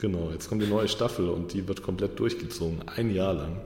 Genau, 0.00 0.30
jetzt 0.30 0.48
kommt 0.48 0.62
die 0.62 0.66
neue 0.68 0.86
Staffel 0.86 1.28
und 1.28 1.52
die 1.52 1.66
wird 1.66 1.82
komplett 1.82 2.20
durchgezogen. 2.20 2.88
Ein 2.94 3.12
Jahr 3.12 3.34
lang. 3.34 3.56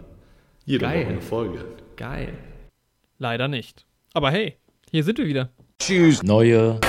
Jede 0.64 0.86
Geil. 0.86 1.02
Woche 1.02 1.10
eine 1.10 1.20
Folge. 1.20 1.64
Geil. 1.96 2.32
Leider 3.18 3.48
nicht. 3.48 3.84
Aber 4.14 4.30
hey, 4.30 4.56
hier 4.90 5.04
sind 5.04 5.18
wir 5.18 5.26
wieder. 5.26 5.50
Tschüss. 5.78 6.22
Neue 6.22 6.80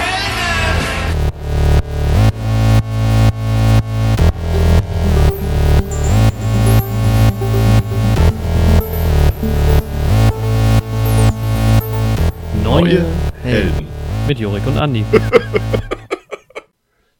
Neue 12.63 13.05
Helden. 13.43 13.87
Mit 14.25 14.39
Jorik 14.39 14.65
und 14.67 14.77
Andi. 14.77 15.03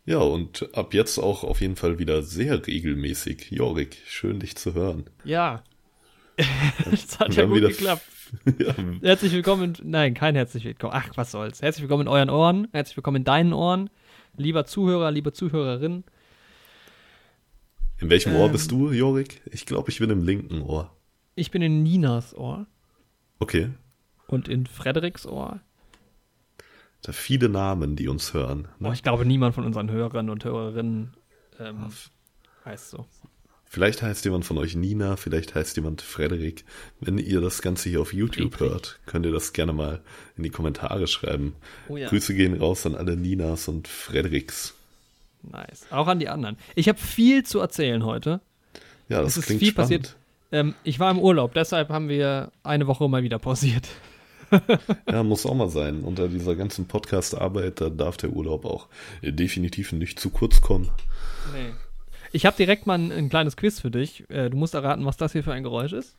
Ja, 0.06 0.18
und 0.18 0.70
ab 0.76 0.94
jetzt 0.94 1.18
auch 1.18 1.44
auf 1.44 1.62
jeden 1.62 1.76
Fall 1.78 1.98
wieder 1.98 2.24
sehr 2.24 2.66
regelmäßig. 2.68 3.52
Jorik, 3.52 3.98
schön 4.06 4.40
dich 4.40 4.56
zu 4.56 4.74
hören. 4.74 5.06
Ja. 5.24 5.64
das 6.92 7.20
hat 7.20 7.30
Wir 7.36 7.44
ja 7.44 7.46
gut 7.46 7.58
wieder- 7.58 7.68
geklappt. 7.70 8.02
ja, 8.60 8.74
Herzlich 9.02 9.32
willkommen. 9.34 9.76
In, 9.82 9.92
nein, 9.92 10.14
kein 10.16 10.36
herzlich 10.36 10.64
willkommen. 10.66 10.94
Ach, 10.96 11.10
was 11.16 11.32
soll's. 11.32 11.62
Herzlich 11.62 11.84
willkommen 11.84 12.02
in 12.04 12.08
euren 12.08 12.30
Ohren. 12.32 12.68
Herzlich 12.74 12.98
willkommen 12.98 13.18
in 13.18 13.24
deinen 13.24 13.54
Ohren. 13.54 13.90
Lieber 14.36 14.66
Zuhörer, 14.66 15.12
liebe 15.12 15.32
Zuhörerin. 15.32 16.04
in 18.00 18.10
welchem 18.10 18.36
Ohr 18.36 18.48
Ähm. 18.48 18.52
bist 18.52 18.72
du, 18.72 18.92
Jorik? 18.92 19.42
Ich 19.52 19.66
glaube, 19.68 19.90
ich 19.92 20.00
bin 20.00 20.10
im 20.10 20.24
linken 20.26 20.62
Ohr. 20.64 20.92
Ich 21.36 21.52
bin 21.52 21.62
in 21.62 21.84
Ninas 21.84 22.36
Ohr 22.36 22.66
Okay. 23.40 23.70
und 24.28 24.48
in 24.50 24.66
Frederiks 24.66 25.26
Ohr. 25.28 25.62
Da 27.04 27.12
viele 27.12 27.50
Namen, 27.50 27.96
die 27.96 28.08
uns 28.08 28.34
hören. 28.34 28.68
Oh, 28.80 28.88
Ne? 28.88 28.94
ich 28.94 29.04
glaube, 29.04 29.26
niemand 29.26 29.54
von 29.56 29.66
unseren 29.66 29.92
Hörern 29.92 30.30
und 30.30 30.44
Hörerinnen 30.46 31.14
ähm, 31.60 31.92
heißt 32.66 32.90
so. 32.90 33.06
Vielleicht 33.66 34.02
heißt 34.04 34.24
jemand 34.26 34.46
von 34.46 34.58
euch 34.60 34.76
Nina, 34.76 35.16
vielleicht 35.16 35.56
heißt 35.56 35.76
jemand 35.78 36.02
Frederik. 36.02 36.64
Wenn 37.02 37.18
ihr 37.18 37.42
das 37.42 37.62
Ganze 37.62 37.90
hier 37.90 38.02
auf 38.02 38.14
YouTube 38.14 38.54
Friedrich. 38.56 38.72
hört, 38.72 39.00
könnt 39.08 39.26
ihr 39.26 39.32
das 39.32 39.52
gerne 39.54 39.74
mal 39.74 40.02
in 40.38 40.44
die 40.44 40.50
Kommentare 40.52 41.08
schreiben. 41.08 41.56
Oh 41.90 41.98
ja. 41.98 42.08
Grüße 42.08 42.36
gehen 42.36 42.58
raus 42.60 42.86
an 42.86 42.96
alle 42.96 43.18
Ninas 43.18 43.68
und 43.68 43.88
Frederiks. 43.88 44.76
Nice. 45.42 45.88
Auch 45.90 46.08
an 46.08 46.20
die 46.20 46.30
anderen. 46.30 46.56
Ich 46.76 46.88
habe 46.88 47.00
viel 47.00 47.44
zu 47.44 47.60
erzählen 47.60 48.06
heute. 48.06 48.40
Ja, 49.10 49.22
das 49.22 49.32
Es 49.32 49.38
ist 49.38 49.46
klingt 49.48 49.60
viel 49.60 49.72
spannend. 49.72 50.02
passiert. 50.04 50.16
Ähm, 50.52 50.76
ich 50.84 51.00
war 51.00 51.10
im 51.12 51.20
Urlaub, 51.20 51.54
deshalb 51.56 51.90
haben 51.90 52.08
wir 52.10 52.52
eine 52.64 52.86
Woche 52.88 53.10
mal 53.10 53.24
wieder 53.24 53.40
pausiert. 53.40 53.90
Ja, 55.10 55.24
muss 55.24 55.46
auch 55.46 55.56
mal 55.56 55.70
sein. 55.70 56.04
Unter 56.04 56.28
dieser 56.28 56.56
ganzen 56.56 56.88
Podcast-Arbeit, 56.88 57.82
da 57.82 57.90
darf 57.90 58.18
der 58.18 58.32
Urlaub 58.32 58.66
auch 58.66 58.88
definitiv 59.22 59.92
nicht 59.92 60.20
zu 60.20 60.30
kurz 60.30 60.62
kommen. 60.62 60.92
Nee. 61.54 61.74
Ich 62.32 62.46
habe 62.46 62.58
direkt 62.58 62.88
mal 62.88 62.96
ein, 62.96 63.12
ein 63.12 63.30
kleines 63.30 63.56
Quiz 63.58 63.80
für 63.80 63.92
dich. 63.92 64.30
Äh, 64.30 64.50
du 64.50 64.58
musst 64.58 64.74
erraten, 64.74 65.06
was 65.06 65.18
das 65.18 65.34
hier 65.34 65.44
für 65.44 65.54
ein 65.54 65.64
Geräusch 65.64 65.94
ist. 65.94 66.18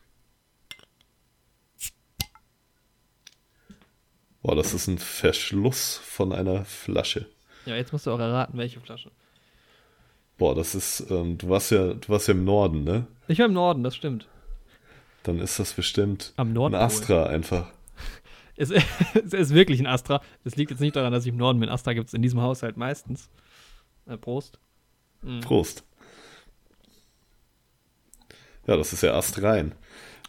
Boah, 4.41 4.55
das 4.55 4.73
ist 4.73 4.87
ein 4.87 4.99
Verschluss 4.99 5.99
von 6.03 6.31
einer 6.31 6.65
Flasche. 6.65 7.25
Ja, 7.65 7.75
jetzt 7.75 7.91
musst 7.91 8.05
du 8.05 8.11
auch 8.11 8.19
erraten, 8.19 8.57
welche 8.57 8.79
Flasche. 8.79 9.11
Boah, 10.37 10.53
das 10.53 10.75
ist, 10.75 11.07
ähm, 11.09 11.37
du 11.37 11.49
warst 11.49 11.71
ja, 11.71 11.93
du 11.93 12.09
warst 12.09 12.27
ja 12.27 12.33
im 12.33 12.45
Norden, 12.45 12.83
ne? 12.83 13.07
Ich 13.27 13.39
war 13.39 13.47
im 13.47 13.53
Norden, 13.53 13.83
das 13.83 13.95
stimmt. 13.95 14.27
Dann 15.23 15.39
ist 15.39 15.57
das 15.57 15.73
bestimmt 15.73 16.33
Am 16.37 16.55
ein. 16.55 16.75
Astra 16.75 17.25
einfach. 17.25 17.71
Es, 18.57 18.69
es 19.13 19.33
ist 19.33 19.53
wirklich 19.53 19.79
ein 19.79 19.87
Astra. 19.87 20.21
Es 20.43 20.55
liegt 20.55 20.71
jetzt 20.71 20.79
nicht 20.79 20.95
daran, 20.95 21.11
dass 21.11 21.25
ich 21.25 21.31
im 21.31 21.37
Norden 21.37 21.59
bin. 21.59 21.69
Astra 21.69 21.93
gibt 21.93 22.07
es 22.07 22.13
in 22.13 22.21
diesem 22.21 22.41
Haushalt 22.41 22.77
meistens. 22.77 23.29
Äh, 24.07 24.17
Prost. 24.17 24.59
Mhm. 25.21 25.41
Prost. 25.41 25.83
Ja, 28.67 28.77
das 28.77 28.93
ist 28.93 29.03
ja 29.03 29.13
Astrein. 29.15 29.73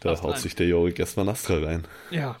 Da 0.01 0.11
Astrein. 0.11 0.31
haut 0.31 0.39
sich 0.39 0.55
der 0.55 0.67
Jorik 0.67 0.99
erstmal 0.99 1.25
ein 1.25 1.29
Astra 1.29 1.57
rein. 1.57 1.85
Ja. 2.11 2.37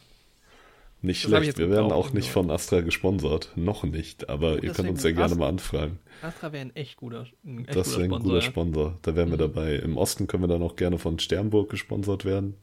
Nicht 1.01 1.23
Das 1.25 1.29
schlecht. 1.29 1.57
Wir 1.57 1.69
werden 1.69 1.91
auch 1.91 2.11
nicht 2.11 2.29
von 2.31 2.49
Astra 2.51 2.81
gesponsert. 2.81 3.51
Noch 3.55 3.83
nicht. 3.83 4.29
Aber 4.29 4.61
ihr 4.61 4.69
das 4.69 4.77
könnt 4.77 4.89
uns 4.89 5.03
ja 5.03 5.11
gerne 5.11 5.25
Ast- 5.25 5.37
mal 5.37 5.47
anfragen. 5.49 5.99
Astra 6.21 6.51
wäre 6.51 6.65
ein 6.65 6.75
echt 6.75 6.97
guter, 6.97 7.25
ein 7.45 7.65
echt 7.65 7.75
Das 7.75 7.91
wäre 7.91 8.03
ein 8.03 8.09
Sponsor, 8.09 8.19
guter 8.23 8.35
ja. 8.35 8.41
Sponsor. 8.41 8.97
Da 9.03 9.15
wären 9.15 9.29
wir 9.29 9.35
Mhm. 9.37 9.41
dabei. 9.53 9.75
Im 9.75 9.97
Osten 9.97 10.27
können 10.27 10.43
wir 10.43 10.47
dann 10.47 10.63
auch 10.63 10.75
gerne 10.75 10.97
von 10.97 11.19
Sternburg 11.19 11.69
gesponsert 11.69 12.25
werden. 12.25 12.55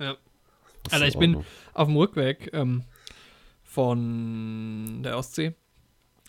Ja. 0.00 0.16
Alter, 0.90 1.04
in 1.04 1.08
ich 1.10 1.18
bin 1.18 1.44
auf 1.74 1.86
dem 1.88 1.96
Rückweg 1.96 2.50
ähm, 2.52 2.82
von 3.64 5.02
der 5.02 5.16
Ostsee. 5.18 5.54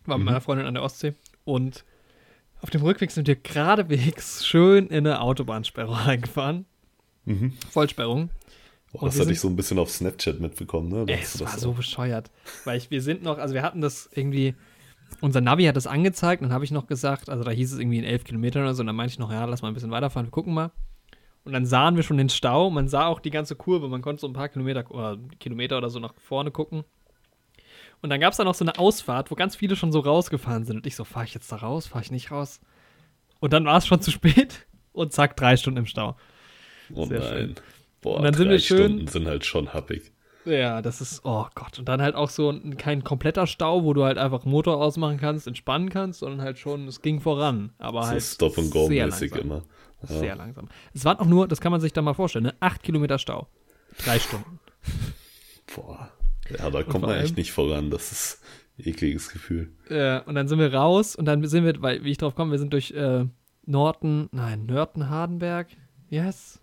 War 0.06 0.18
mit 0.18 0.24
Mhm. 0.24 0.26
meiner 0.26 0.42
Freundin 0.42 0.66
an 0.68 0.74
der 0.74 0.84
Ostsee. 0.84 1.14
Und 1.46 1.84
auf 2.62 2.70
dem 2.70 2.82
Rückweg 2.82 3.12
sind 3.12 3.28
wir 3.28 3.36
geradewegs 3.36 4.46
schön 4.46 4.88
in 4.88 5.06
eine 5.08 5.22
Autobahnsperrung 5.22 5.96
reingefahren. 6.08 6.66
Mhm. 7.26 7.54
Vollsperrung. 7.70 8.30
Boah, 8.92 9.06
das 9.08 9.20
hatte 9.20 9.32
ich 9.32 9.40
so 9.40 9.48
ein 9.48 9.56
bisschen 9.56 9.80
auf 9.80 9.90
Snapchat 9.90 10.40
mitbekommen, 10.40 10.90
ne? 10.90 11.06
Ey, 11.12 11.20
es 11.24 11.40
war 11.40 11.58
so 11.58 11.72
auch- 11.72 11.76
bescheuert. 11.76 12.30
Weil 12.64 12.78
ich, 12.78 12.92
wir 12.92 13.02
sind 13.02 13.24
noch, 13.24 13.40
also 13.40 13.54
wir 13.56 13.64
hatten 13.64 13.82
das 13.82 14.08
irgendwie, 14.14 14.54
unser 15.20 15.42
Navi 15.42 15.64
hat 15.66 15.76
das 15.76 15.88
angezeigt 15.88 16.44
dann 16.44 16.54
habe 16.54 16.64
ich 16.64 16.70
noch 16.72 16.86
gesagt, 16.86 17.30
also 17.30 17.44
da 17.44 17.50
hieß 17.52 17.74
es 17.74 17.80
irgendwie 17.80 17.98
in 17.98 18.04
elf 18.04 18.24
Kilometern 18.24 18.64
oder 18.64 18.76
so, 18.76 18.82
und 18.82 18.88
dann 18.88 18.96
meinte 18.96 19.14
ich 19.14 19.20
noch, 19.20 19.32
ja, 19.32 19.46
lass 19.46 19.62
mal 19.64 19.70
ein 19.70 19.74
bisschen 19.74 19.90
weiterfahren, 19.92 20.28
wir 20.28 20.32
gucken 20.32 20.54
mal. 20.54 20.72
Und 21.46 21.52
dann 21.54 21.66
sahen 21.66 21.96
wir 21.98 22.04
schon 22.04 22.18
den 22.18 22.30
Stau, 22.30 22.70
man 22.70 22.88
sah 22.88 23.08
auch 23.08 23.20
die 23.20 23.30
ganze 23.30 23.56
Kurve, 23.56 23.90
man 23.90 24.02
konnte 24.02 24.22
so 24.22 24.28
ein 24.28 24.34
paar 24.34 24.48
Kilometer 24.50 24.90
oder 24.92 25.18
Kilometer 25.40 25.78
oder 25.78 25.90
so 25.90 26.00
nach 26.00 26.14
vorne 26.16 26.52
gucken. 26.52 26.84
Und 28.02 28.10
dann 28.10 28.20
gab 28.20 28.32
es 28.32 28.38
da 28.38 28.44
noch 28.44 28.56
so 28.56 28.64
eine 28.66 28.78
Ausfahrt, 28.80 29.32
wo 29.32 29.36
ganz 29.36 29.56
viele 29.56 29.76
schon 29.76 29.92
so 29.92 30.00
rausgefahren 30.00 30.66
sind. 30.66 30.78
Und 30.78 30.88
ich 30.88 30.96
so, 30.96 31.04
fahre 31.04 31.26
ich 31.26 31.34
jetzt 31.34 31.52
da 31.52 31.58
raus, 31.58 31.88
fahre 31.88 32.04
ich 32.04 32.12
nicht 32.12 32.32
raus? 32.32 32.60
Und 33.40 33.54
dann 33.54 33.66
war 33.66 33.78
es 33.78 33.88
schon 33.88 34.02
zu 34.02 34.12
spät 34.12 34.66
und 34.94 35.12
zack, 35.14 35.36
drei 35.36 35.58
Stunden 35.58 35.80
im 35.80 35.86
Stau. 35.86 36.16
Oh 36.94 37.06
Sehr 37.06 37.20
nein. 37.20 37.30
schön. 37.30 37.56
Boah, 38.02 38.18
Und 38.18 38.24
dann 38.24 38.34
sind 38.34 38.48
drei 38.48 38.52
wir 38.54 38.60
schön- 38.60 38.78
Stunden 38.78 39.08
sind 39.08 39.28
halt 39.28 39.46
schon 39.46 39.74
happig. 39.74 40.12
Ja, 40.46 40.82
das 40.82 41.00
ist, 41.00 41.22
oh 41.24 41.46
Gott. 41.56 41.80
Und 41.80 41.88
dann 41.88 42.02
halt 42.02 42.16
auch 42.16 42.30
so 42.30 42.50
ein, 42.50 42.76
kein 42.76 43.06
kompletter 43.06 43.48
Stau, 43.48 43.86
wo 43.86 43.94
du 43.94 44.04
halt 44.04 44.18
einfach 44.18 44.44
Motor 44.44 44.82
ausmachen 44.82 45.18
kannst, 45.18 45.48
entspannen 45.48 45.88
kannst, 45.90 46.20
sondern 46.20 46.42
halt 46.42 46.60
schon, 46.60 46.86
es 46.90 47.02
ging 47.02 47.22
voran. 47.22 47.72
Aber 47.78 48.04
So 48.04 48.10
halt 48.10 48.22
Stop 48.24 48.58
and 48.58 48.70
Go 48.72 48.88
sehr. 50.08 50.24
Ja. 50.30 50.34
Langsam. 50.36 50.70
Es 50.94 51.06
waren 51.06 51.18
auch 51.20 51.26
nur, 51.26 51.48
das 51.48 51.62
kann 51.62 51.72
man 51.72 51.82
sich 51.82 51.94
da 51.94 52.02
mal 52.02 52.14
vorstellen, 52.14 52.46
ne? 52.46 52.56
acht 52.60 52.84
Kilometer 52.84 53.18
Stau. 53.20 53.48
Drei 54.04 54.20
Stunden. 54.20 54.60
Boah. 55.76 56.12
Ja, 56.58 56.70
da 56.70 56.84
kommt 56.84 57.06
man 57.06 57.18
echt 57.18 57.38
nicht 57.38 57.52
voran. 57.52 57.90
Das 57.90 58.12
ist 58.12 58.42
ein 58.78 58.88
ekliges 58.90 59.30
Gefühl. 59.30 59.72
äh, 59.90 60.20
und 60.22 60.36
dann 60.36 60.48
sind 60.48 60.60
wir 60.60 60.74
raus 60.74 61.16
und 61.16 61.26
dann 61.26 61.46
sind 61.48 61.64
wir, 61.64 61.82
weil, 61.82 62.04
wie 62.04 62.12
ich 62.12 62.18
drauf 62.18 62.36
komme, 62.36 62.52
wir 62.52 62.60
sind 62.60 62.74
durch 62.74 62.92
äh, 62.92 63.26
Norton, 63.66 64.30
nein, 64.32 64.66
Nörten-Hardenberg. 64.66 65.68
Yes. 66.10 66.60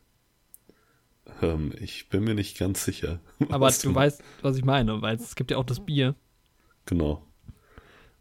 Ähm, 1.40 1.72
ich 1.80 2.08
bin 2.08 2.24
mir 2.24 2.34
nicht 2.34 2.58
ganz 2.58 2.84
sicher. 2.84 3.20
Aber 3.50 3.70
du 3.70 3.94
weißt, 3.94 4.22
was 4.42 4.56
ich 4.56 4.64
meine, 4.64 5.00
weil 5.02 5.16
es 5.16 5.34
gibt 5.34 5.50
ja 5.50 5.56
auch 5.56 5.64
das 5.64 5.80
Bier, 5.80 6.14
Genau. 6.86 7.24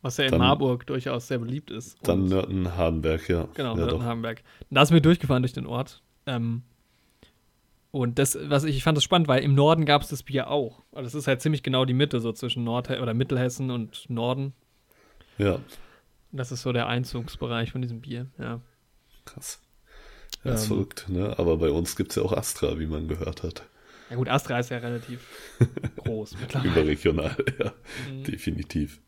Was 0.01 0.17
ja 0.17 0.25
in 0.25 0.31
Dann- 0.31 0.39
Marburg 0.39 0.85
durchaus 0.87 1.27
sehr 1.27 1.39
beliebt 1.39 1.71
ist. 1.71 1.97
Dann 2.07 2.23
Und- 2.23 2.29
Nörten, 2.29 2.75
Hardenberg, 2.77 3.27
ja. 3.29 3.47
Genau, 3.53 3.71
ja. 3.71 3.85
Nörten-Hardenberg. 3.85 4.43
Da 4.69 4.85
sind 4.85 4.93
wir 4.93 5.01
durchgefahren 5.01 5.43
durch 5.43 5.53
den 5.53 5.65
Ort. 5.65 6.01
Ähm, 6.25 6.63
und 7.91 8.19
das, 8.19 8.37
was 8.43 8.63
ich, 8.65 8.77
ich 8.77 8.83
fand 8.83 8.95
das 8.97 9.03
spannend, 9.03 9.27
weil 9.27 9.43
im 9.43 9.55
Norden 9.55 9.85
gab 9.85 10.01
es 10.03 10.09
das 10.09 10.21
Bier 10.23 10.49
auch. 10.49 10.83
Also 10.93 11.07
es 11.07 11.15
ist 11.15 11.27
halt 11.27 11.41
ziemlich 11.41 11.63
genau 11.63 11.85
die 11.85 11.93
Mitte, 11.93 12.19
so 12.19 12.31
zwischen 12.31 12.63
Nord 12.63 12.89
oder 12.91 13.13
Mittelhessen 13.13 13.71
und 13.71 14.07
Norden. 14.09 14.53
Ja, 15.37 15.59
Das 16.31 16.51
ist 16.51 16.61
so 16.61 16.71
der 16.71 16.87
Einzugsbereich 16.87 17.71
von 17.71 17.81
diesem 17.81 18.01
Bier, 18.01 18.27
ja. 18.37 18.61
krass. 19.25 19.59
Ja, 20.43 20.53
ist 20.53 20.63
Ähm. 20.63 20.67
verrückt, 20.69 21.05
ne? 21.09 21.33
Aber 21.39 21.57
bei 21.57 21.69
uns 21.71 21.95
gibt 21.95 22.11
es 22.11 22.15
ja 22.17 22.23
auch 22.23 22.33
Astra, 22.33 22.77
wie 22.79 22.85
man 22.85 23.07
gehört 23.07 23.41
hat. 23.43 23.63
Ja 24.09 24.15
gut, 24.15 24.29
Astra 24.29 24.59
ist 24.59 24.69
ja 24.69 24.77
relativ 24.77 25.25
groß 25.97 26.35
mittlerweile. 26.39 26.71
Überregional, 26.71 27.35
ja, 27.59 27.73
Mhm. 28.11 28.23
definitiv. 28.23 29.01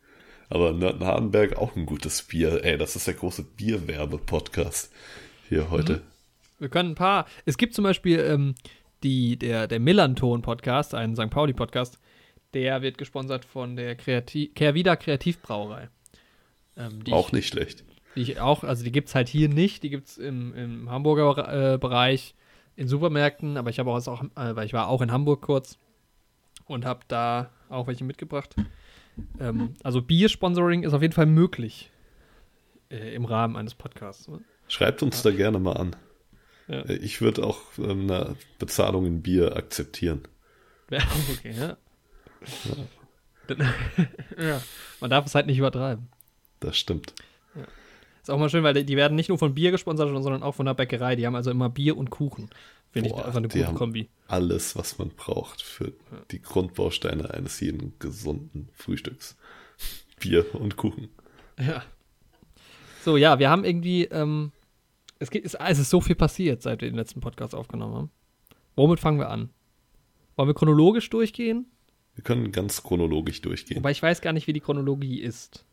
Aber 0.52 0.78
Hardenberg 1.00 1.56
auch 1.56 1.76
ein 1.76 1.86
gutes 1.86 2.24
Bier. 2.24 2.62
Ey, 2.62 2.76
das 2.76 2.94
ist 2.94 3.06
der 3.06 3.14
große 3.14 3.42
Bierwerbe-Podcast 3.42 4.92
hier 5.48 5.70
heute. 5.70 5.94
Mhm. 5.94 6.00
Wir 6.58 6.68
können 6.68 6.90
ein 6.90 6.94
paar. 6.94 7.26
Es 7.46 7.56
gibt 7.56 7.72
zum 7.72 7.84
Beispiel 7.84 8.18
ähm, 8.20 8.54
die, 9.02 9.38
der, 9.38 9.66
der 9.66 9.80
Millanton-Podcast, 9.80 10.94
ein 10.94 11.16
St. 11.16 11.30
Pauli-Podcast, 11.30 11.98
der 12.52 12.82
wird 12.82 12.98
gesponsert 12.98 13.46
von 13.46 13.76
der 13.76 13.96
Kreati 13.96 14.48
Kehrwieder 14.48 14.98
Kreativbrauerei. 14.98 15.88
Ähm, 16.76 17.02
auch 17.10 17.28
ich, 17.28 17.32
nicht 17.32 17.48
schlecht. 17.48 17.84
Die 18.14 18.20
ich 18.20 18.38
auch, 18.38 18.62
also 18.62 18.84
die 18.84 18.92
gibt 18.92 19.08
es 19.08 19.14
halt 19.14 19.30
hier 19.30 19.48
nicht, 19.48 19.82
die 19.82 19.88
gibt 19.88 20.08
es 20.08 20.18
im, 20.18 20.54
im 20.54 20.90
Hamburger 20.90 21.72
äh, 21.72 21.78
Bereich 21.78 22.34
in 22.76 22.88
Supermärkten, 22.88 23.56
aber 23.56 23.70
ich 23.70 23.78
habe 23.78 23.90
auch, 23.90 24.06
auch 24.06 24.22
äh, 24.22 24.54
weil 24.54 24.66
ich 24.66 24.74
war 24.74 24.88
auch 24.88 25.00
in 25.00 25.12
Hamburg 25.12 25.40
kurz 25.40 25.78
und 26.66 26.84
habe 26.84 27.00
da 27.08 27.48
auch 27.70 27.86
welche 27.86 28.04
mitgebracht. 28.04 28.54
Ähm, 29.40 29.74
also 29.82 30.00
Bier-Sponsoring 30.02 30.82
ist 30.84 30.92
auf 30.94 31.02
jeden 31.02 31.12
Fall 31.14 31.26
möglich 31.26 31.90
äh, 32.90 33.14
im 33.14 33.24
Rahmen 33.24 33.56
eines 33.56 33.74
Podcasts. 33.74 34.28
ne? 34.28 34.40
Schreibt 34.68 35.02
uns 35.02 35.22
da 35.22 35.30
gerne 35.30 35.58
mal 35.58 35.76
an. 35.76 35.96
Ja. 36.68 36.80
Äh, 36.82 36.94
Ich 36.96 37.20
würde 37.20 37.44
auch 37.44 37.60
ähm, 37.78 38.10
eine 38.10 38.36
Bezahlung 38.58 39.06
in 39.06 39.22
Bier 39.22 39.56
akzeptieren. 39.56 40.22
Ja, 40.90 41.00
okay, 41.32 41.54
ja. 41.58 41.76
Ja. 44.38 44.60
Man 45.00 45.10
darf 45.10 45.26
es 45.26 45.34
halt 45.34 45.46
nicht 45.46 45.58
übertreiben. 45.58 46.08
Das 46.60 46.76
stimmt. 46.78 47.14
Ist 48.22 48.30
auch 48.30 48.38
mal 48.38 48.48
schön, 48.48 48.62
weil 48.62 48.84
die, 48.84 48.96
werden 48.96 49.16
nicht 49.16 49.28
nur 49.28 49.38
von 49.38 49.54
Bier 49.54 49.72
gesponsert, 49.72 50.08
sondern 50.08 50.44
auch 50.44 50.54
von 50.54 50.66
der 50.66 50.74
Bäckerei. 50.74 51.16
Die 51.16 51.26
haben 51.26 51.34
also 51.34 51.50
immer 51.50 51.68
Bier 51.68 51.96
und 51.96 52.10
Kuchen. 52.10 52.50
Finde 52.92 53.08
ich 53.08 53.14
einfach 53.16 53.36
eine 53.36 53.48
gute 53.48 53.74
Kombi. 53.74 54.08
Alles, 54.28 54.76
was 54.76 54.98
man 54.98 55.08
braucht 55.10 55.60
für 55.60 55.92
die 56.30 56.40
Grundbausteine 56.40 57.32
eines 57.34 57.58
jeden 57.60 57.98
gesunden 57.98 58.68
Frühstücks. 58.74 59.36
Bier 60.20 60.46
und 60.54 60.76
Kuchen. 60.76 61.08
Ja. 61.58 61.82
So, 63.04 63.16
ja, 63.16 63.40
wir 63.40 63.50
haben 63.50 63.64
irgendwie, 63.64 64.04
ähm, 64.04 64.52
es, 65.18 65.30
geht, 65.30 65.44
es, 65.44 65.54
es 65.54 65.78
ist 65.80 65.90
so 65.90 66.00
viel 66.00 66.14
passiert, 66.14 66.62
seit 66.62 66.80
wir 66.80 66.88
den 66.88 66.96
letzten 66.96 67.20
Podcast 67.20 67.54
aufgenommen 67.54 67.94
haben. 67.94 68.10
Womit 68.76 69.00
fangen 69.00 69.18
wir 69.18 69.30
an? 69.30 69.50
Wollen 70.36 70.48
wir 70.48 70.54
chronologisch 70.54 71.10
durchgehen? 71.10 71.66
Wir 72.14 72.22
können 72.22 72.52
ganz 72.52 72.82
chronologisch 72.82 73.40
durchgehen. 73.40 73.78
Wobei 73.78 73.90
ich 73.90 74.02
weiß 74.02 74.20
gar 74.20 74.32
nicht, 74.32 74.46
wie 74.46 74.52
die 74.52 74.60
Chronologie 74.60 75.20
ist. 75.20 75.64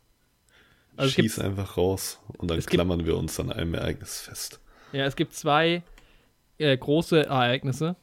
Also 0.96 1.12
Schieß 1.12 1.38
einfach 1.38 1.76
raus 1.76 2.20
und 2.38 2.50
dann 2.50 2.58
es 2.58 2.66
gibt- 2.66 2.74
klammern 2.74 3.06
wir 3.06 3.16
uns 3.16 3.38
an 3.40 3.50
einem 3.52 3.74
Ereignis 3.74 4.20
fest. 4.20 4.60
ja, 4.92 5.04
es 5.06 5.16
gibt 5.16 5.34
zwei 5.34 5.82
äh, 6.58 6.76
große 6.76 7.24
Ereignisse. 7.26 7.96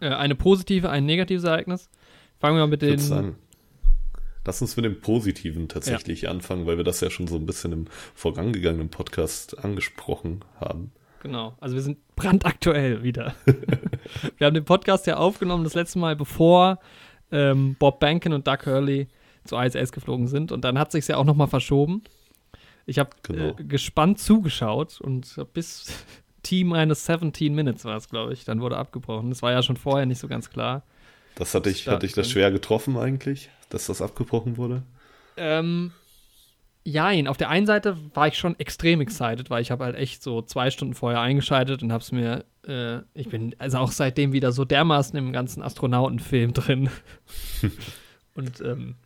Äh, 0.00 0.08
eine 0.10 0.34
positive, 0.34 0.90
ein 0.90 1.06
negatives 1.06 1.44
Ereignis. 1.44 1.88
Fangen 2.38 2.56
wir 2.56 2.60
mal 2.60 2.68
mit 2.70 2.82
den. 2.82 2.98
sagen, 2.98 3.36
lass 4.46 4.60
uns 4.62 4.76
mit 4.76 4.84
dem 4.84 5.00
Positiven 5.00 5.68
tatsächlich 5.68 6.28
anfangen, 6.28 6.66
weil 6.66 6.76
wir 6.76 6.84
das 6.84 7.00
ja 7.00 7.10
schon 7.10 7.26
so 7.28 7.36
ein 7.36 7.46
bisschen 7.46 7.72
im 7.72 7.86
vorangegangenen 8.14 8.88
Podcast 8.90 9.62
angesprochen 9.62 10.44
haben. 10.58 10.92
Genau, 11.22 11.54
also 11.60 11.74
wir 11.74 11.82
sind 11.82 11.98
brandaktuell 12.16 13.02
wieder. 13.02 13.34
wir 14.38 14.46
haben 14.46 14.54
den 14.54 14.64
Podcast 14.64 15.06
ja 15.06 15.16
aufgenommen, 15.18 15.64
das 15.64 15.74
letzte 15.74 15.98
Mal, 15.98 16.16
bevor 16.16 16.78
ähm, 17.30 17.76
Bob 17.78 18.00
Bankin 18.00 18.32
und 18.32 18.46
Doug 18.46 18.64
Hurley 18.64 19.06
zur 19.44 19.62
ISS 19.64 19.92
geflogen 19.92 20.26
sind. 20.28 20.52
Und 20.52 20.62
dann 20.64 20.78
hat 20.78 20.92
sich 20.92 21.06
ja 21.08 21.16
auch 21.16 21.24
nochmal 21.24 21.48
verschoben. 21.48 22.02
Ich 22.86 22.98
habe 22.98 23.10
Genau. 23.22 23.56
äh, 23.58 23.64
gespannt 23.64 24.18
zugeschaut 24.18 25.00
und 25.00 25.36
bis 25.52 26.04
Team 26.42 26.72
eines 26.72 27.04
17 27.06 27.54
Minutes 27.54 27.84
war 27.84 27.96
es, 27.96 28.08
glaube 28.08 28.32
ich. 28.32 28.44
Dann 28.44 28.60
wurde 28.60 28.76
abgebrochen. 28.76 29.30
Das 29.30 29.42
war 29.42 29.52
ja 29.52 29.62
schon 29.62 29.76
vorher 29.76 30.06
nicht 30.06 30.18
so 30.18 30.28
ganz 30.28 30.50
klar. 30.50 30.82
Das 31.34 31.54
hatte 31.54 31.70
ich, 31.70 31.86
hatte 31.88 32.06
ich 32.06 32.12
das 32.12 32.30
schwer 32.30 32.50
getroffen 32.50 32.96
eigentlich, 32.98 33.50
dass 33.68 33.86
das 33.86 34.02
abgebrochen 34.02 34.56
wurde. 34.56 34.82
Ähm, 35.36 35.92
jein, 36.84 37.28
auf 37.28 37.36
der 37.36 37.48
einen 37.50 37.66
Seite 37.66 37.96
war 38.14 38.26
ich 38.26 38.36
schon 38.36 38.58
extrem 38.58 39.00
excited, 39.00 39.48
weil 39.48 39.62
ich 39.62 39.70
habe 39.70 39.84
halt 39.84 39.96
echt 39.96 40.22
so 40.22 40.42
zwei 40.42 40.70
Stunden 40.70 40.94
vorher 40.94 41.20
eingeschaltet 41.20 41.82
und 41.82 41.92
habe 41.92 42.02
es 42.02 42.12
mir, 42.12 42.44
äh, 42.66 42.98
ich 43.14 43.28
bin 43.28 43.54
also 43.58 43.78
auch 43.78 43.92
seitdem 43.92 44.32
wieder 44.32 44.52
so 44.52 44.64
dermaßen 44.64 45.16
im 45.18 45.32
ganzen 45.32 45.62
Astronautenfilm 45.62 46.52
drin. 46.52 46.90
und 48.34 48.60
ähm, 48.60 48.96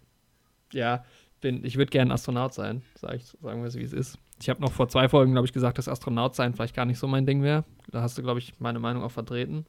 ja, 0.73 1.05
bin, 1.41 1.65
ich 1.65 1.77
würde 1.77 1.91
gerne 1.91 2.13
Astronaut 2.13 2.55
sein, 2.55 2.83
sag 2.95 3.17
ich, 3.17 3.27
sagen 3.27 3.61
wir 3.61 3.69
es, 3.69 3.77
wie 3.77 3.83
es 3.83 3.93
ist. 3.93 4.19
Ich 4.41 4.49
habe 4.49 4.61
noch 4.61 4.73
vor 4.73 4.89
zwei 4.89 5.09
Folgen, 5.09 5.33
glaube 5.33 5.47
ich, 5.47 5.53
gesagt, 5.53 5.79
dass 5.79 5.89
Astronaut 5.89 6.35
sein 6.35 6.55
vielleicht 6.55 6.75
gar 6.75 6.87
nicht 6.87 6.99
so 6.99 7.07
mein 7.07 7.27
Ding 7.27 7.43
wäre. 7.43 7.65
Da 7.91 8.03
hast 8.03 8.19
du, 8.19 8.23
glaube 8.23 8.41
ich, 8.41 8.55
meine 8.59 8.81
Meinung 8.81 9.03
auch 9.03 9.11
vertreten. 9.11 9.67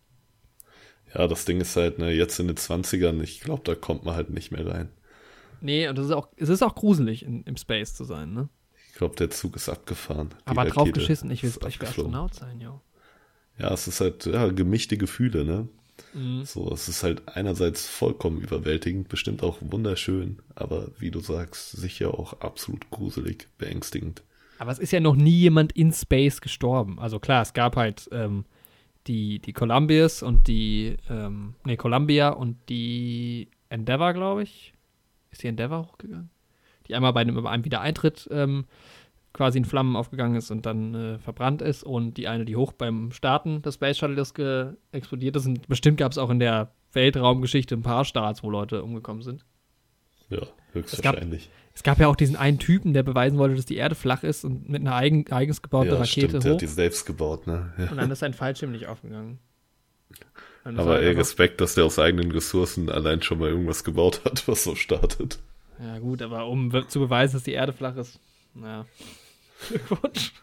Ja, 1.13 1.27
das 1.27 1.45
Ding 1.45 1.61
ist 1.61 1.75
halt, 1.75 1.99
ne, 1.99 2.11
jetzt 2.11 2.39
in 2.39 2.47
den 2.47 2.57
20ern, 2.57 3.21
ich 3.21 3.41
glaube, 3.41 3.61
da 3.63 3.75
kommt 3.75 4.05
man 4.05 4.15
halt 4.15 4.31
nicht 4.31 4.51
mehr 4.51 4.65
rein. 4.65 4.89
Nee, 5.61 5.87
und 5.87 5.97
das 5.97 6.07
ist 6.07 6.11
auch, 6.11 6.29
es 6.35 6.49
ist 6.49 6.63
auch 6.63 6.75
gruselig, 6.75 7.23
in, 7.23 7.43
im 7.43 7.57
Space 7.57 7.93
zu 7.93 8.03
sein, 8.03 8.33
ne? 8.33 8.49
Ich 8.89 8.97
glaube, 8.97 9.15
der 9.15 9.29
Zug 9.29 9.55
ist 9.55 9.67
abgefahren. 9.67 10.29
Die 10.29 10.47
Aber 10.47 10.63
drauf 10.65 10.83
Rakete 10.83 10.99
geschissen, 10.99 11.29
ich 11.29 11.43
will, 11.43 11.51
ich 11.67 11.81
will. 11.81 11.87
Astronaut 11.87 12.33
sein, 12.33 12.61
jo. 12.61 12.81
Ja, 13.57 13.73
es 13.73 13.87
ist 13.87 14.01
halt, 14.01 14.25
ja, 14.25 14.47
gemischte 14.47 14.97
Gefühle, 14.97 15.45
ne? 15.45 15.67
Mhm. 16.13 16.45
So, 16.45 16.71
es 16.71 16.87
ist 16.87 17.03
halt 17.03 17.27
einerseits 17.27 17.87
vollkommen 17.87 18.39
überwältigend, 18.39 19.09
bestimmt 19.09 19.43
auch 19.43 19.57
wunderschön, 19.61 20.39
aber 20.55 20.89
wie 20.97 21.11
du 21.11 21.19
sagst, 21.19 21.71
sicher 21.71 22.13
auch 22.13 22.39
absolut 22.41 22.89
gruselig, 22.89 23.47
beängstigend. 23.57 24.23
Aber 24.57 24.71
es 24.71 24.79
ist 24.79 24.91
ja 24.91 24.99
noch 24.99 25.15
nie 25.15 25.37
jemand 25.37 25.73
in 25.73 25.91
Space 25.91 26.41
gestorben. 26.41 26.99
Also 26.99 27.19
klar, 27.19 27.41
es 27.41 27.53
gab 27.53 27.75
halt 27.75 28.07
ähm, 28.11 28.45
die, 29.07 29.39
die 29.39 29.53
Columbias 29.53 30.23
und 30.23 30.47
die, 30.47 30.97
ähm, 31.09 31.55
nee, 31.65 31.77
Columbia 31.77 32.29
und 32.29 32.57
die 32.69 33.49
Endeavour, 33.69 34.13
glaube 34.13 34.43
ich. 34.43 34.73
Ist 35.31 35.43
die 35.43 35.47
Endeavour 35.47 35.87
hochgegangen? 35.89 36.29
Die 36.87 36.95
einmal 36.95 37.13
bei 37.13 37.21
einem, 37.21 37.41
bei 37.41 37.49
einem 37.49 37.65
Wiedereintritt 37.65 38.29
ähm, 38.31 38.65
quasi 39.35 39.57
in 39.59 39.65
Flammen 39.65 39.95
aufgegangen 39.95 40.35
ist 40.35 40.49
und 40.49 40.65
dann 40.65 40.95
äh, 40.95 41.19
verbrannt 41.19 41.61
ist. 41.61 41.83
Und 41.83 42.15
die 42.15 42.27
eine, 42.27 42.45
die 42.45 42.55
hoch 42.55 42.71
beim 42.71 43.11
Starten 43.11 43.61
des 43.61 43.75
Space 43.75 43.97
Shuttles 43.97 44.33
explodiert 44.91 45.35
ist. 45.35 45.45
Und 45.45 45.67
bestimmt 45.67 45.97
gab 45.97 46.11
es 46.11 46.17
auch 46.17 46.29
in 46.29 46.39
der 46.39 46.71
Weltraumgeschichte 46.93 47.75
ein 47.75 47.81
paar 47.83 48.05
Starts, 48.05 48.41
wo 48.43 48.49
Leute 48.49 48.81
umgekommen 48.83 49.21
sind. 49.21 49.45
Ja, 50.29 50.39
gab- 50.39 50.53
höchstwahrscheinlich. 50.73 51.49
Es 51.73 51.83
gab 51.83 51.99
ja 51.99 52.07
auch 52.07 52.15
diesen 52.15 52.37
einen 52.37 52.57
Typen, 52.57 52.93
der 52.93 53.03
beweisen 53.03 53.37
wollte, 53.37 53.55
dass 53.55 53.65
die 53.65 53.75
Erde 53.75 53.95
flach 53.95 54.23
ist 54.23 54.45
und 54.45 54.69
mit 54.69 54.79
einer 54.81 54.95
eigen, 54.95 55.29
eigens 55.29 55.61
gebauten 55.61 55.89
Ja, 55.91 55.97
Rakete 55.97 56.07
stimmt, 56.29 56.33
der 56.33 56.51
hoch. 56.51 56.55
hat 56.55 56.61
die 56.61 56.67
selbst 56.67 57.05
gebaut, 57.05 57.47
ne? 57.47 57.73
Ja. 57.77 57.91
Und 57.91 57.97
dann 57.97 58.09
ist 58.09 58.19
sein 58.19 58.33
Fallschirm 58.33 58.71
nicht 58.71 58.87
aufgegangen. 58.87 59.39
Aber 60.63 61.01
er 61.01 61.09
ey, 61.09 61.15
Respekt, 61.15 61.59
dass 61.61 61.75
der 61.75 61.83
aus 61.85 61.99
eigenen 61.99 62.31
Ressourcen 62.31 62.89
allein 62.89 63.21
schon 63.21 63.39
mal 63.39 63.49
irgendwas 63.49 63.83
gebaut 63.83 64.21
hat, 64.25 64.47
was 64.47 64.63
so 64.63 64.73
startet. 64.73 65.37
Ja, 65.79 65.99
gut, 65.99 66.21
aber 66.21 66.47
um 66.47 66.71
zu 66.87 66.99
beweisen, 66.99 67.33
dass 67.33 67.43
die 67.43 67.51
Erde 67.51 67.73
flach 67.73 67.97
ist. 67.97 68.19
Naja. 68.53 68.85
Glückwunsch. 69.67 70.33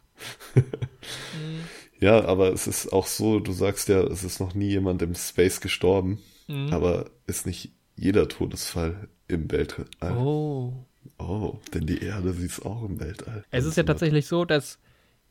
Ja, 2.00 2.25
aber 2.25 2.53
es 2.53 2.67
ist 2.67 2.93
auch 2.93 3.06
so, 3.06 3.38
du 3.38 3.53
sagst 3.53 3.88
ja, 3.88 4.00
es 4.03 4.25
ist 4.25 4.41
noch 4.41 4.55
nie 4.55 4.70
jemand 4.70 5.03
im 5.03 5.14
Space 5.14 5.61
gestorben, 5.61 6.19
Mhm. 6.49 6.73
aber 6.73 7.11
ist 7.29 7.47
nicht 7.47 7.70
jeder 7.94 8.29
Todesfall 8.29 9.09
im 9.29 9.50
Weltall. 9.53 9.87
Oh. 10.17 10.73
Oh, 11.19 11.59
denn 11.73 11.87
die 11.87 12.03
Erde 12.03 12.32
sie 12.32 12.47
ist 12.47 12.67
auch 12.67 12.82
im 12.82 12.99
Weltall. 12.99 13.44
Es 13.53 13.64
ist 13.64 13.76
ja 13.76 13.85
tatsächlich 13.85 14.26
so, 14.26 14.44
dass 14.44 14.81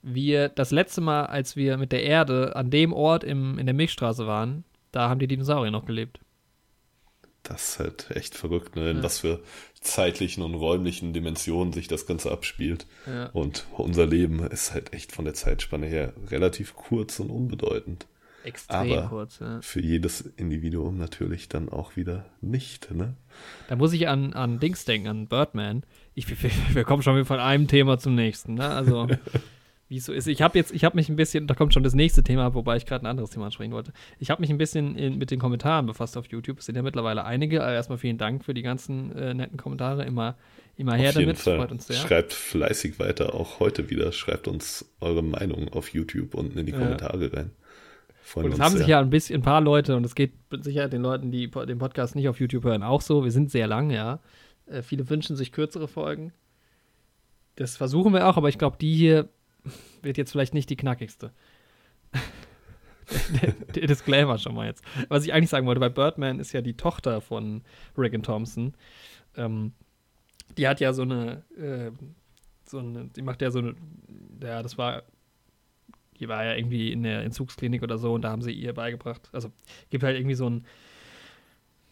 wir 0.02 0.48
das 0.48 0.72
letzte 0.72 1.02
Mal, 1.02 1.26
als 1.26 1.58
wir 1.58 1.76
mit 1.78 1.92
der 1.92 2.04
Erde 2.04 2.56
an 2.56 2.70
dem 2.72 2.94
Ort 2.94 3.26
im, 3.26 3.58
in 3.60 3.66
der 3.66 3.76
Milchstraße 3.76 4.26
waren, 4.26 4.64
da 4.94 5.10
haben 5.10 5.20
die 5.20 5.28
Dinosaurier 5.28 5.72
noch 5.72 5.86
gelebt. 5.86 6.20
Das 7.44 7.70
ist 7.70 7.80
halt 7.80 8.12
echt 8.12 8.36
verrückt, 8.36 8.76
ne? 8.76 8.92
in 8.92 8.98
Ja. 8.98 9.04
was 9.04 9.20
für 9.20 9.40
zeitlichen 9.80 10.44
und 10.44 10.54
räumlichen 10.54 11.12
Dimensionen 11.14 11.74
sich 11.74 11.88
das 11.88 12.06
Ganze 12.06 12.32
abspielt. 12.32 12.86
Ja. 13.08 13.28
Und 13.34 13.66
unser 13.78 14.06
Leben 14.06 14.40
ist 14.46 14.74
halt 14.74 14.94
echt 14.94 15.12
von 15.12 15.26
der 15.26 15.34
Zeitspanne 15.34 15.88
her 15.88 16.14
relativ 16.30 16.76
kurz 16.76 17.20
und 17.20 17.30
unbedeutend. 17.32 18.06
Extrem 18.44 18.92
Aber- 18.94 19.08
kurz, 19.08 19.40
ja. 19.40 19.60
Für 19.62 19.82
jedes 19.82 20.22
Individuum 20.22 20.98
natürlich 20.98 21.48
dann 21.50 21.70
auch 21.70 21.96
wieder 21.96 22.26
nicht, 22.42 22.92
ne? 22.92 23.16
Da 23.70 23.76
muss 23.76 23.94
ich 23.94 24.08
an, 24.08 24.34
an 24.34 24.60
Dings 24.60 24.84
denken, 24.86 25.08
an 25.08 25.28
Birdman. 25.28 25.84
Ich, 26.16 26.28
wir, 26.30 26.50
wir 26.74 26.84
kommen 26.84 27.04
schon 27.04 27.16
wieder 27.16 27.26
von 27.26 27.40
einem 27.40 27.68
Thema 27.68 27.98
zum 28.00 28.16
nächsten, 28.16 28.56
ne? 28.56 28.68
Also, 28.70 29.08
wie 29.92 29.98
es 29.98 30.06
so 30.06 30.14
ist. 30.14 30.26
Ich 30.28 30.42
habe 30.42 30.58
jetzt, 30.58 30.72
ich 30.72 30.86
habe 30.86 30.96
mich 30.96 31.10
ein 31.10 31.18
bisschen, 31.18 31.48
da 31.48 31.54
kommt 31.54 31.74
schon 31.74 31.84
das 31.84 31.94
nächste 31.94 32.24
Thema, 32.24 32.54
wobei 32.54 32.78
ich 32.78 32.86
gerade 32.86 33.04
ein 33.04 33.08
anderes 33.08 33.32
Thema 33.32 33.48
ansprechen 33.48 33.74
wollte. 33.74 33.92
Ich 34.20 34.30
habe 34.30 34.40
mich 34.40 34.50
ein 34.50 34.58
bisschen 34.58 34.96
in, 34.96 35.18
mit 35.18 35.32
den 35.32 35.40
Kommentaren 35.40 35.86
befasst 35.86 36.16
auf 36.16 36.28
YouTube. 36.28 36.60
Es 36.60 36.66
sind 36.68 36.78
ja 36.78 36.82
mittlerweile 36.82 37.26
einige. 37.26 37.62
Also 37.62 37.76
erstmal 37.76 37.98
vielen 37.98 38.18
Dank 38.18 38.46
für 38.46 38.54
die 38.54 38.62
ganzen 38.62 39.14
äh, 39.18 39.34
netten 39.34 39.58
Kommentare. 39.58 40.06
Immer, 40.06 40.38
immer 40.78 40.94
her 40.96 41.12
damit. 41.12 41.38
Fall. 41.40 41.58
Freut 41.58 41.74
uns 41.74 41.88
sehr. 41.88 41.98
Schreibt 41.98 42.32
fleißig 42.32 43.00
weiter, 43.00 43.36
auch 43.36 43.60
heute 43.60 43.90
wieder. 43.90 44.14
Schreibt 44.14 44.48
uns 44.48 44.90
eure 45.02 45.24
Meinung 45.24 45.68
auf 45.74 45.90
YouTube 45.90 46.36
unten 46.36 46.58
in 46.58 46.68
die 46.68 46.72
Ja. 46.72 46.80
Kommentare 46.80 47.34
rein. 47.34 47.52
Freuen 48.22 48.46
Und 48.46 48.54
es 48.54 48.60
haben 48.62 48.72
sehr. 48.72 48.78
sich 48.80 48.88
ja 48.88 49.02
ein 49.02 49.10
bisschen 49.10 49.42
ein 49.42 49.44
paar 49.44 49.60
Leute, 49.60 49.98
und 49.98 50.06
es 50.06 50.16
geht 50.16 50.32
mit 50.50 50.64
Sicherheit 50.64 50.94
den 50.94 51.02
Leuten, 51.02 51.32
die 51.32 51.52
den 51.52 51.80
Podcast 51.80 52.16
nicht 52.16 52.30
auf 52.30 52.40
YouTube 52.40 52.64
hören, 52.64 52.82
auch 52.82 53.02
so. 53.02 53.26
Wir 53.26 53.32
sind 53.32 53.52
sehr 53.52 53.68
lang, 53.68 53.90
ja. 53.90 54.22
Äh, 54.68 54.84
viele 54.84 55.10
wünschen 55.10 55.36
sich 55.36 55.52
kürzere 55.52 55.90
Folgen. 55.90 56.32
Das 57.58 57.76
versuchen 57.76 58.14
wir 58.14 58.26
auch, 58.30 58.38
aber 58.38 58.48
ich 58.48 58.58
glaube, 58.58 58.78
die 58.80 58.96
hier 58.96 59.28
wird 60.02 60.18
jetzt 60.18 60.32
vielleicht 60.32 60.54
nicht 60.54 60.70
die 60.70 60.76
knackigste. 60.76 61.32
der, 63.42 63.52
der 63.76 63.88
Disclaimer 63.88 64.38
schon 64.38 64.56
mal 64.56 64.68
jetzt. 64.68 64.84
Was 65.10 65.26
ich 65.26 65.34
eigentlich 65.34 65.50
sagen 65.50 65.68
wollte, 65.68 65.80
bei 65.80 65.90
Birdman 65.90 66.40
ist 66.40 66.54
ja 66.54 66.62
die 66.62 66.76
Tochter 66.76 67.22
von 67.22 67.62
Regan 67.98 68.24
Thompson. 68.24 68.74
Ähm, 69.36 69.74
die 70.58 70.68
hat 70.68 70.80
ja 70.80 70.94
so 70.94 71.04
eine, 71.04 71.44
äh, 71.58 71.92
so 72.66 72.80
eine, 72.80 73.10
die 73.16 73.22
macht 73.22 73.42
ja 73.42 73.52
so 73.52 73.60
eine, 73.60 73.76
ja, 74.42 74.62
das 74.62 74.78
war 74.78 75.04
die 76.22 76.30
war 76.30 76.46
ja 76.46 76.56
irgendwie 76.56 76.92
in 76.92 77.04
der 77.04 77.24
Entzugsklinik 77.24 77.82
oder 77.82 77.98
so 77.98 78.14
und 78.14 78.22
da 78.22 78.30
haben 78.30 78.44
sie 78.44 78.52
ihr 78.52 78.74
beigebracht. 78.74 79.28
Also 79.34 79.52
gibt 79.90 80.04
halt 80.04 80.16
irgendwie 80.16 80.36
so 80.36 80.48
ein, 80.48 80.66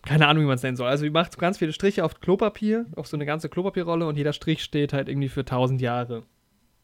keine 0.03 0.27
Ahnung, 0.27 0.43
wie 0.43 0.47
man 0.47 0.55
es 0.55 0.63
nennen 0.63 0.77
soll. 0.77 0.87
Also 0.87 1.03
die 1.03 1.09
macht 1.09 1.33
so 1.33 1.39
ganz 1.39 1.57
viele 1.57 1.73
Striche 1.73 2.05
auf 2.05 2.21
Klopapier, 2.21 2.85
auf 2.95 3.07
so 3.07 3.17
eine 3.17 3.25
ganze 3.25 3.49
Klopapierrolle 3.49 4.07
und 4.07 4.17
jeder 4.17 4.31
Strich 4.31 4.63
steht 4.63 4.93
halt 4.93 5.09
irgendwie 5.09 5.29
für 5.29 5.43
tausend 5.43 5.81
Jahre 5.81 6.23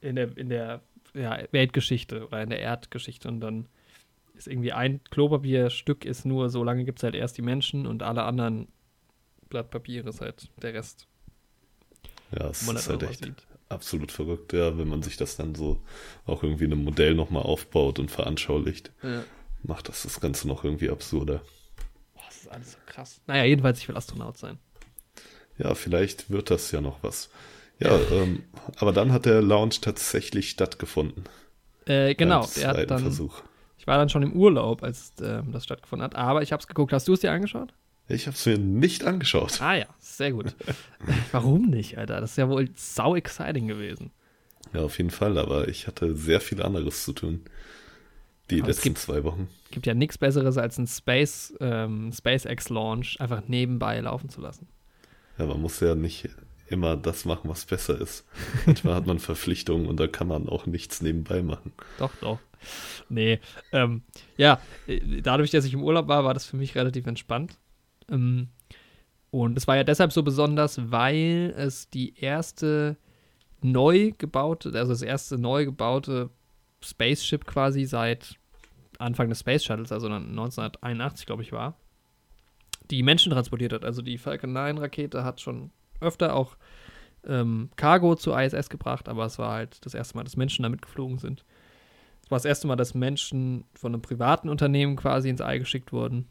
in 0.06 0.16
der, 0.16 0.38
in 0.38 0.50
der 0.50 0.82
ja, 1.14 1.40
Weltgeschichte 1.52 2.26
oder 2.28 2.42
in 2.44 2.50
der 2.50 2.60
Erdgeschichte 2.60 3.28
und 3.28 3.40
dann 3.40 3.68
ist 4.36 4.48
irgendwie 4.48 4.74
ein 4.74 5.02
Klopapierstück 5.12 6.04
ist 6.06 6.26
nur, 6.26 6.50
so 6.50 6.64
lange 6.64 6.84
gibt 6.86 7.00
es 7.00 7.04
halt 7.04 7.16
erst 7.16 7.38
die 7.38 7.42
Menschen 7.42 7.88
und 7.88 8.04
alle 8.04 8.24
anderen 8.24 8.68
Blatt 9.50 9.70
Papier 9.72 10.06
ist 10.06 10.22
halt 10.22 10.50
der 10.62 10.74
Rest. 10.74 11.08
Ja, 12.38 12.52
man 12.66 12.76
ist 12.76 12.90
halt 12.90 13.04
echt 13.04 13.24
sieht. 13.24 13.48
absolut 13.70 14.12
verrückt, 14.12 14.52
ja, 14.54 14.78
wenn 14.78 14.88
man 14.90 15.04
sich 15.04 15.16
das 15.18 15.38
dann 15.38 15.56
so 15.56 15.80
auch 16.26 16.44
irgendwie 16.44 16.66
in 16.66 16.74
einem 16.74 16.84
Modell 16.84 17.14
nochmal 17.16 17.44
aufbaut 17.44 18.00
und 18.00 18.12
veranschaulicht, 18.12 18.92
Ja. 19.04 19.24
macht 19.64 19.88
das 19.88 20.04
das 20.04 20.20
Ganze 20.20 20.48
noch 20.48 20.64
irgendwie 20.64 20.90
absurder. 20.90 21.42
Boah, 22.14 22.24
das 22.28 22.38
ist 22.38 22.48
alles 22.50 22.72
so 22.74 22.78
krass. 22.88 23.22
Naja, 23.28 23.46
jedenfalls, 23.46 23.80
ich 23.80 23.88
will 23.88 23.96
Astronaut 23.96 24.38
sein. 24.38 24.58
Ja, 25.58 25.74
vielleicht 25.76 26.30
wird 26.30 26.50
das 26.52 26.72
ja 26.72 26.82
noch 26.82 27.02
was. 27.04 27.30
Ja, 27.80 28.00
ähm, 28.12 28.44
aber 28.78 28.92
dann 28.94 29.12
hat 29.12 29.26
der 29.26 29.42
Launch 29.42 29.82
tatsächlich 29.82 30.50
stattgefunden. 30.50 31.24
Äh, 31.86 32.16
genau, 32.16 32.48
der 32.56 32.70
hat 32.70 32.90
dann, 32.90 33.02
Versuch. 33.02 33.42
ich 33.78 33.86
war 33.86 33.98
dann 33.98 34.10
schon 34.10 34.24
im 34.24 34.34
Urlaub, 34.34 34.82
als 34.82 35.14
ähm, 35.22 35.52
das 35.52 35.66
stattgefunden 35.66 36.04
hat, 36.04 36.16
aber 36.16 36.42
ich 36.42 36.52
habe 36.52 36.62
es 36.62 36.68
geguckt. 36.68 36.94
Hast 36.94 37.08
du 37.08 37.14
es 37.14 37.20
dir 37.20 37.32
angeschaut? 37.32 37.74
Ich 38.08 38.28
habe 38.28 38.36
es 38.36 38.46
mir 38.46 38.58
nicht 38.58 39.04
angeschaut. 39.04 39.62
Ah 39.62 39.76
ja, 39.76 39.88
sehr 40.00 40.32
gut. 40.32 40.56
Warum 41.32 41.70
nicht, 41.70 41.98
Alter? 41.98 42.22
Das 42.22 42.32
ist 42.32 42.38
ja 42.38 42.48
wohl 42.50 42.70
sau 42.76 43.16
exciting 43.16 43.68
gewesen. 43.68 44.12
Ja, 44.74 44.82
auf 44.82 44.98
jeden 44.98 45.12
Fall, 45.12 45.38
aber 45.38 45.68
ich 45.68 45.88
hatte 45.88 46.16
sehr 46.16 46.40
viel 46.42 46.62
anderes 46.62 47.04
zu 47.04 47.14
tun. 47.14 47.42
Die 48.52 48.62
Aber 48.62 48.70
es 48.70 48.78
letzten 48.78 48.90
gibt- 48.90 49.00
zwei 49.00 49.24
Wochen. 49.24 49.48
Gibt 49.72 49.88
ja 49.88 49.94
nichts 49.96 50.18
Besseres 50.20 50.58
als 50.58 50.78
ein 50.78 50.88
Space, 50.88 51.54
ähm, 51.60 52.12
SpaceX-Launch 52.14 53.20
einfach 53.20 53.48
nebenbei 53.48 54.00
laufen 54.00 54.30
zu 54.30 54.40
lassen. 54.40 54.68
Ja, 55.38 55.46
man 55.48 55.60
muss 55.62 55.80
ja 55.80 55.96
nicht 55.96 56.30
immer 56.68 56.98
das 56.98 57.26
machen, 57.26 57.50
was 57.50 57.66
besser 57.66 58.00
ist. 58.00 58.26
Manchmal 58.66 58.96
hat 58.96 59.06
man 59.06 59.20
Verpflichtungen 59.20 59.88
und 59.88 60.00
da 60.00 60.08
kann 60.08 60.28
man 60.28 60.50
auch 60.50 60.66
nichts 60.66 61.02
nebenbei 61.02 61.42
machen. 61.42 61.74
Doch, 61.98 62.12
doch. 62.22 62.40
Nee, 63.10 63.40
ähm, 63.72 64.02
ja, 64.38 64.60
dadurch, 65.22 65.52
dass 65.52 65.66
ich 65.66 65.74
im 65.74 65.84
Urlaub 65.84 66.08
war, 66.08 66.24
war 66.24 66.34
das 66.34 66.46
für 66.46 66.58
mich 66.58 66.76
relativ 66.76 67.06
entspannt. 67.06 67.58
Ähm, 68.10 68.50
und 69.30 69.58
es 69.58 69.68
war 69.68 69.76
ja 69.76 69.84
deshalb 69.84 70.12
so 70.14 70.24
besonders, 70.24 70.80
weil 70.92 71.54
es 71.58 71.90
die 71.90 72.18
erste 72.18 72.98
neu 73.62 74.14
gebaute, 74.18 74.72
also 74.74 74.94
das 74.94 75.02
erste 75.02 75.38
neu 75.38 75.66
gebaute 75.66 76.30
Spaceship 76.82 77.46
quasi 77.46 77.86
seit 77.86 78.36
Anfang 78.98 79.30
des 79.30 79.42
Space 79.42 79.64
Shuttles, 79.64 79.92
also 79.92 80.08
dann 80.08 80.30
1981, 80.30 81.26
glaube 81.26 81.44
ich, 81.44 81.52
war, 81.52 81.76
die 82.90 83.04
Menschen 83.04 83.32
transportiert 83.32 83.74
hat. 83.74 83.84
Also 83.84 84.02
die 84.02 84.18
Falcon 84.18 84.54
9 84.54 84.78
Rakete 84.78 85.24
hat 85.24 85.42
schon 85.42 85.72
öfter 86.06 86.36
auch 86.36 86.58
ähm, 87.28 87.70
Cargo 87.76 88.16
zur 88.16 88.40
ISS 88.40 88.70
gebracht, 88.70 89.10
aber 89.10 89.26
es 89.26 89.40
war 89.40 89.54
halt 89.54 89.86
das 89.86 89.94
erste 89.94 90.16
Mal, 90.16 90.24
dass 90.24 90.38
Menschen 90.38 90.64
damit 90.64 90.82
geflogen 90.82 91.18
sind. 91.18 91.44
Es 92.24 92.32
war 92.32 92.38
das 92.38 92.46
erste 92.46 92.68
Mal, 92.68 92.76
dass 92.76 92.94
Menschen 92.94 93.66
von 93.74 93.94
einem 93.94 94.02
privaten 94.02 94.50
Unternehmen 94.50 94.96
quasi 94.96 95.30
ins 95.30 95.42
All 95.42 95.60
geschickt 95.60 95.92
wurden. 95.92 96.28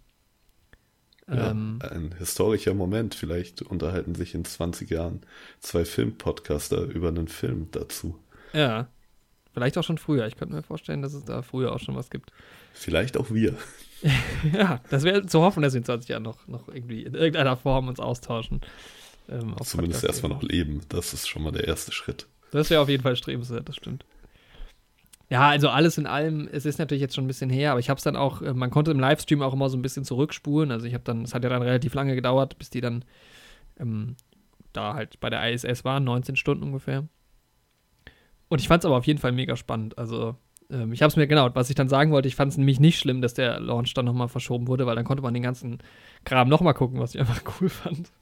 Ja, 1.29 1.51
Ähm, 1.51 1.79
ein 1.81 2.15
historischer 2.19 2.75
Moment. 2.75 3.15
Vielleicht 3.15 3.63
unterhalten 3.63 4.15
sich 4.15 4.35
in 4.35 4.45
20 4.45 4.91
Jahren 4.91 5.23
zwei 5.61 5.85
Filmpodcaster 5.85 6.83
über 6.85 7.09
einen 7.09 7.29
Film 7.29 7.69
dazu. 7.71 8.19
ja. 8.53 8.89
Vielleicht 9.53 9.79
auch 9.79 9.85
schon 9.85 9.99
früher. 9.99 10.27
Ich 10.27 10.37
könnte 10.37 10.55
mir 10.55 10.63
vorstellen, 10.65 11.01
dass 11.01 11.15
es 11.15 11.25
da 11.25 11.43
früher 11.43 11.73
auch 11.73 11.79
schon 11.79 11.95
was 11.95 12.11
gibt. 12.11 12.33
Vielleicht 12.73 13.17
auch 13.17 13.31
wir. 13.31 13.57
ja, 14.53 14.83
das 14.91 15.05
wäre 15.05 15.27
zu 15.27 15.43
hoffen, 15.43 15.63
dass 15.63 15.75
wir 15.75 15.79
in 15.79 15.85
20 15.85 16.09
Jahren 16.09 16.25
noch, 16.25 16.49
noch 16.49 16.69
irgendwie 16.69 17.05
in 17.05 17.15
irgendeiner 17.15 17.57
Form 17.57 17.87
uns 17.89 18.01
austauschen. 18.01 18.61
Ähm, 19.29 19.55
Zumindest 19.63 20.03
Podcast-Ebene. 20.03 20.07
erstmal 20.07 20.33
noch 20.33 20.43
leben. 20.43 20.81
Das 20.89 21.13
ist 21.15 21.29
schon 21.29 21.43
mal 21.43 21.53
der 21.53 21.67
erste 21.67 21.93
Schritt. 21.93 22.27
Das 22.51 22.71
wäre 22.71 22.81
auf 22.81 22.89
jeden 22.89 23.03
Fall 23.03 23.17
strebenswert, 23.17 23.69
das 23.69 23.77
stimmt. 23.77 24.05
Ja, 25.31 25.49
also 25.49 25.71
alles 25.71 25.99
in 25.99 26.07
allem, 26.07 26.49
es 26.53 26.67
ist 26.67 26.79
natürlich 26.79 27.01
jetzt 27.01 27.15
schon 27.15 27.25
ein 27.25 27.29
bisschen 27.29 27.51
her, 27.51 27.71
aber 27.73 27.81
ich 27.81 27.89
habe 27.91 27.99
es 27.99 28.05
dann 28.05 28.15
auch, 28.17 28.43
äh, 28.43 28.53
man 28.53 28.71
konnte 28.71 28.91
im 28.91 29.01
Livestream 29.01 29.43
auch 29.43 29.55
immer 29.55 29.69
so 29.71 29.77
ein 29.77 29.83
bisschen 29.83 30.05
zurückspulen. 30.05 30.71
Also 30.71 30.87
ich 30.87 30.95
habe 30.95 31.05
dann, 31.05 31.23
es 31.23 31.35
hat 31.35 31.43
ja 31.43 31.49
dann 31.49 31.63
relativ 31.63 31.95
lange 31.95 32.15
gedauert, 32.15 32.59
bis 32.59 32.71
die 32.71 32.81
dann 32.81 33.05
ähm, 33.81 34.17
da 34.73 34.95
halt 34.95 35.19
bei 35.21 35.31
der 35.31 35.51
ISS 35.53 35.85
waren, 35.85 36.05
19 36.05 36.37
Stunden 36.37 36.63
ungefähr. 36.63 37.09
Und 38.49 38.61
ich 38.61 38.69
fand 38.69 38.83
es 38.83 38.87
aber 38.87 38.97
auf 38.97 39.07
jeden 39.07 39.19
Fall 39.19 39.33
mega 39.33 39.57
spannend. 39.57 39.97
Also 39.99 40.37
ähm, 40.71 40.93
ich 40.93 41.03
habe 41.03 41.09
es 41.09 41.17
mir, 41.17 41.27
genau, 41.27 41.49
was 41.55 41.71
ich 41.71 41.75
dann 41.75 41.89
sagen 41.89 42.13
wollte, 42.13 42.29
ich 42.29 42.37
fand 42.37 42.53
es 42.53 42.59
nämlich 42.59 42.79
nicht 42.79 42.99
schlimm, 42.99 43.23
dass 43.23 43.35
der 43.35 43.61
Launch 43.61 43.95
dann 43.95 44.05
nochmal 44.05 44.29
verschoben 44.29 44.69
wurde, 44.69 44.87
weil 44.87 44.97
dann 44.97 45.05
konnte 45.05 45.23
man 45.23 45.35
den 45.35 45.43
ganzen 45.43 45.79
Kram 46.25 46.49
nochmal 46.49 46.75
gucken, 46.75 47.01
was 47.01 47.15
ich 47.15 47.21
einfach 47.21 47.41
cool 47.61 47.69
fand. 47.69 48.13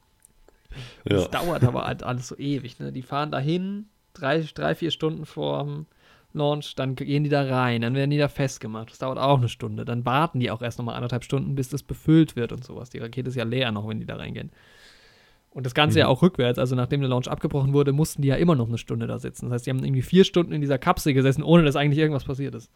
Ja, 1.04 1.16
Das 1.16 1.30
dauert 1.30 1.64
aber 1.64 1.84
halt 1.86 2.02
alles 2.02 2.28
so 2.28 2.36
ewig. 2.36 2.78
Ne? 2.80 2.92
Die 2.92 3.02
fahren 3.02 3.30
dahin, 3.30 3.86
drei, 4.14 4.40
drei, 4.54 4.74
vier 4.74 4.90
Stunden 4.90 5.26
vor 5.26 5.64
dem 5.64 5.86
Launch, 6.34 6.74
dann 6.76 6.94
gehen 6.94 7.24
die 7.24 7.30
da 7.30 7.42
rein, 7.42 7.82
dann 7.82 7.94
werden 7.94 8.10
die 8.10 8.18
da 8.18 8.28
festgemacht. 8.28 8.90
Das 8.90 8.98
dauert 8.98 9.18
auch 9.18 9.38
eine 9.38 9.48
Stunde. 9.50 9.84
Dann 9.84 10.04
warten 10.06 10.40
die 10.40 10.50
auch 10.50 10.62
erst 10.62 10.78
nochmal 10.78 10.94
anderthalb 10.94 11.24
Stunden, 11.24 11.54
bis 11.54 11.68
das 11.68 11.82
befüllt 11.82 12.36
wird 12.36 12.52
und 12.52 12.64
sowas. 12.64 12.90
Die 12.90 12.98
Rakete 12.98 13.28
ist 13.28 13.36
ja 13.36 13.44
leer 13.44 13.70
noch, 13.72 13.86
wenn 13.88 14.00
die 14.00 14.06
da 14.06 14.16
reingehen. 14.16 14.50
Und 15.50 15.66
das 15.66 15.74
Ganze 15.74 15.98
Mhm. 15.98 16.00
ja 16.00 16.08
auch 16.08 16.22
rückwärts. 16.22 16.58
Also 16.58 16.74
nachdem 16.74 17.00
der 17.00 17.10
Launch 17.10 17.28
abgebrochen 17.28 17.74
wurde, 17.74 17.92
mussten 17.92 18.22
die 18.22 18.28
ja 18.28 18.36
immer 18.36 18.54
noch 18.54 18.68
eine 18.68 18.78
Stunde 18.78 19.06
da 19.06 19.18
sitzen. 19.18 19.46
Das 19.46 19.54
heißt, 19.56 19.66
die 19.66 19.70
haben 19.70 19.84
irgendwie 19.84 20.00
vier 20.00 20.24
Stunden 20.24 20.52
in 20.52 20.62
dieser 20.62 20.78
Kapsel 20.78 21.12
gesessen, 21.12 21.42
ohne 21.42 21.64
dass 21.64 21.76
eigentlich 21.76 21.98
irgendwas 21.98 22.24
passiert 22.24 22.54
ist. 22.54 22.70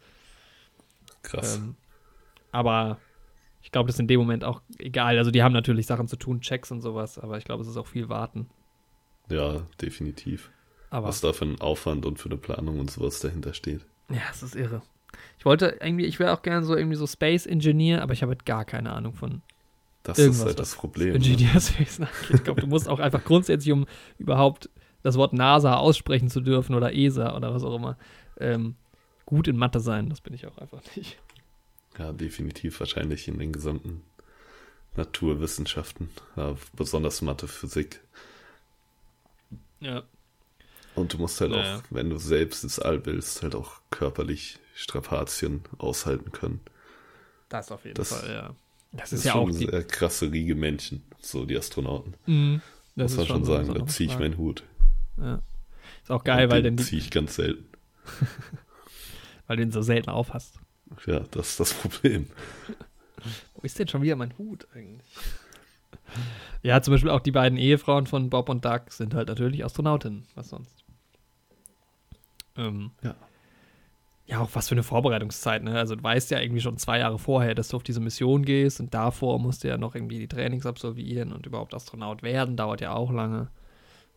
krass. 1.23 1.57
Ähm, 1.57 1.75
aber 2.51 2.99
ich 3.61 3.71
glaube, 3.71 3.87
das 3.87 3.95
ist 3.95 3.99
in 3.99 4.07
dem 4.07 4.19
Moment 4.19 4.43
auch 4.43 4.61
egal. 4.79 5.17
Also 5.17 5.31
die 5.31 5.43
haben 5.43 5.53
natürlich 5.53 5.85
Sachen 5.87 6.07
zu 6.07 6.15
tun, 6.15 6.41
Checks 6.41 6.71
und 6.71 6.81
sowas, 6.81 7.17
aber 7.19 7.37
ich 7.37 7.43
glaube, 7.45 7.61
es 7.63 7.67
ist 7.69 7.77
auch 7.77 7.87
viel 7.87 8.09
Warten. 8.09 8.49
ja, 9.29 9.61
definitiv. 9.81 10.51
Aber 10.89 11.07
Was 11.07 11.19
da 11.19 11.33
für 11.33 11.43
ein 11.45 11.59
Aufwand 11.59 12.05
und 12.05 12.17
für 12.17 12.29
eine 12.29 12.37
Planung 12.37 12.79
und 12.79 12.89
sowas 12.89 13.19
dahinter 13.19 13.53
steht. 13.53 13.85
Ja, 14.09 14.21
es 14.31 14.41
ist 14.41 14.55
irre. 14.55 14.81
Ich 15.37 15.43
wollte 15.43 15.77
irgendwie, 15.81 16.05
ich 16.05 16.17
wäre 16.17 16.31
auch 16.33 16.41
gerne 16.43 16.65
so 16.65 16.77
irgendwie 16.77 16.95
so 16.95 17.05
Space 17.05 17.45
Engineer, 17.45 18.01
aber 18.01 18.13
ich 18.13 18.21
habe 18.21 18.29
halt 18.31 18.45
gar 18.45 18.63
keine 18.63 18.93
Ahnung 18.93 19.13
von 19.13 19.41
Das 20.03 20.17
Irgendwas, 20.17 20.39
ist 20.39 20.45
halt 20.45 20.59
das 20.59 20.75
Problem. 20.75 21.09
ne? 21.09 21.15
Ingenieurswesen 21.15 22.05
angeht. 22.21 22.35
Ich 22.35 22.43
glaube, 22.45 22.61
du 22.61 22.67
musst 22.67 22.87
auch 22.87 22.99
einfach 22.99 23.23
grundsätzlich, 23.25 23.73
um 23.73 23.85
überhaupt 24.17 24.69
das 25.03 25.15
Wort 25.17 25.33
NASA 25.33 25.75
aussprechen 25.75 26.29
zu 26.29 26.39
dürfen 26.39 26.73
oder 26.73 26.93
ESA 26.93 27.35
oder 27.35 27.53
was 27.53 27.63
auch 27.65 27.75
immer, 27.75 27.97
ähm, 28.39 28.75
gut 29.25 29.49
in 29.49 29.57
Mathe 29.57 29.81
sein. 29.81 30.07
Das 30.09 30.21
bin 30.21 30.33
ich 30.33 30.47
auch 30.47 30.57
einfach 30.57 30.81
nicht. 30.95 31.17
Ja, 31.97 32.11
definitiv 32.11 32.79
wahrscheinlich 32.79 33.27
in 33.27 33.39
den 33.39 33.51
gesamten 33.51 34.03
Naturwissenschaften, 34.95 36.09
ja, 36.35 36.55
besonders 36.73 37.21
Mathe, 37.21 37.47
Physik. 37.47 38.01
Ja. 39.79 40.03
Und 40.95 41.13
du 41.13 41.17
musst 41.19 41.39
halt 41.41 41.51
Naja. 41.51 41.77
auch, 41.77 41.83
wenn 41.91 42.09
du 42.09 42.17
selbst 42.17 42.63
ins 42.63 42.79
All 42.79 43.05
willst, 43.05 43.43
halt 43.43 43.53
auch 43.55 43.81
körperlich 43.91 44.57
Strapazien 44.73 45.61
aushalten 45.77 46.31
können. 46.31 46.61
Das 47.49 47.71
auf 47.71 47.83
jeden 47.85 47.95
Das- 47.95 48.09
Fall, 48.13 48.31
ja. 48.31 48.55
Das 48.93 49.01
Das 49.11 49.13
ist 49.13 49.19
ist 49.19 49.25
ja 49.25 49.31
schon 49.33 49.41
auch 49.51 49.57
die, 49.57 49.65
sehr 49.67 49.83
krasse 49.83 50.31
Riege 50.31 50.55
Menschen, 50.55 51.03
so 51.19 51.45
die 51.45 51.57
Astronauten. 51.57 52.15
Mhm. 52.25 52.61
Das 52.95 53.11
Muss 53.11 53.17
man 53.17 53.27
schon 53.27 53.45
sagen, 53.45 53.73
da 53.73 53.85
ziehe 53.85 54.09
ich 54.09 54.17
meinen 54.17 54.37
Hut. 54.37 54.63
Ja. 55.17 55.41
Ist 56.01 56.09
auch 56.09 56.23
geil, 56.23 56.45
Und 56.45 56.51
weil, 56.51 56.63
den 56.63 56.75
denn 56.75 56.77
die, 56.77 56.83
ziehe 56.89 57.01
ich 57.01 57.11
ganz 57.11 57.35
selten. 57.35 57.65
weil 59.47 59.57
du 59.57 59.63
ihn 59.63 59.71
so 59.71 59.81
selten 59.83 60.09
aufhast. 60.09 60.59
Ja, 61.05 61.19
das 61.31 61.49
ist 61.49 61.59
das 61.59 61.73
Problem. 61.73 62.27
Wo 63.55 63.61
ist 63.63 63.77
denn 63.79 63.87
schon 63.87 64.01
wieder 64.01 64.15
mein 64.15 64.37
Hut 64.37 64.67
eigentlich? 64.73 65.07
Ja, 66.63 66.81
zum 66.81 66.93
Beispiel 66.93 67.09
auch 67.11 67.19
die 67.19 67.31
beiden 67.31 67.57
Ehefrauen 67.57 68.07
von 68.07 68.29
Bob 68.29 68.49
und 68.49 68.63
Doug 68.63 68.81
sind 68.89 69.13
halt 69.13 69.27
natürlich 69.27 69.63
Astronautinnen. 69.65 70.25
Was 70.35 70.49
sonst? 70.49 70.83
Ähm, 72.55 72.91
Ja. 73.03 73.15
ja, 74.25 74.39
auch 74.41 74.49
was 74.53 74.69
für 74.69 74.75
eine 74.75 74.83
Vorbereitungszeit, 74.83 75.63
ne? 75.63 75.77
Also 75.77 75.95
du 75.95 76.03
weißt 76.03 76.31
ja 76.31 76.39
irgendwie 76.39 76.61
schon 76.61 76.77
zwei 76.77 76.99
Jahre 76.99 77.19
vorher, 77.19 77.53
dass 77.55 77.69
du 77.69 77.77
auf 77.77 77.83
diese 77.83 77.99
Mission 77.99 78.43
gehst 78.45 78.79
und 78.79 78.93
davor 78.93 79.39
musst 79.39 79.63
du 79.63 79.67
ja 79.67 79.77
noch 79.77 79.95
irgendwie 79.95 80.19
die 80.19 80.27
Trainings 80.27 80.65
absolvieren 80.65 81.31
und 81.33 81.45
überhaupt 81.45 81.73
Astronaut 81.73 82.23
werden, 82.23 82.55
dauert 82.57 82.81
ja 82.81 82.93
auch 82.93 83.11
lange. 83.11 83.49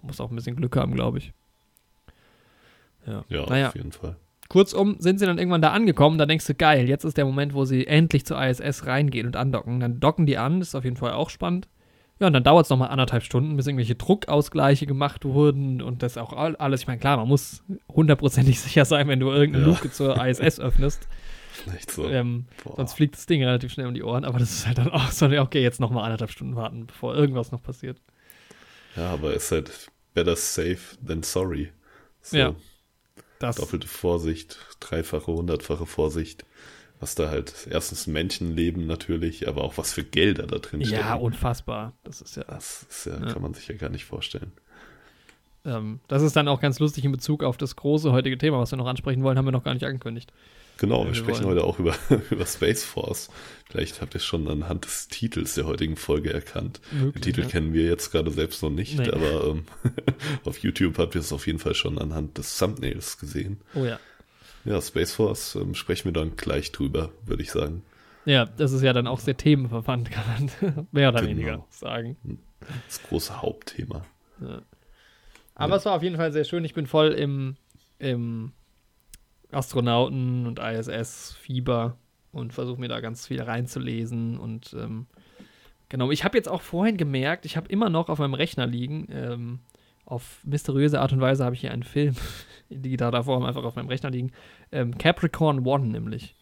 Du 0.00 0.06
musst 0.06 0.20
auch 0.20 0.30
ein 0.30 0.36
bisschen 0.36 0.56
Glück 0.56 0.76
haben, 0.76 0.94
glaube 0.94 1.18
ich. 1.18 1.32
Ja, 3.06 3.24
Ja, 3.28 3.46
naja. 3.46 3.68
auf 3.68 3.74
jeden 3.76 3.92
Fall. 3.92 4.16
Kurzum 4.50 4.96
sind 4.98 5.18
sie 5.18 5.24
dann 5.26 5.38
irgendwann 5.38 5.62
da 5.62 5.70
angekommen, 5.70 6.18
da 6.18 6.26
denkst 6.26 6.46
du, 6.46 6.54
geil, 6.54 6.88
jetzt 6.88 7.04
ist 7.04 7.16
der 7.16 7.24
Moment, 7.24 7.54
wo 7.54 7.64
sie 7.64 7.86
endlich 7.86 8.26
zur 8.26 8.38
ISS 8.44 8.84
reingehen 8.84 9.26
und 9.26 9.36
andocken. 9.36 9.80
Dann 9.80 10.00
docken 10.00 10.26
die 10.26 10.36
an, 10.36 10.58
das 10.58 10.68
ist 10.68 10.74
auf 10.74 10.84
jeden 10.84 10.96
Fall 10.96 11.12
auch 11.12 11.30
spannend. 11.30 11.68
Ja, 12.18 12.26
und 12.26 12.34
dann 12.34 12.44
dauert 12.44 12.66
es 12.66 12.70
nochmal 12.70 12.90
anderthalb 12.90 13.22
Stunden, 13.22 13.56
bis 13.56 13.66
irgendwelche 13.66 13.94
Druckausgleiche 13.94 14.84
gemacht 14.84 15.24
wurden 15.24 15.80
und 15.80 16.02
das 16.02 16.18
auch 16.18 16.34
all- 16.34 16.56
alles. 16.56 16.82
Ich 16.82 16.86
meine, 16.86 16.98
klar, 17.00 17.16
man 17.16 17.28
muss 17.28 17.62
hundertprozentig 17.88 18.60
sicher 18.60 18.84
sein, 18.84 19.08
wenn 19.08 19.20
du 19.20 19.30
irgendeine 19.30 19.64
Ja. 19.64 19.70
Luke 19.70 19.90
zur 19.90 20.22
ISS 20.22 20.60
öffnest. 20.60 21.08
Echt 21.76 21.90
so. 21.90 22.08
Ähm, 22.08 22.44
sonst 22.76 22.94
fliegt 22.94 23.14
das 23.16 23.26
Ding 23.26 23.42
relativ 23.42 23.72
schnell 23.72 23.86
um 23.86 23.94
die 23.94 24.02
Ohren, 24.02 24.24
aber 24.24 24.38
das 24.38 24.50
ist 24.50 24.66
halt 24.66 24.78
dann 24.78 24.90
auch 24.90 25.10
so, 25.12 25.26
okay, 25.26 25.62
jetzt 25.62 25.80
nochmal 25.80 26.04
anderthalb 26.04 26.30
Stunden 26.30 26.56
warten, 26.56 26.86
bevor 26.86 27.14
irgendwas 27.14 27.52
noch 27.52 27.62
passiert. 27.62 28.00
Ja, 28.96 29.12
aber 29.12 29.32
ist 29.32 29.50
halt 29.52 29.90
better 30.12 30.36
safe 30.36 30.78
than 31.06 31.22
sorry. 31.22 31.70
So, 32.20 32.36
Ja. 32.36 32.54
Das, 33.40 33.56
Doppelte 33.56 33.88
Vorsicht, 33.88 34.58
dreifache, 34.78 35.32
hundertfache 35.32 35.86
Vorsicht. 35.86 36.44
Was 37.00 37.14
da 37.14 37.30
halt 37.30 37.66
erstens 37.70 38.06
Menschenleben 38.06 38.86
natürlich, 38.86 39.48
aber 39.48 39.64
auch 39.64 39.78
was 39.78 39.94
für 39.94 40.04
Gelder 40.04 40.46
da 40.46 40.58
drin 40.58 40.84
stecken. 40.84 41.00
ja, 41.00 41.14
unfassbar. 41.14 41.94
Das 42.04 42.20
ist 42.20 42.36
ja 42.36 42.44
das 42.44 42.82
ist 42.90 43.06
ja, 43.06 43.18
Ja. 43.18 43.32
kann 43.32 43.40
man 43.40 43.54
sich 43.54 43.66
ja 43.68 43.74
gar 43.74 43.88
nicht 43.88 44.04
vorstellen. 44.04 44.52
Ähm, 45.64 46.00
das 46.08 46.22
ist 46.22 46.36
dann 46.36 46.46
auch 46.48 46.60
ganz 46.60 46.78
lustig 46.78 47.04
in 47.06 47.12
Bezug 47.12 47.42
auf 47.42 47.56
das 47.56 47.74
große 47.76 48.12
heutige 48.12 48.36
Thema, 48.36 48.58
was 48.58 48.70
wir 48.70 48.76
noch 48.76 48.86
ansprechen 48.86 49.22
wollen, 49.22 49.38
haben 49.38 49.46
wir 49.46 49.52
noch 49.52 49.64
gar 49.64 49.72
nicht 49.74 49.84
angekündigt. 49.84 50.32
Genau, 50.80 51.02
wir 51.04 51.08
wir 51.08 51.14
sprechen 51.14 51.44
wollen- 51.44 51.56
heute 51.56 51.64
auch 51.64 51.78
über, 51.78 51.94
über 52.30 52.46
Space 52.46 52.82
Force. 52.84 53.30
Vielleicht 53.68 54.00
habt 54.00 54.14
ihr 54.14 54.18
es 54.18 54.24
schon 54.24 54.48
anhand 54.48 54.84
des 54.86 55.06
Titels 55.08 55.54
der 55.54 55.66
heutigen 55.66 55.96
Folge 55.96 56.32
erkannt. 56.32 56.80
Den 56.90 57.04
Möglich, 57.04 57.22
Titel 57.22 57.42
ja. 57.42 57.46
kennen 57.46 57.72
wir 57.72 57.84
jetzt 57.84 58.10
gerade 58.10 58.30
selbst 58.32 58.62
noch 58.62 58.70
nicht, 58.70 58.98
Nee. 58.98 59.10
aber 59.10 59.46
ähm, 59.48 59.64
auf 60.44 60.58
YouTube 60.58 60.98
habt 60.98 61.14
ihr 61.14 61.20
es 61.20 61.32
auf 61.32 61.46
jeden 61.46 61.58
Fall 61.60 61.74
schon 61.74 61.98
anhand 61.98 62.36
des 62.38 62.58
Thumbnails 62.58 63.18
gesehen. 63.18 63.60
Oh 63.74 63.84
ja. 63.84 64.00
Ja, 64.64 64.80
Space 64.82 65.12
Force 65.12 65.54
ähm, 65.54 65.74
sprechen 65.74 66.06
wir 66.06 66.12
dann 66.12 66.34
gleich 66.36 66.72
drüber, 66.72 67.12
würde 67.24 67.42
ich 67.42 67.50
sagen. 67.52 67.82
Ja, 68.26 68.44
das 68.44 68.72
ist 68.72 68.82
ja 68.82 68.92
dann 68.92 69.06
auch 69.06 69.20
sehr 69.20 69.36
themenverwandt, 69.36 70.10
kann 70.10 70.24
man 70.60 70.86
mehr 70.92 71.10
oder 71.10 71.20
Genau. 71.20 71.30
weniger 71.30 71.66
sagen. 71.70 72.16
Das 72.86 73.02
große 73.04 73.40
Hauptthema. 73.40 74.04
Ja. 74.40 74.62
Aber 75.54 75.70
Ja. 75.72 75.76
es 75.76 75.84
war 75.86 75.94
auf 75.94 76.02
jeden 76.02 76.16
Fall 76.16 76.32
sehr 76.32 76.44
schön. 76.44 76.64
Ich 76.64 76.74
bin 76.74 76.86
voll 76.86 77.12
im, 77.12 77.56
im 77.98 78.52
Astronauten- 79.52 80.46
und 80.46 80.58
ISS-Fieber 80.58 81.96
und 82.32 82.52
versuche 82.52 82.80
mir 82.80 82.88
da 82.88 83.00
ganz 83.00 83.26
viel 83.26 83.40
reinzulesen. 83.42 84.38
Und 84.38 84.74
ähm, 84.78 85.06
genau, 85.88 86.10
ich 86.10 86.24
habe 86.24 86.36
jetzt 86.38 86.48
auch 86.48 86.62
vorhin 86.62 86.96
gemerkt, 86.96 87.44
ich 87.46 87.56
habe 87.56 87.68
immer 87.68 87.90
noch 87.90 88.08
auf 88.08 88.18
meinem 88.18 88.34
Rechner 88.34 88.66
liegen, 88.66 89.08
ähm, 89.10 89.58
auf 90.04 90.40
mysteriöse 90.44 91.00
Art 91.00 91.12
und 91.12 91.20
Weise 91.20 91.44
habe 91.44 91.54
ich 91.54 91.60
hier 91.60 91.72
einen 91.72 91.82
Film 91.84 92.14
in 92.68 92.82
digitaler 92.82 93.24
Form 93.24 93.44
einfach 93.44 93.64
auf 93.64 93.76
meinem 93.76 93.88
Rechner 93.88 94.10
liegen. 94.10 94.32
Ähm, 94.72 94.96
Capricorn 94.98 95.66
One 95.66 95.86
nämlich. 95.88 96.34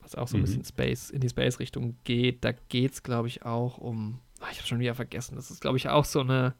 Was 0.00 0.14
auch 0.14 0.26
so 0.28 0.36
ein 0.36 0.40
Mhm. 0.40 0.44
bisschen 0.44 0.64
Space, 0.64 1.10
in 1.10 1.20
die 1.20 1.28
Space-Richtung 1.28 1.96
geht. 2.04 2.44
Da 2.44 2.52
geht 2.52 2.92
es, 2.92 3.02
glaube 3.02 3.28
ich, 3.28 3.44
auch 3.44 3.78
um. 3.78 4.18
Ah, 4.40 4.46
ich 4.50 4.58
habe 4.58 4.66
schon 4.66 4.80
wieder 4.80 4.94
vergessen. 4.96 5.36
Das 5.36 5.50
ist, 5.50 5.60
glaube 5.60 5.76
ich, 5.76 5.88
auch 5.88 6.04
so 6.04 6.20
eine 6.20 6.54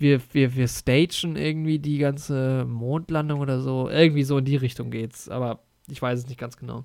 wir, 0.00 0.20
wir, 0.32 0.56
wir 0.56 0.66
stagen 0.66 1.36
irgendwie 1.36 1.78
die 1.78 1.98
ganze 1.98 2.64
Mondlandung 2.66 3.38
oder 3.40 3.60
so. 3.60 3.88
Irgendwie 3.88 4.24
so 4.24 4.38
in 4.38 4.44
die 4.44 4.56
Richtung 4.56 4.90
geht's. 4.90 5.28
Aber 5.28 5.60
ich 5.88 6.00
weiß 6.00 6.18
es 6.20 6.28
nicht 6.28 6.40
ganz 6.40 6.56
genau. 6.56 6.84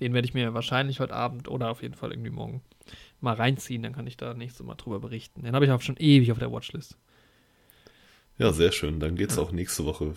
Den 0.00 0.12
werde 0.12 0.26
ich 0.26 0.34
mir 0.34 0.52
wahrscheinlich 0.54 0.98
heute 1.00 1.14
Abend 1.14 1.48
oder 1.48 1.70
auf 1.70 1.82
jeden 1.82 1.94
Fall 1.94 2.10
irgendwie 2.10 2.30
morgen 2.30 2.62
mal 3.20 3.34
reinziehen. 3.34 3.82
Dann 3.82 3.92
kann 3.94 4.06
ich 4.08 4.16
da 4.16 4.34
nächstes 4.34 4.66
Mal 4.66 4.74
drüber 4.74 4.98
berichten. 5.00 5.42
Den 5.44 5.54
habe 5.54 5.64
ich 5.64 5.70
auch 5.70 5.80
schon 5.80 5.96
ewig 5.98 6.32
auf 6.32 6.38
der 6.38 6.50
Watchlist. 6.52 6.96
Ja, 8.38 8.52
sehr 8.52 8.72
schön. 8.72 8.98
Dann 8.98 9.14
geht's 9.14 9.36
Ja. 9.36 9.42
auch 9.42 9.52
nächste 9.52 9.84
Woche. 9.84 10.14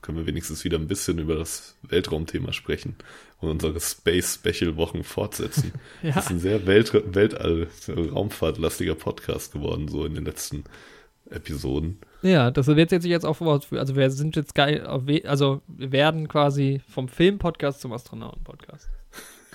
Können 0.00 0.18
wir 0.18 0.26
wenigstens 0.26 0.64
wieder 0.64 0.78
ein 0.78 0.88
bisschen 0.88 1.20
über 1.20 1.36
das 1.36 1.76
Weltraumthema 1.82 2.52
sprechen 2.52 2.96
und 3.38 3.50
unsere 3.50 3.78
Space-Special-Wochen 3.78 5.04
fortsetzen. 5.04 5.70
Ja, 6.02 6.10
Das 6.14 6.24
ist 6.24 6.30
ein 6.32 6.40
sehr 6.40 6.66
Welt 6.66 6.92
Weltall-Raumfahrtlastiger 6.92 8.96
Podcast 8.96 9.52
geworden, 9.52 9.86
so 9.86 10.04
in 10.04 10.14
den 10.14 10.24
letzten 10.24 10.64
Episoden. 11.32 11.98
ja 12.22 12.50
das 12.50 12.66
wird 12.66 12.92
jetzt 12.92 13.04
jetzt 13.04 13.24
auch 13.24 13.36
fortführen. 13.36 13.80
Also 13.80 13.96
wir 13.96 14.10
sind 14.10 14.36
jetzt 14.36 14.54
geil, 14.54 14.86
also 14.86 15.62
wir 15.66 15.92
werden 15.92 16.28
quasi 16.28 16.80
vom 16.88 17.08
Film-Podcast 17.08 17.80
zum 17.80 17.92
Astronauten-Podcast. 17.92 18.88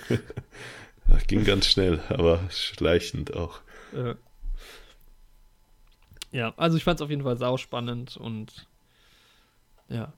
Ja, 1.08 1.16
Ging 1.26 1.44
ganz 1.44 1.66
schnell, 1.66 2.00
aber 2.10 2.40
schleichend 2.50 3.34
auch. 3.34 3.60
Äh, 3.94 4.14
ja, 6.32 6.52
also 6.56 6.76
ich 6.76 6.84
fand 6.84 7.00
es 7.00 7.02
auf 7.02 7.10
jeden 7.10 7.22
Fall 7.22 7.38
sauspannend 7.38 8.16
und 8.18 8.66
ja, 9.88 10.12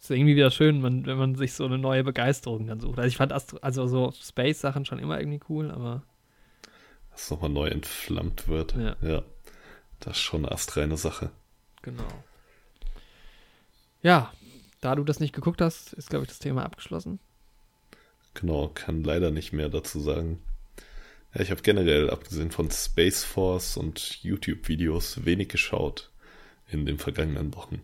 ist 0.00 0.10
irgendwie 0.10 0.36
wieder 0.36 0.50
schön, 0.50 0.80
man, 0.80 1.04
wenn 1.04 1.18
man 1.18 1.34
sich 1.34 1.52
so 1.52 1.66
eine 1.66 1.76
neue 1.76 2.04
Begeisterung 2.04 2.66
dann 2.66 2.80
sucht. 2.80 2.98
Also 2.98 3.08
ich 3.08 3.18
fand 3.18 3.32
Astro 3.32 3.58
also 3.60 3.86
so 3.86 4.12
Space-Sachen 4.12 4.86
schon 4.86 4.98
immer 4.98 5.20
irgendwie 5.20 5.40
cool, 5.50 5.70
aber 5.70 6.02
Dass 7.10 7.24
es 7.24 7.30
nochmal 7.30 7.50
neu 7.50 7.68
entflammt 7.68 8.48
wird. 8.48 8.74
Ja. 8.76 8.96
ja. 9.02 9.22
Das 10.00 10.16
ist 10.16 10.22
schon 10.22 10.44
eine 10.44 10.52
astreine 10.52 10.96
Sache. 10.96 11.30
genau. 11.82 12.08
Ja, 14.02 14.32
da 14.80 14.94
du 14.94 15.04
das 15.04 15.20
nicht 15.20 15.34
geguckt 15.34 15.60
hast, 15.60 15.92
ist 15.92 16.08
glaube 16.08 16.24
ich 16.24 16.28
das 16.30 16.38
Thema 16.38 16.64
abgeschlossen. 16.64 17.20
Genau, 18.34 18.68
kann 18.68 19.04
leider 19.04 19.30
nicht 19.30 19.52
mehr 19.52 19.68
dazu 19.68 20.00
sagen. 20.00 20.42
Ja, 21.34 21.42
ich 21.42 21.50
habe 21.50 21.62
generell, 21.62 22.08
abgesehen 22.10 22.50
von 22.50 22.70
Space 22.70 23.24
Force 23.24 23.76
und 23.76 24.22
YouTube-Videos, 24.22 25.24
wenig 25.24 25.48
geschaut 25.48 26.10
in 26.68 26.86
den 26.86 26.98
vergangenen 26.98 27.54
Wochen, 27.54 27.82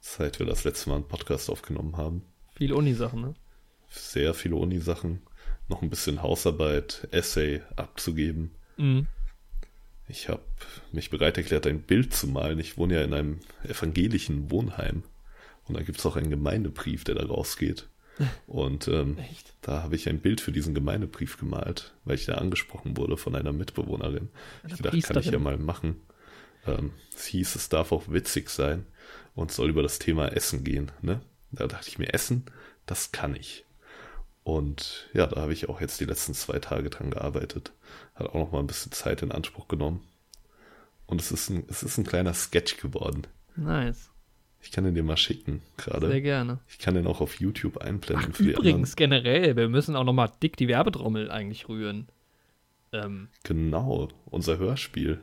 seit 0.00 0.38
wir 0.38 0.46
das 0.46 0.64
letzte 0.64 0.90
Mal 0.90 0.96
einen 0.96 1.08
Podcast 1.08 1.48
aufgenommen 1.48 1.96
haben. 1.96 2.22
Viel 2.54 2.72
Uni-Sachen, 2.72 3.20
ne? 3.22 3.34
Sehr 3.88 4.34
viele 4.34 4.56
Uni-Sachen, 4.56 5.22
noch 5.68 5.82
ein 5.82 5.90
bisschen 5.90 6.22
Hausarbeit, 6.22 7.08
Essay 7.12 7.62
abzugeben. 7.76 8.50
Mhm. 8.76 9.06
Ich 10.08 10.28
habe 10.28 10.42
mich 10.92 11.10
bereit 11.10 11.36
erklärt, 11.36 11.66
ein 11.66 11.82
Bild 11.82 12.14
zu 12.14 12.28
malen. 12.28 12.58
Ich 12.58 12.78
wohne 12.78 12.94
ja 12.94 13.02
in 13.02 13.12
einem 13.12 13.40
evangelischen 13.64 14.50
Wohnheim. 14.50 15.02
Und 15.66 15.76
da 15.76 15.82
gibt 15.82 15.98
es 15.98 16.06
auch 16.06 16.16
einen 16.16 16.30
Gemeindebrief, 16.30 17.04
der 17.04 17.16
da 17.16 17.26
rausgeht. 17.26 17.88
Und 18.46 18.88
ähm, 18.88 19.18
da 19.60 19.82
habe 19.82 19.96
ich 19.96 20.08
ein 20.08 20.20
Bild 20.20 20.40
für 20.40 20.52
diesen 20.52 20.74
Gemeindebrief 20.74 21.38
gemalt, 21.38 21.94
weil 22.04 22.14
ich 22.14 22.26
da 22.26 22.34
angesprochen 22.34 22.96
wurde 22.96 23.16
von 23.16 23.34
einer 23.34 23.52
Mitbewohnerin. 23.52 24.28
Einer 24.62 24.74
ich 24.74 24.80
dachte, 24.80 25.00
kann 25.00 25.18
ich 25.22 25.30
ja 25.30 25.38
mal 25.38 25.58
machen. 25.58 26.00
Ähm, 26.66 26.92
es 27.14 27.26
hieß, 27.26 27.56
es 27.56 27.68
darf 27.68 27.92
auch 27.92 28.04
witzig 28.08 28.50
sein 28.50 28.86
und 29.34 29.52
soll 29.52 29.70
über 29.70 29.82
das 29.82 29.98
Thema 29.98 30.28
Essen 30.28 30.64
gehen. 30.64 30.92
Ne? 31.02 31.20
Da 31.52 31.66
dachte 31.66 31.88
ich 31.88 31.98
mir, 31.98 32.12
Essen, 32.14 32.44
das 32.86 33.12
kann 33.12 33.34
ich. 33.34 33.65
Und 34.46 35.08
ja, 35.12 35.26
da 35.26 35.40
habe 35.40 35.52
ich 35.52 35.68
auch 35.68 35.80
jetzt 35.80 35.98
die 35.98 36.04
letzten 36.04 36.32
zwei 36.32 36.60
Tage 36.60 36.88
dran 36.88 37.10
gearbeitet. 37.10 37.72
Hat 38.14 38.28
auch 38.28 38.34
noch 38.34 38.52
mal 38.52 38.60
ein 38.60 38.68
bisschen 38.68 38.92
Zeit 38.92 39.20
in 39.22 39.32
Anspruch 39.32 39.66
genommen. 39.66 40.04
Und 41.06 41.20
es 41.20 41.32
ist 41.32 41.50
ein, 41.50 41.64
es 41.68 41.82
ist 41.82 41.98
ein 41.98 42.04
kleiner 42.04 42.32
Sketch 42.32 42.76
geworden. 42.76 43.26
Nice. 43.56 44.08
Ich 44.60 44.70
kann 44.70 44.84
den 44.84 44.94
dir 44.94 45.02
mal 45.02 45.16
schicken 45.16 45.62
Sehr 45.78 45.98
gerade. 45.98 46.22
gerne. 46.22 46.60
Ich 46.68 46.78
kann 46.78 46.94
den 46.94 47.08
auch 47.08 47.20
auf 47.20 47.40
YouTube 47.40 47.78
einblenden 47.78 48.28
Ach, 48.30 48.36
für 48.36 48.44
übrigens 48.44 48.94
generell, 48.94 49.56
wir 49.56 49.68
müssen 49.68 49.96
auch 49.96 50.04
noch 50.04 50.12
mal 50.12 50.30
dick 50.40 50.56
die 50.56 50.68
Werbetrommel 50.68 51.28
eigentlich 51.28 51.68
rühren. 51.68 52.06
Ähm, 52.92 53.26
Genau, 53.42 54.10
unser 54.26 54.58
Hörspiel. 54.58 55.18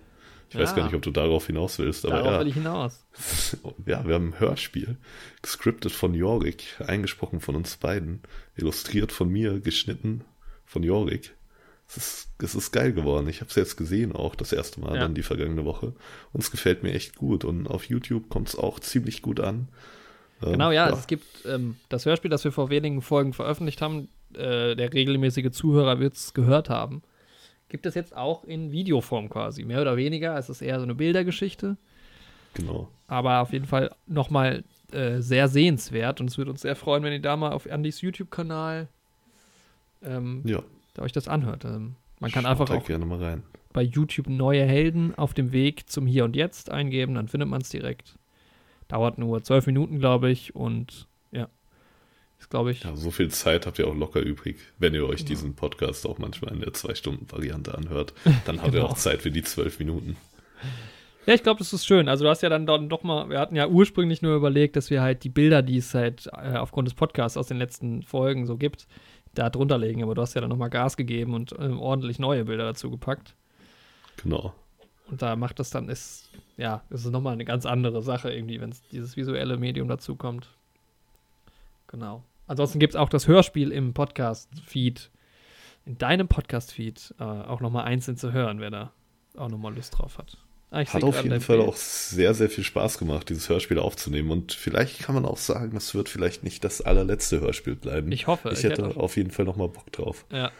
Ich 0.53 0.59
weiß 0.59 0.69
Ja. 0.71 0.75
gar 0.77 0.85
nicht, 0.85 0.95
ob 0.95 1.01
du 1.01 1.11
darauf 1.11 1.47
hinaus 1.47 1.79
willst, 1.79 2.05
aber 2.05 2.17
darauf 2.17 2.39
will 2.39 2.47
ja. 2.47 2.49
ich 2.49 2.53
hinaus. 2.53 3.05
ja, 3.85 4.05
wir 4.07 4.13
haben 4.15 4.29
ein 4.29 4.39
Hörspiel, 4.39 4.97
gescriptet 5.41 5.91
von 5.91 6.13
Jorik, 6.13 6.63
eingesprochen 6.85 7.39
von 7.39 7.55
uns 7.55 7.77
beiden, 7.77 8.21
illustriert 8.55 9.11
von 9.11 9.29
mir, 9.29 9.59
geschnitten 9.59 10.23
von 10.65 10.83
Jorik. 10.83 11.33
Es 11.87 11.97
ist, 11.97 12.29
es 12.41 12.55
ist 12.55 12.71
geil 12.71 12.93
geworden. 12.93 13.27
Ich 13.27 13.41
habe 13.41 13.49
es 13.49 13.55
jetzt 13.55 13.75
gesehen, 13.77 14.13
auch 14.13 14.35
das 14.35 14.53
erste 14.53 14.79
Mal 14.79 14.95
Ja. 14.95 15.01
dann 15.01 15.15
die 15.15 15.21
vergangene 15.23 15.65
Woche. 15.65 15.93
Und 16.31 16.41
es 16.41 16.49
gefällt 16.51 16.81
mir 16.83 16.93
echt 16.93 17.15
gut. 17.15 17.43
Und 17.45 17.67
auf 17.67 17.85
YouTube 17.85 18.29
kommt 18.29 18.47
es 18.49 18.55
auch 18.55 18.79
ziemlich 18.79 19.21
gut 19.21 19.39
an. 19.39 19.67
Ähm, 20.41 20.53
Genau, 20.53 20.71
ja, 20.71 20.89
es 20.89 21.07
gibt 21.07 21.25
ähm, 21.45 21.75
das 21.89 22.05
Hörspiel, 22.05 22.31
das 22.31 22.43
wir 22.43 22.51
vor 22.51 22.69
wenigen 22.69 23.01
Folgen 23.01 23.33
veröffentlicht 23.33 23.81
haben. 23.81 24.07
Äh, 24.33 24.75
der 24.75 24.93
regelmäßige 24.93 25.51
Zuhörer 25.51 25.99
wird 25.99 26.15
es 26.15 26.33
gehört 26.33 26.69
haben. 26.69 27.03
Gibt 27.73 27.88
es 27.88 27.95
jetzt 27.95 28.15
auch 28.15 28.43
in 28.43 28.71
Videoform 28.71 29.29
quasi, 29.29 29.65
mehr 29.65 29.81
oder 29.81 29.97
weniger. 29.97 30.38
Es 30.38 30.47
ist 30.47 30.62
eher 30.62 30.77
so 30.77 30.83
eine 30.83 30.93
Bildergeschichte, 30.93 31.75
Genau. 32.53 32.88
aber 33.07 33.41
auf 33.41 33.51
jeden 33.51 33.65
Fall 33.65 33.89
nochmal 34.05 34.63
äh, 34.91 35.21
sehr 35.21 35.47
sehenswert. 35.47 36.21
Und 36.21 36.29
es 36.29 36.38
würde 36.38 36.51
uns 36.51 36.62
sehr 36.62 36.75
freuen, 36.75 37.01
wenn 37.01 37.12
ihr 37.13 37.19
da 37.21 37.36
mal 37.36 37.51
auf 37.51 37.67
Andys 37.69 38.01
YouTube-Kanal 38.01 38.88
ähm, 40.03 40.41
Ja, 40.45 40.62
da 40.93 41.01
euch 41.01 41.13
das 41.13 41.27
anhört. 41.27 41.65
Ähm, 41.65 41.95
man 42.19 42.29
kann 42.31 42.43
schaut 42.43 42.51
einfach 42.51 42.69
auch 42.75 42.86
gerne 42.86 43.05
mal 43.07 43.17
rein. 43.23 43.41
bei 43.73 43.81
YouTube 43.81 44.27
neue 44.27 44.63
Helden 44.65 45.15
auf 45.15 45.33
dem 45.33 45.51
Weg 45.51 45.89
zum 45.89 46.05
Hier 46.05 46.25
und 46.25 46.36
Jetzt 46.36 46.69
eingeben, 46.69 47.15
dann 47.15 47.27
findet 47.27 47.49
man 47.49 47.62
es 47.62 47.69
direkt. 47.69 48.19
Dauert 48.88 49.17
nur 49.17 49.41
zwölf 49.41 49.65
Minuten, 49.65 49.97
glaube 49.97 50.29
ich, 50.29 50.55
und 50.55 51.07
ist, 52.43 52.49
glaube 52.49 52.71
ich, 52.71 52.84
Ja, 52.84 52.95
so 52.95 53.10
viel 53.12 53.29
Zeit 53.29 53.65
habt 53.65 53.79
ihr 53.79 53.88
auch 53.88 53.95
locker 53.95 54.19
übrig, 54.21 54.58
wenn 54.77 54.93
ihr 54.93 55.06
euch 55.08 55.19
Genau. 55.19 55.29
diesen 55.29 55.56
Podcast 55.56 56.06
auch 56.06 56.17
manchmal 56.17 56.53
in 56.53 56.60
der 56.60 56.73
Zwei-Stunden-Variante 56.73 57.73
anhört. 57.75 58.13
Dann 58.45 58.58
habt 58.62 58.73
ihr 58.73 58.82
Genau. 58.82 58.88
auch 58.88 58.97
Zeit 58.97 59.21
für 59.21 59.32
die 59.32 59.43
zwölf 59.43 59.79
Minuten. 59.79 60.17
Ja, 61.25 61.34
ich 61.34 61.41
glaube, 61.43 61.60
das 61.60 61.71
ist 61.71 61.86
schön. 61.86 62.10
Also 62.10 62.25
du 62.25 62.29
hast 62.29 62.41
ja 62.43 62.49
dann, 62.49 62.65
dann 62.65 62.89
doch 62.89 63.01
mal, 63.03 63.29
wir 63.29 63.39
hatten 63.39 63.56
ja 63.56 63.67
ursprünglich 63.67 64.21
nur 64.21 64.36
überlegt, 64.36 64.75
dass 64.75 64.89
wir 64.89 65.01
halt 65.01 65.23
die 65.23 65.29
Bilder, 65.29 65.62
die 65.62 65.77
es 65.77 65.93
halt 65.93 66.27
äh, 66.34 66.58
aufgrund 66.58 66.88
des 66.89 66.95
Podcasts 66.95 67.38
aus 67.38 67.47
den 67.47 67.58
letzten 67.58 68.03
Folgen 68.03 68.45
so 68.45 68.58
gibt, 68.58 68.88
da 69.34 69.49
drunter 69.49 69.77
legen. 69.77 70.03
Aber 70.03 70.15
du 70.15 70.21
hast 70.21 70.34
ja 70.34 70.41
dann 70.41 70.49
nochmal 70.49 70.69
Gas 70.69 70.97
gegeben 70.97 71.34
und 71.34 71.56
ähm, 71.58 71.79
ordentlich 71.79 72.19
neue 72.19 72.43
Bilder 72.43 72.65
dazu 72.65 72.91
gepackt. 72.91 73.36
Genau. 74.21 74.53
Und 75.10 75.21
da 75.21 75.38
macht 75.38 75.60
das 75.60 75.69
dann, 75.69 75.88
ist, 75.88 76.29
ja, 76.58 76.84
ist 76.89 77.06
nochmal 77.10 77.34
eine 77.34 77.45
ganz 77.45 77.65
andere 77.65 78.01
Sache 78.01 78.34
irgendwie, 78.34 78.60
wenn 78.60 78.73
dieses 78.91 79.15
visuelle 79.15 79.56
Medium 79.58 79.88
dazu 79.88 80.15
kommt. 80.17 80.49
Genau. 81.88 82.23
Ansonsten 82.47 82.79
gibt 82.79 82.93
es 82.93 82.99
auch 82.99 83.10
das 83.10 83.27
Hörspiel 83.27 83.71
im 83.71 83.93
Podcast-Feed, 83.93 85.12
in 85.86 85.97
deinem 85.97 86.27
Podcast-Feed, 86.27 87.15
äh, 87.19 87.23
auch 87.23 87.62
nochmal 87.62 87.86
einzeln 87.86 88.17
zu 88.17 88.32
hören, 88.34 88.60
wer 88.60 88.69
da 88.71 88.91
auch 89.38 89.49
nochmal 89.49 89.73
Lust 89.75 89.97
drauf 89.97 90.17
hat. 90.17 90.38
Ah, 90.71 90.82
ich 90.82 90.91
Hat 90.93 91.03
auf 91.03 91.23
jeden 91.23 91.39
Fall 91.39 91.58
Bild. 91.58 91.69
auch 91.69 91.75
sehr, 91.75 92.34
sehr 92.34 92.49
viel 92.49 92.63
Spaß 92.63 92.97
gemacht, 92.97 93.29
dieses 93.29 93.47
Hörspiel 93.47 93.77
aufzunehmen. 93.77 94.32
Und 94.32 94.53
vielleicht 94.53 94.99
kann 95.03 95.13
man 95.13 95.23
auch 95.25 95.38
sagen, 95.38 95.77
es 95.77 95.93
wird 95.93 96.10
vielleicht 96.10 96.43
nicht 96.43 96.63
das 96.63 96.82
allerletzte 96.82 97.41
Hörspiel 97.41 97.75
bleiben. 97.75 98.12
Ich 98.12 98.25
hoffe. 98.27 98.49
Ich 98.51 98.60
ich 98.60 98.63
hätte 98.65 98.88
hätte- 98.88 98.99
auf 98.99 99.15
jeden 99.15 99.29
Fall 99.29 99.45
nochmal 99.45 99.69
Bock 99.69 99.91
drauf. 99.91 100.25
Ja. 100.32 100.51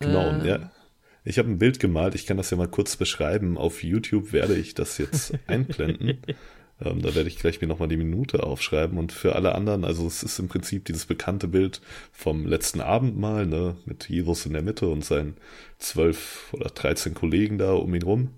Genau, 0.00 0.30
Ähm. 0.30 0.44
ja. 0.44 0.70
Ich 1.26 1.38
habe 1.38 1.48
ein 1.48 1.58
Bild 1.58 1.80
gemalt, 1.80 2.14
ich 2.14 2.26
kann 2.26 2.36
das 2.36 2.50
ja 2.50 2.56
mal 2.58 2.68
kurz 2.68 2.96
beschreiben. 2.96 3.56
Auf 3.56 3.82
YouTube 3.82 4.32
werde 4.32 4.56
ich 4.56 4.74
das 4.74 4.98
jetzt 4.98 5.32
einblenden. 5.46 6.18
Ähm, 6.80 7.02
da 7.02 7.14
werde 7.14 7.28
ich 7.28 7.38
gleich 7.38 7.60
mir 7.60 7.66
nochmal 7.66 7.88
die 7.88 7.96
Minute 7.96 8.42
aufschreiben. 8.42 8.98
Und 8.98 9.12
für 9.12 9.34
alle 9.34 9.54
anderen, 9.54 9.84
also 9.84 10.06
es 10.06 10.22
ist 10.22 10.38
im 10.38 10.48
Prinzip 10.48 10.84
dieses 10.84 11.06
bekannte 11.06 11.48
Bild 11.48 11.80
vom 12.12 12.46
letzten 12.46 12.80
Abendmahl, 12.80 13.46
ne, 13.46 13.76
mit 13.84 14.08
Jesus 14.08 14.46
in 14.46 14.52
der 14.52 14.62
Mitte 14.62 14.88
und 14.88 15.04
seinen 15.04 15.36
zwölf 15.78 16.52
oder 16.52 16.70
dreizehn 16.70 17.14
Kollegen 17.14 17.58
da 17.58 17.72
um 17.72 17.94
ihn 17.94 18.02
rum. 18.02 18.30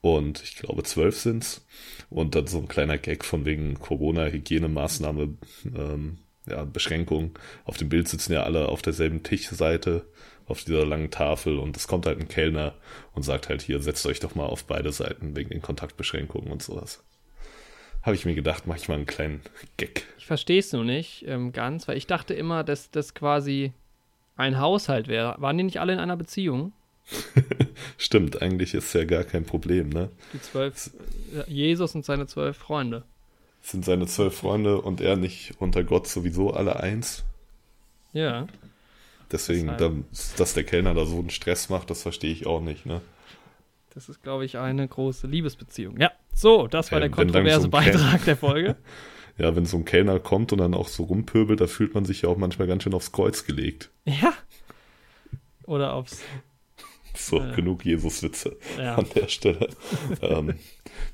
Und 0.00 0.42
ich 0.42 0.56
glaube, 0.56 0.82
zwölf 0.84 1.18
sind's. 1.18 1.66
Und 2.10 2.34
dann 2.34 2.46
so 2.46 2.58
ein 2.58 2.68
kleiner 2.68 2.98
Gag 2.98 3.24
von 3.24 3.44
wegen 3.44 3.78
Corona-Hygienemaßnahme, 3.78 5.36
ähm, 5.76 6.18
ja, 6.48 6.64
Beschränkung. 6.64 7.38
Auf 7.64 7.76
dem 7.76 7.88
Bild 7.88 8.08
sitzen 8.08 8.32
ja 8.32 8.44
alle 8.44 8.68
auf 8.68 8.82
derselben 8.82 9.22
Tischseite, 9.22 10.06
auf 10.46 10.62
dieser 10.62 10.86
langen 10.86 11.10
Tafel 11.10 11.58
und 11.58 11.76
es 11.76 11.88
kommt 11.88 12.06
halt 12.06 12.20
ein 12.20 12.28
Kellner 12.28 12.74
und 13.14 13.24
sagt 13.24 13.48
halt 13.48 13.62
hier, 13.62 13.80
setzt 13.80 14.06
euch 14.06 14.20
doch 14.20 14.36
mal 14.36 14.46
auf 14.46 14.64
beide 14.64 14.92
Seiten 14.92 15.34
wegen 15.34 15.50
den 15.50 15.62
Kontaktbeschränkungen 15.62 16.52
und 16.52 16.62
sowas. 16.62 17.02
Habe 18.06 18.14
ich 18.14 18.24
mir 18.24 18.36
gedacht, 18.36 18.68
mache 18.68 18.78
ich 18.78 18.88
mal 18.88 18.94
einen 18.94 19.06
kleinen 19.06 19.40
Gag. 19.78 20.06
Ich 20.16 20.26
verstehe 20.26 20.60
es 20.60 20.72
nur 20.72 20.84
nicht 20.84 21.24
ähm, 21.26 21.52
ganz, 21.52 21.88
weil 21.88 21.96
ich 21.96 22.06
dachte 22.06 22.34
immer, 22.34 22.62
dass 22.62 22.92
das 22.92 23.14
quasi 23.14 23.72
ein 24.36 24.60
Haushalt 24.60 25.08
wäre. 25.08 25.34
Waren 25.38 25.58
die 25.58 25.64
nicht 25.64 25.80
alle 25.80 25.92
in 25.92 25.98
einer 25.98 26.16
Beziehung? 26.16 26.72
Stimmt, 27.98 28.40
eigentlich 28.40 28.74
ist 28.74 28.92
ja 28.92 29.04
gar 29.04 29.24
kein 29.24 29.44
Problem, 29.44 29.88
ne? 29.88 30.10
Die 30.32 30.40
zwölf, 30.40 30.92
Jesus 31.48 31.96
und 31.96 32.04
seine 32.04 32.28
zwölf 32.28 32.56
Freunde. 32.56 33.02
Sind 33.60 33.84
seine 33.84 34.06
zwölf 34.06 34.36
Freunde 34.36 34.80
und 34.80 35.00
er 35.00 35.16
nicht 35.16 35.54
unter 35.58 35.82
Gott 35.82 36.06
sowieso 36.06 36.52
alle 36.52 36.78
eins? 36.78 37.24
Ja. 38.12 38.46
Deswegen, 39.32 39.62
Deshalb. 39.62 39.78
dann, 39.78 40.04
dass 40.36 40.54
der 40.54 40.62
Kellner 40.62 40.94
da 40.94 41.06
so 41.06 41.18
einen 41.18 41.30
Stress 41.30 41.70
macht, 41.70 41.90
das 41.90 42.02
verstehe 42.02 42.30
ich 42.30 42.46
auch 42.46 42.60
nicht, 42.60 42.86
ne? 42.86 43.00
Das 43.96 44.10
ist, 44.10 44.22
glaube 44.22 44.44
ich, 44.44 44.58
eine 44.58 44.86
große 44.86 45.26
Liebesbeziehung. 45.26 45.98
Ja, 45.98 46.12
so, 46.34 46.66
das 46.66 46.92
war 46.92 47.00
der 47.00 47.08
kontroverse 47.08 47.62
so 47.62 47.68
Beitrag 47.70 48.24
der 48.26 48.36
Folge. 48.36 48.76
Ja, 49.38 49.54
wenn 49.54 49.66
so 49.66 49.76
ein 49.76 49.84
Kellner 49.84 50.18
kommt 50.18 50.52
und 50.52 50.58
dann 50.60 50.72
auch 50.72 50.88
so 50.88 51.04
rumpöbelt, 51.04 51.60
da 51.60 51.66
fühlt 51.66 51.92
man 51.94 52.06
sich 52.06 52.22
ja 52.22 52.30
auch 52.30 52.38
manchmal 52.38 52.66
ganz 52.66 52.82
schön 52.84 52.94
aufs 52.94 53.12
Kreuz 53.12 53.44
gelegt. 53.44 53.90
ja. 54.06 54.32
Oder 55.64 55.92
aufs. 55.92 56.22
So, 57.14 57.40
Ja. 57.40 57.54
genug 57.54 57.84
Jesus-Witze 57.84 58.56
Ja. 58.78 58.94
an 58.94 59.06
der 59.14 59.28
Stelle. 59.28 59.68
ähm, 60.22 60.54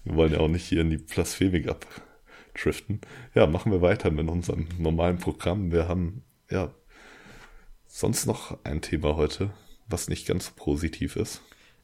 wir 0.04 0.14
wollen 0.14 0.32
ja 0.34 0.38
auch 0.38 0.46
nicht 0.48 0.64
hier 0.64 0.82
in 0.82 0.90
die 0.90 0.98
Blasphemik 0.98 1.68
abdriften. 1.68 3.00
Ja, 3.34 3.48
machen 3.48 3.72
wir 3.72 3.82
weiter 3.82 4.12
mit 4.12 4.28
unserem 4.28 4.68
normalen 4.78 5.18
Programm. 5.18 5.72
Wir 5.72 5.88
haben, 5.88 6.22
ja, 6.48 6.70
sonst 7.88 8.26
noch 8.26 8.56
ein 8.64 8.82
Thema 8.82 9.16
heute, 9.16 9.50
was 9.88 10.08
nicht 10.08 10.28
ganz 10.28 10.46
so 10.46 10.52
positiv 10.54 11.16
ist. 11.16 11.42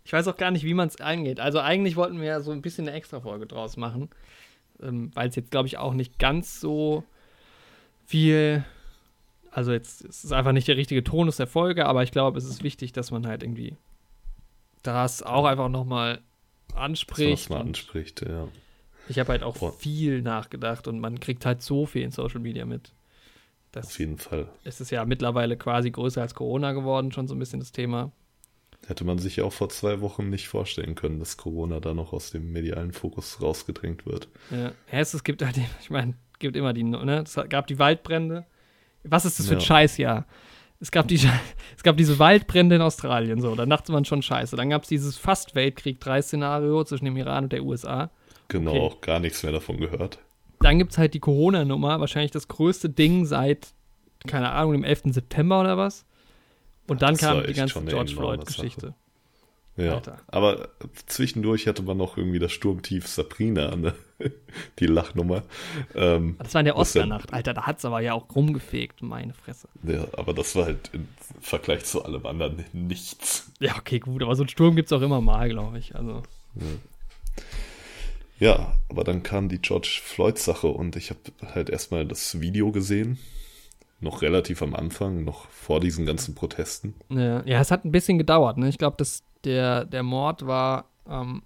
Ich 0.08 0.12
weiß 0.14 0.26
auch 0.28 0.38
gar 0.38 0.50
nicht, 0.50 0.64
wie 0.64 0.72
man 0.72 0.88
es 0.88 1.02
eingeht. 1.02 1.38
Also 1.38 1.60
eigentlich 1.60 1.96
wollten 1.96 2.18
wir 2.18 2.28
ja 2.28 2.40
so 2.40 2.50
ein 2.50 2.62
bisschen 2.62 2.88
eine 2.88 2.96
Extra-Folge 2.96 3.44
draus 3.44 3.76
machen, 3.76 4.08
ähm, 4.82 5.10
weil 5.12 5.28
es 5.28 5.36
jetzt, 5.36 5.50
glaube 5.50 5.68
ich, 5.68 5.76
auch 5.76 5.92
nicht 5.92 6.18
ganz 6.18 6.62
so 6.62 7.04
viel. 8.06 8.64
Also 9.50 9.70
jetzt 9.70 10.06
es 10.06 10.24
ist 10.24 10.32
einfach 10.32 10.52
nicht 10.52 10.66
der 10.66 10.78
richtige 10.78 11.04
Tonus 11.04 11.36
der 11.36 11.46
Folge, 11.46 11.84
aber 11.84 12.04
ich 12.04 12.10
glaube, 12.10 12.38
es 12.38 12.46
ist 12.46 12.62
wichtig, 12.62 12.92
dass 12.92 13.10
man 13.10 13.26
halt 13.26 13.42
irgendwie 13.42 13.76
das 14.82 15.22
auch 15.22 15.44
einfach 15.44 15.68
nochmal 15.68 16.22
anspricht. 16.74 17.42
das 17.42 17.50
mal 17.50 17.60
anspricht, 17.60 18.22
ja. 18.26 18.48
ich 19.10 19.18
habe 19.18 19.32
halt 19.32 19.42
auch 19.42 19.58
Boah. 19.58 19.74
viel 19.74 20.22
nachgedacht 20.22 20.88
und 20.88 21.00
man 21.00 21.20
kriegt 21.20 21.44
halt 21.44 21.60
so 21.60 21.84
viel 21.84 22.00
in 22.00 22.12
Social 22.12 22.40
Media 22.40 22.64
mit. 22.64 22.94
Das 23.72 23.88
Auf 23.88 23.98
jeden 23.98 24.16
Fall. 24.16 24.48
es 24.64 24.80
ist 24.80 24.90
ja 24.90 25.04
mittlerweile 25.04 25.58
quasi 25.58 25.90
größer 25.90 26.22
als 26.22 26.34
Corona 26.34 26.72
geworden, 26.72 27.12
schon 27.12 27.28
so 27.28 27.34
ein 27.34 27.38
bisschen 27.38 27.60
das 27.60 27.72
Thema. 27.72 28.10
Hätte 28.88 29.04
man 29.04 29.18
sich 29.18 29.36
ja 29.36 29.44
auch 29.44 29.52
vor 29.52 29.68
zwei 29.68 30.00
Wochen 30.00 30.30
nicht 30.30 30.48
vorstellen 30.48 30.94
können, 30.94 31.18
dass 31.18 31.36
Corona 31.36 31.78
da 31.78 31.92
noch 31.92 32.14
aus 32.14 32.30
dem 32.30 32.52
medialen 32.52 32.92
Fokus 32.92 33.42
rausgedrängt 33.42 34.06
wird. 34.06 34.28
Ja, 34.50 34.72
es, 34.90 35.22
gibt 35.24 35.42
halt, 35.44 35.58
ich 35.82 35.90
meine, 35.90 36.14
gibt 36.38 36.56
immer 36.56 36.72
die, 36.72 36.84
ne? 36.84 37.22
Es 37.22 37.38
gab 37.50 37.66
die 37.66 37.78
Waldbrände. 37.78 38.46
Was 39.04 39.26
ist 39.26 39.38
das 39.38 39.46
für 39.46 39.54
ein 39.56 39.60
Ja. 39.60 39.66
Scheißjahr? 39.66 40.26
Es 40.80 40.90
gab, 40.90 41.06
die, 41.06 41.16
es 41.76 41.82
gab 41.82 41.98
diese 41.98 42.18
Waldbrände 42.18 42.76
in 42.76 42.80
Australien, 42.82 43.42
so, 43.42 43.54
da 43.54 43.66
dachte 43.66 43.92
man 43.92 44.06
schon 44.06 44.22
scheiße. 44.22 44.56
Dann 44.56 44.70
gab 44.70 44.84
es 44.84 44.88
dieses 44.88 45.18
fast 45.18 45.54
Weltkrieg 45.54 46.00
3-Szenario 46.02 46.82
zwischen 46.84 47.04
dem 47.04 47.16
Iran 47.18 47.44
und 47.44 47.52
der 47.52 47.64
USA. 47.64 48.10
Genau, 48.48 48.70
Okay. 48.70 48.80
auch 48.80 49.00
gar 49.02 49.20
nichts 49.20 49.42
mehr 49.42 49.52
davon 49.52 49.76
gehört. 49.76 50.18
Dann 50.60 50.78
gibt 50.78 50.92
es 50.92 50.98
halt 50.98 51.12
die 51.12 51.20
Corona-Nummer, 51.20 52.00
wahrscheinlich 52.00 52.30
das 52.30 52.48
größte 52.48 52.88
Ding 52.88 53.26
seit, 53.26 53.68
keine 54.26 54.50
Ahnung, 54.52 54.72
dem 54.72 54.84
11. 54.84 55.02
September 55.12 55.60
oder 55.60 55.76
was. 55.76 56.06
Und 56.88 57.02
dann 57.02 57.14
Das 57.14 57.20
kam 57.20 57.46
die 57.46 57.52
ganze 57.52 57.80
George 57.84 58.12
Floyd-Geschichte. 58.14 58.94
Ja, 59.76 59.94
Alter. 59.94 60.18
aber 60.26 60.70
zwischendurch 61.06 61.68
hatte 61.68 61.82
man 61.84 61.96
noch 61.96 62.16
irgendwie 62.16 62.40
das 62.40 62.50
Sturmtief 62.50 63.06
Sabrina, 63.06 63.76
ne? 63.76 63.94
die 64.80 64.86
Lachnummer. 64.86 65.44
Ähm, 65.94 66.34
Das 66.40 66.52
war 66.54 66.62
in 66.62 66.64
der? 66.64 66.76
Oscarnacht, 66.76 67.32
Alter, 67.32 67.54
da 67.54 67.62
hat 67.62 67.78
es 67.78 67.84
aber 67.84 68.00
ja 68.00 68.12
auch 68.14 68.26
rumgefegt, 68.34 69.02
meine 69.02 69.34
Fresse. 69.34 69.68
ja, 69.84 70.04
aber 70.14 70.34
das 70.34 70.56
war 70.56 70.64
halt 70.64 70.90
im 70.92 71.06
Vergleich 71.40 71.84
zu 71.84 72.04
allem 72.04 72.26
anderen 72.26 72.64
nichts. 72.72 73.52
Ja, 73.60 73.76
okay, 73.76 74.00
gut, 74.00 74.20
aber 74.24 74.34
so 74.34 74.42
einen 74.42 74.48
Sturm 74.48 74.74
gibt 74.74 74.86
es 74.90 74.92
auch 74.92 75.02
immer 75.02 75.20
mal, 75.20 75.48
glaube 75.48 75.78
ich. 75.78 75.94
Also. 75.94 76.24
Ja, 78.40 78.74
aber 78.88 79.04
dann 79.04 79.22
kam 79.22 79.48
die 79.48 79.60
George 79.60 80.00
Floyd-Sache 80.02 80.66
und 80.66 80.96
ich 80.96 81.10
habe 81.10 81.20
halt 81.54 81.70
erstmal 81.70 82.04
das 82.04 82.40
Video 82.40 82.72
gesehen. 82.72 83.18
Noch 84.00 84.22
relativ 84.22 84.62
am 84.62 84.74
Anfang, 84.74 85.24
noch 85.24 85.48
vor 85.50 85.80
diesen 85.80 86.06
ganzen 86.06 86.34
Protesten. 86.34 86.94
Ja, 87.08 87.42
ja, 87.44 87.60
es 87.60 87.70
hat 87.70 87.84
ein 87.84 87.90
bisschen 87.92 88.16
gedauert. 88.18 88.56
Ne? 88.56 88.68
Ich 88.68 88.78
glaube, 88.78 89.04
der, 89.44 89.84
der 89.84 90.02
Mord 90.04 90.46
war 90.46 90.84
am 91.04 91.42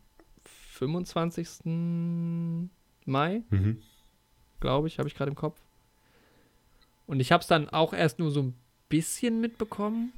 25. 0.72 2.68
Mai, 3.06 3.42
Mhm. 3.50 3.78
glaube 4.60 4.88
ich, 4.88 4.98
habe 4.98 5.08
ich 5.08 5.14
gerade 5.14 5.30
im 5.30 5.36
Kopf. 5.36 5.58
Und 7.06 7.20
ich 7.20 7.32
habe 7.32 7.40
es 7.40 7.46
dann 7.46 7.68
auch 7.68 7.92
erst 7.92 8.18
nur 8.18 8.30
so 8.30 8.42
ein 8.42 8.54
bisschen 8.88 9.40
mitbekommen. 9.40 10.12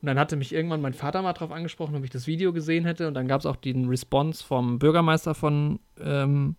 Und 0.00 0.06
dann 0.06 0.18
hatte 0.18 0.36
mich 0.36 0.52
irgendwann 0.52 0.80
mein 0.80 0.94
Vater 0.94 1.22
mal 1.22 1.32
drauf 1.32 1.50
angesprochen, 1.50 1.96
ob 1.96 2.04
ich 2.04 2.10
das 2.10 2.26
Video 2.26 2.52
gesehen 2.52 2.84
hätte. 2.84 3.08
Und 3.08 3.14
dann 3.14 3.26
gab 3.28 3.40
es 3.40 3.46
auch 3.46 3.56
den 3.56 3.88
Response 3.88 4.44
vom 4.44 4.78
Bürgermeister 4.78 5.34
von 5.34 5.80
ähm, 6.00 6.54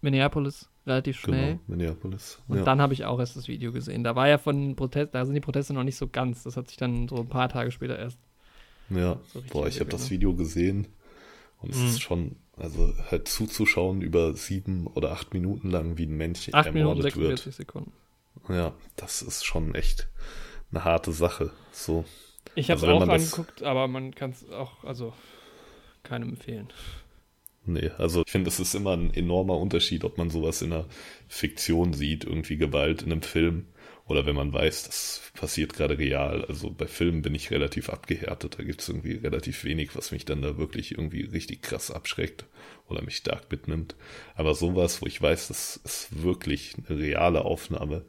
Minneapolis 0.00 0.68
relativ 0.86 1.18
schnell. 1.18 1.54
Genau, 1.54 1.60
Minneapolis. 1.66 2.40
Und 2.48 2.58
ja. 2.58 2.64
dann 2.64 2.80
habe 2.80 2.92
ich 2.94 3.04
auch 3.04 3.18
erst 3.18 3.36
das 3.36 3.48
Video 3.48 3.72
gesehen. 3.72 4.04
Da 4.04 4.14
war 4.14 4.28
ja 4.28 4.38
von 4.38 4.76
Protest, 4.76 5.14
da 5.14 5.24
sind 5.24 5.34
die 5.34 5.40
Proteste 5.40 5.74
noch 5.74 5.82
nicht 5.84 5.96
so 5.96 6.06
ganz. 6.06 6.44
Das 6.44 6.56
hat 6.56 6.68
sich 6.68 6.76
dann 6.76 7.08
so 7.08 7.16
ein 7.16 7.28
paar 7.28 7.48
Tage 7.48 7.70
später 7.72 7.98
erst. 7.98 8.18
Ja, 8.90 9.18
So 9.32 9.42
boah, 9.50 9.66
ich 9.66 9.80
habe 9.80 9.90
das 9.90 10.04
ne? 10.04 10.10
Video 10.10 10.34
gesehen 10.34 10.86
und 11.60 11.70
es 11.70 11.78
Mhm. 11.78 11.86
ist 11.86 12.02
schon, 12.02 12.36
also 12.56 12.94
halt 13.10 13.26
zuzuschauen 13.26 14.00
über 14.00 14.34
sieben 14.34 14.86
oder 14.86 15.10
acht 15.10 15.34
Minuten 15.34 15.70
lang, 15.70 15.98
wie 15.98 16.04
ein 16.06 16.20
8 16.22 16.72
Minuten 16.72 16.78
ermordet 16.78 17.02
46 17.02 17.46
wird. 17.46 17.54
Sekunden. 17.54 17.92
Ja, 18.48 18.72
das 18.94 19.22
ist 19.22 19.44
schon 19.44 19.74
echt 19.74 20.08
eine 20.70 20.84
harte 20.84 21.10
Sache. 21.10 21.50
So, 21.72 22.04
Ich 22.54 22.70
habe 22.70 22.78
es 22.78 22.84
Also 22.84 22.96
auch 22.96 23.08
angeguckt, 23.08 23.62
aber 23.64 23.88
man 23.88 24.14
kann 24.14 24.30
es 24.30 24.48
auch, 24.50 24.84
also 24.84 25.12
keinem 26.04 26.28
empfehlen. 26.30 26.68
Nee, 27.66 27.90
also 27.98 28.22
ich 28.24 28.30
finde, 28.30 28.48
es 28.48 28.60
ist 28.60 28.74
immer 28.74 28.92
ein 28.92 29.12
enormer 29.12 29.58
Unterschied, 29.58 30.04
ob 30.04 30.18
man 30.18 30.30
sowas 30.30 30.62
in 30.62 30.72
einer 30.72 30.86
Fiktion 31.28 31.92
sieht, 31.92 32.24
irgendwie 32.24 32.56
Gewalt 32.56 33.02
in 33.02 33.12
einem 33.12 33.22
Film, 33.22 33.66
oder 34.06 34.24
wenn 34.24 34.36
man 34.36 34.52
weiß, 34.52 34.84
das 34.84 35.32
passiert 35.34 35.72
gerade 35.72 35.98
real. 35.98 36.44
Also 36.44 36.70
bei 36.70 36.86
Filmen 36.86 37.22
bin 37.22 37.34
ich 37.34 37.50
relativ 37.50 37.90
abgehärtet, 37.90 38.58
da 38.58 38.62
gibt 38.62 38.80
es 38.80 38.88
irgendwie 38.88 39.14
relativ 39.14 39.64
wenig, 39.64 39.96
was 39.96 40.12
mich 40.12 40.24
dann 40.24 40.42
da 40.42 40.58
wirklich 40.58 40.92
irgendwie 40.92 41.22
richtig 41.24 41.62
krass 41.62 41.90
abschreckt 41.90 42.44
oder 42.88 43.02
mich 43.02 43.16
stark 43.16 43.50
mitnimmt. 43.50 43.96
Aber 44.36 44.54
sowas, 44.54 45.02
wo 45.02 45.06
ich 45.06 45.20
weiß, 45.20 45.48
das 45.48 45.80
ist 45.84 46.22
wirklich 46.22 46.74
eine 46.88 46.98
reale 46.98 47.44
Aufnahme, 47.44 48.04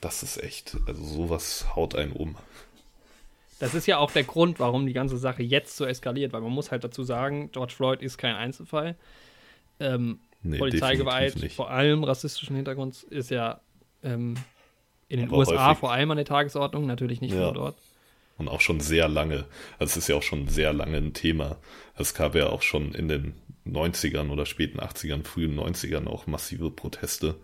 das 0.00 0.22
ist 0.22 0.42
echt, 0.42 0.76
also 0.86 1.02
sowas 1.04 1.74
haut 1.74 1.96
einen 1.96 2.12
um. 2.12 2.36
Das 3.60 3.74
ist 3.74 3.86
ja 3.86 3.98
auch 3.98 4.10
der 4.10 4.24
Grund, 4.24 4.58
warum 4.58 4.86
die 4.86 4.92
ganze 4.92 5.16
Sache 5.18 5.42
jetzt 5.42 5.76
so 5.76 5.84
eskaliert, 5.84 6.32
weil 6.32 6.40
man 6.40 6.50
muss 6.50 6.70
halt 6.72 6.82
dazu 6.82 7.02
sagen, 7.04 7.50
George 7.52 7.74
Floyd 7.76 8.02
ist 8.02 8.18
kein 8.18 8.34
Einzelfall. 8.34 8.96
Ähm, 9.78 10.18
Nee, 10.42 10.56
Polizeigewalt, 10.56 11.52
vor 11.52 11.70
allem 11.70 12.02
rassistischen 12.02 12.56
Hintergrunds, 12.56 13.02
ist 13.02 13.30
ja 13.30 13.60
ähm, 14.02 14.36
in 15.08 15.18
den 15.20 15.28
Aber 15.28 15.36
USA 15.38 15.66
häufig. 15.68 15.80
vor 15.80 15.92
allem 15.92 16.10
an 16.10 16.16
der 16.16 16.24
Tagesordnung, 16.24 16.86
natürlich 16.86 17.20
nicht 17.20 17.34
Ja. 17.34 17.42
nur 17.42 17.52
dort. 17.52 17.76
Und 18.38 18.48
auch 18.48 18.62
schon 18.62 18.80
sehr 18.80 19.06
lange. 19.06 19.44
Also 19.78 19.90
es 19.92 19.96
ist 19.98 20.08
ja 20.08 20.16
auch 20.16 20.22
schon 20.22 20.48
sehr 20.48 20.72
lange 20.72 20.96
ein 20.96 21.12
Thema. 21.12 21.58
Es 21.94 22.14
gab 22.14 22.34
ja 22.34 22.48
auch 22.48 22.62
schon 22.62 22.94
in 22.94 23.08
den 23.08 23.34
90ern 23.66 24.30
oder 24.30 24.46
späten 24.46 24.80
80ern, 24.80 25.24
frühen 25.24 25.54
90ern 25.54 26.06
auch 26.06 26.26
massive 26.26 26.70
Proteste 26.70 27.34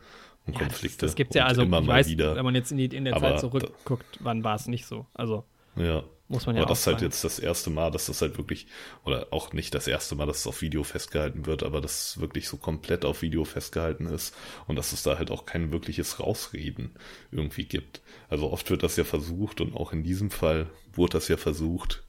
und 0.46 0.54
Ja, 0.54 0.60
Konflikte. 0.60 1.00
Das, 1.00 1.10
das 1.10 1.16
gibt 1.16 1.32
es 1.32 1.36
ja 1.36 1.44
also, 1.44 1.62
immer 1.64 1.82
mal 1.82 1.96
weiß, 1.96 2.08
wieder. 2.08 2.34
wenn 2.34 2.46
man 2.46 2.54
jetzt 2.54 2.70
in, 2.72 2.78
die, 2.78 2.86
in 2.86 3.04
der 3.04 3.14
Aber 3.16 3.32
Zeit 3.32 3.40
zurückguckt, 3.40 4.06
wann 4.20 4.42
war 4.42 4.54
es 4.54 4.68
nicht 4.68 4.86
so. 4.86 5.04
Also 5.12 5.44
Ja. 5.76 6.04
muss 6.28 6.46
man 6.46 6.56
ja 6.56 6.62
Aber 6.62 6.70
das 6.70 6.80
ist 6.80 6.86
halt 6.86 7.02
jetzt 7.02 7.22
das 7.22 7.38
erste 7.38 7.70
Mal, 7.70 7.90
dass 7.90 8.06
das 8.06 8.22
halt 8.22 8.38
wirklich, 8.38 8.66
oder 9.04 9.28
auch 9.30 9.52
nicht 9.52 9.74
das 9.74 9.86
erste 9.86 10.14
Mal, 10.14 10.26
dass 10.26 10.38
es 10.38 10.46
auf 10.46 10.62
Video 10.62 10.82
festgehalten 10.84 11.46
wird, 11.46 11.62
aber 11.62 11.80
dass 11.80 12.10
es 12.10 12.20
wirklich 12.20 12.48
so 12.48 12.56
komplett 12.56 13.04
auf 13.04 13.22
Video 13.22 13.44
festgehalten 13.44 14.06
ist 14.06 14.34
und 14.66 14.76
dass 14.76 14.92
es 14.92 15.02
da 15.02 15.18
halt 15.18 15.30
auch 15.30 15.46
kein 15.46 15.72
wirkliches 15.72 16.18
Rausreden 16.18 16.96
irgendwie 17.30 17.64
gibt. 17.64 18.00
Also 18.28 18.50
oft 18.50 18.70
wird 18.70 18.82
das 18.82 18.96
ja 18.96 19.04
versucht 19.04 19.60
und 19.60 19.74
auch 19.74 19.92
in 19.92 20.02
diesem 20.02 20.30
Fall 20.30 20.70
wurde 20.94 21.12
das 21.12 21.28
ja 21.28 21.36
versucht. 21.36 22.02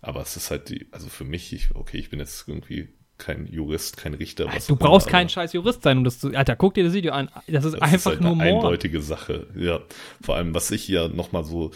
Aber 0.00 0.20
es 0.20 0.36
ist 0.36 0.50
halt 0.50 0.68
die, 0.68 0.86
also 0.92 1.08
für 1.08 1.24
mich, 1.24 1.52
ich, 1.52 1.74
okay, 1.74 1.98
ich 1.98 2.10
bin 2.10 2.20
jetzt 2.20 2.46
irgendwie 2.48 2.88
kein 3.18 3.46
Jurist, 3.46 3.96
kein 3.96 4.14
Richter. 4.14 4.46
Was 4.46 4.66
du 4.66 4.76
brauchst 4.76 5.08
immer, 5.08 5.18
kein 5.18 5.28
scheiß 5.28 5.52
Jurist 5.52 5.82
sein, 5.82 5.98
um 5.98 6.04
das 6.04 6.18
zu. 6.18 6.34
Alter, 6.34 6.56
guck 6.56 6.74
dir 6.74 6.84
das 6.84 6.92
Video 6.92 7.12
an. 7.12 7.28
Das 7.46 7.64
ist 7.64 7.74
das 7.74 7.82
einfach 7.82 7.96
ist 7.96 8.06
halt 8.06 8.20
nur 8.20 8.32
eine 8.32 8.52
Mord. 8.52 8.64
eindeutige 8.64 9.00
Sache. 9.02 9.48
Ja, 9.56 9.80
vor 10.20 10.36
allem, 10.36 10.54
was 10.54 10.70
ich 10.70 10.88
ja 10.88 11.08
nochmal 11.08 11.44
so 11.44 11.72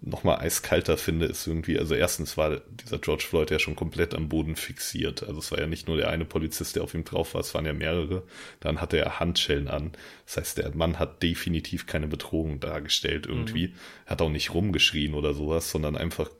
nochmal 0.00 0.38
eiskalter 0.38 0.96
finde, 0.96 1.26
ist 1.26 1.46
irgendwie, 1.46 1.78
also 1.78 1.94
erstens 1.94 2.36
war 2.36 2.60
dieser 2.68 2.98
George 2.98 3.24
Floyd 3.28 3.50
ja 3.50 3.58
schon 3.58 3.76
komplett 3.76 4.14
am 4.14 4.28
Boden 4.28 4.56
fixiert. 4.56 5.22
Also 5.22 5.38
es 5.38 5.50
war 5.50 5.58
ja 5.58 5.66
nicht 5.66 5.88
nur 5.88 5.96
der 5.96 6.10
eine 6.10 6.24
Polizist, 6.24 6.76
der 6.76 6.82
auf 6.82 6.94
ihm 6.94 7.04
drauf 7.04 7.34
war, 7.34 7.40
es 7.40 7.54
waren 7.54 7.66
ja 7.66 7.72
mehrere. 7.72 8.22
Dann 8.60 8.80
hatte 8.80 8.98
er 8.98 9.18
Handschellen 9.20 9.68
an. 9.68 9.92
Das 10.26 10.36
heißt, 10.36 10.58
der 10.58 10.74
Mann 10.74 10.98
hat 10.98 11.22
definitiv 11.22 11.86
keine 11.86 12.06
Bedrohung 12.06 12.60
dargestellt 12.60 13.26
irgendwie. 13.26 13.68
Mhm. 13.68 13.74
Hat 14.06 14.22
auch 14.22 14.30
nicht 14.30 14.52
rumgeschrien 14.52 15.14
oder 15.14 15.34
sowas, 15.34 15.70
sondern 15.70 15.96
einfach 15.96 16.30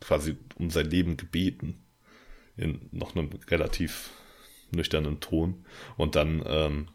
quasi 0.00 0.36
um 0.56 0.70
sein 0.70 0.90
Leben 0.90 1.16
gebeten. 1.16 1.82
In 2.56 2.88
noch 2.92 3.14
einem 3.14 3.30
relativ 3.48 4.10
nüchternen 4.70 5.20
Ton. 5.20 5.64
Und 5.96 6.16
dann 6.16 6.42
ähm, 6.46 6.88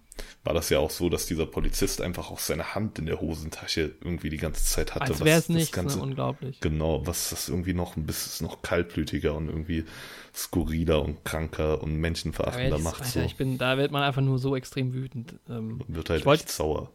war 0.43 0.53
das 0.53 0.69
ja 0.69 0.79
auch 0.79 0.89
so, 0.89 1.09
dass 1.09 1.25
dieser 1.25 1.45
Polizist 1.45 2.01
einfach 2.01 2.31
auch 2.31 2.39
seine 2.39 2.73
Hand 2.73 2.99
in 2.99 3.05
der 3.05 3.21
Hosentasche 3.21 3.95
irgendwie 4.01 4.29
die 4.29 4.37
ganze 4.37 4.63
Zeit 4.65 4.95
hatte. 4.95 5.11
Als 5.11 5.23
wäre 5.23 5.39
es 5.39 5.49
nicht, 5.49 5.75
ne? 5.75 5.95
unglaublich. 5.97 6.59
Genau, 6.61 7.05
was 7.05 7.29
das 7.29 7.49
irgendwie 7.49 7.73
noch 7.73 7.95
ein 7.95 8.05
bisschen 8.05 8.47
noch 8.47 8.61
kaltblütiger 8.61 9.35
und 9.35 9.49
irgendwie 9.49 9.85
skurriler 10.33 11.01
und 11.03 11.23
kranker 11.25 11.81
und 11.81 11.95
menschenverachtender 11.95 12.77
jetzt, 12.77 12.83
macht. 12.83 13.01
Alter, 13.01 13.19
so. 13.19 13.25
ich 13.25 13.35
bin, 13.35 13.57
da 13.57 13.77
wird 13.77 13.91
man 13.91 14.03
einfach 14.03 14.21
nur 14.21 14.39
so 14.39 14.55
extrem 14.55 14.93
wütend. 14.93 15.35
Ähm, 15.49 15.81
wird 15.87 16.09
halt 16.09 16.25
wollt, 16.25 16.49
sauer. 16.49 16.91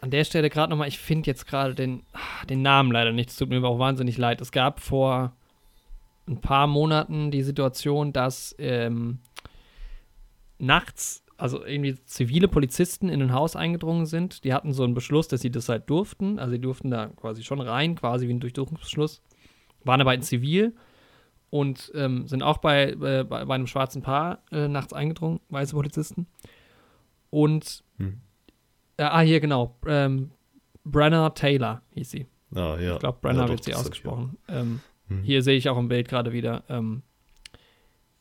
An 0.00 0.10
der 0.10 0.24
Stelle 0.24 0.48
gerade 0.48 0.70
nochmal, 0.70 0.88
ich 0.88 0.98
finde 0.98 1.26
jetzt 1.26 1.46
gerade 1.46 1.74
den, 1.74 2.02
den 2.48 2.62
Namen 2.62 2.90
leider 2.90 3.12
nicht, 3.12 3.30
es 3.30 3.36
tut 3.36 3.50
mir 3.50 3.58
aber 3.58 3.68
auch 3.68 3.78
wahnsinnig 3.78 4.16
leid. 4.16 4.40
Es 4.40 4.52
gab 4.52 4.80
vor 4.80 5.36
ein 6.30 6.40
paar 6.40 6.66
Monaten 6.66 7.30
die 7.30 7.42
Situation, 7.42 8.12
dass 8.12 8.54
ähm, 8.58 9.18
nachts 10.58 11.24
also 11.36 11.64
irgendwie 11.64 11.96
zivile 12.04 12.48
Polizisten 12.48 13.08
in 13.08 13.22
ein 13.22 13.32
Haus 13.32 13.56
eingedrungen 13.56 14.06
sind. 14.06 14.44
Die 14.44 14.52
hatten 14.52 14.72
so 14.72 14.84
einen 14.84 14.94
Beschluss, 14.94 15.26
dass 15.26 15.40
sie 15.40 15.50
das 15.50 15.68
halt 15.68 15.88
durften. 15.88 16.38
Also 16.38 16.52
die 16.52 16.60
durften 16.60 16.90
da 16.90 17.06
quasi 17.08 17.42
schon 17.42 17.60
rein, 17.60 17.94
quasi 17.94 18.28
wie 18.28 18.34
ein 18.34 18.40
Durchsuchungsbeschluss. 18.40 19.22
Waren 19.84 20.02
aber 20.02 20.14
in 20.14 20.22
Zivil 20.22 20.74
und 21.48 21.90
ähm, 21.94 22.26
sind 22.28 22.42
auch 22.42 22.58
bei, 22.58 22.90
äh, 22.90 23.24
bei, 23.24 23.42
einem 23.42 23.66
schwarzen 23.66 24.02
Paar 24.02 24.42
äh, 24.52 24.68
nachts 24.68 24.92
eingedrungen, 24.92 25.40
weiße 25.48 25.74
Polizisten. 25.74 26.26
Und 27.30 27.84
hm. 27.96 28.20
äh, 28.98 29.04
ah, 29.04 29.20
hier 29.20 29.40
genau, 29.40 29.76
ähm, 29.86 30.30
Brenner 30.84 31.32
Taylor 31.34 31.82
hieß 31.94 32.10
sie. 32.10 32.26
Ah, 32.54 32.76
ja. 32.78 32.94
Ich 32.94 32.98
glaube, 32.98 33.18
Brenner 33.20 33.44
ja, 33.44 33.48
wird 33.48 33.64
sie 33.64 33.74
ausgesprochen. 33.74 34.36
Ähm, 34.48 34.80
hm. 35.10 35.22
Hier 35.22 35.42
sehe 35.42 35.56
ich 35.56 35.68
auch 35.68 35.76
im 35.76 35.88
Bild 35.88 36.08
gerade 36.08 36.32
wieder. 36.32 36.62
Ähm, 36.68 37.02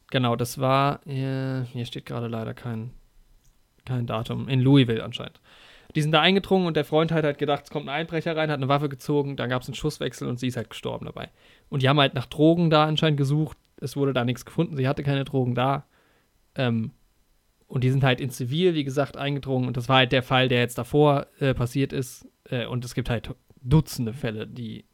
genau, 0.10 0.36
das 0.36 0.60
war, 0.60 1.00
hier 1.06 1.66
steht 1.84 2.06
gerade 2.06 2.28
leider 2.28 2.54
kein, 2.54 2.92
kein 3.86 4.08
Datum. 4.08 4.50
In 4.50 4.60
Louisville 4.60 5.04
anscheinend. 5.04 5.40
Die 5.96 6.02
sind 6.02 6.12
da 6.12 6.22
eingedrungen 6.22 6.68
und 6.68 6.76
der 6.76 6.86
Freund 6.86 7.12
hat 7.12 7.24
halt 7.24 7.40
gedacht, 7.40 7.64
es 7.64 7.70
kommt 7.72 7.88
ein 7.88 7.96
Einbrecher 7.96 8.36
rein, 8.36 8.52
hat 8.52 8.58
eine 8.58 8.68
Waffe 8.68 8.90
gezogen, 8.90 9.38
dann 9.38 9.50
gab 9.50 9.64
es 9.64 9.68
einen 9.68 9.76
Schusswechsel 9.76 10.28
und 10.28 10.40
sie 10.40 10.48
ist 10.48 10.58
halt 10.58 10.70
gestorben 10.70 11.06
dabei. 11.06 11.30
Und 11.70 11.82
die 11.82 11.90
haben 11.90 12.00
halt 12.00 12.14
nach 12.14 12.28
Drogen 12.28 12.70
da 12.70 12.86
anscheinend 12.86 13.18
gesucht. 13.18 13.58
Es 13.82 13.96
wurde 13.96 14.14
da 14.14 14.26
nichts 14.26 14.46
gefunden, 14.46 14.78
sie 14.78 14.88
hatte 14.88 15.04
keine 15.04 15.26
Drogen 15.26 15.56
da. 15.56 15.86
Ähm, 16.56 16.92
und 17.68 17.84
die 17.84 17.92
sind 17.92 18.04
halt 18.04 18.20
in 18.20 18.30
Zivil, 18.30 18.74
wie 18.74 18.84
gesagt, 18.84 19.16
eingedrungen. 19.16 19.68
Und 19.68 19.78
das 19.78 19.90
war 19.90 19.98
halt 19.98 20.12
der 20.12 20.24
Fall, 20.24 20.48
der 20.48 20.60
jetzt 20.60 20.78
davor 20.78 21.28
äh, 21.40 21.54
passiert 21.54 21.94
ist. 21.94 22.28
Äh, 22.50 22.66
und 22.66 22.84
es 22.84 22.96
gibt 22.96 23.10
halt 23.10 23.34
Dutzende 23.62 24.14
Fälle, 24.14 24.48
die 24.48 24.86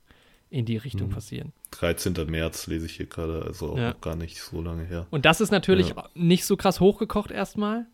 in 0.50 0.66
die 0.66 0.78
Richtung 0.78 1.08
mhm. 1.08 1.14
passieren. 1.14 1.54
13. 1.72 2.14
März 2.28 2.68
lese 2.68 2.86
ich 2.86 2.94
hier 2.94 3.08
gerade, 3.08 3.44
also 3.44 3.74
auch 3.74 3.78
ja. 3.78 3.94
gar 4.00 4.16
nicht 4.16 4.42
so 4.42 4.62
lange 4.62 4.86
her. 4.86 5.08
Und 5.10 5.26
das 5.26 5.42
ist 5.42 5.52
natürlich 5.52 5.90
ja. 5.90 6.08
nicht 6.14 6.46
so 6.46 6.56
krass 6.56 6.80
hochgekocht 6.80 7.32
erstmal 7.32 7.88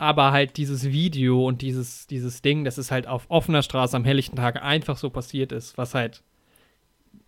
aber 0.00 0.32
halt 0.32 0.56
dieses 0.56 0.84
Video 0.86 1.46
und 1.46 1.60
dieses, 1.60 2.06
dieses 2.06 2.40
Ding, 2.40 2.64
dass 2.64 2.78
es 2.78 2.90
halt 2.90 3.06
auf 3.06 3.26
offener 3.28 3.62
Straße 3.62 3.94
am 3.94 4.06
helllichten 4.06 4.34
Tag 4.34 4.62
einfach 4.62 4.96
so 4.96 5.10
passiert 5.10 5.52
ist, 5.52 5.76
was 5.76 5.94
halt 5.94 6.22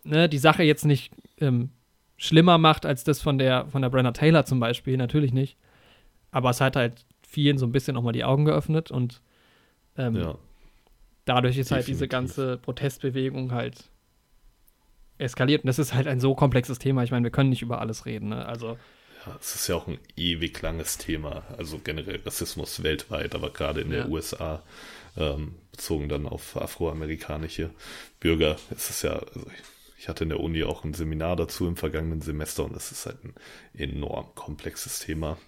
ne, 0.05 0.27
die 0.27 0.39
Sache 0.39 0.63
jetzt 0.63 0.87
nicht 0.87 1.13
ähm, 1.39 1.69
schlimmer 2.17 2.57
macht 2.57 2.87
als 2.87 3.05
das 3.05 3.21
von 3.21 3.37
der, 3.37 3.67
von 3.67 3.83
der 3.83 3.91
Brenna 3.91 4.13
Taylor 4.13 4.47
zum 4.47 4.59
Beispiel, 4.59 4.97
natürlich 4.97 5.35
nicht. 5.35 5.59
Aber 6.31 6.49
es 6.49 6.63
hat 6.63 6.75
halt 6.75 7.05
vielen 7.21 7.59
so 7.59 7.67
ein 7.67 7.73
bisschen 7.73 7.93
nochmal 7.93 8.15
die 8.15 8.25
Augen 8.25 8.47
geöffnet 8.47 8.91
und 8.91 9.21
ähm, 9.99 10.17
ja, 10.17 10.39
dadurch 11.27 11.59
ist 11.59 11.71
definitiv. 11.71 11.73
halt 11.73 11.89
diese 11.89 12.09
ganze 12.09 12.57
Protestbewegung 12.57 13.53
halt 13.53 13.91
eskaliert. 15.23 15.65
Und 15.65 15.69
das 15.69 15.79
ist 15.79 15.95
halt 15.95 16.07
ein 16.07 16.21
so 16.21 16.35
komplexes 16.35 16.79
Thema. 16.79 17.03
Ich 17.05 17.11
meine, 17.11 17.25
wir 17.25 17.31
können 17.31 17.51
nicht 17.51 17.63
über 17.63 17.81
alles 17.81 18.07
reden. 18.07 18.31
Ne? 18.31 18.45
Also 18.47 18.79
ja, 19.27 19.39
es 19.41 19.55
ist 19.55 19.69
ja 19.69 19.77
auch 19.77 19.87
ein 19.87 19.99
ewig 20.17 20.61
langes 20.63 20.99
Thema, 20.99 21.45
also 21.57 21.79
generell 21.79 22.21
Rassismus 22.25 22.83
weltweit, 22.83 23.35
aber 23.35 23.51
gerade 23.51 23.81
in 23.81 23.93
ja. 23.93 23.99
der 23.99 24.09
USA 24.09 24.63
ähm, 25.17 25.55
bezogen 25.71 26.09
dann 26.09 26.27
auf 26.27 26.57
afroamerikanische 26.57 27.71
Bürger 28.19 28.57
ist 28.71 28.91
es 28.91 29.03
ja, 29.03 29.13
also 29.13 29.47
ich 29.99 30.09
hatte 30.09 30.25
in 30.25 30.31
der 30.31 30.41
Uni 30.41 30.65
auch 30.65 30.83
ein 30.83 30.95
Seminar 30.95 31.37
dazu 31.37 31.69
im 31.69 31.77
vergangenen 31.77 32.21
Semester 32.21 32.65
und 32.65 32.75
es 32.75 32.91
ist 32.91 33.07
halt 33.07 33.23
ein 33.25 33.35
enorm 33.75 34.35
komplexes 34.35 34.99
Thema. 34.99 35.39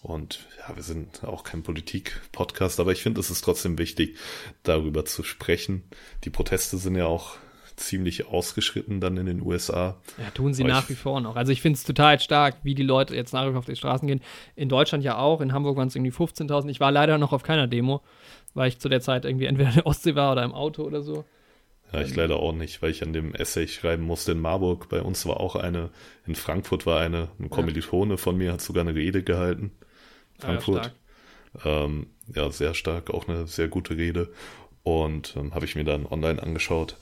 Und 0.00 0.48
ja, 0.58 0.74
wir 0.74 0.82
sind 0.82 1.22
auch 1.22 1.44
kein 1.44 1.62
Politik-Podcast, 1.62 2.80
aber 2.80 2.90
ich 2.90 3.02
finde, 3.02 3.20
es 3.20 3.30
ist 3.30 3.42
trotzdem 3.42 3.78
wichtig, 3.78 4.16
darüber 4.62 5.04
zu 5.04 5.22
sprechen. 5.22 5.84
Die 6.24 6.30
Proteste 6.30 6.78
sind 6.78 6.96
ja 6.96 7.06
auch 7.06 7.36
ziemlich 7.76 8.26
ausgeschritten 8.26 9.00
dann 9.00 9.16
in 9.16 9.26
den 9.26 9.42
USA. 9.42 9.96
Ja, 10.18 10.30
tun 10.30 10.54
sie 10.54 10.62
Aber 10.62 10.72
nach 10.72 10.88
wie 10.88 10.94
vor 10.94 11.20
noch. 11.20 11.36
Also 11.36 11.52
ich 11.52 11.62
finde 11.62 11.76
es 11.76 11.84
total 11.84 12.20
stark, 12.20 12.56
wie 12.62 12.74
die 12.74 12.82
Leute 12.82 13.14
jetzt 13.14 13.32
nach 13.32 13.46
wie 13.46 13.50
vor 13.50 13.60
auf 13.60 13.66
die 13.66 13.76
Straßen 13.76 14.06
gehen. 14.06 14.20
In 14.56 14.68
Deutschland 14.68 15.04
ja 15.04 15.18
auch. 15.18 15.40
In 15.40 15.52
Hamburg 15.52 15.76
waren 15.76 15.88
es 15.88 15.96
irgendwie 15.96 16.12
15.000. 16.12 16.68
Ich 16.68 16.80
war 16.80 16.92
leider 16.92 17.18
noch 17.18 17.32
auf 17.32 17.42
keiner 17.42 17.66
Demo, 17.66 18.02
weil 18.54 18.68
ich 18.68 18.78
zu 18.78 18.88
der 18.88 19.00
Zeit 19.00 19.24
irgendwie 19.24 19.46
entweder 19.46 19.70
in 19.70 19.76
der 19.76 19.86
Ostsee 19.86 20.14
war 20.14 20.32
oder 20.32 20.42
im 20.42 20.52
Auto 20.52 20.82
oder 20.82 21.02
so. 21.02 21.24
Ja, 21.92 22.00
ich 22.00 22.14
leider 22.14 22.36
auch 22.36 22.54
nicht, 22.54 22.80
weil 22.80 22.90
ich 22.90 23.02
an 23.02 23.12
dem 23.12 23.34
Essay 23.34 23.68
schreiben 23.68 24.04
musste 24.04 24.32
in 24.32 24.40
Marburg. 24.40 24.88
Bei 24.88 25.02
uns 25.02 25.26
war 25.26 25.40
auch 25.40 25.56
eine, 25.56 25.90
in 26.26 26.34
Frankfurt 26.34 26.86
war 26.86 27.00
eine, 27.00 27.28
ein 27.38 27.50
Kommilitone 27.50 28.16
von 28.16 28.36
mir 28.36 28.52
hat 28.52 28.62
sogar 28.62 28.82
eine 28.82 28.94
Rede 28.94 29.22
gehalten. 29.22 29.72
Frankfurt. 30.38 30.94
Ah, 31.54 31.64
ja, 31.64 31.84
ähm, 31.84 32.06
ja, 32.34 32.50
sehr 32.50 32.72
stark, 32.72 33.10
auch 33.10 33.28
eine 33.28 33.46
sehr 33.46 33.68
gute 33.68 33.96
Rede. 33.96 34.32
Und 34.82 35.36
ähm, 35.36 35.54
habe 35.54 35.66
ich 35.66 35.76
mir 35.76 35.84
dann 35.84 36.06
online 36.06 36.42
angeschaut 36.42 36.96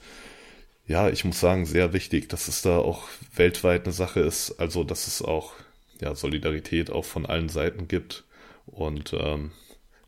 ja, 0.91 1.09
ich 1.09 1.25
muss 1.25 1.39
sagen, 1.39 1.67
sehr 1.67 1.93
wichtig, 1.93 2.29
dass 2.29 2.49
es 2.49 2.63
da 2.63 2.79
auch 2.79 3.07
weltweit 3.37 3.85
eine 3.85 3.93
Sache 3.93 4.19
ist, 4.19 4.59
also 4.59 4.83
dass 4.83 5.07
es 5.07 5.23
auch 5.23 5.53
ja, 6.01 6.17
Solidarität 6.17 6.91
auch 6.91 7.05
von 7.05 7.27
allen 7.27 7.49
Seiten 7.49 7.87
gibt. 7.87 8.25
Und 8.67 9.13
ähm, 9.13 9.53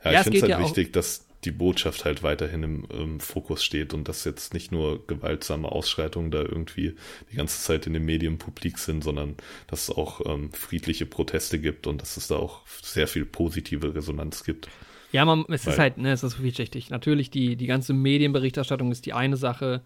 ja, 0.04 0.10
ja, 0.10 0.18
ich 0.18 0.24
finde 0.24 0.38
es 0.38 0.42
halt 0.42 0.50
ja 0.50 0.60
wichtig, 0.60 0.92
dass 0.92 1.24
die 1.44 1.52
Botschaft 1.52 2.04
halt 2.04 2.24
weiterhin 2.24 2.64
im, 2.64 2.84
im, 2.90 3.20
Fokus 3.20 3.62
steht 3.62 3.94
und 3.94 4.08
dass 4.08 4.24
jetzt 4.24 4.54
nicht 4.54 4.72
nur 4.72 5.06
gewaltsame 5.06 5.70
Ausschreitungen 5.70 6.32
da 6.32 6.40
irgendwie 6.40 6.96
die 7.30 7.36
ganze 7.36 7.62
Zeit 7.62 7.86
in 7.86 7.92
den 7.92 8.04
Medien 8.04 8.38
publik 8.38 8.78
sind, 8.78 9.04
sondern 9.04 9.36
dass 9.68 9.84
es 9.84 9.90
auch 9.96 10.20
ähm, 10.26 10.52
friedliche 10.52 11.06
Proteste 11.06 11.60
gibt 11.60 11.86
und 11.86 12.02
dass 12.02 12.16
es 12.16 12.26
da 12.26 12.36
auch 12.36 12.66
sehr 12.66 13.06
viel 13.06 13.24
positive 13.24 13.94
Resonanz 13.94 14.42
gibt. 14.42 14.68
Ja, 15.12 15.24
man, 15.24 15.44
es 15.48 15.64
Weil, 15.64 15.72
ist 15.72 15.78
halt, 15.78 15.98
ne, 15.98 16.10
es 16.10 16.24
ist 16.24 16.34
vielschichtig. 16.34 16.90
Natürlich, 16.90 17.30
die, 17.30 17.54
die 17.54 17.66
ganze 17.66 17.92
Medienberichterstattung 17.92 18.90
ist 18.90 19.06
die 19.06 19.12
eine 19.12 19.36
Sache 19.36 19.82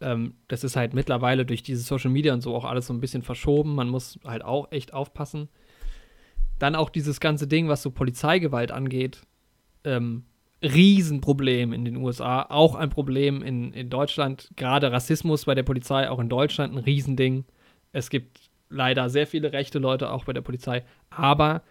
ähm, 0.00 0.34
das 0.48 0.64
ist 0.64 0.76
halt 0.76 0.94
mittlerweile 0.94 1.46
durch 1.46 1.62
diese 1.62 1.82
Social 1.82 2.10
Media 2.10 2.32
und 2.34 2.40
so 2.40 2.54
auch 2.54 2.64
alles 2.64 2.86
so 2.86 2.94
ein 2.94 3.00
bisschen 3.00 3.22
verschoben. 3.22 3.74
Man 3.74 3.88
muss 3.88 4.18
halt 4.24 4.44
auch 4.44 4.70
echt 4.72 4.92
aufpassen. 4.92 5.48
Dann 6.58 6.74
auch 6.74 6.90
dieses 6.90 7.20
ganze 7.20 7.46
Ding, 7.46 7.68
was 7.68 7.82
so 7.82 7.90
Polizeigewalt 7.90 8.70
angeht. 8.70 9.22
Ähm, 9.84 10.24
Riesenproblem 10.62 11.72
in 11.72 11.84
den 11.84 11.96
USA, 11.96 12.46
auch 12.48 12.74
ein 12.74 12.90
Problem 12.90 13.42
in, 13.42 13.72
in 13.72 13.90
Deutschland. 13.90 14.50
Gerade 14.56 14.90
Rassismus 14.90 15.44
bei 15.44 15.54
der 15.54 15.62
Polizei, 15.62 16.08
auch 16.08 16.18
in 16.18 16.28
Deutschland 16.28 16.74
ein 16.74 16.78
Riesending. 16.78 17.44
Es 17.92 18.08
gibt 18.08 18.50
leider 18.70 19.10
sehr 19.10 19.26
viele 19.26 19.52
rechte 19.52 19.78
Leute 19.78 20.10
auch 20.10 20.24
bei 20.24 20.32
der 20.32 20.40
Polizei, 20.40 20.84
aber 21.10 21.62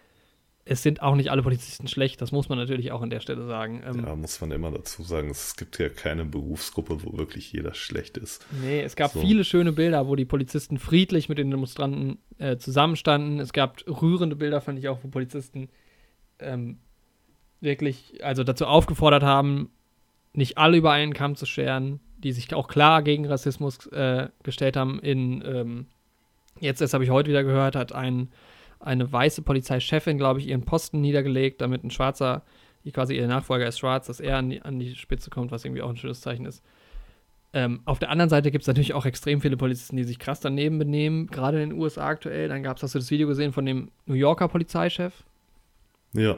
es 0.66 0.82
sind 0.82 1.02
auch 1.02 1.14
nicht 1.14 1.30
alle 1.30 1.42
Polizisten 1.42 1.88
schlecht, 1.88 2.22
das 2.22 2.32
muss 2.32 2.48
man 2.48 2.56
natürlich 2.56 2.90
auch 2.90 3.02
an 3.02 3.10
der 3.10 3.20
Stelle 3.20 3.46
sagen. 3.46 3.82
Ähm, 3.86 4.04
ja, 4.04 4.16
muss 4.16 4.40
man 4.40 4.50
immer 4.50 4.70
dazu 4.70 5.02
sagen, 5.02 5.28
es 5.28 5.56
gibt 5.56 5.78
ja 5.78 5.90
keine 5.90 6.24
Berufsgruppe, 6.24 7.02
wo 7.02 7.18
wirklich 7.18 7.52
jeder 7.52 7.74
schlecht 7.74 8.16
ist. 8.16 8.46
Nee, 8.62 8.80
es 8.80 8.96
gab 8.96 9.12
so. 9.12 9.20
viele 9.20 9.44
schöne 9.44 9.72
Bilder, 9.72 10.08
wo 10.08 10.16
die 10.16 10.24
Polizisten 10.24 10.78
friedlich 10.78 11.28
mit 11.28 11.36
den 11.36 11.50
Demonstranten 11.50 12.18
äh, 12.38 12.56
zusammenstanden. 12.56 13.40
Es 13.40 13.52
gab 13.52 13.82
rührende 13.86 14.36
Bilder, 14.36 14.62
fand 14.62 14.78
ich 14.78 14.88
auch, 14.88 15.00
wo 15.02 15.08
Polizisten 15.08 15.68
ähm, 16.38 16.78
wirklich, 17.60 18.24
also 18.24 18.42
dazu 18.42 18.66
aufgefordert 18.66 19.22
haben, 19.22 19.70
nicht 20.32 20.56
alle 20.56 20.78
über 20.78 20.92
einen 20.92 21.12
Kamm 21.12 21.36
zu 21.36 21.44
scheren, 21.44 22.00
die 22.16 22.32
sich 22.32 22.52
auch 22.54 22.68
klar 22.68 23.02
gegen 23.02 23.26
Rassismus 23.26 23.86
äh, 23.88 24.28
gestellt 24.42 24.78
haben. 24.78 24.98
In, 25.00 25.44
ähm, 25.46 25.86
jetzt, 26.58 26.80
das 26.80 26.94
habe 26.94 27.04
ich 27.04 27.10
heute 27.10 27.28
wieder 27.28 27.44
gehört, 27.44 27.76
hat 27.76 27.92
ein 27.92 28.30
eine 28.84 29.10
weiße 29.10 29.42
Polizeichefin, 29.42 30.18
glaube 30.18 30.40
ich, 30.40 30.48
ihren 30.48 30.64
Posten 30.64 31.00
niedergelegt, 31.00 31.60
damit 31.60 31.84
ein 31.84 31.90
Schwarzer, 31.90 32.42
quasi 32.92 33.16
ihr 33.16 33.26
Nachfolger 33.26 33.66
ist 33.66 33.78
schwarz, 33.78 34.06
dass 34.06 34.20
er 34.20 34.38
an 34.38 34.50
die, 34.50 34.62
an 34.62 34.78
die 34.78 34.94
Spitze 34.94 35.30
kommt, 35.30 35.50
was 35.50 35.64
irgendwie 35.64 35.82
auch 35.82 35.88
ein 35.88 35.96
schönes 35.96 36.20
Zeichen 36.20 36.46
ist. 36.46 36.62
Ähm, 37.54 37.80
auf 37.84 38.00
der 38.00 38.10
anderen 38.10 38.28
Seite 38.28 38.50
gibt 38.50 38.62
es 38.62 38.68
natürlich 38.68 38.94
auch 38.94 39.06
extrem 39.06 39.40
viele 39.40 39.56
Polizisten, 39.56 39.96
die 39.96 40.02
sich 40.02 40.18
krass 40.18 40.40
daneben 40.40 40.78
benehmen, 40.78 41.28
gerade 41.28 41.62
in 41.62 41.70
den 41.70 41.78
USA 41.78 42.06
aktuell. 42.06 42.48
Dann 42.48 42.64
gab 42.64 42.76
es, 42.76 42.82
hast 42.82 42.96
du 42.96 42.98
das 42.98 43.12
Video 43.12 43.28
gesehen 43.28 43.52
von 43.52 43.64
dem 43.64 43.90
New 44.06 44.14
Yorker 44.14 44.48
Polizeichef? 44.48 45.22
Ja. 46.12 46.36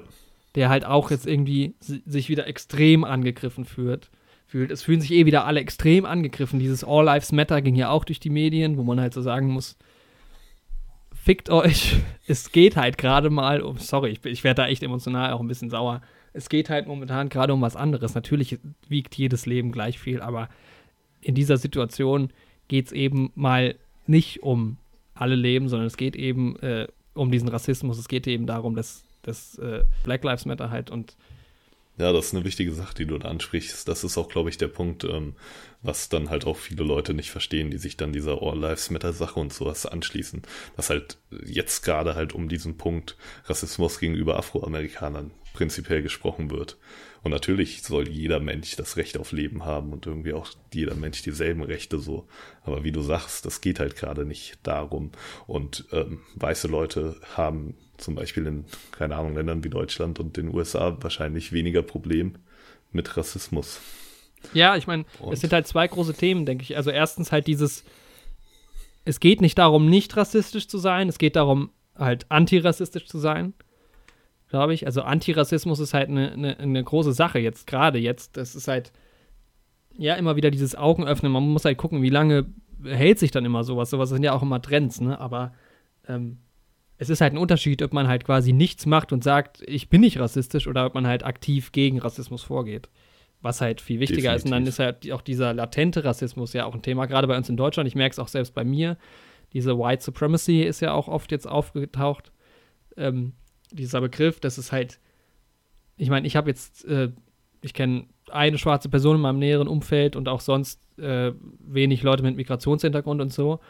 Der 0.55 0.69
halt 0.69 0.85
auch 0.85 1.11
jetzt 1.11 1.27
irgendwie 1.27 1.75
sich 1.81 2.29
wieder 2.29 2.47
extrem 2.47 3.03
angegriffen 3.03 3.65
fühlt. 3.65 4.11
fühlt. 4.47 4.71
Es 4.71 4.83
fühlen 4.83 5.01
sich 5.01 5.11
eh 5.13 5.25
wieder 5.25 5.47
alle 5.47 5.61
extrem 5.61 6.05
angegriffen. 6.05 6.61
Dieses 6.61 6.85
All 6.85 7.07
Lives 7.07 7.33
Matter 7.33 7.63
ging 7.63 7.77
ja 7.77 7.89
auch 7.89 8.05
durch 8.05 8.21
die 8.21 8.31
Medien, 8.31 8.77
wo 8.77 8.83
man 8.83 9.01
halt 9.01 9.15
so 9.15 9.23
sagen 9.23 9.49
muss, 9.49 9.79
fickt 11.27 11.51
euch. 11.51 11.97
Es 12.29 12.51
geht 12.51 12.75
halt 12.75 12.99
gerade 12.99 13.31
mal 13.31 13.63
um, 13.63 13.79
sorry, 13.79 14.11
ich, 14.11 14.25
ich 14.25 14.43
werde 14.43 14.63
da 14.63 14.67
echt 14.67 14.83
emotional 14.83 15.33
auch 15.33 15.39
ein 15.39 15.47
bisschen 15.47 15.71
sauer. 15.71 16.03
Es 16.33 16.49
geht 16.49 16.71
halt 16.71 16.89
momentan 16.89 17.29
gerade 17.29 17.55
um 17.55 17.61
was 17.61 17.77
anderes. 17.77 18.17
Natürlich 18.17 18.59
wiegt 18.89 19.15
jedes 19.15 19.47
Leben 19.47 19.71
gleich 19.71 20.01
viel, 20.01 20.21
aber 20.21 20.49
in 21.21 21.37
dieser 21.37 21.57
Situation 21.57 22.31
geht 22.67 22.87
es 22.87 22.93
eben 22.93 23.31
mal 23.37 23.77
nicht 24.09 24.43
um 24.43 24.77
alle 25.15 25.37
Leben, 25.37 25.69
sondern 25.69 25.87
es 25.87 25.97
geht 25.97 26.17
eben 26.17 26.57
äh, 26.57 26.89
um 27.15 27.31
diesen 27.31 27.47
Rassismus. 27.47 27.97
Es 27.97 28.09
geht 28.09 28.27
eben 28.27 28.47
darum, 28.47 28.75
dass, 28.75 29.05
dass 29.23 29.57
äh, 29.59 29.85
Black 30.03 30.25
Lives 30.25 30.47
Matter 30.47 30.71
halt 30.71 30.91
und 30.91 31.17
ja, 31.99 32.13
das 32.13 32.27
ist 32.27 32.35
eine 32.35 32.45
wichtige 32.45 32.73
Sache, 32.73 32.95
die 32.95 33.07
du 33.07 33.17
da 33.17 33.29
ansprichst. 33.29 33.89
Das 33.89 34.05
ist 34.05 34.19
auch, 34.19 34.29
glaube 34.29 34.51
ich, 34.51 34.59
der 34.59 34.69
Punkt, 34.69 35.05
ähm, 35.05 35.35
was 35.83 36.09
dann 36.09 36.29
halt 36.29 36.45
auch 36.45 36.57
viele 36.57 36.85
Leute 36.85 37.15
nicht 37.15 37.31
verstehen, 37.31 37.71
die 37.71 37.79
sich 37.79 37.97
dann 37.97 38.13
dieser 38.13 38.43
All 38.43 38.59
Lives 38.59 38.91
Matter 38.91 39.13
Sache 39.13 39.41
und 39.41 39.53
sowas 39.53 39.87
anschließen. 39.87 40.43
Dass 40.77 40.91
halt 40.91 41.19
jetzt 41.45 41.83
gerade 41.83 42.15
halt 42.15 42.35
um 42.35 42.49
diesen 42.49 42.77
Punkt 42.77 43.17
Rassismus 43.47 43.99
gegenüber 43.99 44.37
Afroamerikanern 44.39 45.31
prinzipiell 45.55 46.03
gesprochen 46.03 46.51
wird. 46.51 46.77
Und 47.23 47.31
natürlich 47.31 47.83
soll 47.83 48.09
jeder 48.09 48.41
Mensch 48.41 48.77
das 48.77 48.99
Recht 48.99 49.19
auf 49.19 49.33
Leben 49.33 49.65
haben 49.65 49.93
und 49.93 50.07
irgendwie 50.07 50.35
auch 50.35 50.51
jeder 50.73 50.95
Mensch 50.95 51.23
dieselben 51.23 51.63
Rechte 51.63 51.99
so. 51.99 52.29
Aber 52.63 52.85
wie 52.85 52.93
du 52.93 53.01
sagst, 53.01 53.47
das 53.47 53.63
geht 53.63 53.81
halt 53.81 53.97
gerade 53.97 54.27
nicht 54.27 54.59
darum. 54.63 55.13
Und 55.47 55.87
ähm, 55.93 56.21
weiße 56.35 56.69
Leute 56.69 57.17
haben 57.35 57.75
zum 57.99 58.15
Beispiel 58.15 58.47
in, 58.47 58.65
keine 58.93 59.17
Ahnung, 59.17 59.35
Ländern 59.35 59.65
wie 59.65 59.71
Deutschland 59.71 60.19
und 60.19 60.37
den 60.37 60.55
USA 60.55 60.97
wahrscheinlich 61.01 61.53
weniger 61.53 61.83
Problem 61.83 62.35
mit 62.93 63.17
Rassismus. 63.17 63.81
Ja, 64.53 64.77
ich 64.77 64.87
meine, 64.87 65.05
es 65.31 65.41
sind 65.41 65.53
halt 65.53 65.67
zwei 65.67 65.89
große 65.89 66.15
Themen, 66.15 66.47
denke 66.47 66.63
ich. 66.63 66.77
Also 66.77 66.91
erstens 66.91 67.33
halt 67.33 67.47
dieses, 67.47 67.85
es 69.05 69.21
geht 69.21 69.41
nicht 69.41 69.59
darum, 69.59 69.89
nicht 69.89 70.17
rassistisch 70.17 70.69
zu 70.69 70.79
sein, 70.79 71.09
es 71.09 71.19
geht 71.19 71.37
darum, 71.37 71.71
halt 71.97 72.27
antirassistisch 72.31 73.07
zu 73.07 73.19
sein 73.19 73.55
glaube 74.49 74.75
ich. 74.75 74.87
Also 74.87 75.03
Antirassismus 75.03 75.81
ist 75.81 75.95
halt 75.95 76.09
eine, 76.09 76.33
eine, 76.33 76.59
eine 76.59 76.85
große 76.85 77.13
Sache 77.13 77.39
jetzt, 77.39 77.67
gerade 77.67 77.99
jetzt. 77.99 78.37
Das 78.37 78.55
ist 78.55 78.69
halt, 78.69 78.93
ja, 79.97 80.15
immer 80.15 80.37
wieder 80.37 80.51
dieses 80.51 80.75
Augenöffnen. 80.75 81.33
Man 81.33 81.43
muss 81.45 81.65
halt 81.65 81.79
gucken, 81.79 82.03
wie 82.03 82.11
lange 82.11 82.47
hält 82.85 83.19
sich 83.19 83.31
dann 83.31 83.45
immer 83.45 83.65
sowas. 83.65 83.91
Sowas 83.91 84.09
sind 84.11 84.23
ja 84.23 84.33
auch 84.33 84.43
immer 84.43 84.61
Trends, 84.61 85.01
ne? 85.01 85.19
Aber 85.19 85.53
ähm, 86.09 86.39
es 86.99 87.11
ist 87.11 87.21
halt 87.21 87.35
ein 87.35 87.39
Unterschied, 87.39 87.83
ob 87.83 87.93
man 87.93 88.09
halt 88.09 88.25
quasi 88.25 88.53
nichts 88.53 88.87
macht 88.87 89.13
und 89.13 89.23
sagt, 89.23 89.63
ich 89.67 89.89
bin 89.89 90.01
nicht 90.01 90.19
rassistisch 90.19 90.67
oder 90.67 90.87
ob 90.87 90.95
man 90.95 91.07
halt 91.07 91.25
aktiv 91.25 91.73
gegen 91.73 91.99
Rassismus 91.99 92.43
vorgeht. 92.43 92.89
Was 93.43 93.61
halt 93.61 93.81
viel 93.81 94.01
wichtiger 94.01 94.33
Definitiv. 94.33 94.39
ist. 94.39 94.45
Und 94.47 94.51
dann 94.53 94.67
ist 94.67 94.79
halt 94.79 95.13
auch 95.13 95.21
dieser 95.21 95.53
latente 95.53 96.05
Rassismus 96.05 96.55
ja 96.55 96.65
auch 96.65 96.75
ein 96.75 96.83
Thema, 96.83 97.07
gerade 97.07 97.27
bei 97.27 97.37
uns 97.37 97.49
in 97.49 97.57
Deutschland. 97.57 97.87
Ich 97.87 97.95
merke 97.95 98.13
es 98.13 98.19
auch 98.19 98.29
selbst 98.29 98.55
bei 98.55 98.65
mir. 98.65 98.97
Diese 99.53 99.79
White 99.79 100.03
Supremacy 100.03 100.63
ist 100.63 100.81
ja 100.81 100.93
auch 100.93 101.09
oft 101.09 101.31
jetzt 101.33 101.47
aufgetaucht. 101.47 102.33
Ähm, 102.97 103.35
dieser 103.71 104.01
Begriff, 104.01 104.41
das 104.41 104.57
ist 104.57 104.73
halt, 104.73 104.99
ich 105.97 106.09
meine, 106.09 106.27
ich 106.27 106.35
habe 106.35 106.49
jetzt, 106.49 106.87
äh, 106.87 107.11
ich 107.61 107.75
kenne 107.75 108.07
eine 108.31 108.59
schwarze 108.59 108.89
Person 108.89 109.17
in 109.17 109.23
meinem 109.23 109.39
näheren 109.39 109.69
Umfeld 109.69 110.17
und 110.17 110.29
auch 110.29 110.41
sonst 110.41 110.81
äh, 110.99 111.33
wenig 111.61 112.03
Leute 112.03 112.23
mit 112.23 112.37
Migrationshintergrund 112.37 113.21
und 113.21 113.33
so. 113.33 113.61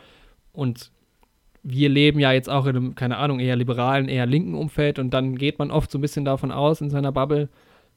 Und 0.52 0.92
wir 1.68 1.88
leben 1.88 2.20
ja 2.20 2.30
jetzt 2.30 2.48
auch 2.48 2.66
in 2.66 2.76
einem, 2.76 2.94
keine 2.94 3.16
Ahnung, 3.16 3.40
eher 3.40 3.56
liberalen, 3.56 4.08
eher 4.08 4.24
linken 4.24 4.54
Umfeld 4.54 5.00
und 5.00 5.10
dann 5.10 5.36
geht 5.36 5.58
man 5.58 5.72
oft 5.72 5.90
so 5.90 5.98
ein 5.98 6.00
bisschen 6.00 6.24
davon 6.24 6.52
aus 6.52 6.80
in 6.80 6.90
seiner 6.90 7.10
Bubble, 7.10 7.48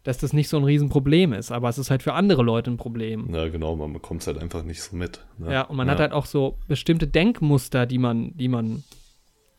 dass 0.04 0.18
das 0.18 0.34
nicht 0.34 0.50
so 0.50 0.58
ein 0.58 0.64
Riesenproblem 0.64 1.34
ist, 1.34 1.52
aber 1.52 1.70
es 1.70 1.78
ist 1.78 1.92
halt 1.92 2.02
für 2.02 2.14
andere 2.14 2.42
Leute 2.42 2.72
ein 2.72 2.78
Problem. 2.78 3.30
Ja, 3.32 3.48
genau, 3.48 3.76
man 3.76 3.94
bekommt 3.94 4.22
es 4.22 4.28
halt 4.28 4.40
einfach 4.40 4.64
nicht 4.64 4.82
so 4.82 4.96
mit. 4.96 5.24
Ne? 5.38 5.54
Ja, 5.54 5.62
und 5.64 5.76
man 5.76 5.88
ja. 5.88 5.94
hat 5.94 6.00
halt 6.00 6.14
auch 6.14 6.26
so 6.26 6.58
bestimmte 6.68 7.06
Denkmuster, 7.06 7.86
die 7.86 8.00
man, 8.00 8.36
die 8.36 8.48
man 8.48 8.84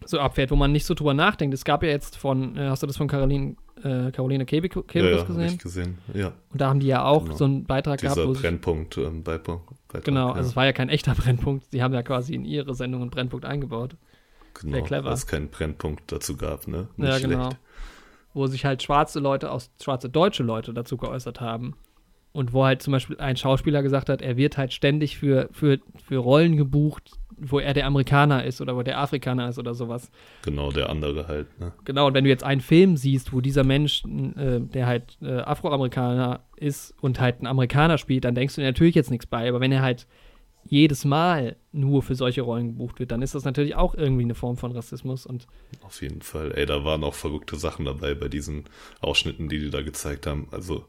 so 0.05 0.19
abfährt, 0.19 0.51
wo 0.51 0.57
man 0.57 0.73
nicht 0.73 0.87
so 0.87 0.95
drüber 0.95 1.15
nachdenkt. 1.15 1.55
Es 1.55 1.65
gab 1.65 1.83
ja 1.83 1.89
jetzt 1.89 2.17
von, 2.17 2.57
äh, 2.57 2.69
hast 2.69 2.83
du 2.83 2.87
das 2.87 2.97
von 2.97 3.09
Caroline, 3.09 3.57
äh, 3.83 4.11
Caroline 4.11 4.47
Kebekus 4.47 4.85
ja, 4.93 5.03
ja, 5.03 5.23
gesehen? 5.25 5.47
Ich 5.47 5.59
gesehen, 5.59 5.99
ja. 6.15 6.33
Und 6.51 6.61
da 6.61 6.69
haben 6.69 6.81
die 6.81 6.87
ja 6.87 7.05
auch 7.05 7.25
genau. 7.25 7.37
so 7.37 7.45
einen 7.45 7.65
Beitrag 7.65 8.01
Dieser 8.01 8.15
gehabt. 8.15 8.31
Dieser 8.31 8.41
Brennpunkt, 8.41 8.99
ähm, 8.99 9.23
Beitrag, 9.23 9.61
Genau, 10.05 10.29
ja. 10.29 10.35
also 10.35 10.51
es 10.51 10.57
war 10.57 10.65
ja 10.65 10.73
kein 10.73 10.89
echter 10.89 11.15
Brennpunkt. 11.15 11.73
Die 11.73 11.83
haben 11.83 11.95
ja 11.95 12.03
quasi 12.03 12.35
in 12.35 12.45
ihre 12.45 12.75
Sendung 12.75 13.03
einen 13.03 13.11
Brennpunkt 13.11 13.45
eingebaut. 13.45 13.97
Genau, 14.55 14.75
Sehr 14.75 14.85
clever. 14.85 15.07
Weil 15.07 15.15
es 15.15 15.27
keinen 15.27 15.49
Brennpunkt 15.49 16.11
dazu 16.13 16.37
gab, 16.37 16.69
ne? 16.69 16.89
Nicht 16.97 17.09
ja, 17.09 17.19
genau. 17.19 17.45
Schlecht. 17.45 17.61
Wo 18.33 18.47
sich 18.47 18.65
halt 18.65 18.83
schwarze 18.83 19.19
Leute 19.19 19.51
aus, 19.51 19.71
schwarze 19.83 20.09
deutsche 20.09 20.43
Leute 20.43 20.73
dazu 20.73 20.97
geäußert 20.97 21.41
haben. 21.41 21.75
Und 22.33 22.53
wo 22.53 22.65
halt 22.65 22.81
zum 22.81 22.93
Beispiel 22.93 23.19
ein 23.19 23.37
Schauspieler 23.37 23.83
gesagt 23.83 24.09
hat, 24.09 24.23
er 24.23 24.37
wird 24.37 24.57
halt 24.57 24.73
ständig 24.73 25.19
für, 25.19 25.49
für, 25.51 25.81
für 26.05 26.19
Rollen 26.19 26.57
gebucht, 26.57 27.19
wo 27.41 27.59
er 27.59 27.75
der 27.75 27.87
Amerikaner 27.87 28.45
ist 28.45 28.61
oder 28.61 28.77
wo 28.77 28.83
der 28.83 28.99
Afrikaner 28.99 29.49
ist 29.49 29.59
oder 29.59 29.75
sowas. 29.75 30.11
Genau, 30.43 30.71
der 30.71 30.91
andere 30.91 31.27
halt. 31.27 31.59
Ne? 31.59 31.73
Genau, 31.85 32.07
und 32.07 32.15
wenn 32.15 32.25
du 32.25 32.31
jetzt 32.31 32.45
einen 32.45 32.61
Film 32.61 32.97
siehst, 32.97 33.33
wo 33.33 33.41
dieser 33.41 33.65
Mensch, 33.65 34.05
äh, 34.05 34.61
der 34.61 34.87
halt 34.87 35.17
äh, 35.23 35.41
Afroamerikaner 35.41 36.41
ist 36.57 36.95
und 37.01 37.21
halt 37.21 37.43
ein 37.43 37.47
Amerikaner 37.47 37.99
spielt, 37.99 38.25
dann 38.25 38.35
denkst 38.35 38.55
du 38.55 38.61
dir 38.61 38.69
natürlich 38.69 38.95
jetzt 38.95 39.11
nichts 39.11 39.27
bei. 39.27 39.49
Aber 39.49 39.61
wenn 39.61 39.73
er 39.73 39.83
halt 39.83 40.07
jedes 40.65 41.05
Mal 41.05 41.57
nur 41.73 42.03
für 42.03 42.15
solche 42.15 42.43
Rollen 42.43 42.69
gebucht 42.69 42.99
wird, 43.01 43.11
dann 43.13 43.23
ist 43.23 43.35
das 43.35 43.45
natürlich 43.45 43.75
auch 43.75 43.95
irgendwie 43.95 44.25
eine 44.25 44.35
Form 44.35 44.57
von 44.57 44.73
Rassismus. 44.73 45.27
Und 45.27 45.47
Auf 45.83 46.03
jeden 46.03 46.23
Fall. 46.23 46.53
Ey, 46.55 46.67
da 46.67 46.85
waren 46.85 47.03
auch 47.03 47.15
verrückte 47.15 47.57
Sachen 47.57 47.87
dabei 47.87 48.15
bei 48.15 48.29
diesen 48.29 48.65
Ausschnitten, 49.01 49.49
die 49.49 49.59
die 49.59 49.71
da 49.71 49.83
gezeigt 49.83 50.27
haben. 50.27 50.49
Also 50.51 50.85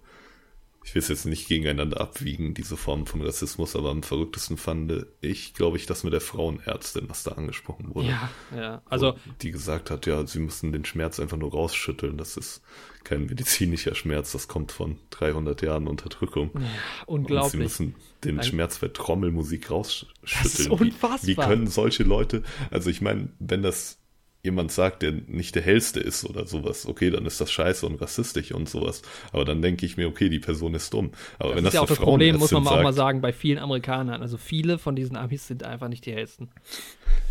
ich 0.84 0.96
will 0.96 1.02
es 1.02 1.10
jetzt 1.10 1.26
nicht 1.26 1.48
gegeneinander 1.48 2.02
abwiegen, 2.02 2.54
diese 2.54 2.76
Form 2.76 3.06
von 3.06 3.22
Rassismus, 3.22 3.76
aber 3.76 3.92
am 3.92 4.02
verrücktesten 4.02 4.58
fand 4.58 5.06
ich, 5.22 5.54
glaube 5.54 5.78
ich, 5.78 5.86
das 5.86 6.04
mit 6.04 6.12
der 6.12 6.22
Frauenärztin, 6.22 7.08
was 7.08 7.24
da 7.24 7.34
angesprochen 7.34 7.94
wurde. 7.94 8.10
Ja, 8.10 8.30
ja. 8.56 8.82
Also. 8.86 9.16
Die 9.42 9.52
gesagt 9.52 9.92
hat, 9.92 10.08
ja, 10.08 10.26
sie 10.26 10.40
müssen 10.40 10.72
den 10.72 10.84
Schmerz 10.84 11.20
einfach 11.20 11.38
nur 11.38 11.52
rausschütteln. 11.52 12.18
Das 12.18 12.36
ist 12.36 12.62
kein 13.04 13.28
medizinischer 13.28 13.94
Schmerz, 13.94 14.32
das 14.32 14.48
kommt 14.48 14.72
von 14.72 14.98
300 15.12 15.62
Jahren 15.62 15.88
Unterdrückung. 15.88 16.52
Ja, 16.56 16.62
unglaublich. 17.06 17.44
Und 17.44 17.52
sie 17.52 17.58
müssen 17.58 17.96
den 18.24 18.40
Ein 18.40 18.46
Schmerz 18.46 18.78
für 18.78 18.92
Trommelmusik 18.92 19.70
rausschütteln. 19.70 20.16
Das 20.44 20.60
ist 20.60 20.70
unfassbar. 20.70 21.20
Wie, 21.22 21.28
wie 21.28 21.36
können 21.36 21.68
solche 21.68 22.04
Leute, 22.04 22.44
also 22.72 22.90
ich 22.90 23.02
meine, 23.02 23.30
wenn 23.40 23.62
das 23.62 24.01
jemand 24.44 24.72
sagt, 24.72 25.04
der 25.04 25.12
nicht 25.12 25.56
der 25.56 25.62
hellste 25.62 26.00
ist 26.00 26.26
oder 26.26 26.48
sowas, 26.48 26.86
okay, 26.88 27.10
dann 27.10 27.26
ist 27.26 27.40
das 27.40 27.52
scheiße 27.52 27.86
und 27.86 28.02
rassistisch 28.02 28.52
und 28.52 28.68
sowas. 28.68 29.02
Aber 29.32 29.46
dann 29.46 29.62
denke 29.62 29.86
ich 29.86 29.98
mir, 29.98 30.08
okay, 30.08 30.30
die 30.30 30.40
Person 30.40 30.74
ist 30.74 30.94
dumm. 30.94 31.12
Aber 31.38 31.50
das 31.50 31.58
wenn 31.58 31.66
ist 31.66 31.66
das 31.66 31.74
ja 31.76 31.82
auch 31.82 31.88
das 31.88 32.00
Problem, 32.00 32.38
muss 32.38 32.52
man 32.52 32.64
sagt, 32.64 32.76
auch 32.76 32.84
mal 32.84 32.94
sagen, 32.94 33.22
bei 33.22 33.34
vielen 33.34 33.60
Amerikanern. 33.60 34.22
Also 34.22 34.38
viele 34.38 34.80
von 34.80 34.96
diesen 34.96 35.16
Amis 35.16 35.48
sind 35.48 35.64
einfach 35.64 35.88
nicht 35.88 36.06
die 36.06 36.14
hellsten. 36.14 36.50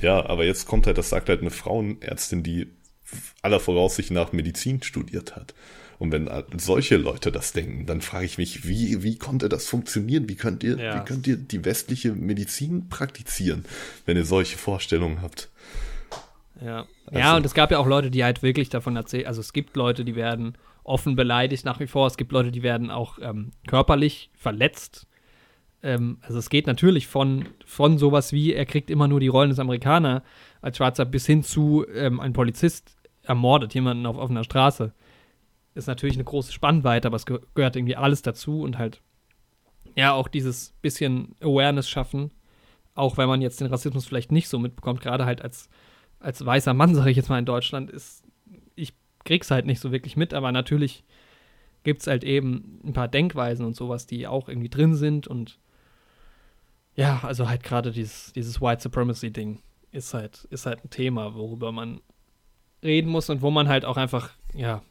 Ja, 0.01 0.25
aber 0.27 0.45
jetzt 0.45 0.67
kommt 0.67 0.87
halt, 0.87 0.99
das 0.99 1.09
sagt 1.11 1.29
halt 1.29 1.41
eine 1.41 1.51
Frauenärztin, 1.51 2.43
die 2.43 2.69
aller 3.43 3.61
Voraussicht 3.61 4.13
nach 4.13 4.33
Medizin 4.33 4.83
studiert 4.83 5.35
hat. 5.35 5.55
Und 5.99 6.13
wenn 6.13 6.31
solche 6.57 6.97
Leute 6.97 7.31
das 7.31 7.53
denken, 7.53 7.85
dann 7.85 8.01
frage 8.01 8.25
ich 8.25 8.39
mich, 8.39 8.67
wie, 8.67 9.03
wie 9.03 9.19
konnte 9.19 9.51
das 9.51 9.67
funktionieren? 9.67 10.31
Wie 10.31 10.35
könnt 10.35 10.65
ihr, 10.65 10.79
ja. 10.79 10.95
wie 10.95 11.05
könnt 11.05 11.27
ihr 11.27 11.37
die 11.37 11.63
westliche 11.67 12.13
Medizin 12.13 12.89
praktizieren, 12.89 13.67
wenn 14.07 14.17
ihr 14.17 14.25
solche 14.25 14.57
Vorstellungen 14.57 15.21
habt? 15.21 15.51
Ja. 16.65 16.87
Also. 17.07 17.19
ja, 17.19 17.37
und 17.37 17.47
es 17.47 17.55
gab 17.55 17.71
ja 17.71 17.79
auch 17.79 17.87
Leute, 17.87 18.11
die 18.11 18.23
halt 18.23 18.43
wirklich 18.43 18.69
davon 18.69 18.97
erzählen. 18.97 19.27
Also 19.27 19.41
es 19.41 19.53
gibt 19.53 19.77
Leute, 19.77 20.05
die 20.05 20.15
werden 20.15 20.57
offen 20.85 21.17
beleidigt 21.17 21.65
nach 21.65 21.81
wie 21.81 21.87
vor. 21.87 22.07
Es 22.07 22.17
gibt 22.17 22.33
Leute, 22.33 22.51
die 22.51 22.63
werden 22.63 22.91
auch 22.91 23.19
ähm, 23.21 23.53
körperlich 23.67 24.31
verletzt. 24.35 25.07
Ähm, 25.83 26.19
also 26.23 26.39
es 26.39 26.51
geht 26.51 26.67
natürlich 26.67 27.07
von, 27.07 27.49
von 27.65 27.99
sowas 27.99 28.33
wie, 28.33 28.53
er 28.53 28.67
kriegt 28.67 28.91
immer 28.91 29.09
nur 29.09 29.21
die 29.21 29.29
Rollen 29.29 29.51
des 29.51 29.59
Amerikaner 29.59 30.23
als 30.61 30.77
Schwarzer 30.77 31.05
bis 31.05 31.27
hin 31.27 31.43
zu 31.43 31.87
ähm, 31.95 32.21
ein 32.21 32.33
Polizist 32.33 32.97
ermordet 33.23 33.75
jemanden 33.75 34.07
auf 34.07 34.17
offener 34.17 34.45
Straße. 34.45 34.93
Ist 35.75 35.87
natürlich 35.87 36.17
eine 36.17 36.25
große 36.25 36.53
Spannweite, 36.53 37.09
aber 37.09 37.17
es 37.17 37.27
ge 37.27 37.39
gehört 37.55 37.77
irgendwie 37.77 37.97
alles 37.97 38.23
dazu 38.23 38.63
und 38.63 38.77
halt 38.77 39.01
ja 39.97 40.13
auch 40.13 40.29
dieses 40.29 40.75
bisschen 40.83 41.35
Awareness 41.41 41.89
schaffen, 41.89 42.33
auch 42.95 43.17
wenn 43.17 43.29
man 43.29 43.41
jetzt 43.41 43.61
den 43.61 43.69
Rassismus 43.69 44.07
vielleicht 44.07 44.33
nicht 44.33 44.49
so 44.49 44.59
mitbekommt, 44.59 45.01
gerade 45.01 45.25
halt 45.25 45.43
als 45.43 45.71
als 46.21 46.45
weißer 46.45 46.75
Mann, 46.75 46.95
sage 46.95 47.11
ich 47.11 47.17
jetzt 47.17 47.29
mal 47.29 47.39
in 47.39 47.45
Deutschland, 47.47 47.91
ist, 47.91 48.23
ich 48.75 48.95
krieg's 49.25 49.51
halt 49.51 49.67
nicht 49.67 49.81
so 49.81 49.93
wirklich 49.93 50.17
mit, 50.17 50.35
aber 50.35 50.53
natürlich 50.53 51.05
gibt 51.83 52.03
es 52.03 52.07
halt 52.07 52.25
eben 52.25 52.81
ein 52.85 52.93
paar 52.93 53.09
Denkweisen 53.09 53.65
und 53.65 53.75
sowas, 53.75 54.07
die 54.07 54.27
auch 54.27 54.49
irgendwie 54.49 54.69
drin 54.69 54.95
sind 54.95 55.27
und 55.27 55.59
ja, 56.95 57.21
also 57.23 57.49
halt 57.49 57.63
gerade 57.63 57.93
dieses, 57.93 58.33
dieses 58.33 58.61
White 58.61 58.83
Supremacy-Ding 58.83 59.63
ist 59.93 60.13
halt, 60.13 60.47
ist 60.51 60.67
halt 60.67 60.85
ein 60.85 60.91
Thema, 60.91 61.35
worüber 61.35 61.73
man 61.73 62.01
reden 62.83 63.11
muss 63.11 63.31
und 63.31 63.43
wo 63.43 63.51
man 63.51 63.69
halt 63.69 63.85
auch 63.85 63.97
einfach, 63.97 64.31
ja, 64.55 64.83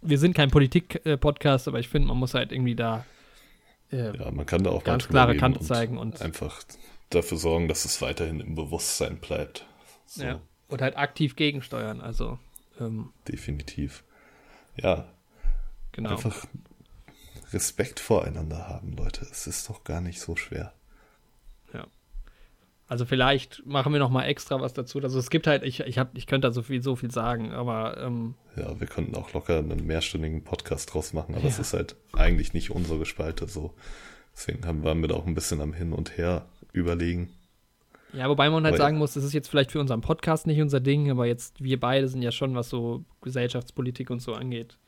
wir 0.00 0.18
sind 0.18 0.34
kein 0.34 0.50
Politik-Podcast, 0.50 1.68
aber 1.68 1.78
ich 1.78 1.88
finde, 1.88 2.08
man 2.08 2.18
muss 2.18 2.34
halt 2.34 2.52
irgendwie 2.52 2.74
da 2.74 3.06
äh, 3.90 4.16
Ja, 4.16 4.30
man 4.30 4.46
kann 4.46 4.64
da 4.64 4.70
auch 4.70 4.84
ganz 4.84 5.08
klare 5.08 5.36
Kante 5.36 5.60
und 5.60 5.64
zeigen 5.64 5.98
und 5.98 6.20
einfach 6.20 6.62
dafür 7.10 7.38
sorgen, 7.38 7.68
dass 7.68 7.84
es 7.84 8.02
weiterhin 8.02 8.40
im 8.40 8.54
Bewusstsein 8.54 9.18
bleibt. 9.18 9.66
So, 10.14 10.24
ja. 10.24 10.40
und 10.68 10.82
halt 10.82 10.96
aktiv 10.96 11.36
gegensteuern. 11.36 12.00
Also 12.00 12.38
ähm, 12.80 13.10
definitiv. 13.28 14.04
Ja, 14.76 15.06
genau. 15.92 16.10
einfach 16.10 16.44
Respekt 17.52 18.00
voreinander 18.00 18.68
haben, 18.68 18.92
Leute. 18.96 19.26
Es 19.30 19.46
ist 19.46 19.68
doch 19.68 19.84
gar 19.84 20.00
nicht 20.00 20.20
so 20.20 20.36
schwer. 20.36 20.72
Also 22.88 23.06
vielleicht 23.06 23.64
machen 23.64 23.90
wir 23.94 24.00
noch 24.00 24.10
mal 24.10 24.24
extra 24.24 24.60
was 24.60 24.74
dazu. 24.74 25.00
Also 25.00 25.18
es 25.18 25.30
gibt 25.30 25.46
halt, 25.46 25.62
ich, 25.62 25.80
ich, 25.80 25.96
hab, 25.96 26.14
ich 26.14 26.26
könnte 26.26 26.48
da 26.48 26.52
so 26.52 26.60
viel, 26.60 26.82
so 26.82 26.94
viel 26.94 27.10
sagen, 27.10 27.50
aber 27.52 27.96
ähm, 27.96 28.34
Ja, 28.54 28.78
wir 28.78 28.86
könnten 28.86 29.14
auch 29.16 29.32
locker 29.32 29.56
einen 29.60 29.86
mehrstündigen 29.86 30.44
Podcast 30.44 30.92
draus 30.92 31.14
machen, 31.14 31.34
aber 31.34 31.46
es 31.48 31.56
Ja. 31.56 31.62
ist 31.62 31.72
halt 31.72 31.96
eigentlich 32.12 32.52
nicht 32.52 32.70
unsere 32.70 33.06
Spalte 33.06 33.48
so. 33.48 33.72
Deswegen 34.34 34.66
haben, 34.66 34.84
waren 34.84 35.00
wir 35.00 35.08
da 35.08 35.14
auch 35.14 35.24
ein 35.26 35.34
bisschen 35.34 35.62
am 35.62 35.72
Hin 35.72 35.94
und 35.94 36.18
Her 36.18 36.44
überlegen. 36.74 37.32
Ja, 38.12 38.28
wobei 38.28 38.50
man 38.50 38.64
halt 38.64 38.74
Aber 38.74 38.82
sagen 38.82 38.96
ja. 38.96 38.98
muss, 38.98 39.14
das 39.14 39.24
ist 39.24 39.32
jetzt 39.32 39.48
vielleicht 39.48 39.72
für 39.72 39.80
unseren 39.80 40.00
Podcast 40.00 40.46
nicht 40.46 40.60
unser 40.60 40.80
Ding, 40.80 41.10
aber 41.10 41.26
jetzt 41.26 41.62
wir 41.62 41.80
beide 41.80 42.08
sind 42.08 42.22
ja 42.22 42.32
schon, 42.32 42.54
was 42.54 42.68
so 42.68 43.04
Gesellschaftspolitik 43.22 44.10
und 44.10 44.20
so 44.20 44.34
angeht, 44.34 44.78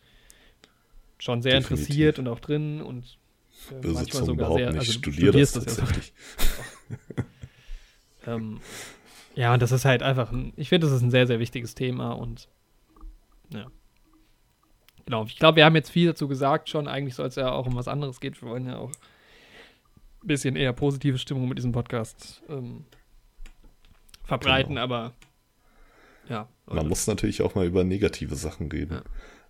schon 1.19 1.43
sehr 1.43 1.61
Definitiv. 1.61 1.85
interessiert 1.85 2.19
und 2.19 2.29
auch 2.29 2.41
drin 2.41 2.83
und 2.83 3.19
äh, 3.71 3.87
manchmal 3.87 4.25
sogar 4.25 4.53
sehr, 4.53 4.71
ich 4.71 4.77
also 4.77 4.93
du 4.93 4.99
studiere 4.99 5.33
das 5.33 5.51
studierst 5.53 5.57
das 5.57 5.65
ja. 5.65 5.85
tatsächlich. 5.85 6.13
Ähm, 8.27 8.61
ja, 9.35 9.53
und 9.53 9.63
das 9.63 9.73
ist 9.73 9.85
halt 9.85 10.03
einfach, 10.03 10.33
ein, 10.33 10.53
ich 10.57 10.69
finde, 10.69 10.87
das 10.87 10.97
ist 10.97 11.03
ein 11.03 11.11
sehr, 11.11 11.27
sehr 11.27 11.41
wichtiges 11.41 11.75
Thema 11.75 12.13
und 12.13 12.49
ja. 13.53 13.67
Genau, 15.07 15.25
ich 15.25 15.37
glaube, 15.37 15.57
wir 15.57 15.65
haben 15.65 15.75
jetzt 15.75 15.91
viel 15.91 16.07
dazu 16.07 16.29
gesagt 16.29 16.71
schon. 16.71 16.89
Eigentlich 16.89 17.15
soll 17.15 17.27
es 17.27 17.35
ja 17.35 17.53
auch 17.53 17.67
um 17.67 17.77
was 17.77 17.89
anderes 17.89 18.21
gehen. 18.21 18.35
Wir 18.41 18.49
wollen 18.49 18.67
ja 18.67 18.79
auch 18.79 18.91
ein 20.23 20.27
bisschen 20.27 20.57
eher 20.57 20.73
positive 20.73 21.19
Stimmung 21.19 21.47
mit 21.47 21.59
diesem 21.59 21.73
Podcast 21.73 22.43
ähm, 22.49 22.85
verbreiten, 24.25 24.75
Genau. 24.77 24.83
aber 24.85 25.13
ja. 26.29 26.49
Man 26.67 26.89
muss 26.89 27.07
natürlich 27.07 27.43
auch 27.43 27.55
mal 27.55 27.67
über 27.67 27.85
negative 27.85 28.35
Sachen 28.37 28.71
reden. 28.71 28.95
Ja. 28.95 29.03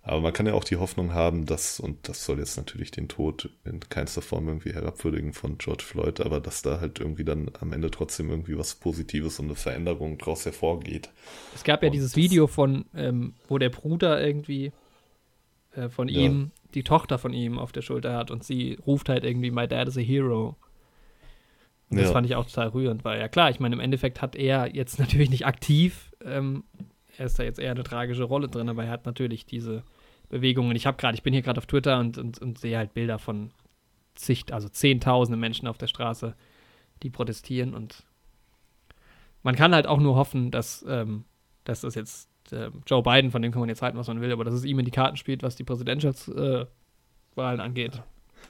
Aber 0.07 0.21
man 0.21 0.33
kann 0.33 0.45
ja 0.45 0.53
auch 0.53 0.63
die 0.63 0.75
Hoffnung 0.75 1.13
haben, 1.15 1.47
dass, 1.47 1.79
und 1.79 2.07
das 2.07 2.25
soll 2.25 2.37
jetzt 2.37 2.57
natürlich 2.57 2.91
den 2.91 3.07
Tod 3.07 3.49
in 3.63 3.79
keinster 3.89 4.21
Form 4.21 4.47
irgendwie 4.47 4.71
herabwürdigen 4.71 5.33
von 5.33 5.57
George 5.57 5.83
Floyd, 5.83 6.21
aber 6.21 6.39
dass 6.39 6.61
da 6.61 6.79
halt 6.79 6.99
irgendwie 6.99 7.23
dann 7.23 7.49
am 7.59 7.73
Ende 7.73 7.89
trotzdem 7.89 8.29
irgendwie 8.29 8.55
was 8.55 8.75
Positives 8.75 9.39
und 9.39 9.45
eine 9.45 9.55
Veränderung 9.55 10.19
draus 10.19 10.45
hervorgeht. 10.45 11.09
Es 11.55 11.63
gab 11.63 11.81
ja 11.81 11.87
Und 11.87 11.93
dieses 11.93 12.15
Video 12.15 12.45
von, 12.45 12.85
ähm, 12.93 13.33
wo 13.47 13.57
der 13.57 13.69
Bruder 13.69 14.23
irgendwie 14.23 14.71
äh, 15.75 15.89
von 15.89 16.07
Ja. 16.07 16.19
ihm, 16.21 16.51
die 16.75 16.83
Tochter 16.83 17.17
von 17.17 17.33
ihm 17.33 17.57
auf 17.57 17.71
der 17.71 17.81
Schulter 17.81 18.15
hat 18.15 18.29
und 18.29 18.43
sie 18.43 18.77
ruft 18.85 19.09
halt 19.09 19.23
irgendwie, 19.23 19.49
My 19.49 19.67
dad 19.67 19.87
is 19.87 19.97
a 19.97 20.01
hero. 20.01 20.55
Und 21.95 22.01
das 22.01 22.09
Ja. 22.09 22.13
fand 22.13 22.27
ich 22.27 22.35
auch 22.35 22.45
total 22.45 22.67
rührend, 22.67 23.05
weil 23.05 23.21
ja 23.21 23.29
klar, 23.29 23.49
ich 23.49 23.61
meine, 23.61 23.73
im 23.73 23.79
Endeffekt 23.79 24.21
hat 24.21 24.35
er 24.35 24.75
jetzt 24.75 24.99
natürlich 24.99 25.29
nicht 25.29 25.45
aktiv, 25.45 26.11
ähm, 26.23 26.65
er 27.17 27.25
ist 27.25 27.39
da 27.39 27.43
jetzt 27.43 27.57
eher 27.59 27.71
eine 27.71 27.83
tragische 27.83 28.23
Rolle 28.25 28.49
drin, 28.49 28.67
aber 28.67 28.83
er 28.83 28.91
hat 28.91 29.05
natürlich 29.05 29.45
diese 29.45 29.83
Bewegungen. 30.27 30.75
Ich 30.75 30.85
habe 30.85 30.97
gerade, 30.97 31.15
ich 31.15 31.23
bin 31.23 31.31
hier 31.31 31.41
gerade 31.41 31.59
auf 31.59 31.65
Twitter 31.65 31.99
und, 31.99 32.17
und, 32.17 32.39
und 32.39 32.59
sehe 32.59 32.77
halt 32.77 32.93
Bilder 32.93 33.17
von 33.17 33.51
zig, 34.15 34.51
also 34.51 34.67
zehntausende 34.67 35.37
Menschen 35.37 35.69
auf 35.69 35.77
der 35.77 35.87
Straße, 35.87 36.35
die 37.01 37.09
protestieren 37.09 37.73
und 37.73 38.03
man 39.43 39.55
kann 39.55 39.73
halt 39.73 39.87
auch 39.87 39.99
nur 39.99 40.15
hoffen, 40.15 40.51
dass, 40.51 40.83
ähm, 40.89 41.23
dass 41.63 41.81
das 41.81 41.95
jetzt 41.95 42.29
ähm, 42.51 42.81
Joe 42.85 43.03
Biden, 43.03 43.31
von 43.31 43.41
dem 43.41 43.53
kann 43.53 43.61
man 43.61 43.69
jetzt 43.69 43.81
halten, 43.81 43.97
was 43.97 44.07
man 44.07 44.19
will, 44.19 44.33
aber 44.33 44.43
dass 44.43 44.53
es 44.53 44.65
ihm 44.65 44.79
in 44.79 44.85
die 44.85 44.91
Karten 44.91 45.15
spielt, 45.15 45.43
was 45.43 45.55
die 45.55 45.63
Präsidentschaftswahlen 45.63 46.67
äh, 47.37 47.61
angeht. 47.61 48.01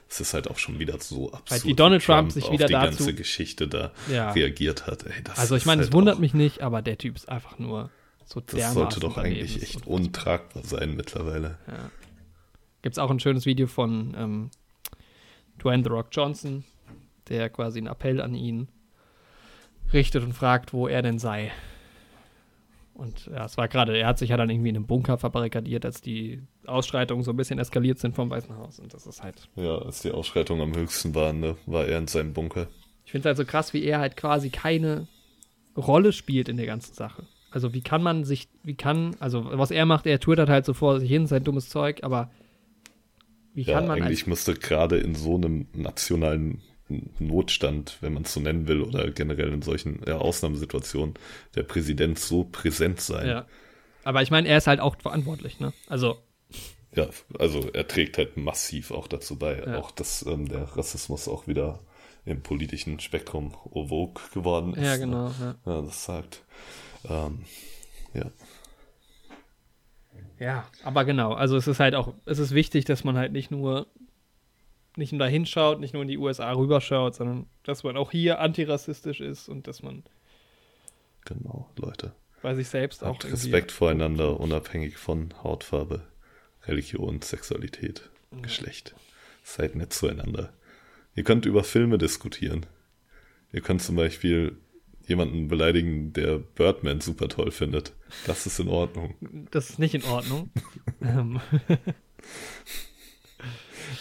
Es 0.08 0.20
ist 0.20 0.34
halt 0.34 0.48
auch 0.50 0.58
schon 0.58 0.78
wieder 0.78 0.98
so 1.00 1.32
absurd. 1.32 1.50
Halt 1.50 1.64
wie 1.64 1.74
Donald 1.74 2.04
Trump 2.04 2.32
sich 2.32 2.44
auf 2.44 2.52
wieder 2.52 2.66
die 2.66 2.72
dazu- 2.72 2.98
ganze 2.98 3.14
Geschichte 3.14 3.68
da 3.68 3.92
Ja. 4.10 4.30
reagiert 4.32 4.86
hat. 4.86 5.04
Ey, 5.04 5.22
das 5.24 5.38
Also 5.38 5.56
ich 5.56 5.66
meine, 5.66 5.80
halt 5.80 5.88
es 5.90 5.92
wundert 5.94 6.16
auch, 6.16 6.20
mich 6.20 6.34
nicht, 6.34 6.62
aber 6.62 6.82
der 6.82 6.98
Typ 6.98 7.16
ist 7.16 7.28
einfach 7.28 7.58
nur 7.58 7.90
so 8.24 8.40
Das 8.40 8.54
dermaßen 8.54 8.74
sollte 8.74 9.00
doch 9.00 9.16
eigentlich 9.18 9.54
Das 9.54 9.62
echt 9.62 9.86
untragbar 9.86 10.62
sein 10.64 10.94
mittlerweile. 10.96 11.58
Ja. 11.66 11.90
Gibt 12.82 12.94
es 12.94 12.98
auch 12.98 13.10
ein 13.10 13.20
schönes 13.20 13.46
Video 13.46 13.66
von 13.66 14.14
ähm, 14.16 14.50
Dwayne 15.62 15.82
The 15.82 15.90
Rock 15.90 16.08
Johnson, 16.12 16.64
der 17.28 17.50
quasi 17.50 17.78
einen 17.78 17.86
Appell 17.88 18.20
an 18.20 18.34
ihn 18.34 18.68
richtet 19.92 20.22
und 20.24 20.32
fragt, 20.32 20.72
wo 20.72 20.86
er 20.88 21.02
denn 21.02 21.18
sei. 21.18 21.50
Und 22.94 23.26
ja, 23.26 23.44
es 23.44 23.56
war 23.56 23.68
gerade, 23.68 23.96
er 23.96 24.06
hat 24.06 24.18
sich 24.18 24.30
ja 24.30 24.36
dann 24.36 24.48
irgendwie 24.50 24.70
in 24.70 24.76
einem 24.76 24.86
Bunker 24.86 25.18
verbarrikadiert, 25.18 25.84
als 25.84 26.00
die 26.00 26.42
Ausschreitungen 26.68 27.24
so 27.24 27.30
ein 27.32 27.36
bisschen 27.36 27.58
eskaliert 27.58 27.98
sind 27.98 28.14
vom 28.14 28.30
Weißen 28.30 28.56
Haus. 28.56 28.78
Und 28.80 28.92
das 28.94 29.06
ist 29.06 29.22
halt, 29.22 29.48
Ja, 29.56 29.78
als 29.78 30.02
die 30.02 30.10
Ausschreitungen 30.10 30.62
am 30.62 30.76
höchsten 30.76 31.14
waren, 31.14 31.40
ne, 31.40 31.56
war 31.66 31.86
er 31.86 31.98
in 31.98 32.06
seinem 32.06 32.32
Bunker. 32.32 32.68
ich 33.04 33.10
finde 33.12 33.28
es 33.28 33.36
halt 33.36 33.46
so 33.46 33.50
krass, 33.50 33.72
wie 33.72 33.84
er 33.84 33.98
halt 34.00 34.16
quasi 34.16 34.50
keine 34.50 35.06
Rolle 35.76 36.12
spielt 36.12 36.48
in 36.48 36.56
der 36.56 36.66
ganzen 36.66 36.94
Sache. 36.94 37.24
Also 37.50 37.72
wie 37.72 37.80
kann 37.82 38.02
man 38.02 38.24
sich, 38.24 38.48
wie 38.62 38.74
kann, 38.74 39.16
also 39.18 39.46
was 39.52 39.70
er 39.70 39.86
macht, 39.86 40.06
er 40.06 40.20
twittert 40.20 40.48
halt 40.48 40.64
so 40.66 40.74
vor 40.74 41.00
sich 41.00 41.08
hin, 41.08 41.26
sein 41.26 41.44
dummes 41.44 41.68
Zeug, 41.68 42.00
aber 42.02 42.30
wie 43.54 43.62
Ja, 43.62 43.74
kann 43.74 43.86
man 43.86 43.98
als 43.98 44.06
eigentlich 44.06 44.26
müsste 44.26 44.54
gerade 44.54 44.98
in 44.98 45.14
so 45.14 45.36
einem 45.36 45.66
nationalen 45.72 46.60
Notstand, 47.18 47.98
wenn 48.00 48.12
man 48.14 48.24
es 48.24 48.32
so 48.32 48.40
nennen 48.40 48.68
will, 48.68 48.82
oder 48.82 49.10
generell 49.10 49.52
in 49.52 49.62
solchen 49.62 50.00
ja, 50.06 50.18
Ausnahmesituationen, 50.18 51.14
der 51.54 51.62
Präsident 51.62 52.18
so 52.18 52.44
präsent 52.44 53.00
sein. 53.00 53.26
Ja. 53.28 53.46
Aber 54.04 54.22
ich 54.22 54.30
meine, 54.30 54.46
er 54.46 54.58
ist 54.58 54.66
halt 54.68 54.78
auch 54.80 54.96
verantwortlich, 55.00 55.58
ne? 55.58 55.72
Also, 55.88 56.18
Ja, 56.96 57.08
also 57.38 57.68
er 57.72 57.86
trägt 57.86 58.16
halt 58.18 58.36
massiv 58.36 58.90
auch 58.90 59.06
dazu 59.06 59.38
bei, 59.38 59.58
Ja. 59.58 59.78
auch 59.78 59.90
dass 59.90 60.24
ähm, 60.26 60.48
der 60.48 60.62
Rassismus 60.76 61.28
auch 61.28 61.46
wieder 61.46 61.80
im 62.24 62.42
politischen 62.42 62.98
Spektrum 63.00 63.52
vogue 63.72 64.14
geworden 64.34 64.74
ist. 64.74 64.82
ja, 64.82 64.94
ne? 64.96 64.98
genau. 64.98 65.26
Ja. 65.40 65.54
Ja, 65.66 65.82
das 65.82 66.04
sagt. 66.04 66.42
Ähm, 67.08 67.44
ja. 68.14 68.30
ja, 70.38 70.66
aber 70.82 71.04
genau. 71.04 71.32
Also, 71.34 71.56
es 71.56 71.66
ist 71.66 71.80
halt 71.80 71.94
auch, 71.94 72.14
es 72.24 72.38
ist 72.38 72.52
wichtig, 72.54 72.84
dass 72.84 73.04
man 73.04 73.16
halt 73.16 73.32
nicht 73.32 73.50
nur, 73.50 73.86
nicht 74.96 75.12
nur 75.12 75.20
da 75.20 75.26
hinschaut, 75.26 75.80
nicht 75.80 75.92
nur 75.94 76.02
in 76.02 76.08
die 76.08 76.18
USA 76.18 76.52
rüberschaut, 76.52 77.14
sondern 77.14 77.46
dass 77.62 77.84
man 77.84 77.96
auch 77.96 78.10
hier 78.10 78.40
antirassistisch 78.40 79.20
ist 79.20 79.48
und 79.48 79.66
dass 79.66 79.82
man 79.82 80.02
Genau, 81.24 81.68
Leute. 81.76 82.12
bei 82.42 82.54
sich 82.54 82.68
selbst 82.68 83.02
auch 83.04 83.22
Respekt 83.24 83.72
voreinander, 83.72 84.38
unabhängig 84.40 84.96
von 84.96 85.34
Hautfarbe, 85.42 86.02
Religion, 86.66 87.22
Sexualität, 87.22 88.08
Geschlecht. 88.42 88.94
Seid 89.42 89.76
nett 89.76 89.92
zueinander. 89.92 90.52
Ihr 91.14 91.24
könnt 91.24 91.46
über 91.46 91.64
Filme 91.64 91.98
diskutieren. 91.98 92.66
Ihr 93.52 93.60
könnt 93.60 93.82
zum 93.82 93.96
Beispiel 93.96 94.56
jemanden 95.06 95.48
beleidigen, 95.48 96.12
der 96.12 96.38
Birdman 96.38 97.00
super 97.00 97.28
toll 97.28 97.52
findet. 97.52 97.92
Das 98.26 98.44
ist 98.46 98.58
in 98.58 98.68
Ordnung. 98.68 99.14
Das 99.50 99.70
ist 99.70 99.78
nicht 99.78 99.94
in 99.94 100.02
Ordnung. 100.04 100.50
ähm, 101.00 101.40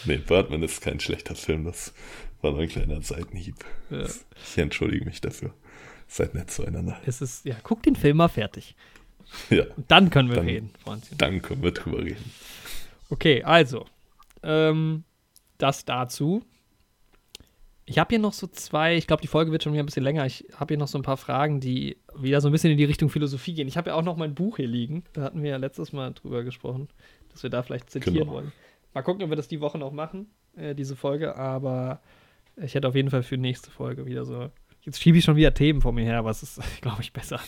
Nee, 0.05 0.17
Birdman 0.17 0.63
ist 0.63 0.81
kein 0.81 0.99
schlechter 0.99 1.35
Film. 1.35 1.65
Das 1.65 1.93
war 2.41 2.51
nur 2.51 2.61
ein 2.61 2.69
kleiner 2.69 3.01
Seitenhieb. 3.01 3.65
Ja. 3.89 4.05
Ich 4.05 4.57
entschuldige 4.57 5.05
mich 5.05 5.21
dafür. 5.21 5.53
Seid 6.07 6.35
nett 6.35 6.51
zueinander. 6.51 6.99
es 7.05 7.21
ist, 7.21 7.45
ja, 7.45 7.55
guck 7.63 7.81
den 7.83 7.95
Film 7.95 8.17
mal 8.17 8.27
fertig. 8.27 8.75
Ja, 9.49 9.65
dann 9.87 10.09
können 10.09 10.29
wir 10.29 10.37
Dann- 10.37 10.45
reden, 10.45 10.69
Freundchen. 10.83 11.17
dann 11.17 11.41
können 11.41 11.61
wir 11.63 11.71
drüber 11.71 11.99
reden. 12.03 12.31
Okay, 13.09 13.43
also, 13.43 13.85
ähm, 14.43 15.03
das 15.57 15.85
dazu. 15.85 16.43
Ich 17.87 17.99
habe 17.99 18.09
hier 18.09 18.19
noch 18.19 18.33
so 18.33 18.47
zwei, 18.47 18.95
ich 18.95 19.05
glaube, 19.05 19.21
die 19.21 19.27
Folge 19.27 19.51
wird 19.51 19.61
schon 19.61 19.73
wieder 19.73 19.83
ein 19.83 19.85
bisschen 19.85 20.03
länger. 20.03 20.25
Ich 20.25 20.43
habe 20.55 20.73
hier 20.73 20.79
noch 20.79 20.87
so 20.87 20.97
ein 20.97 21.03
paar 21.03 21.17
Fragen, 21.17 21.59
die 21.59 21.97
wieder 22.17 22.41
so 22.41 22.49
ein 22.49 22.51
bisschen 22.51 22.71
in 22.71 22.77
die 22.77 22.83
Richtung 22.83 23.09
Philosophie 23.09 23.53
gehen. 23.53 23.67
Ich 23.67 23.77
habe 23.77 23.91
ja 23.91 23.95
auch 23.95 24.01
noch 24.01 24.17
mein 24.17 24.33
Buch 24.33 24.57
hier 24.57 24.67
liegen. 24.67 25.03
Da 25.13 25.21
hatten 25.21 25.43
wir 25.43 25.51
ja 25.51 25.57
letztes 25.57 25.93
Mal 25.93 26.11
drüber 26.13 26.43
gesprochen, 26.43 26.87
dass 27.31 27.43
wir 27.43 27.51
da 27.51 27.61
vielleicht 27.61 27.91
zitieren 27.91 28.15
Genau. 28.17 28.31
wollen. 28.31 28.51
Mal 28.95 29.03
gucken, 29.03 29.23
ob 29.23 29.29
wir 29.29 29.35
das 29.35 29.47
die 29.47 29.61
Woche 29.61 29.77
noch 29.77 29.91
machen, 29.91 30.27
äh, 30.55 30.73
diese 30.73 30.95
Folge. 30.95 31.35
Aber 31.35 32.01
ich 32.59 32.73
hätte 32.73 32.87
auf 32.87 32.95
jeden 32.95 33.11
Fall 33.11 33.21
für 33.21 33.37
nächste 33.37 33.69
Folge 33.69 34.07
wieder 34.07 34.25
so. 34.25 34.49
Jetzt 34.81 34.99
schiebe 35.01 35.17
ich 35.19 35.23
schon 35.23 35.35
wieder 35.35 35.53
Themen 35.53 35.81
vor 35.81 35.91
mir 35.93 36.05
her, 36.05 36.17
aber 36.17 36.31
es 36.31 36.41
ist, 36.41 36.59
glaube 36.81 37.03
ich, 37.03 37.13
besser 37.13 37.39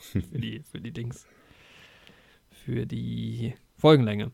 für 0.12 0.38
die, 0.38 0.62
für 0.62 0.80
die 0.80 0.92
Dings. 0.92 1.26
Für 2.50 2.86
die 2.86 3.54
Folgenlänge. 3.76 4.32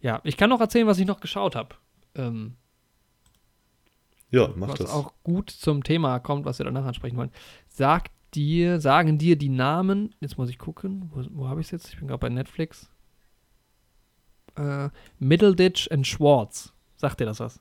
Ja, 0.00 0.20
ich 0.24 0.36
kann 0.36 0.50
noch 0.50 0.60
erzählen, 0.60 0.86
was 0.86 0.98
ich 0.98 1.06
noch 1.06 1.20
geschaut 1.20 1.54
habe. 1.56 1.76
Ähm, 2.14 2.56
Ja, 4.30 4.52
mach 4.56 4.68
was 4.70 4.78
das. 4.80 4.90
auch 4.90 5.12
gut 5.22 5.50
zum 5.50 5.84
Thema 5.84 6.18
kommt, 6.18 6.44
was 6.44 6.58
wir 6.58 6.64
danach 6.64 6.84
ansprechen 6.86 7.16
wollen. 7.16 7.32
Sagt 7.68 8.12
dir, 8.34 8.80
sagen 8.80 9.18
dir 9.18 9.36
die 9.36 9.48
Namen, 9.48 10.14
jetzt 10.20 10.38
muss 10.38 10.48
ich 10.50 10.58
gucken, 10.58 11.10
wo, 11.12 11.24
wo 11.32 11.48
habe 11.48 11.60
ich 11.60 11.66
es 11.68 11.70
jetzt? 11.70 11.88
Ich 11.92 11.98
bin 11.98 12.08
gerade 12.08 12.20
bei 12.20 12.28
Netflix. 12.30 12.90
Äh, 14.56 14.90
Middleditch 15.18 15.90
and 15.90 16.06
Schwartz. 16.06 16.72
Sagt 16.96 17.20
dir 17.20 17.26
das 17.26 17.40
was? 17.40 17.60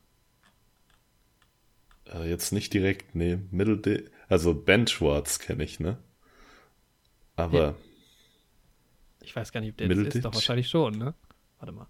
Äh, 2.05 2.29
jetzt 2.29 2.51
nicht 2.51 2.73
direkt, 2.73 3.15
nee, 3.15 3.37
Middle, 3.51 4.09
also 4.27 4.53
Ben 4.53 4.87
Schwartz 4.87 5.39
kenne 5.39 5.63
ich, 5.63 5.79
ne? 5.79 5.97
Aber 7.35 7.59
Ja. 7.59 7.75
Ich 9.23 9.35
weiß 9.35 9.51
gar 9.51 9.61
nicht, 9.61 9.71
ob 9.71 9.77
der 9.77 9.87
das 9.87 9.97
ist. 9.97 10.03
Middleditch? 10.03 10.23
Doch 10.23 10.33
wahrscheinlich 10.33 10.67
schon, 10.67 10.97
ne? 10.97 11.13
Warte 11.59 11.71
mal. 11.73 11.87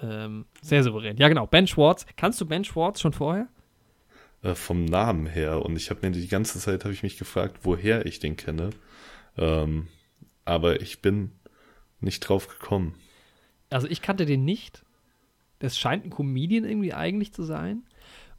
ähm, 0.00 0.46
sehr 0.62 0.82
souverän. 0.82 1.16
Ja, 1.16 1.28
genau. 1.28 1.46
Ben 1.46 1.66
Schwartz. 1.66 2.06
Kannst 2.16 2.40
du 2.40 2.46
Ben 2.46 2.64
Schwartz 2.64 3.00
schon 3.00 3.12
vorher? 3.12 3.48
Äh, 4.42 4.54
vom 4.54 4.84
Namen 4.84 5.26
her. 5.26 5.64
Und 5.64 5.76
ich 5.76 5.90
habe 5.90 6.06
mir 6.06 6.12
die 6.12 6.28
ganze 6.28 6.58
Zeit 6.60 6.84
habe 6.84 6.94
ich 6.94 7.02
mich 7.02 7.18
gefragt, 7.18 7.60
woher 7.62 8.06
ich 8.06 8.20
den 8.20 8.36
kenne. 8.36 8.70
Ähm, 9.36 9.88
aber 10.44 10.80
ich 10.80 11.02
bin 11.02 11.32
nicht 12.00 12.20
drauf 12.20 12.48
gekommen. 12.48 12.94
Also 13.70 13.88
ich 13.88 14.00
kannte 14.00 14.24
den 14.24 14.44
nicht. 14.44 14.84
Das 15.58 15.76
scheint 15.76 16.04
ein 16.04 16.10
Comedian 16.10 16.64
irgendwie 16.64 16.94
eigentlich 16.94 17.32
zu 17.32 17.42
sein. 17.42 17.82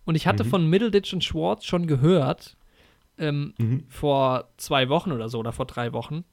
Und 0.05 0.15
ich 0.15 0.25
hatte 0.25 0.45
mhm. 0.45 0.49
von 0.49 0.67
Middleditch 0.67 1.13
und 1.13 1.23
Schwartz 1.23 1.65
schon 1.65 1.85
gehört, 1.85 2.57
ähm, 3.19 3.53
mhm. 3.57 3.83
vor 3.87 4.49
zwei 4.57 4.89
Wochen 4.89 5.11
oder 5.11 5.29
so, 5.29 5.39
oder 5.39 5.51
vor 5.51 5.65
drei 5.65 5.93
Wochen. 5.93 6.23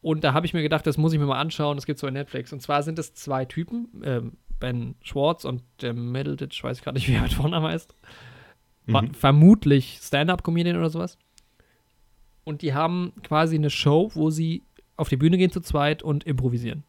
Und 0.00 0.24
da 0.24 0.32
habe 0.32 0.46
ich 0.46 0.54
mir 0.54 0.62
gedacht, 0.62 0.86
das 0.86 0.98
muss 0.98 1.12
ich 1.12 1.18
mir 1.18 1.26
mal 1.26 1.38
anschauen, 1.38 1.76
das 1.76 1.86
gibt 1.86 1.96
es 1.96 2.02
bei 2.02 2.10
Netflix. 2.10 2.52
Und 2.52 2.60
zwar 2.60 2.82
sind 2.82 2.98
es 2.98 3.14
zwei 3.14 3.44
Typen, 3.44 4.02
ähm, 4.04 4.32
Ben 4.58 4.96
Schwartz 5.02 5.44
und 5.44 5.62
der 5.80 5.92
Middleditch, 5.92 6.62
weiß 6.62 6.78
ich 6.78 6.84
gerade 6.84 6.96
nicht, 6.96 7.08
wie 7.08 7.14
er 7.14 7.22
mit 7.22 7.32
Vornamen 7.34 7.70
heißt. 7.70 7.94
Mhm. 8.86 9.14
Vermutlich 9.14 10.00
Stand-Up-Comedian 10.02 10.76
oder 10.76 10.90
sowas. 10.90 11.18
Und 12.44 12.62
die 12.62 12.74
haben 12.74 13.12
quasi 13.22 13.56
eine 13.56 13.70
Show, 13.70 14.10
wo 14.14 14.30
sie 14.30 14.62
auf 14.96 15.08
die 15.08 15.16
Bühne 15.16 15.38
gehen 15.38 15.50
zu 15.50 15.60
zweit 15.60 16.02
und 16.02 16.24
improvisieren. 16.24 16.82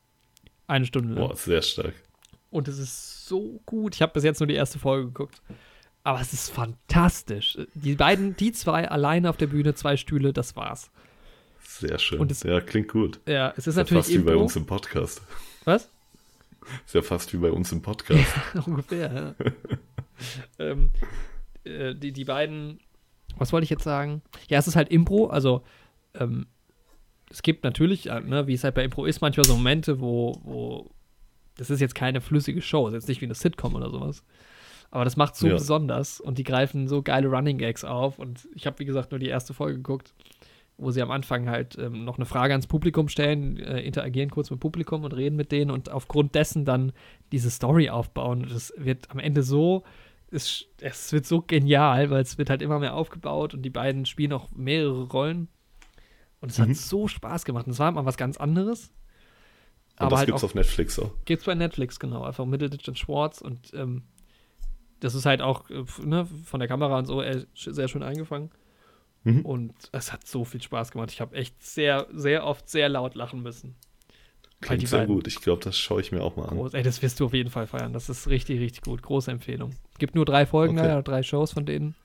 Eine 0.68 0.86
Stunde 0.86 1.14
lang. 1.14 1.28
Boah, 1.28 1.36
sehr 1.36 1.62
stark. 1.62 1.94
Und 2.50 2.68
es 2.68 2.78
ist 2.80 3.28
so 3.28 3.60
gut. 3.66 3.96
Ich 3.96 4.02
habe 4.02 4.14
bis 4.14 4.24
jetzt 4.24 4.40
nur 4.40 4.48
die 4.48 4.56
erste 4.56 4.80
Folge 4.80 5.08
geguckt. 5.08 5.42
Aber 6.04 6.20
es 6.20 6.34
ist 6.34 6.50
fantastisch. 6.50 7.58
Die 7.74 7.96
beiden, 7.96 8.36
die 8.36 8.52
zwei 8.52 8.90
alleine 8.90 9.30
auf 9.30 9.38
der 9.38 9.48
Bühne, 9.48 9.74
zwei 9.74 9.96
Stühle, 9.96 10.34
das 10.34 10.56
war's. 10.56 10.92
Sehr 11.62 11.98
schön. 11.98 12.30
Es, 12.30 12.44
ja, 12.44 12.60
klingt 12.60 12.90
gut. 12.90 13.20
Ja, 13.26 13.52
es 13.52 13.60
ist, 13.60 13.68
ist 13.68 13.76
natürlich. 13.78 14.08
Ja 14.08 14.14
fast 14.16 14.26
wie 14.26 14.32
bei 14.32 14.36
uns 14.36 14.56
im 14.56 14.66
Podcast. 14.66 15.22
Was? 15.64 15.90
Ist 16.86 16.94
ja 16.94 17.02
fast 17.02 17.34
wie 17.34 17.38
bei 17.38 17.52
uns 17.52 17.72
im 17.72 17.82
Podcast. 17.82 18.20
Ja, 18.54 18.62
ungefähr, 18.62 19.36
ja. 19.40 19.54
ähm, 20.60 20.92
äh, 21.64 21.96
die, 21.96 22.12
die 22.12 22.26
beiden, 22.26 22.80
was 23.38 23.54
wollte 23.54 23.64
ich 23.64 23.70
jetzt 23.70 23.84
sagen? 23.84 24.22
Ja, 24.50 24.60
es 24.60 24.68
ist 24.68 24.76
halt 24.76 24.90
Impro, 24.90 25.28
also 25.28 25.64
ähm, 26.14 26.48
es 27.30 27.42
gibt 27.42 27.64
natürlich, 27.64 28.10
äh, 28.10 28.20
ne, 28.22 28.48
wie 28.48 28.54
es 28.54 28.64
halt 28.64 28.76
bei 28.76 28.84
Impro 28.84 29.06
ist, 29.06 29.22
manchmal 29.22 29.46
so 29.46 29.56
Momente, 29.56 30.00
wo, 30.00 30.40
wo 30.44 30.92
das 31.56 31.70
ist 31.70 31.80
jetzt 31.80 31.96
keine 31.96 32.22
flüssige 32.22 32.62
Show, 32.62 32.88
ist 32.88 32.94
jetzt 32.94 33.08
nicht 33.08 33.22
wie 33.22 33.26
eine 33.26 33.36
Sitcom 33.36 33.76
oder 33.76 33.90
sowas. 33.90 34.24
Aber 34.94 35.06
das 35.06 35.18
macht 35.18 35.36
so 35.36 35.48
ja. 35.48 35.54
besonders 35.54 36.20
und 36.20 36.38
die 36.38 36.44
greifen 36.44 36.88
so 36.88 37.02
geile 37.02 37.28
Running 37.28 37.58
Gags 37.58 37.84
auf. 37.84 38.20
Und 38.20 38.48
ich 38.54 38.68
habe, 38.68 38.78
wie 38.78 38.86
gesagt, 38.86 39.10
nur 39.10 39.18
die 39.18 39.28
erste 39.28 39.56
Folge 39.56 39.78
geguckt, 39.78 40.14
wo 40.78 40.92
sie 40.92 41.02
am 41.02 41.10
Anfang 41.10 41.50
halt 41.50 41.76
ähm, 41.80 42.06
noch 42.06 42.18
eine 42.18 42.28
Frage 42.28 42.54
ans 42.54 42.68
Publikum 42.68 43.10
stellen, 43.10 43.58
äh, 43.58 43.82
interagieren 43.82 44.30
kurz 44.30 44.52
mit 44.52 44.60
dem 44.60 44.62
Publikum 44.62 45.04
und 45.04 45.14
reden 45.14 45.36
mit 45.36 45.52
denen 45.52 45.72
und 45.72 45.90
aufgrund 45.90 46.36
dessen 46.36 46.64
dann 46.64 46.92
diese 47.32 47.50
Story 47.50 47.90
aufbauen. 47.90 48.46
Das 48.48 48.72
wird 48.78 49.10
am 49.10 49.18
Ende 49.18 49.42
so, 49.42 49.82
es, 50.30 50.66
es 50.80 51.12
wird 51.12 51.26
so 51.26 51.42
genial, 51.42 52.12
weil 52.12 52.22
es 52.22 52.38
wird 52.38 52.52
halt 52.52 52.62
immer 52.62 52.78
mehr 52.78 52.94
aufgebaut 52.94 53.56
und 53.56 53.64
die 53.64 53.72
beiden 53.72 54.06
spielen 54.06 54.32
auch 54.32 54.52
mehrere 54.52 55.06
Rollen. 55.06 55.48
Und 56.40 56.52
es 56.52 56.60
mhm. 56.60 56.70
hat 56.70 56.76
so 56.76 57.08
Spaß 57.08 57.46
gemacht. 57.46 57.66
Und 57.66 57.74
es 57.74 57.80
war 57.80 57.92
mal 57.92 58.06
was 58.06 58.18
ganz 58.18 58.38
anderes. 58.38 58.92
Und 59.94 60.02
aber 60.02 60.10
das 60.12 60.20
halt 60.20 60.28
gibt's 60.28 60.44
auch, 60.44 60.50
auf 60.50 60.54
Netflix 60.54 61.00
auch. 61.00 61.10
Gibt's 61.26 61.46
bei 61.46 61.56
Netflix, 61.56 62.00
genau. 62.00 62.22
Einfach 62.26 62.46
Middleditch 62.46 62.88
und 62.88 63.00
Schwartz. 63.00 63.42
Und 63.42 63.74
ähm, 63.74 64.04
das 65.04 65.16
ist 65.16 65.26
halt 65.26 65.42
auch 65.42 65.70
äh, 65.70 65.84
ne, 66.04 66.26
von 66.46 66.60
der 66.60 66.70
Kamera 66.70 66.98
und 66.98 67.06
so 67.06 67.22
äh, 67.22 67.46
sehr 67.54 67.88
schön 67.88 68.04
eingefangen. 68.04 68.52
Mhm. 69.24 69.42
Und 69.42 69.74
es 69.92 70.12
hat 70.12 70.26
so 70.28 70.46
viel 70.46 70.62
Spaß 70.62 70.92
gemacht. 70.92 71.12
Ich 71.12 71.22
habe 71.22 71.36
echt 71.36 71.62
sehr, 71.64 72.08
sehr 72.12 72.46
oft 72.46 72.70
sehr 72.70 72.90
laut 72.90 73.16
lachen 73.16 73.42
müssen. 73.42 73.76
Klingt 74.62 74.88
sehr 74.88 75.06
gut. 75.06 75.28
Ich 75.28 75.42
glaube, 75.42 75.62
das 75.62 75.78
schaue 75.78 76.00
ich 76.00 76.12
mir 76.12 76.22
auch 76.22 76.38
mal 76.38 76.46
an. 76.46 76.58
Groß, 76.58 76.74
ey, 76.74 76.84
das 76.84 77.02
wirst 77.02 77.20
du 77.20 77.26
auf 77.26 77.34
jeden 77.34 77.50
Fall 77.50 77.68
feiern. 77.68 77.92
Das 77.92 78.10
ist 78.10 78.30
richtig, 78.30 78.62
richtig 78.62 78.82
gut. 78.82 79.02
Große 79.02 79.30
Empfehlung. 79.30 79.76
Gibt 80.00 80.16
nur 80.16 80.26
drei 80.26 80.46
Folgen, 80.46 80.78
okay. 80.78 80.88
leider, 80.88 81.04
drei 81.04 81.22
Shows 81.22 81.52
von 81.52 81.66
denen. 81.66 81.96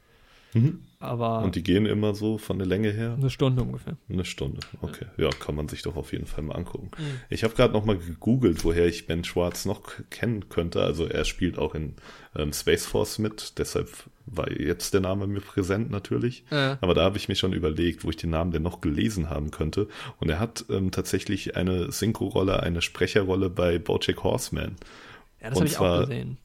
Mhm. 0.55 0.81
Aber 1.01 1.43
und 1.43 1.55
die 1.55 1.63
gehen 1.63 1.87
immer 1.87 2.15
so 2.15 2.39
von 2.39 2.59
der 2.59 2.67
Länge 2.67 2.91
her? 2.91 3.15
Eine 3.17 3.31
Stunde 3.31 3.63
ungefähr. 3.63 3.97
Eine 4.09 4.25
Stunde, 4.25 4.59
okay. 4.81 5.07
Ja, 5.17 5.25
ja 5.25 5.31
kann 5.31 5.55
man 5.55 5.69
sich 5.69 5.83
doch 5.83 5.95
auf 5.95 6.13
jeden 6.13 6.27
Fall 6.27 6.43
mal 6.43 6.57
angucken. 6.57 6.91
Mhm. 6.99 7.21
Ich 7.31 7.45
habe 7.45 7.55
gerade 7.55 7.73
noch 7.73 7.85
mal 7.85 7.97
gegoogelt, 7.97 8.65
woher 8.65 8.87
ich 8.87 9.07
Ben 9.07 9.23
Schwartz 9.23 9.65
noch 9.65 9.93
kennen 10.11 10.49
könnte. 10.49 10.83
Also 10.83 11.07
er 11.07 11.25
spielt 11.25 11.57
auch 11.57 11.77
in 11.77 11.95
ähm, 12.35 12.53
Space 12.53 12.85
Force 12.85 13.21
mit, 13.21 13.59
deshalb 13.59 13.89
war 14.27 14.51
jetzt 14.51 14.93
der 14.93 15.01
Name 15.01 15.29
mir 15.29 15.41
präsent 15.41 15.91
natürlich. 15.91 16.45
Ja. 16.51 16.79
Aber 16.81 16.95
da 16.95 17.05
habe 17.05 17.17
ich 17.17 17.29
mir 17.29 17.37
schon 17.37 17.53
überlegt, 17.53 18.05
wo 18.05 18.11
ich 18.11 18.17
den 18.17 18.31
Namen 18.31 18.51
denn 18.51 18.63
noch 18.63 18.81
gelesen 18.81 19.31
haben 19.31 19.53
könnte. 19.53 19.89
Und 20.19 20.29
er 20.29 20.41
hat 20.41 20.65
ähm, 20.69 20.91
tatsächlich 20.91 21.57
eine 21.57 21.93
Synchro-Rolle, 21.93 22.61
eine 22.63 22.83
Sprecherrolle 22.83 23.51
bei 23.51 23.79
BoJack 23.79 24.25
Horseman. 24.25 24.75
Ja, 25.41 25.51
das 25.51 25.59
habe 25.59 25.69
ich 25.69 25.79
auch 25.79 26.01
gesehen 26.01 26.39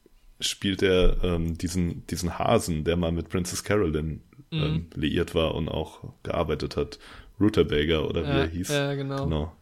spielt 0.44 0.82
er 0.82 1.24
ähm, 1.24 1.58
diesen, 1.58 2.06
diesen 2.08 2.38
Hasen, 2.38 2.84
der 2.84 2.98
mal 2.98 3.12
mit 3.12 3.30
Princess 3.30 3.64
Carolyn 3.64 4.22
ähm, 4.52 4.74
mhm. 4.74 4.88
liiert 4.96 5.36
war 5.36 5.56
und 5.56 5.70
auch 5.70 6.14
gearbeitet 6.24 6.78
hat. 6.78 7.00
Rutabaga 7.39 8.00
oder 8.02 8.24
wie 8.24 8.28
ja, 8.28 8.38
er 8.38 8.48
hieß. 8.48 8.70
Ja, 8.70 8.94
genau. 8.94 9.24
genau. 9.24 9.56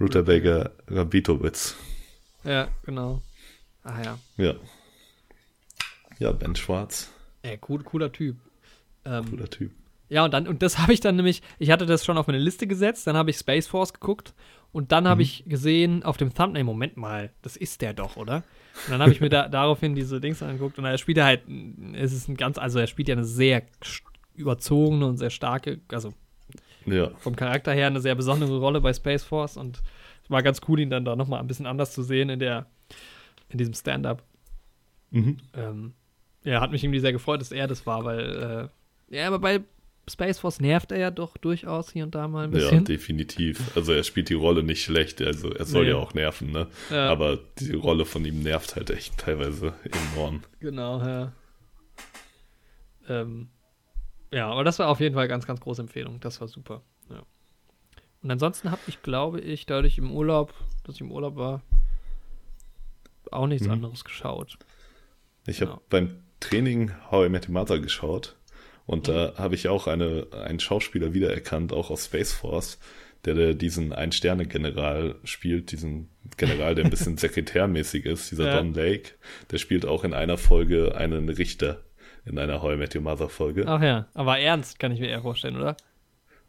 Rutabaga 0.00 0.70
Rabitowitz. 0.88 1.76
Ja, 2.44 2.68
genau. 2.84 3.22
Ah 3.82 4.02
ja. 4.02 4.18
Ja. 4.36 4.54
Ja, 6.18 6.32
Ben 6.32 6.56
Schwarz. 6.56 7.12
Ey, 7.42 7.58
cool, 7.68 7.82
cooler 7.82 8.12
Typ. 8.12 8.36
Ähm, 9.04 9.24
cooler 9.30 9.48
Typ. 9.48 9.72
Ja, 10.08 10.24
und 10.24 10.32
dann, 10.32 10.48
und 10.48 10.62
das 10.62 10.78
habe 10.78 10.92
ich 10.92 11.00
dann 11.00 11.16
nämlich, 11.16 11.42
ich 11.58 11.70
hatte 11.70 11.86
das 11.86 12.04
schon 12.04 12.18
auf 12.18 12.26
meine 12.26 12.38
Liste 12.38 12.66
gesetzt, 12.66 13.06
dann 13.06 13.16
habe 13.16 13.30
ich 13.30 13.36
Space 13.36 13.66
Force 13.66 13.92
geguckt 13.92 14.34
und 14.72 14.92
dann 14.92 15.06
habe 15.06 15.20
mhm. 15.20 15.22
ich 15.22 15.44
gesehen 15.46 16.02
auf 16.02 16.16
dem 16.16 16.34
Thumbnail, 16.34 16.64
Moment 16.64 16.96
mal, 16.96 17.30
das 17.42 17.56
ist 17.56 17.80
der 17.80 17.94
doch, 17.94 18.16
oder? 18.16 18.44
Und 18.86 18.92
dann 18.92 19.02
habe 19.02 19.12
ich 19.12 19.20
mir 19.20 19.28
da, 19.28 19.48
daraufhin 19.48 19.94
diese 19.94 20.20
Dings 20.20 20.42
angeguckt 20.42 20.78
und 20.78 20.84
er 20.84 20.98
spielt 20.98 21.18
er 21.18 21.26
halt, 21.26 21.42
es 21.94 22.12
ist 22.12 22.28
ein 22.28 22.36
ganz, 22.36 22.58
also 22.58 22.78
er 22.78 22.86
spielt 22.86 23.08
ja 23.08 23.14
eine 23.14 23.24
sehr 23.24 23.62
überzogene 24.34 25.06
und 25.06 25.18
sehr 25.18 25.30
starke, 25.30 25.80
also 25.88 26.14
ja. 26.86 27.10
vom 27.18 27.36
Charakter 27.36 27.72
her 27.72 27.88
eine 27.88 28.00
sehr 28.00 28.14
besondere 28.14 28.58
Rolle 28.58 28.80
bei 28.80 28.92
Space 28.92 29.24
Force 29.24 29.56
und 29.56 29.82
es 30.22 30.30
war 30.30 30.42
ganz 30.42 30.60
cool, 30.68 30.80
ihn 30.80 30.90
dann 30.90 31.04
da 31.04 31.16
nochmal 31.16 31.40
ein 31.40 31.46
bisschen 31.46 31.66
anders 31.66 31.92
zu 31.92 32.02
sehen 32.02 32.30
in 32.30 32.38
der, 32.38 32.66
in 33.48 33.58
diesem 33.58 33.74
Stand-up. 33.74 34.22
Mhm. 35.10 35.38
Ähm, 35.54 35.92
ja, 36.44 36.60
hat 36.60 36.70
mich 36.70 36.82
irgendwie 36.82 37.00
sehr 37.00 37.12
gefreut, 37.12 37.40
dass 37.40 37.52
er 37.52 37.66
das 37.66 37.86
war, 37.86 38.04
weil, 38.04 38.70
äh, 39.10 39.16
ja, 39.16 39.26
aber 39.26 39.40
bei 39.40 39.60
Space 40.10 40.38
Force 40.38 40.60
nervt 40.60 40.92
er 40.92 40.98
ja 40.98 41.10
doch 41.10 41.36
durchaus 41.36 41.92
hier 41.92 42.04
und 42.04 42.14
da 42.14 42.28
mal 42.28 42.44
ein 42.44 42.50
bisschen. 42.50 42.78
Ja, 42.78 42.84
definitiv. 42.84 43.76
Also 43.76 43.92
er 43.92 44.02
spielt 44.02 44.28
die 44.28 44.34
Rolle 44.34 44.62
nicht 44.62 44.82
schlecht, 44.82 45.22
also 45.22 45.50
er 45.52 45.64
soll 45.64 45.84
nee. 45.84 45.90
ja 45.90 45.96
auch 45.96 46.14
nerven, 46.14 46.50
ne? 46.50 46.66
Ja. 46.90 47.08
Aber 47.08 47.38
die 47.58 47.74
Rolle 47.74 48.04
von 48.04 48.24
ihm 48.24 48.42
nervt 48.42 48.76
halt 48.76 48.90
echt 48.90 49.18
teilweise 49.18 49.74
enorm. 50.14 50.42
Genau, 50.58 51.00
ja. 51.00 51.32
Ähm, 53.08 53.48
ja, 54.32 54.48
aber 54.48 54.64
das 54.64 54.78
war 54.78 54.88
auf 54.88 55.00
jeden 55.00 55.14
Fall 55.14 55.28
ganz, 55.28 55.46
ganz 55.46 55.60
große 55.60 55.82
Empfehlung. 55.82 56.20
Das 56.20 56.40
war 56.40 56.48
super. 56.48 56.82
Ja. 57.08 57.22
Und 58.22 58.30
ansonsten 58.30 58.70
habe 58.70 58.82
ich, 58.86 59.02
glaube 59.02 59.40
ich, 59.40 59.66
dadurch 59.66 59.98
im 59.98 60.12
Urlaub, 60.12 60.54
dass 60.84 60.96
ich 60.96 61.00
im 61.00 61.10
Urlaub 61.10 61.36
war, 61.36 61.62
auch 63.30 63.46
nichts 63.46 63.66
mhm. 63.66 63.74
anderes 63.74 64.04
geschaut. 64.04 64.58
Ich 65.46 65.60
habe 65.60 65.72
genau. 65.72 65.82
beim 65.88 66.22
Training 66.40 66.92
How 67.10 67.26
I 67.26 67.28
Met 67.28 67.48
Your 67.48 67.54
Mother 67.54 67.78
geschaut 67.78 68.36
und 68.90 69.06
mhm. 69.06 69.12
da 69.12 69.34
habe 69.36 69.54
ich 69.54 69.68
auch 69.68 69.86
eine, 69.86 70.26
einen 70.32 70.58
Schauspieler 70.58 71.14
wiedererkannt, 71.14 71.72
auch 71.72 71.90
aus 71.90 72.06
Space 72.06 72.32
Force, 72.32 72.80
der, 73.24 73.34
der 73.34 73.54
diesen 73.54 73.92
Ein-Sterne-General 73.92 75.14
spielt, 75.22 75.70
diesen 75.70 76.08
General, 76.36 76.74
der 76.74 76.86
ein 76.86 76.90
bisschen 76.90 77.16
sekretärmäßig 77.16 78.04
ist, 78.04 78.32
dieser 78.32 78.48
ja. 78.48 78.56
Don 78.56 78.74
Lake. 78.74 79.12
Der 79.52 79.58
spielt 79.58 79.86
auch 79.86 80.02
in 80.02 80.12
einer 80.12 80.38
Folge 80.38 80.96
einen 80.96 81.28
Richter 81.28 81.84
in 82.26 82.36
einer 82.36 82.62
How 82.62 82.74
I 82.74 82.76
Met 82.78 82.96
Your 82.96 83.02
Mother 83.02 83.28
Folge. 83.28 83.62
Ach 83.68 83.80
ja, 83.80 84.08
aber 84.12 84.40
ernst 84.40 84.80
kann 84.80 84.90
ich 84.90 84.98
mir 84.98 85.08
eher 85.08 85.22
vorstellen, 85.22 85.56
oder? 85.56 85.76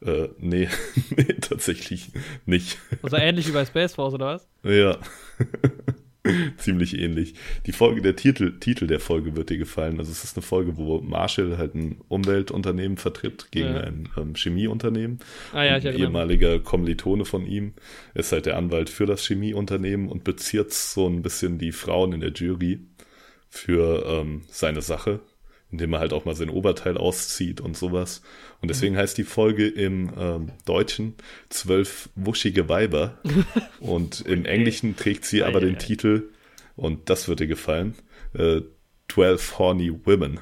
Äh, 0.04 0.30
nee, 0.40 0.68
nee, 1.16 1.36
tatsächlich 1.42 2.10
nicht. 2.48 2.80
Also 3.04 3.18
ähnlich 3.18 3.48
wie 3.50 3.52
bei 3.52 3.66
Space 3.66 3.94
Force, 3.94 4.16
oder 4.16 4.26
was? 4.26 4.50
Ja. 4.64 4.98
Ziemlich 6.58 6.98
ähnlich. 7.00 7.34
Die 7.66 7.72
Folge, 7.72 8.02
der 8.02 8.16
Titel, 8.16 8.60
Titel 8.60 8.88
der 8.88 9.00
Folge 9.00 9.36
wird 9.36 9.50
dir 9.50 9.58
gefallen. 9.58 9.98
Also 9.98 10.12
es 10.12 10.24
ist 10.24 10.38
eine 10.38 10.44
Folge, 10.44 10.78
wo 10.78 11.02
Marshall 11.02 11.58
halt 11.58 11.74
ein 11.74 12.00
Umweltunternehmen 12.10 12.98
vertritt 12.98 13.52
gegen 13.52 13.74
ja. 13.74 13.82
ein 13.82 14.10
ähm, 14.18 14.36
Chemieunternehmen. 14.36 15.20
Ah, 15.52 15.64
ja, 15.64 15.76
ein 15.76 15.98
ehemaliger 15.98 16.60
Kommilitone 16.60 17.26
von 17.26 17.46
ihm 17.46 17.74
ist 18.14 18.32
halt 18.32 18.46
der 18.46 18.58
Anwalt 18.58 18.90
für 18.90 19.06
das 19.06 19.26
Chemieunternehmen 19.26 20.10
und 20.10 20.24
beziert 20.24 20.72
so 20.72 21.08
ein 21.08 21.22
bisschen 21.24 21.58
die 21.58 21.72
Frauen 21.72 22.14
in 22.14 22.22
der 22.22 22.32
Jury 22.32 22.82
für 23.50 24.06
ähm, 24.06 24.44
seine 24.48 24.82
Sache 24.82 25.22
indem 25.72 25.94
er 25.94 26.00
halt 26.00 26.14
auch 26.14 26.26
mal 26.26 26.36
sein 26.36 26.50
Oberteil 26.50 26.98
auszieht 26.98 27.62
und 27.62 27.78
sowas. 27.78 28.22
Und 28.62 28.70
deswegen 28.70 28.98
heißt 28.98 29.18
die 29.18 29.24
Folge 29.24 29.68
im 29.68 30.12
ähm, 30.18 30.52
Deutschen 30.66 31.16
Zwölf 31.50 32.10
wuschige 32.16 32.68
Weiber. 32.70 33.18
und 33.80 34.22
im 34.22 34.46
Englischen 34.46 34.96
trägt 34.96 35.26
sie 35.26 35.44
aber 35.44 35.62
den 35.62 35.78
Titel, 35.78 36.30
und 36.76 37.10
das 37.10 37.28
wird 37.28 37.40
dir 37.40 37.48
gefallen, 37.48 37.96
äh, 38.34 38.62
Twelve 39.08 39.42
Horny 39.58 39.94
Women. 40.06 40.40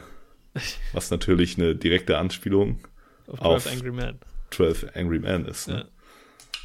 Was 0.93 1.11
natürlich 1.11 1.57
eine 1.57 1.75
direkte 1.75 2.17
Anspielung 2.17 2.79
auf, 3.27 3.63
12 3.63 3.77
Angry 3.77 3.91
Men. 3.91 4.19
12 4.51 4.85
Angry 4.95 5.19
Men 5.19 5.45
ist. 5.45 5.67
Ne? 5.67 5.85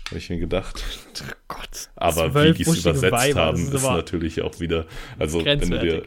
Habe 0.08 0.18
ich 0.18 0.30
mir 0.30 0.38
gedacht. 0.38 0.82
Oh 1.20 1.32
Gott. 1.48 1.90
Aber 1.96 2.34
wie 2.34 2.52
die 2.52 2.62
es 2.62 2.78
übersetzt 2.78 3.12
Weiber, 3.12 3.40
haben, 3.40 3.62
ist, 3.62 3.74
ist 3.74 3.82
natürlich 3.82 4.42
auch 4.42 4.60
wieder, 4.60 4.86
also 5.18 5.44
wenn 5.44 5.58
du 5.58 5.78
dir 5.78 6.02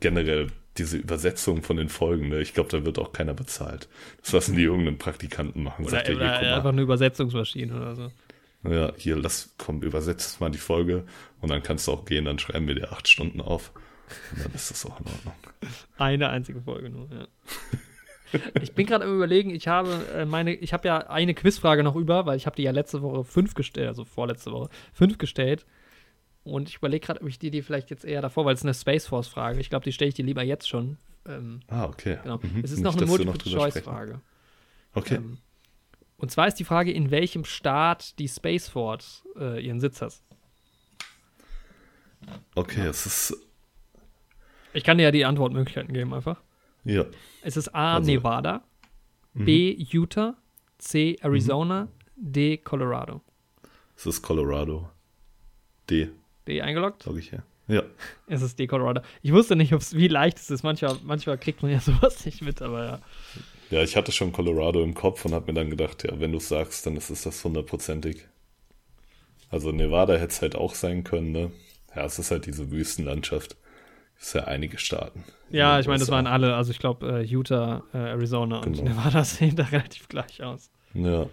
generell 0.00 0.48
diese 0.78 0.96
Übersetzung 0.96 1.62
von 1.62 1.76
den 1.76 1.88
Folgen, 1.88 2.28
ne, 2.28 2.40
ich 2.40 2.54
glaube, 2.54 2.70
da 2.70 2.84
wird 2.84 2.98
auch 2.98 3.12
keiner 3.12 3.34
bezahlt. 3.34 3.88
Das 4.22 4.32
lassen 4.32 4.56
die 4.56 4.62
irgendeinen 4.62 4.98
Praktikanten 4.98 5.62
machen. 5.62 5.84
Oder, 5.84 5.90
Sagt 5.90 6.08
er, 6.08 6.16
oder 6.16 6.38
hier, 6.38 6.56
einfach 6.56 6.70
eine 6.70 6.82
Übersetzungsmaschine 6.82 7.74
oder 7.74 7.94
so. 7.94 8.12
ja, 8.68 8.92
hier, 8.96 9.16
lass, 9.16 9.54
komm, 9.58 9.82
übersetzt 9.82 10.40
mal 10.40 10.50
die 10.50 10.58
Folge 10.58 11.04
und 11.40 11.50
dann 11.50 11.62
kannst 11.62 11.86
du 11.86 11.92
auch 11.92 12.04
gehen, 12.04 12.24
dann 12.24 12.38
schreiben 12.38 12.66
wir 12.68 12.74
dir 12.74 12.92
acht 12.92 13.08
Stunden 13.08 13.40
auf. 13.40 13.72
Und 14.32 14.44
dann 14.44 14.52
ist 14.54 14.70
das 14.70 14.84
auch 14.86 14.98
in 15.00 15.06
Ordnung. 15.06 15.34
Eine 15.98 16.30
einzige 16.30 16.60
Folge 16.60 16.90
nur, 16.90 17.08
ja. 17.10 17.26
Ich 18.62 18.72
bin 18.72 18.86
gerade 18.86 19.04
am 19.04 19.14
überlegen, 19.14 19.50
ich 19.50 19.68
habe 19.68 20.06
äh, 20.14 20.24
meine, 20.24 20.54
ich 20.54 20.72
habe 20.72 20.88
ja 20.88 20.98
eine 21.10 21.34
Quizfrage 21.34 21.82
noch 21.82 21.96
über, 21.96 22.24
weil 22.24 22.38
ich 22.38 22.46
habe 22.46 22.56
die 22.56 22.62
ja 22.62 22.70
letzte 22.70 23.02
Woche 23.02 23.24
fünf 23.24 23.52
gestellt, 23.52 23.88
also 23.88 24.06
vorletzte 24.06 24.52
Woche, 24.52 24.70
fünf 24.94 25.18
gestellt. 25.18 25.66
Und 26.44 26.68
ich 26.68 26.76
überlege 26.76 27.06
gerade, 27.06 27.20
ob 27.22 27.28
ich 27.28 27.38
dir 27.38 27.50
die 27.50 27.62
vielleicht 27.62 27.90
jetzt 27.90 28.04
eher 28.04 28.20
davor, 28.20 28.44
weil 28.44 28.54
es 28.54 28.62
eine 28.62 28.74
Space 28.74 29.06
Force-Frage. 29.06 29.60
Ich 29.60 29.70
glaube, 29.70 29.84
die 29.84 29.92
stelle 29.92 30.08
ich 30.08 30.14
dir 30.14 30.24
lieber 30.24 30.42
jetzt 30.42 30.68
schon. 30.68 30.98
Ähm, 31.26 31.60
Ah, 31.68 31.84
okay. 31.84 32.18
genau. 32.22 32.38
Mhm. 32.38 32.60
Es 32.64 32.72
ist 32.72 32.78
Nicht, 32.78 32.84
noch 32.84 32.92
eine 32.96 33.06
drüber 33.06 33.12
sprechen. 33.14 33.26
Multiple-Choice-Frage. 33.26 34.20
Okay. 34.94 35.14
Ähm, 35.16 35.38
und 36.18 36.30
zwar 36.30 36.48
ist 36.48 36.56
die 36.56 36.64
Frage, 36.64 36.90
in 36.92 37.10
welchem 37.10 37.44
Staat 37.44 38.18
die 38.18 38.28
Space 38.28 38.68
Force 38.68 39.24
äh, 39.38 39.64
ihren 39.64 39.80
Sitz 39.80 40.02
hat. 40.02 40.14
Okay, 42.54 42.86
es 42.86 43.06
ist, 43.06 43.36
Ich 44.72 44.84
kann 44.84 44.96
dir 44.98 45.04
ja 45.04 45.10
die 45.10 45.24
Antwortmöglichkeiten 45.24 45.92
geben 45.92 46.14
einfach. 46.14 46.40
ja. 46.84 47.04
Es 47.42 47.56
ist 47.56 47.74
A, 47.74 47.94
Also- 47.96 48.10
Nevada, 48.10 48.62
Mhm. 49.34 49.44
B, 49.46 49.76
Utah, 49.90 50.36
C, 50.78 51.16
Arizona, 51.22 51.88
D, 52.16 52.58
Colorado. 52.58 53.20
Es 53.96 54.06
ist 54.06 54.22
Colorado. 54.22 54.90
D, 55.90 56.10
D 56.48 56.62
eingeloggt? 56.62 57.02
sage 57.02 57.18
ich 57.18 57.30
hier. 57.30 57.42
Ja. 57.68 57.82
Es 58.26 58.42
ist. 58.42 58.58
Ich 58.58 59.32
wusste 59.32 59.56
nicht, 59.56 59.72
ob's, 59.72 59.94
wie 59.94 60.08
leicht 60.08 60.38
es 60.38 60.50
ist. 60.50 60.62
Manchmal, 60.62 60.96
manchmal 61.04 61.38
kriegt 61.38 61.62
man 61.62 61.70
ja 61.70 61.80
sowas 61.80 62.24
nicht 62.24 62.42
mit, 62.42 62.62
aber 62.62 62.84
ja. 62.84 62.98
Ja, 63.70 63.82
ich 63.82 63.96
hatte 63.96 64.12
schon 64.12 64.32
Colorado 64.32 64.82
im 64.82 64.92
Kopf 64.94 65.24
und 65.24 65.32
habe 65.32 65.46
mir 65.46 65.54
dann 65.54 65.70
gedacht, 65.70 66.04
ja, 66.04 66.20
wenn 66.20 66.32
du 66.32 66.38
es 66.38 66.48
sagst, 66.48 66.84
dann 66.86 66.96
ist 66.96 67.08
es 67.08 67.22
das 67.22 67.42
hundertprozentig. 67.42 68.26
Also 69.50 69.72
Nevada 69.72 70.14
hätte 70.14 70.26
es 70.28 70.42
halt 70.42 70.56
auch 70.56 70.74
sein 70.74 71.04
können, 71.04 71.32
ne? 71.32 71.52
Ja, 71.94 72.04
es 72.04 72.18
ist 72.18 72.30
halt 72.30 72.46
diese 72.46 72.70
Wüstenlandschaft. 72.70 73.56
Ist 74.20 74.34
ja 74.34 74.44
einige 74.44 74.78
Staaten. 74.78 75.24
Ja, 75.50 75.80
ich 75.80 75.86
meine, 75.86 75.98
das 75.98 76.10
waren 76.10 76.26
alle. 76.26 76.54
Also 76.54 76.70
ich 76.70 76.78
glaube, 76.78 77.20
äh, 77.20 77.22
Utah, 77.22 77.82
äh, 77.92 77.98
Arizona 77.98 78.58
und 78.58 78.76
Genau. 78.76 78.90
Nevada 78.90 79.24
sehen 79.24 79.56
da 79.56 79.64
relativ 79.64 80.08
gleich 80.08 80.42
aus. 80.42 80.70
Ja, 80.94 81.26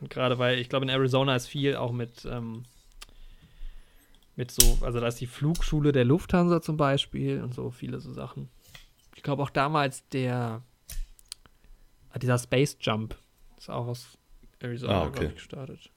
Und 0.00 0.10
gerade 0.10 0.38
weil, 0.38 0.58
ich 0.58 0.68
glaube, 0.68 0.84
in 0.86 0.90
Arizona 0.90 1.36
ist 1.36 1.46
viel 1.46 1.76
auch 1.76 1.92
mit, 1.92 2.26
ähm, 2.30 2.64
mit 4.36 4.50
so, 4.50 4.78
also 4.84 5.00
da 5.00 5.06
ist 5.06 5.20
die 5.20 5.26
Flugschule 5.26 5.92
der 5.92 6.04
Lufthansa 6.04 6.60
zum 6.60 6.76
Beispiel 6.76 7.40
und 7.42 7.54
so 7.54 7.70
viele 7.70 8.00
so 8.00 8.12
Sachen. 8.12 8.48
Ich 9.16 9.22
glaube 9.22 9.42
auch 9.42 9.50
damals 9.50 10.08
der, 10.08 10.62
ah, 12.10 12.18
dieser 12.18 12.38
Space 12.38 12.76
Jump 12.80 13.16
ist 13.56 13.70
auch 13.70 13.86
aus 13.86 14.18
Arizona, 14.60 15.02
Ah, 15.02 15.06
okay. 15.06 15.30
gestartet. 15.34 15.90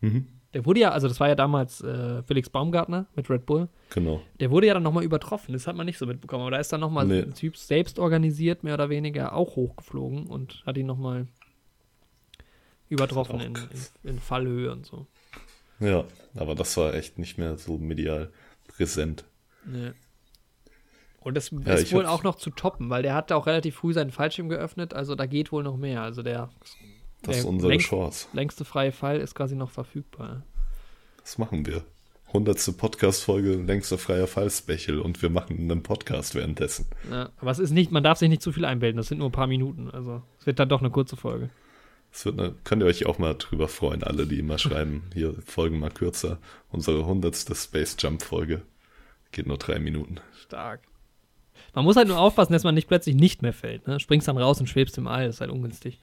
mhm. 0.00 0.26
Der 0.54 0.64
wurde 0.64 0.80
ja, 0.80 0.90
also 0.90 1.06
das 1.06 1.20
war 1.20 1.28
ja 1.28 1.34
damals 1.34 1.82
äh, 1.82 2.22
Felix 2.22 2.48
Baumgartner 2.48 3.06
mit 3.14 3.28
Red 3.28 3.44
Bull. 3.44 3.68
genau. 3.90 4.22
Der 4.40 4.50
wurde 4.50 4.66
ja 4.68 4.72
dann 4.74 4.84
nochmal 4.84 5.04
übertroffen. 5.04 5.52
Das 5.52 5.66
hat 5.66 5.76
man 5.76 5.84
nicht 5.84 5.98
so 5.98 6.06
mitbekommen. 6.06 6.42
Aber 6.42 6.52
da 6.52 6.56
ist 6.56 6.72
dann 6.72 6.80
nochmal 6.80 7.04
Nee. 7.04 7.20
ein 7.22 7.34
Typ 7.34 7.58
selbst 7.58 7.98
organisiert, 7.98 8.64
mehr 8.64 8.72
oder 8.72 8.88
weniger, 8.88 9.34
auch 9.34 9.56
hochgeflogen 9.56 10.26
und 10.28 10.62
hat 10.64 10.78
ihn 10.78 10.86
nochmal 10.86 11.26
übertroffen 12.88 13.40
in, 13.40 13.54
in, 14.02 14.10
in 14.10 14.18
Fallhöhe 14.18 14.72
und 14.72 14.86
so. 14.86 15.06
Ja, 15.80 16.04
aber 16.34 16.54
das 16.54 16.76
war 16.76 16.94
echt 16.94 17.18
nicht 17.18 17.38
mehr 17.38 17.58
so 17.58 17.76
medial 17.78 18.30
präsent. 18.68 19.24
Nee. 19.64 19.92
Und 21.20 21.34
das 21.34 21.50
Ja, 21.50 21.74
ist 21.74 21.92
wohl 21.92 22.06
auch 22.06 22.22
noch 22.22 22.36
zu 22.36 22.50
toppen, 22.50 22.88
weil 22.88 23.02
der 23.02 23.14
hat 23.14 23.32
auch 23.32 23.46
relativ 23.46 23.76
früh 23.76 23.92
seinen 23.92 24.12
Fallschirm 24.12 24.48
geöffnet. 24.48 24.94
Also 24.94 25.14
da 25.16 25.26
geht 25.26 25.50
wohl 25.50 25.64
noch 25.64 25.76
mehr. 25.76 26.02
Also 26.02 26.22
der, 26.22 26.50
Das 27.22 27.36
ist 27.36 27.42
der 27.44 27.50
unsere 27.50 27.72
längst- 27.72 27.86
Chance. 27.88 28.28
längste 28.32 28.64
freie 28.64 28.92
Fall 28.92 29.18
ist 29.18 29.34
quasi 29.34 29.56
noch 29.56 29.70
verfügbar. 29.70 30.42
Das 31.20 31.36
machen 31.38 31.66
wir. 31.66 31.82
Hundertste 32.32 32.72
Podcast-Folge, 32.72 33.54
längster 33.56 33.98
freier 33.98 34.26
Fall-Special 34.26 35.00
und 35.00 35.20
wir 35.22 35.30
machen 35.30 35.58
einen 35.58 35.82
Podcast 35.82 36.34
währenddessen. 36.34 36.86
Ja, 37.10 37.30
aber 37.38 37.50
es 37.50 37.58
ist 37.58 37.70
nicht, 37.70 37.90
man 37.90 38.02
darf 38.04 38.18
sich 38.18 38.28
nicht 38.28 38.42
zu 38.42 38.52
viel 38.52 38.64
einbilden. 38.64 38.96
Das 38.96 39.08
sind 39.08 39.18
nur 39.18 39.28
ein 39.28 39.32
paar 39.32 39.46
Minuten. 39.46 39.90
Also 39.90 40.22
es 40.38 40.46
wird 40.46 40.58
dann 40.58 40.68
doch 40.68 40.80
eine 40.80 40.90
kurze 40.90 41.16
Folge. 41.16 41.50
Eine, 42.24 42.54
könnt 42.64 42.82
ihr 42.82 42.86
euch 42.86 43.04
auch 43.06 43.18
mal 43.18 43.34
drüber 43.34 43.68
freuen, 43.68 44.02
alle, 44.02 44.26
die 44.26 44.38
immer 44.38 44.58
schreiben, 44.58 45.02
hier 45.12 45.34
Folgen 45.44 45.78
mal 45.78 45.90
kürzer. 45.90 46.38
Unsere 46.70 47.04
hundertste 47.04 47.54
Space 47.54 47.96
Jump-Folge 47.98 48.62
geht 49.32 49.46
nur 49.46 49.58
drei 49.58 49.78
Minuten. 49.78 50.16
Stark. 50.40 50.80
Man 51.74 51.84
muss 51.84 51.96
halt 51.96 52.08
nur 52.08 52.18
aufpassen, 52.18 52.52
dass 52.52 52.64
man 52.64 52.74
nicht 52.74 52.88
plötzlich 52.88 53.14
nicht 53.16 53.42
mehr 53.42 53.52
fällt. 53.52 53.86
Ne? 53.86 54.00
Springst 54.00 54.28
dann 54.28 54.38
raus 54.38 54.60
und 54.60 54.66
schwebst 54.66 54.96
im 54.98 55.06
All. 55.06 55.26
Das 55.26 55.36
ist 55.36 55.40
halt 55.40 55.50
ungünstig. 55.50 55.98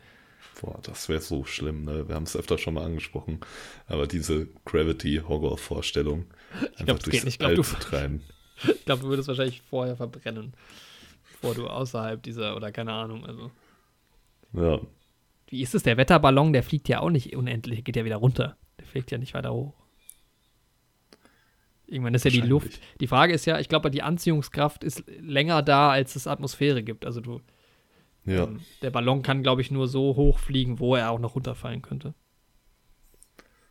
Boah, 0.62 0.80
das 0.84 1.10
wäre 1.10 1.22
so 1.22 1.46
schlimm, 1.46 1.84
ne? 1.84 2.08
Wir 2.08 2.16
haben 2.16 2.24
es 2.24 2.36
öfter 2.36 2.58
schon 2.60 2.76
mal 2.76 2.84
angesprochen. 2.86 3.40
Aber 3.88 4.06
diese 4.06 4.48
Gravity-Horror-Vorstellung, 4.66 6.26
einfach 6.62 6.86
glaub, 6.86 7.00
durchs 7.04 7.24
nicht. 7.24 7.34
Ich 7.34 7.40
glaub, 7.40 7.50
All 7.50 7.56
du- 7.56 7.64
zu 7.64 7.76
treiben. 7.76 8.22
Ich 8.64 8.86
glaube, 8.86 9.02
du 9.02 9.08
würdest 9.10 9.28
wahrscheinlich 9.28 9.62
vorher 9.64 9.96
verbrennen. 9.96 10.54
Bevor 11.32 11.56
du 11.56 11.68
außerhalb 11.68 12.22
dieser, 12.22 12.56
oder 12.56 12.72
keine 12.72 12.94
Ahnung, 12.94 13.26
also. 13.26 13.52
Ja, 14.54 14.80
Wie 15.48 15.62
ist 15.62 15.76
es? 15.76 15.84
Der 15.84 15.98
Wetterballon, 15.98 16.54
der 16.54 16.64
fliegt 16.64 16.90
ja 16.90 17.00
auch 17.00 17.10
nicht 17.10 17.36
unendlich, 17.36 17.84
geht 17.84 17.96
ja 17.96 18.06
wieder 18.06 18.18
runter. 18.18 18.58
Der 18.80 18.86
fliegt 18.88 19.12
ja 19.12 19.18
nicht 19.18 19.34
weiter 19.34 19.54
hoch. 19.54 19.74
Irgendwann 21.86 22.14
ist 22.16 22.26
ja 22.26 22.32
die 22.32 22.42
Luft. 22.42 22.80
Die 23.02 23.08
Frage 23.08 23.34
ist 23.34 23.46
ja, 23.46 23.60
ich 23.60 23.70
glaube, 23.70 23.92
die 23.92 24.02
Anziehungskraft 24.02 24.84
ist 24.84 25.04
länger 25.20 25.62
da, 25.62 25.92
als 25.92 26.16
es 26.16 26.28
Atmosphäre 26.28 26.82
gibt. 26.82 27.06
Also 27.06 27.22
du, 27.22 27.42
ja. 28.26 28.46
ähm, 28.46 28.62
der 28.82 28.90
Ballon 28.90 29.22
kann, 29.22 29.44
glaube 29.44 29.62
ich, 29.62 29.70
nur 29.70 29.88
so 29.88 30.16
hoch 30.16 30.40
fliegen, 30.40 30.80
wo 30.80 30.96
er 30.96 31.12
auch 31.12 31.20
noch 31.20 31.36
runterfallen 31.36 31.82
könnte. 31.82 32.16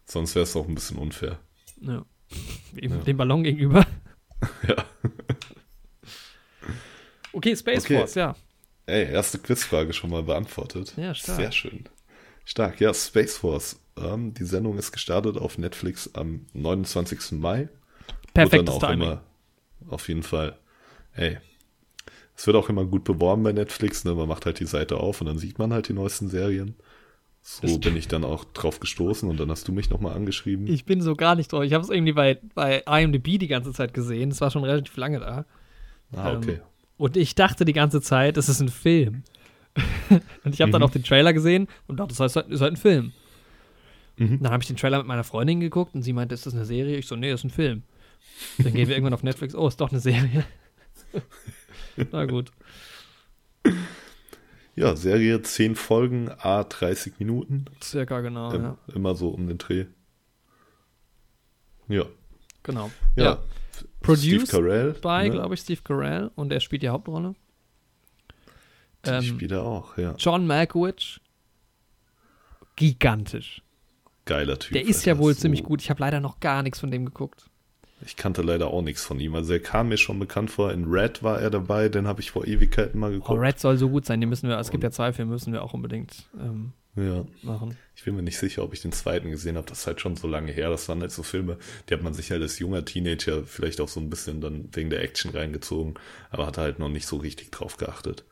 Sonst 0.05 0.35
wäre 0.35 0.45
es 0.45 0.55
auch 0.55 0.69
ein 0.69 0.75
bisschen 0.75 0.99
unfair. 0.99 1.41
Ja. 1.81 2.05
Eben 2.77 2.99
Ja. 2.99 3.03
Dem 3.03 3.17
Ballon 3.17 3.43
gegenüber. 3.43 3.87
Ja. 4.67 4.85
Okay, 7.33 7.55
Space 7.57 7.85
Okay. 7.85 7.99
Force, 7.99 8.17
ja. 8.17 8.35
Ey, 8.93 9.11
erste 9.11 9.39
Quizfrage 9.39 9.93
schon 9.93 10.11
mal 10.11 10.23
beantwortet. 10.23 10.93
Ja, 10.97 11.15
stark. 11.15 11.37
Sehr 11.37 11.53
schön. 11.53 11.85
Stark, 12.45 12.81
ja, 12.81 12.93
Space 12.93 13.39
Force. 13.39 13.81
Ähm, 13.97 14.35
die 14.35 14.45
Sendung 14.45 14.77
ist 14.79 14.93
gestartet 14.93 15.37
auf 15.37 15.57
Netflix 15.59 16.11
am 16.15 16.47
29. 16.53 17.33
Mai. 17.33 17.69
Perfektes 18.35 18.59
Wird 18.59 18.69
dann 18.69 18.75
auch 18.75 18.81
Timing. 18.91 19.09
immer, 19.09 19.23
auf 19.89 20.09
jeden 20.09 20.23
Fall. 20.23 20.59
Ey, 21.15 21.39
es 22.37 22.47
wird 22.47 22.57
auch 22.57 22.69
immer 22.69 22.85
gut 22.85 23.05
beworben 23.05 23.43
bei 23.43 23.53
Netflix. 23.53 24.05
Ne? 24.05 24.15
Man 24.15 24.29
macht 24.29 24.45
halt 24.47 24.61
die 24.61 24.67
Seite 24.67 24.97
auf 24.99 25.21
und 25.21 25.27
dann 25.27 25.39
sieht 25.39 25.59
man 25.59 25.73
halt 25.73 25.89
die 25.89 25.93
neuesten 25.93 26.29
Serien. 26.29 26.75
So 27.43 27.63
Das- 27.67 27.81
bin 27.81 27.97
ich 27.97 28.09
dann 28.09 28.25
auch 28.25 28.45
drauf 28.45 28.79
gestoßen 28.81 29.29
und 29.29 29.39
dann 29.41 29.51
hast 29.51 29.67
du 29.69 29.73
mich 29.73 29.91
nochmal 29.91 30.15
angeschrieben. 30.15 30.67
Ich 30.67 30.85
bin 30.85 31.01
so 31.01 31.17
gar 31.17 31.35
nicht 31.35 31.51
drauf. 31.53 31.63
Ich 31.65 31.73
habe 31.73 31.83
es 31.85 31.91
irgendwie 31.91 32.13
bei, 32.13 32.39
bei 32.55 32.83
IMDb 32.87 33.39
die 33.39 33.49
ganze 33.49 33.73
Zeit 33.73 33.95
gesehen. 33.95 34.31
Es 34.31 34.41
war 34.41 34.51
schon 34.51 34.65
relativ 34.65 34.97
lange 34.97 35.19
da. 35.21 35.45
ah, 36.15 36.37
okay. 36.37 36.53
ähm, 36.53 36.61
Und 36.97 37.17
ich 37.17 37.35
dachte 37.35 37.65
die 37.65 37.73
ganze 37.73 38.01
Zeit, 38.01 38.37
es 38.37 38.49
ist 38.49 38.61
ein 38.61 38.69
Film. 38.69 39.25
und 40.45 40.55
ich 40.55 40.61
habe 40.61 40.71
dann 40.71 40.81
Mhm. 40.83 40.87
auch 40.87 40.91
den 40.93 41.03
Trailer 41.05 41.33
gesehen 41.33 41.67
und 41.87 41.99
dachte, 41.99 42.15
das 42.15 42.21
heißt, 42.21 42.49
ist 42.51 42.61
halt 42.61 42.75
ein 42.75 42.77
Film. 42.77 43.13
Mhm. 44.19 44.41
Dann 44.43 44.53
habe 44.53 44.63
ich 44.63 44.67
den 44.69 44.77
Trailer 44.77 44.99
mit 44.99 45.07
meiner 45.07 45.25
Freundin 45.25 45.61
geguckt 45.61 45.95
und 45.95 46.03
sie 46.03 46.13
meinte, 46.13 46.35
ist 46.35 46.45
das 46.47 46.55
eine 46.55 46.65
Serie? 46.67 46.99
Ich 46.99 47.07
so, 47.07 47.17
nee, 47.17 47.31
das 47.31 47.41
ist 47.41 47.45
ein 47.45 47.51
Film. 47.51 47.83
Dann 48.59 48.73
gehen 48.75 48.89
wir 48.89 48.95
irgendwann 48.95 49.15
auf 49.15 49.23
Netflix, 49.23 49.55
oh, 49.55 49.67
ist 49.69 49.81
doch 49.81 49.91
eine 49.91 50.01
Serie. 50.01 50.45
Na 52.13 52.27
gut. 52.27 52.51
Ja, 54.75 54.97
Serie 54.97 55.43
10 55.43 55.75
Folgen, 55.77 56.31
a 56.31 56.65
30 56.65 57.19
Minuten. 57.19 57.67
Circa 57.83 58.21
genau, 58.21 58.53
Ähm, 58.53 58.63
ja. 58.63 58.79
Immer 58.95 59.15
so 59.15 59.29
um 59.29 59.47
den 59.47 59.59
Dreh. 59.59 59.87
Ja. 61.89 62.05
Genau. 62.63 62.91
Ja. 63.17 63.25
Ja. 63.25 63.39
Produced 64.03 64.47
Steve 64.49 64.63
Carell. 64.63 64.93
Bei, 65.01 65.25
ne? 65.25 65.31
glaube 65.31 65.55
ich, 65.55 65.61
Steve 65.61 65.81
Carell 65.83 66.31
und 66.35 66.53
er 66.53 66.61
spielt 66.61 66.83
die 66.83 66.89
Hauptrolle. 66.89 67.35
Die 69.05 69.11
Ähm, 69.11 69.23
spielt 69.23 69.53
er 69.53 69.63
auch, 69.65 69.97
ja. 69.99 70.15
John 70.19 70.47
Malkovich. 70.47 71.21
Gigantisch. 72.77 73.63
Geiler 74.25 74.59
Typ. 74.59 74.73
Der 74.75 74.87
ist 74.87 75.05
ja 75.05 75.19
wohl 75.19 75.35
so- 75.35 75.41
ziemlich 75.41 75.63
gut. 75.65 75.83
Ich 75.83 75.91
habe 75.91 76.01
leider 76.01 76.21
noch 76.21 76.41
gar 76.41 76.63
nichts 76.63 76.81
von 76.81 76.91
dem 76.91 77.05
geguckt. 77.05 77.51
Ich 78.05 78.17
kannte 78.17 78.43
leider 78.43 78.69
auch 78.69 78.83
nichts 78.83 79.05
von 79.05 79.19
ihm. 79.21 79.35
Also 79.35 79.53
er 79.53 79.61
kam 79.61 79.89
mir 79.89 79.97
schon 79.97 80.19
bekannt 80.19 80.51
vor. 80.51 80.73
In 80.73 80.85
Red 80.91 81.23
war 81.23 81.41
er 81.41 81.51
dabei, 81.51 81.89
den 81.89 82.07
habe 82.07 82.21
ich 82.21 82.31
vor 82.31 82.47
Ewigkeiten 82.47 82.99
mal 83.01 83.11
Oh, 83.11 83.15
geguckt. 83.15 83.41
Red 83.41 83.59
soll 83.61 83.77
so 83.79 83.89
gut 83.89 84.05
sein. 84.07 84.21
Den 84.21 84.29
müssen 84.29 84.49
wir, 84.49 84.59
es 84.59 84.71
gibt 84.71 84.83
ja 84.85 84.91
zwei 84.91 85.13
Filme, 85.13 85.33
müssen 85.33 85.53
wir 85.53 85.63
auch 85.63 85.73
unbedingt 85.75 86.29
ähm, 86.41 86.73
Ja. 86.97 87.25
machen. 87.43 87.77
Ich 87.95 88.05
bin 88.05 88.17
mir 88.17 88.23
nicht 88.23 88.39
sicher, 88.39 88.63
ob 88.65 88.73
ich 88.73 88.83
den 88.83 88.93
zweiten 88.93 89.31
gesehen 89.31 89.57
habe. 89.57 89.67
Das 89.69 89.81
ist 89.81 89.87
halt 89.87 90.01
schon 90.01 90.17
so 90.17 90.27
lange 90.27 90.51
her. 90.53 90.69
Das 90.71 90.89
waren 90.89 91.01
halt 91.01 91.13
so 91.13 91.23
Filme, 91.23 91.59
die 91.89 91.95
hat 91.95 92.03
man 92.03 92.15
sich 92.15 92.31
halt 92.31 92.43
als 92.43 92.59
junger 92.59 92.85
Teenager 92.85 93.45
vielleicht 93.45 93.81
auch 93.81 93.89
so 93.89 94.01
ein 94.01 94.11
bisschen 94.11 94.41
dann 94.41 94.69
wegen 94.73 94.91
der 94.91 95.03
Action 95.03 95.31
reingezogen, 95.31 95.95
aber 96.31 96.47
hat 96.47 96.59
halt 96.59 96.79
noch 96.79 96.89
nicht 96.89 97.07
so 97.07 97.17
richtig 97.19 97.51
drauf 97.53 97.77
geachtet. 97.77 98.25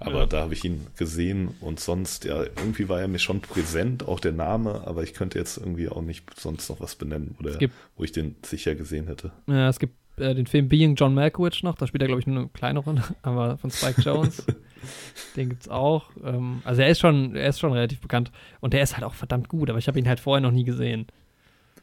Aber 0.00 0.20
Ja. 0.20 0.26
da 0.26 0.42
habe 0.42 0.54
ich 0.54 0.64
ihn 0.64 0.86
gesehen 0.96 1.48
und 1.60 1.80
sonst, 1.80 2.24
ja, 2.24 2.42
irgendwie 2.44 2.88
war 2.88 3.00
er 3.00 3.08
mir 3.08 3.18
schon 3.18 3.40
präsent, 3.40 4.06
auch 4.06 4.20
der 4.20 4.32
Name, 4.32 4.86
aber 4.86 5.02
ich 5.02 5.12
könnte 5.12 5.38
jetzt 5.38 5.56
irgendwie 5.58 5.88
auch 5.88 6.02
nicht 6.02 6.38
sonst 6.38 6.68
noch 6.68 6.80
was 6.80 6.94
benennen, 6.94 7.34
oder 7.40 7.56
gibt- 7.56 7.74
wo 7.96 8.04
ich 8.04 8.12
den 8.12 8.36
sicher 8.44 8.74
gesehen 8.76 9.08
hätte. 9.08 9.32
Ja, 9.48 9.68
es 9.68 9.78
gibt 9.80 9.94
äh, 10.18 10.34
den 10.34 10.46
Film 10.46 10.68
Being 10.68 10.94
John 10.96 11.14
Malkovich 11.14 11.62
noch, 11.64 11.76
da 11.76 11.86
spielt 11.86 12.02
er, 12.02 12.06
glaube 12.08 12.20
ich, 12.20 12.26
nur 12.26 12.38
eine 12.38 12.48
kleine 12.48 12.78
Rolle, 12.80 13.02
aber 13.22 13.58
von 13.58 13.70
Spike 13.70 14.00
Jones. 14.02 14.44
den 15.36 15.48
gibt's 15.48 15.68
auch. 15.68 16.10
Ähm, 16.24 16.60
also 16.64 16.82
er 16.82 16.88
ist 16.88 17.00
schon, 17.00 17.34
er 17.34 17.48
ist 17.48 17.58
schon 17.58 17.72
relativ 17.72 18.00
bekannt 18.00 18.30
und 18.60 18.74
der 18.74 18.82
ist 18.82 18.94
halt 18.94 19.04
auch 19.04 19.14
verdammt 19.14 19.48
gut, 19.48 19.68
aber 19.70 19.78
ich 19.80 19.88
habe 19.88 19.98
ihn 19.98 20.06
halt 20.08 20.20
vorher 20.20 20.40
noch 20.40 20.52
nie 20.52 20.64
gesehen. 20.64 21.06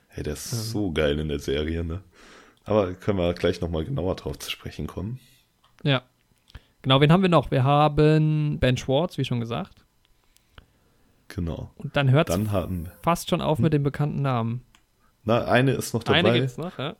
Hey, 0.08 0.24
der 0.24 0.34
ist 0.34 0.54
Ähm. 0.54 0.60
so 0.60 0.92
geil 0.94 1.20
in 1.20 1.28
der 1.28 1.40
Serie, 1.40 1.84
ne? 1.84 2.02
Aber 2.64 2.94
können 2.94 3.18
wir 3.20 3.34
gleich 3.34 3.60
nochmal 3.62 3.84
genauer 3.86 4.16
drauf 4.16 4.40
zu 4.40 4.50
sprechen 4.50 4.88
kommen. 4.88 5.20
Ja. 5.84 6.02
Genau, 6.86 7.02
wen 7.02 7.12
haben 7.12 7.24
wir 7.24 7.30
noch? 7.30 7.50
Wir 7.50 7.64
haben 7.64 8.60
Ben 8.60 8.78
Schwartz, 8.78 9.18
wie 9.18 9.26
schon 9.26 9.40
gesagt. 9.40 9.84
Genau. 11.30 11.72
Und 11.78 11.96
dann 11.98 12.12
hört 12.12 12.30
es 12.30 12.40
fast 13.02 13.28
schon 13.32 13.42
auf 13.42 13.58
mit 13.58 13.74
den 13.74 13.82
bekannten 13.82 14.22
Namen. 14.22 14.62
na, 15.24 15.46
eine 15.46 15.72
ist 15.72 15.96
noch 15.96 16.06
Eine 16.06 16.22
dabei. 16.28 16.40
gibt's 16.42 16.58
noch, 16.60 16.78
ja. 16.78 16.96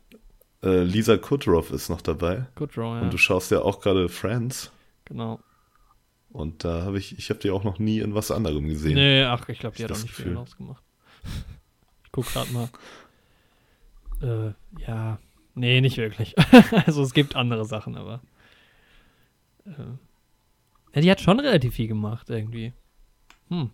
Äh, 0.64 0.82
Lisa 0.82 1.16
Kudrow 1.18 1.70
ist 1.70 1.88
noch 1.88 2.00
dabei. 2.02 2.46
Draw, 2.56 2.96
ja. 2.96 3.00
Und 3.02 3.12
du 3.12 3.16
schaust 3.16 3.52
ja 3.52 3.60
auch 3.62 3.78
gerade 3.80 4.08
Friends. 4.08 4.72
genau. 5.04 5.38
Und 6.30 6.64
da 6.64 6.82
habe 6.82 6.98
ich, 6.98 7.16
ich 7.16 7.30
habe 7.30 7.38
die 7.38 7.50
auch 7.52 7.62
noch 7.62 7.78
nie 7.78 8.00
in 8.00 8.12
was 8.16 8.32
anderem 8.32 8.66
gesehen. 8.66 8.94
Nee, 8.96 9.22
ach, 9.22 9.48
ich 9.48 9.60
glaube, 9.60 9.76
die 9.76 9.84
Ich 9.84 9.88
hat 9.88 9.96
auch 9.96 10.02
nicht 10.02 10.12
viel 10.12 10.24
Gefühl. 10.24 10.38
ausgemacht. 10.38 10.82
Ich 12.04 12.10
guck 12.10 12.26
grad 12.32 12.50
mal. 12.50 12.68
Äh, 14.20 14.52
ja. 14.82 15.18
Nee, 15.54 15.80
nicht 15.80 15.96
wirklich. 15.96 16.34
also 16.86 17.02
es 17.04 17.12
gibt 17.14 17.36
andere 17.36 17.64
Sachen, 17.66 17.94
aber. 17.96 18.20
Ja, 20.94 21.00
die 21.00 21.10
hat 21.10 21.20
schon 21.20 21.40
relativ 21.40 21.74
viel 21.74 21.88
gemacht, 21.88 22.30
irgendwie. 22.30 22.72
Hm. 23.48 23.70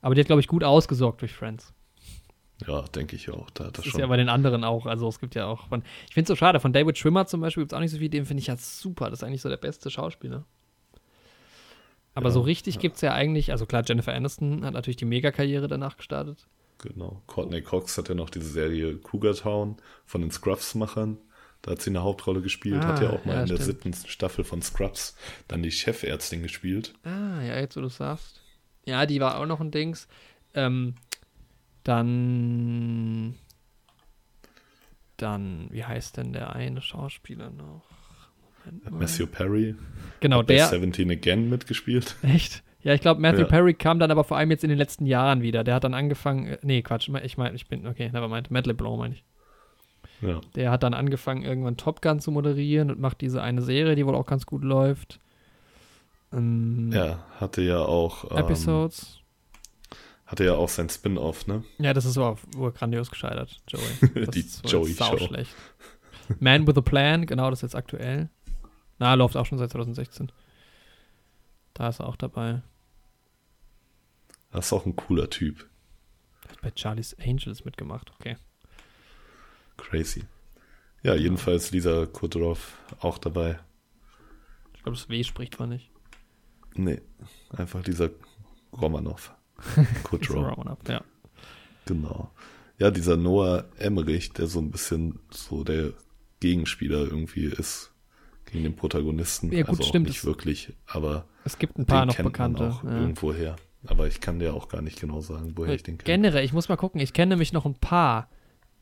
Aber 0.00 0.14
die 0.14 0.20
hat, 0.20 0.26
glaube 0.26 0.40
ich, 0.40 0.48
gut 0.48 0.64
ausgesorgt 0.64 1.20
durch 1.22 1.32
Friends. 1.32 1.72
Ja, 2.66 2.82
denke 2.82 3.16
ich 3.16 3.30
auch. 3.30 3.50
Da 3.50 3.64
das 3.64 3.72
Das 3.74 3.86
ist 3.86 3.92
schon. 3.92 4.00
ja 4.00 4.06
bei 4.06 4.16
den 4.16 4.28
anderen 4.28 4.64
auch. 4.64 4.86
Also 4.86 5.08
es 5.08 5.18
gibt 5.18 5.34
ja 5.34 5.46
auch 5.46 5.68
von. 5.68 5.82
Ich 6.08 6.14
finde 6.14 6.24
es 6.24 6.28
so 6.28 6.36
schade, 6.36 6.60
von 6.60 6.72
David 6.72 6.96
Schwimmer 6.98 7.26
zum 7.26 7.40
Beispiel 7.40 7.62
gibt 7.62 7.72
es 7.72 7.76
auch 7.76 7.80
nicht 7.80 7.90
so 7.90 7.98
viel, 7.98 8.08
den 8.08 8.26
finde 8.26 8.40
ich 8.40 8.46
ja 8.46 8.56
super. 8.56 9.10
Das 9.10 9.20
ist 9.20 9.24
eigentlich 9.24 9.42
so 9.42 9.48
der 9.48 9.56
beste 9.56 9.90
Schauspieler. 9.90 10.44
Aber 12.14 12.28
Ja, 12.28 12.32
so 12.32 12.40
richtig 12.42 12.76
ja. 12.76 12.80
gibt 12.80 12.94
es 12.96 13.00
ja 13.00 13.12
eigentlich, 13.12 13.50
also 13.50 13.66
klar, 13.66 13.82
Jennifer 13.84 14.14
Aniston 14.14 14.64
hat 14.64 14.74
natürlich 14.74 14.96
die 14.96 15.04
Megakarriere 15.04 15.66
danach 15.66 15.96
gestartet. 15.96 16.46
Genau. 16.78 17.22
Courtney 17.26 17.62
Cox 17.62 17.98
hat 17.98 18.08
ja 18.08 18.14
noch 18.14 18.30
diese 18.30 18.48
Serie 18.48 18.96
Cougar 18.98 19.34
Town 19.34 19.76
von 20.04 20.20
den 20.20 20.30
Scrubs-Machern. 20.30 21.18
Da 21.64 21.70
hat 21.70 21.80
sie 21.80 21.88
eine 21.88 22.02
Hauptrolle 22.02 22.42
gespielt, 22.42 22.84
hat 22.84 23.00
ja 23.00 23.08
Ah, 23.08 23.12
auch 23.14 23.24
mal 23.24 23.36
ja, 23.36 23.40
in 23.42 23.46
der 23.48 23.56
stimmt. 23.56 23.82
siebten 23.94 23.94
Staffel 24.06 24.44
von 24.44 24.60
Scrubs 24.60 25.16
dann 25.48 25.62
die 25.62 25.70
Chefärztin 25.70 26.42
gespielt. 26.42 26.92
Ah, 27.04 27.40
ja, 27.42 27.58
jetzt 27.58 27.74
wo 27.76 27.80
du 27.80 27.88
sagst. 27.88 28.42
Ja, 28.84 29.06
die 29.06 29.18
war 29.18 29.38
auch 29.40 29.46
noch 29.46 29.60
ein 29.60 29.70
Dings. 29.70 30.06
Ähm, 30.52 30.94
dann. 31.84 33.34
Dann, 35.16 35.68
wie 35.70 35.84
heißt 35.84 36.16
denn 36.16 36.32
der 36.32 36.54
eine 36.54 36.82
Schauspieler 36.82 37.50
noch? 37.50 37.82
Matthew 38.90 39.26
Perry 39.26 39.74
Genau, 40.20 40.38
hat 40.40 40.46
bei 40.48 40.54
der. 40.56 40.66
17 40.68 41.10
Again 41.10 41.48
mitgespielt. 41.48 42.16
Echt? 42.22 42.62
Ja, 42.82 42.92
ich 42.94 43.00
glaube, 43.00 43.20
Matthew 43.20 43.42
Ja. 43.42 43.46
Perry 43.46 43.74
kam 43.74 43.98
dann 43.98 44.10
aber 44.10 44.24
vor 44.24 44.36
allem 44.36 44.50
jetzt 44.50 44.64
in 44.64 44.70
den 44.70 44.78
letzten 44.78 45.06
Jahren 45.06 45.40
wieder. 45.42 45.64
Der 45.64 45.74
hat 45.74 45.84
dann 45.84 45.94
angefangen. 45.94 46.46
äh, 46.46 46.58
Nee, 46.62 46.82
Quatsch. 46.82 47.08
Ich 47.22 47.36
meine, 47.38 47.54
ich 47.56 47.68
bin. 47.68 47.86
Okay, 47.86 48.06
nevermind. 48.12 48.50
Matt 48.50 48.66
LeBlanc 48.66 48.98
meine 48.98 49.14
ich. 49.14 49.24
Ja. 50.26 50.40
Der 50.54 50.70
hat 50.70 50.82
dann 50.82 50.94
angefangen, 50.94 51.42
irgendwann 51.44 51.76
Top 51.76 52.00
Gun 52.02 52.20
zu 52.20 52.30
moderieren 52.30 52.90
und 52.90 53.00
macht 53.00 53.20
diese 53.20 53.42
eine 53.42 53.62
Serie, 53.62 53.94
die 53.94 54.06
wohl 54.06 54.14
auch 54.14 54.26
ganz 54.26 54.46
gut 54.46 54.62
läuft. 54.64 55.20
Ähm, 56.32 56.90
Er 56.92 57.24
hatte 57.40 57.62
ja 57.62 57.78
auch 57.80 58.30
ähm, 58.30 58.38
Episodes. 58.38 59.20
hatte 60.26 60.44
ja 60.44 60.54
auch 60.54 60.68
sein 60.68 60.88
Spin-off, 60.88 61.46
ne? 61.46 61.62
Ja, 61.78 61.92
das 61.92 62.04
ist 62.04 62.16
wohl 62.16 62.36
wohl 62.56 62.72
grandios 62.72 63.10
gescheitert, 63.10 63.60
Joey. 63.68 64.26
Die 64.32 64.40
ist 64.40 64.64
wohl 64.64 64.70
Joey 64.70 64.92
sau 64.92 65.16
Show. 65.16 65.26
schlecht. 65.26 65.54
Man 66.40 66.66
with 66.66 66.76
a 66.76 66.80
Plan, 66.80 67.26
genau, 67.26 67.50
das 67.50 67.58
ist 67.58 67.62
jetzt 67.62 67.76
aktuell. 67.76 68.30
Na, 68.98 69.14
läuft 69.14 69.36
auch 69.36 69.44
schon 69.46 69.58
seit 69.58 69.70
2016. 69.70 70.32
Da 71.74 71.88
ist 71.88 72.00
er 72.00 72.06
auch 72.08 72.16
dabei. 72.16 72.62
Das 74.52 74.66
ist 74.66 74.72
auch 74.72 74.86
ein 74.86 74.96
cooler 74.96 75.28
Typ. 75.28 75.66
Hat 76.48 76.60
bei 76.62 76.72
Charlie's 76.74 77.16
Angels 77.18 77.64
mitgemacht, 77.64 78.12
okay. 78.18 78.36
Crazy. 79.76 80.24
Ja, 81.02 81.14
jedenfalls 81.14 81.70
Lisa 81.70 82.06
Kudrow 82.06 82.58
auch 83.00 83.18
dabei. 83.18 83.58
Ich 84.74 84.82
glaube, 84.82 84.96
das 84.96 85.08
W 85.08 85.22
spricht 85.24 85.58
man 85.58 85.68
nicht. 85.70 85.90
Nee, 86.74 87.00
einfach 87.50 87.82
dieser 87.82 88.10
Romanov. 88.72 89.34
Kudrow. 90.04 90.56
Roman 90.56 90.76
ja. 90.88 91.02
Genau. 91.86 92.30
Ja, 92.78 92.90
dieser 92.90 93.16
Noah 93.16 93.66
Emmerich, 93.78 94.32
der 94.32 94.46
so 94.46 94.58
ein 94.60 94.70
bisschen 94.70 95.20
so 95.30 95.62
der 95.62 95.92
Gegenspieler 96.40 96.98
irgendwie 96.98 97.44
ist 97.44 97.92
gegen 98.46 98.64
den 98.64 98.76
Protagonisten. 98.76 99.52
Ja, 99.52 99.60
gut, 99.62 99.70
also 99.70 99.82
stimmt, 99.84 100.06
nicht 100.06 100.18
das- 100.18 100.24
wirklich, 100.24 100.72
aber 100.86 101.26
Es 101.44 101.58
gibt 101.58 101.78
ein 101.78 101.86
paar 101.86 102.06
noch 102.06 102.16
bekannte. 102.16 102.70
auch 102.70 102.84
ja. 102.84 102.98
irgendwo 102.98 103.32
her. 103.32 103.56
Aber 103.86 104.06
ich 104.06 104.20
kann 104.20 104.38
dir 104.38 104.54
auch 104.54 104.68
gar 104.68 104.80
nicht 104.80 104.98
genau 104.98 105.20
sagen, 105.20 105.52
woher 105.56 105.74
ich 105.74 105.82
den 105.82 105.98
kenne. 105.98 106.06
Generell, 106.06 106.44
ich 106.44 106.54
muss 106.54 106.70
mal 106.70 106.76
gucken, 106.76 107.00
ich 107.00 107.12
kenne 107.12 107.30
nämlich 107.30 107.52
noch 107.52 107.66
ein 107.66 107.74
paar. 107.74 108.30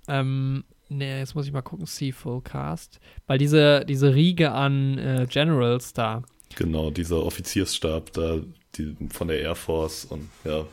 Ähm, 0.07 0.65
ne, 0.97 1.19
jetzt 1.21 1.35
muss 1.35 1.47
ich 1.47 1.53
mal 1.53 1.63
gucken, 1.63 1.87
Seafull 1.87 2.41
Cast. 2.43 3.01
Weil 3.27 3.39
diese, 3.39 3.85
diese 3.85 4.15
Riege 4.15 4.53
an 4.53 4.99
äh, 4.99 5.27
Generals 5.29 5.93
da, 5.93 6.23
Genau, 6.55 6.91
dieser 6.91 7.25
Offiziersstab 7.25 8.13
da, 8.13 8.41
die 8.75 8.95
von 9.11 9.29
der 9.29 9.41
Air 9.41 9.55
Force 9.55 10.05
und 10.05 10.29
ja, 10.45 10.67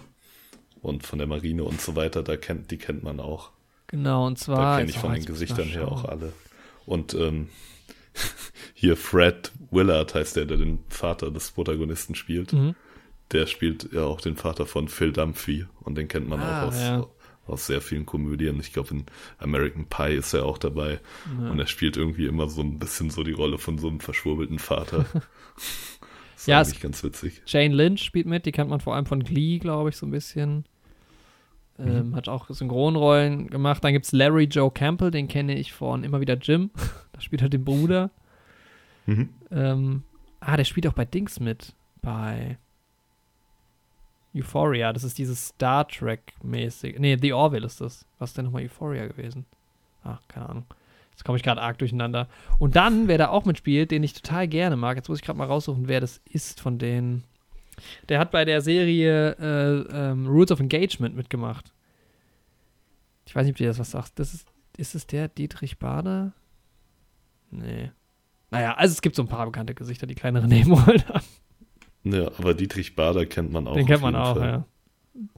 und 0.81 1.05
von 1.07 1.19
der 1.19 1.27
Marine 1.27 1.63
und 1.63 1.79
so 1.79 1.95
weiter, 1.95 2.21
da 2.21 2.35
kennt, 2.35 2.69
die 2.71 2.77
kennt 2.77 3.01
man 3.03 3.19
auch. 3.21 3.51
genau, 3.87 4.27
und 4.27 4.37
zwar. 4.37 4.57
Da 4.73 4.77
kenne 4.79 4.89
ich 4.89 4.97
von 4.97 5.13
den 5.13 5.23
Gesichtern 5.25 5.67
her 5.69 5.87
auch 5.89 6.03
alle. 6.05 6.33
Und 6.85 7.13
ähm, 7.13 7.47
hier 8.73 8.97
Fred 8.97 9.51
Willard 9.71 10.15
heißt 10.15 10.35
der, 10.35 10.45
der 10.45 10.57
den 10.57 10.79
Vater 10.89 11.31
des 11.31 11.51
Protagonisten 11.51 12.13
spielt. 12.15 12.51
Mhm. 12.51 12.75
Der 13.31 13.45
spielt 13.45 13.93
ja 13.93 14.03
auch 14.03 14.19
den 14.21 14.35
Vater 14.35 14.65
von 14.65 14.87
Phil 14.89 15.13
Dunphy 15.13 15.65
und 15.81 15.95
den 15.97 16.07
kennt 16.09 16.27
man 16.27 16.39
Ah, 16.41 16.63
auch 16.63 16.67
aus, 16.67 16.79
ja. 16.79 17.05
Aus 17.49 17.67
sehr 17.67 17.81
vielen 17.81 18.05
Komödien. 18.05 18.59
Ich 18.59 18.73
glaube, 18.73 18.89
in 18.91 19.05
American 19.37 19.85
Pie 19.85 20.15
ist 20.15 20.33
er 20.33 20.45
auch 20.45 20.57
dabei. 20.57 20.99
Ja. 21.41 21.51
Und 21.51 21.59
er 21.59 21.67
spielt 21.67 21.97
irgendwie 21.97 22.25
immer 22.25 22.47
so 22.49 22.61
ein 22.61 22.79
bisschen 22.79 23.09
so 23.09 23.23
die 23.23 23.31
Rolle 23.31 23.57
von 23.57 23.77
so 23.77 23.87
einem 23.87 23.99
verschwurbelten 23.99 24.59
Vater. 24.59 25.05
das 25.13 25.23
ist 26.37 26.47
Ja, 26.47 26.61
eigentlich 26.61 26.81
ganz 26.81 27.03
witzig. 27.03 27.41
Jane 27.45 27.73
Lynch 27.73 28.03
spielt 28.03 28.25
mit, 28.25 28.45
die 28.45 28.51
kennt 28.51 28.69
man 28.69 28.79
vor 28.79 28.95
allem 28.95 29.05
von 29.05 29.23
Glee, 29.23 29.59
glaube 29.59 29.89
ich, 29.89 29.97
so 29.97 30.05
ein 30.05 30.11
bisschen. 30.11 30.65
Ähm, 31.79 32.15
Hat 32.15 32.27
auch 32.27 32.49
Synchronrollen 32.49 33.47
gemacht. 33.47 33.83
Dann 33.83 33.93
gibt 33.93 34.05
es 34.05 34.11
Larry 34.11 34.45
Joe 34.45 34.71
Campbell, 34.71 35.11
den 35.11 35.27
kenne 35.27 35.55
ich 35.57 35.71
von 35.71 36.03
immer 36.03 36.19
wieder 36.19 36.35
Jim. 36.37 36.71
da 37.13 37.21
spielt 37.21 37.41
er 37.41 37.49
den 37.49 37.63
Bruder. 37.63 38.11
Mhm. 39.05 39.29
Ähm, 39.51 40.03
ah, 40.41 40.57
der 40.57 40.65
spielt 40.65 40.87
auch 40.87 40.93
bei 40.93 41.05
Dings 41.05 41.39
mit. 41.39 41.73
Bei 42.01 42.57
Euphoria. 44.35 44.93
Das 44.93 45.03
ist 45.03 45.17
dieses 45.17 45.47
Star 45.47 45.87
Trek-mäßig. 45.87 46.99
Nee, 46.99 47.17
The 47.19 47.33
Orville 47.33 47.65
ist 47.65 47.81
das. 47.81 48.05
Was 48.19 48.31
ist 48.31 48.37
denn 48.37 48.45
nochmal 48.45 48.63
Euphoria 48.63 49.07
gewesen? 49.07 49.45
Ach, 50.03 50.19
keine 50.27 50.49
Ahnung. 50.49 50.65
Jetzt 51.11 51.25
komme 51.25 51.37
ich 51.37 51.43
gerade 51.43 51.61
arg 51.61 51.77
durcheinander. 51.77 52.29
Und 52.59 52.75
dann, 52.75 53.07
wer 53.07 53.17
da 53.17 53.27
auch 53.27 53.45
mitspielt, 53.45 53.91
den 53.91 54.03
ich 54.03 54.13
total 54.13 54.47
gerne 54.47 54.77
mag, 54.77 54.95
jetzt 54.95 55.09
muss 55.09 55.19
ich 55.19 55.25
gerade 55.25 55.37
mal 55.37 55.47
raussuchen, 55.47 55.87
wer 55.87 55.99
das 55.99 56.21
ist 56.23 56.61
von 56.61 56.77
denen. 56.77 57.25
Der 58.07 58.19
hat 58.19 58.31
bei 58.31 58.45
der 58.45 58.61
Serie 58.61 59.31
äh, 59.33 60.11
ähm, 60.11 60.27
Rules 60.27 60.51
of 60.51 60.59
Engagement 60.59 61.15
mitgemacht. 61.15 61.73
Ich 63.25 63.35
weiß 63.35 63.45
nicht, 63.45 63.53
ob 63.53 63.57
dir 63.57 63.67
das 63.67 63.79
was 63.79 63.91
sagt. 63.91 64.17
Das 64.17 64.33
ist, 64.33 64.47
ist 64.77 64.95
es 64.95 65.07
der 65.07 65.27
Dietrich 65.27 65.77
Bader? 65.77 66.33
Nee. 67.51 67.91
Naja, 68.51 68.75
also 68.75 68.93
es 68.93 69.01
gibt 69.01 69.15
so 69.15 69.21
ein 69.21 69.27
paar 69.27 69.45
bekannte 69.45 69.75
Gesichter, 69.75 70.07
die 70.07 70.15
kleinere 70.15 70.47
Nebenrollen 70.47 71.07
haben. 71.07 71.25
Ja, 72.03 72.27
aber 72.37 72.53
Dietrich 72.53 72.95
Bader 72.95 73.25
kennt 73.25 73.51
man 73.51 73.67
auch. 73.67 73.75
Den 73.75 73.85
kennt 73.85 74.01
man 74.01 74.15
auch, 74.15 74.37
Fall. 74.37 74.47
ja. 74.47 74.65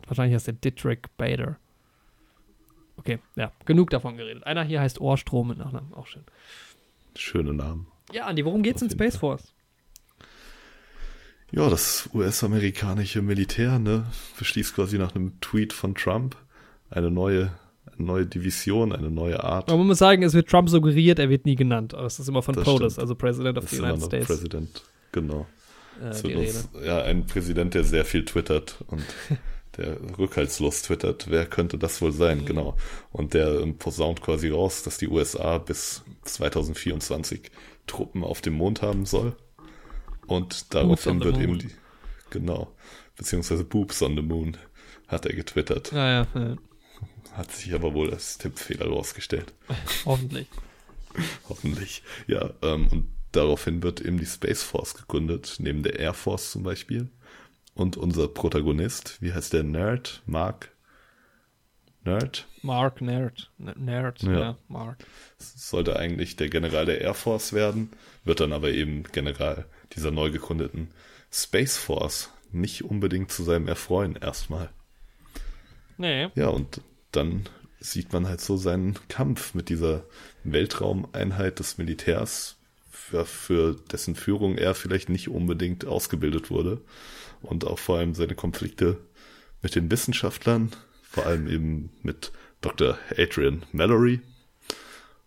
Wahrscheinlich 0.08 0.36
heißt 0.36 0.48
der 0.48 0.54
Dietrich 0.54 1.00
Bader. 1.18 1.58
Okay, 2.98 3.20
ja, 3.36 3.52
genug 3.66 3.90
davon 3.90 4.16
geredet. 4.18 4.46
Einer 4.46 4.64
hier 4.64 4.80
heißt 4.82 5.02
Ohrstrom 5.02 5.48
mit 5.48 5.58
Nachnamen, 5.58 5.94
auch 5.94 6.06
schön. 6.06 6.24
Schöne 7.16 7.54
Namen. 7.54 7.88
Ja, 8.14 8.26
Andi, 8.28 8.46
worum 8.46 8.62
geht's 8.62 8.84
Auf 8.84 8.90
in 8.92 8.96
Space. 8.96 9.18
Force? 9.18 9.54
Ja, 11.52 11.70
das 11.70 12.10
US-amerikanische 12.14 13.22
Militär, 13.22 13.80
ne, 13.80 14.06
beschließt 14.38 14.76
quasi 14.76 14.98
nach 14.98 15.16
einem 15.16 15.40
Tweet 15.42 15.74
von 15.74 15.96
Trump 15.96 16.38
eine 16.90 17.12
neue, 17.12 17.52
eine 17.88 18.06
neue 18.06 18.26
Division, 18.26 18.94
eine 18.94 19.10
neue 19.10 19.44
Art. 19.44 19.68
Aber 19.70 19.78
man 19.78 19.88
muss 19.88 19.98
sagen, 19.98 20.24
es 20.24 20.34
wird 20.34 20.50
Trump 20.50 20.70
suggeriert, 20.70 21.20
er 21.20 21.30
wird 21.30 21.46
nie 21.46 21.56
genannt. 21.56 21.94
Aber 21.94 22.06
es 22.06 22.20
ist 22.20 22.30
immer 22.30 22.42
von 22.42 22.56
Das 22.56 22.64
POTUS, 22.64 22.94
stimmt. 22.94 23.00
also 23.04 23.16
President 23.16 23.58
of 23.58 23.64
Das 23.66 23.72
the 23.72 23.80
United 23.80 24.04
States, 24.04 24.28
Präsident. 24.28 24.84
Genau. 25.12 25.46
Äh, 26.02 26.22
die 26.24 26.34
Rede. 26.34 26.64
ja, 26.84 27.02
ein 27.04 27.26
Präsident, 27.26 27.74
der 27.74 27.84
sehr 27.84 28.06
viel 28.06 28.26
twittert 28.26 28.84
und 28.88 29.04
der 29.78 29.98
rückhaltslos 30.18 30.82
twittert. 30.82 31.30
Wer 31.30 31.46
könnte 31.46 31.78
das 31.78 32.02
wohl 32.02 32.12
Mhm. 32.12 32.18
sein? 32.18 32.46
Genau. 32.46 32.76
Und 33.12 33.34
der 33.34 33.60
ähm, 33.62 33.78
posaunt 33.78 34.22
quasi 34.22 34.50
raus, 34.50 34.84
dass 34.84 34.98
die 34.98 35.08
USA 35.08 35.58
bis 35.58 36.04
2024 36.26 37.52
Truppen 37.88 38.24
auf 38.24 38.42
dem 38.42 38.54
Mond 38.54 38.82
haben 38.82 39.06
soll. 39.06 39.36
Und 40.28 40.74
daraufhin 40.74 41.22
wird 41.24 41.38
eben 41.38 41.60
die, 41.60 41.70
genau, 42.30 42.72
beziehungsweise 43.18 43.64
Boobs 43.64 44.02
on 44.02 44.16
the 44.16 44.22
Moon, 44.22 44.56
hat 45.08 45.26
er 45.26 45.34
getwittert. 45.34 45.92
Ja, 45.92 46.10
ja, 46.10 46.28
ja. 46.36 46.56
Hat 47.34 47.52
sich 47.52 47.74
aber 47.74 47.94
wohl 47.94 48.12
als 48.12 48.38
Tippfehler 48.38 48.88
rausgestellt. 48.88 49.54
Hoffentlich. 50.06 50.48
Hoffentlich. 51.50 52.04
Ja, 52.28 52.52
ähm, 52.62 52.88
und 52.92 53.08
daraufhin 53.32 53.84
wird 53.84 54.02
eben 54.02 54.20
die 54.20 54.26
Space 54.26 54.64
Force 54.64 54.96
gegründet, 54.96 55.56
neben 55.60 55.84
der 55.84 56.00
Air 56.00 56.14
Force 56.14 56.52
zum 56.52 56.64
Beispiel. 56.64 57.10
Und 57.74 57.98
unser 57.98 58.28
Protagonist, 58.28 59.22
wie 59.22 59.34
heißt 59.34 59.54
der 59.54 59.64
Nerd? 59.64 60.22
Mark? 60.26 60.72
Nerd? 62.04 62.48
Mark 62.62 63.02
Nerd. 63.02 63.52
Nerd, 63.58 64.24
ja, 64.24 64.40
ja 64.40 64.58
Mark. 64.68 65.06
Sollte 65.38 65.98
eigentlich 65.98 66.36
der 66.36 66.50
General 66.50 66.86
der 66.86 67.02
Air 67.02 67.14
Force 67.14 67.54
werden, 67.54 67.92
wird 68.24 68.40
dann 68.40 68.54
aber 68.54 68.70
eben 68.70 69.04
General 69.04 69.66
dieser 69.96 70.12
neu 70.12 70.32
gegründeten 70.32 70.90
Space 71.32 71.78
Force. 71.78 72.32
Nicht 72.52 72.84
unbedingt 72.84 73.32
zu 73.32 73.44
seinem 73.44 73.68
Erfreuen 73.68 74.16
erstmal. 74.16 74.70
Nee. 75.98 76.30
Ja, 76.36 76.50
und 76.50 76.82
dann 77.12 77.48
sieht 77.80 78.12
man 78.14 78.28
halt 78.28 78.42
so 78.42 78.58
seinen 78.58 78.98
Kampf 79.08 79.54
mit 79.54 79.70
dieser 79.70 80.06
Weltraumeinheit 80.44 81.60
des 81.60 81.78
Militärs, 81.78 82.58
für, 83.12 83.26
für 83.26 83.76
dessen 83.92 84.16
Führung 84.16 84.58
er 84.58 84.74
vielleicht 84.74 85.10
nicht 85.10 85.30
unbedingt 85.30 85.86
ausgebildet 85.86 86.50
wurde. 86.50 86.82
Und 87.42 87.66
auch 87.66 87.80
vor 87.80 87.98
allem 87.98 88.14
seine 88.14 88.36
Konflikte 88.36 88.98
mit 89.62 89.76
den 89.76 89.90
Wissenschaftlern, 89.92 90.72
vor 91.04 91.26
allem 91.26 91.48
eben 91.48 91.90
mit 92.04 92.32
Dr. 92.62 92.98
Adrian 93.18 93.64
Mallory. 93.72 94.22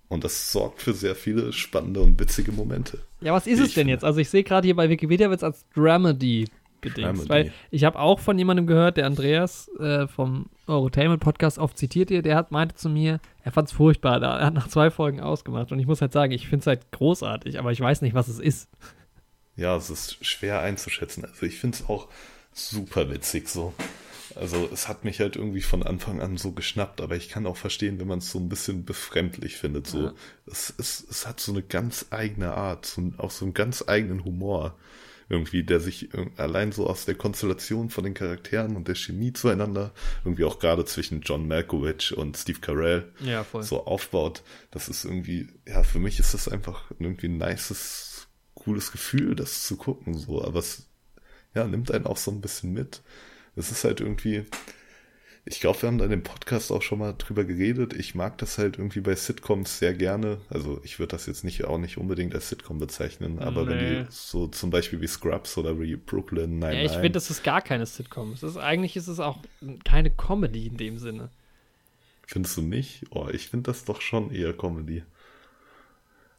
Und 0.08 0.22
das 0.22 0.52
sorgt 0.52 0.82
für 0.82 0.92
sehr 0.92 1.16
viele 1.16 1.52
spannende 1.52 2.00
und 2.00 2.20
witzige 2.20 2.52
Momente. 2.52 3.00
Ja, 3.20 3.32
was 3.32 3.46
ist 3.46 3.58
es 3.58 3.68
denn 3.68 3.82
finde. 3.82 3.92
jetzt? 3.94 4.04
Also 4.04 4.20
ich 4.20 4.28
sehe 4.28 4.44
gerade 4.44 4.66
hier 4.66 4.76
bei 4.76 4.88
Wikipedia 4.88 5.28
wird 5.30 5.40
es 5.40 5.44
als 5.44 5.64
Dramedy 5.74 6.46
bedingt. 6.84 7.28
Weil 7.28 7.52
ich 7.70 7.84
habe 7.84 7.98
auch 7.98 8.20
von 8.20 8.38
jemandem 8.38 8.66
gehört, 8.66 8.96
der 8.96 9.06
Andreas 9.06 9.68
äh, 9.80 10.06
vom 10.06 10.46
Eurotainment 10.66 11.20
Podcast 11.20 11.58
oft 11.58 11.76
zitiert 11.76 12.10
ihr, 12.10 12.22
der 12.22 12.36
hat 12.36 12.52
meinte 12.52 12.76
zu 12.76 12.88
mir, 12.88 13.20
er 13.42 13.52
fand 13.52 13.68
es 13.68 13.74
furchtbar, 13.74 14.22
er 14.22 14.46
hat 14.46 14.54
nach 14.54 14.68
zwei 14.68 14.90
Folgen 14.90 15.20
ausgemacht. 15.20 15.72
Und 15.72 15.80
ich 15.80 15.86
muss 15.86 16.00
halt 16.00 16.12
sagen, 16.12 16.32
ich 16.32 16.48
finde 16.48 16.60
es 16.60 16.66
halt 16.66 16.92
großartig, 16.92 17.58
aber 17.58 17.72
ich 17.72 17.80
weiß 17.80 18.02
nicht, 18.02 18.14
was 18.14 18.28
es 18.28 18.38
ist. 18.38 18.68
Ja, 19.56 19.76
es 19.76 19.90
ist 19.90 20.24
schwer 20.24 20.60
einzuschätzen. 20.60 21.24
Also 21.24 21.46
ich 21.46 21.58
finde 21.58 21.78
es 21.78 21.88
auch 21.88 22.08
super 22.52 23.10
witzig 23.10 23.48
so. 23.48 23.74
Also 24.36 24.68
es 24.72 24.88
hat 24.88 25.04
mich 25.04 25.20
halt 25.20 25.36
irgendwie 25.36 25.60
von 25.60 25.82
Anfang 25.82 26.20
an 26.20 26.36
so 26.36 26.52
geschnappt, 26.52 27.00
aber 27.00 27.14
ich 27.14 27.28
kann 27.28 27.46
auch 27.46 27.56
verstehen, 27.56 28.00
wenn 28.00 28.08
man 28.08 28.18
es 28.18 28.30
so 28.30 28.38
ein 28.38 28.48
bisschen 28.48 28.84
befremdlich 28.84 29.56
findet. 29.56 29.86
So, 29.86 30.06
ja. 30.06 30.12
es, 30.46 30.74
es, 30.76 31.06
es 31.08 31.26
hat 31.26 31.38
so 31.38 31.52
eine 31.52 31.62
ganz 31.62 32.06
eigene 32.10 32.52
Art, 32.54 32.86
so, 32.86 33.12
auch 33.18 33.30
so 33.30 33.44
einen 33.44 33.54
ganz 33.54 33.84
eigenen 33.86 34.24
Humor 34.24 34.76
irgendwie, 35.28 35.62
der 35.62 35.80
sich 35.80 36.10
allein 36.36 36.72
so 36.72 36.86
aus 36.86 37.04
der 37.04 37.14
Konstellation 37.14 37.90
von 37.90 38.04
den 38.04 38.14
Charakteren 38.14 38.76
und 38.76 38.88
der 38.88 38.94
Chemie 38.94 39.32
zueinander, 39.32 39.92
irgendwie 40.24 40.44
auch 40.44 40.58
gerade 40.58 40.84
zwischen 40.84 41.22
John 41.22 41.48
Malkovich 41.48 42.16
und 42.16 42.36
Steve 42.36 42.60
Carell 42.60 43.12
ja, 43.20 43.44
so 43.60 43.86
aufbaut. 43.86 44.42
Das 44.70 44.88
ist 44.88 45.04
irgendwie, 45.04 45.48
ja, 45.66 45.82
für 45.82 45.98
mich 45.98 46.18
ist 46.20 46.34
das 46.34 46.48
einfach 46.48 46.90
irgendwie 46.98 47.28
ein 47.28 47.38
nices, 47.38 48.28
cooles 48.54 48.92
Gefühl, 48.92 49.34
das 49.34 49.64
zu 49.64 49.76
gucken, 49.76 50.14
so, 50.14 50.44
aber 50.44 50.60
es, 50.60 50.88
ja, 51.54 51.64
nimmt 51.66 51.90
einen 51.90 52.06
auch 52.06 52.16
so 52.16 52.30
ein 52.30 52.40
bisschen 52.40 52.72
mit. 52.72 53.02
Es 53.56 53.70
ist 53.70 53.84
halt 53.84 54.00
irgendwie, 54.00 54.44
ich 55.46 55.60
glaube, 55.60 55.82
wir 55.82 55.88
haben 55.88 55.98
da 55.98 56.06
in 56.06 56.10
dem 56.10 56.22
Podcast 56.22 56.72
auch 56.72 56.80
schon 56.80 57.00
mal 57.00 57.14
drüber 57.18 57.44
geredet. 57.44 57.92
Ich 57.92 58.14
mag 58.14 58.38
das 58.38 58.56
halt 58.56 58.78
irgendwie 58.78 59.00
bei 59.00 59.14
Sitcoms 59.14 59.78
sehr 59.78 59.92
gerne. 59.92 60.38
Also 60.48 60.80
ich 60.84 60.98
würde 60.98 61.10
das 61.10 61.26
jetzt 61.26 61.44
nicht 61.44 61.64
auch 61.64 61.76
nicht 61.76 61.98
unbedingt 61.98 62.34
als 62.34 62.48
Sitcom 62.48 62.78
bezeichnen, 62.78 63.38
aber 63.40 63.64
nee. 63.64 63.70
wenn 63.70 63.78
die 63.78 64.06
so 64.08 64.46
zum 64.46 64.70
Beispiel 64.70 65.02
wie 65.02 65.06
Scrubs 65.06 65.58
oder 65.58 65.78
wie 65.78 65.96
Brooklyn 65.96 66.58
Nine. 66.58 66.76
Ja, 66.76 66.82
ich 66.84 66.92
finde, 66.92 67.10
das 67.10 67.28
ist 67.28 67.44
gar 67.44 67.60
keine 67.60 67.84
Sitcom. 67.84 68.32
Es 68.32 68.42
ist, 68.42 68.56
eigentlich 68.56 68.96
ist 68.96 69.08
es 69.08 69.20
auch 69.20 69.38
keine 69.84 70.10
Comedy 70.10 70.66
in 70.66 70.78
dem 70.78 70.98
Sinne. 70.98 71.28
Findest 72.26 72.56
du 72.56 72.62
nicht? 72.62 73.02
Oh, 73.10 73.28
ich 73.30 73.48
finde 73.48 73.70
das 73.70 73.84
doch 73.84 74.00
schon 74.00 74.30
eher 74.30 74.54
Comedy. 74.54 75.02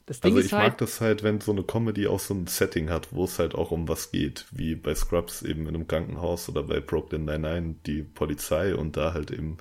Das 0.06 0.20
Ding 0.20 0.36
also 0.36 0.46
ich 0.46 0.54
halt, 0.54 0.64
mag 0.64 0.78
das 0.78 1.02
halt, 1.02 1.24
wenn 1.24 1.42
so 1.42 1.52
eine 1.52 1.64
Comedy 1.64 2.08
auch 2.08 2.20
so 2.20 2.36
ein 2.36 2.46
Setting 2.46 2.90
hat, 2.90 3.12
wo 3.12 3.24
es 3.24 3.40
halt 3.40 3.56
auch 3.56 3.72
um 3.72 3.88
was 3.88 4.12
geht, 4.12 4.46
wie 4.52 4.76
bei 4.76 4.94
Scrubs 4.94 5.42
eben 5.42 5.64
in 5.64 5.70
einem 5.70 5.88
Krankenhaus 5.88 6.48
oder 6.48 6.62
bei 6.62 6.80
Brooklyn 6.80 7.26
Nine-Nine 7.26 7.76
die 7.88 8.04
Polizei 8.04 8.76
und 8.76 8.98
da 8.98 9.14
halt 9.14 9.32
eben 9.32 9.58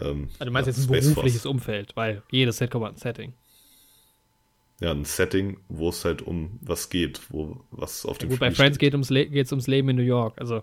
ähm, 0.00 0.28
also 0.38 0.46
du 0.46 0.50
meinst 0.50 0.66
jetzt 0.66 0.78
ein 0.78 0.84
Space 0.84 1.08
berufliches 1.08 1.42
Force. 1.42 1.52
Umfeld, 1.52 1.96
weil 1.96 2.22
jedes 2.30 2.58
Sitcom 2.58 2.84
hat 2.84 2.94
ein 2.94 2.98
Setting. 2.98 3.34
Ja, 4.80 4.92
ein 4.92 5.04
Setting, 5.04 5.58
wo 5.68 5.90
es 5.90 6.04
halt 6.04 6.22
um 6.22 6.58
was 6.60 6.90
geht, 6.90 7.20
wo 7.30 7.60
was 7.70 8.04
auf 8.04 8.18
dem 8.18 8.30
ja, 8.30 8.30
gut, 8.30 8.36
Spiel 8.36 8.48
bei 8.48 8.54
Friends 8.54 8.78
geht 8.78 8.94
es 8.94 9.12
ums, 9.12 9.52
ums 9.52 9.66
Leben 9.68 9.88
in 9.90 9.96
New 9.96 10.02
York, 10.02 10.40
also 10.40 10.62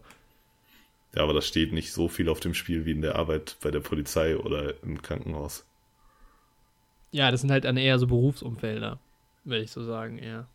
ja, 1.16 1.24
aber 1.24 1.34
da 1.34 1.42
steht 1.42 1.72
nicht 1.72 1.94
so 1.94 2.10
viel 2.10 2.28
auf 2.28 2.42
dem 2.42 2.54
Spiel 2.54 2.86
wie 2.86 2.92
in 2.92 3.02
der 3.02 3.16
Arbeit 3.16 3.56
bei 3.62 3.72
der 3.72 3.80
Polizei 3.80 4.36
oder 4.36 4.74
im 4.84 5.02
Krankenhaus. 5.02 5.66
Ja, 7.12 7.32
das 7.32 7.40
sind 7.40 7.52
halt 7.52 7.64
dann 7.64 7.78
eher 7.78 7.98
so 7.98 8.08
Berufsumfelder 8.08 9.00
würde 9.46 9.64
ich 9.64 9.72
so 9.72 9.84
sagen, 9.84 10.18
eher. 10.18 10.48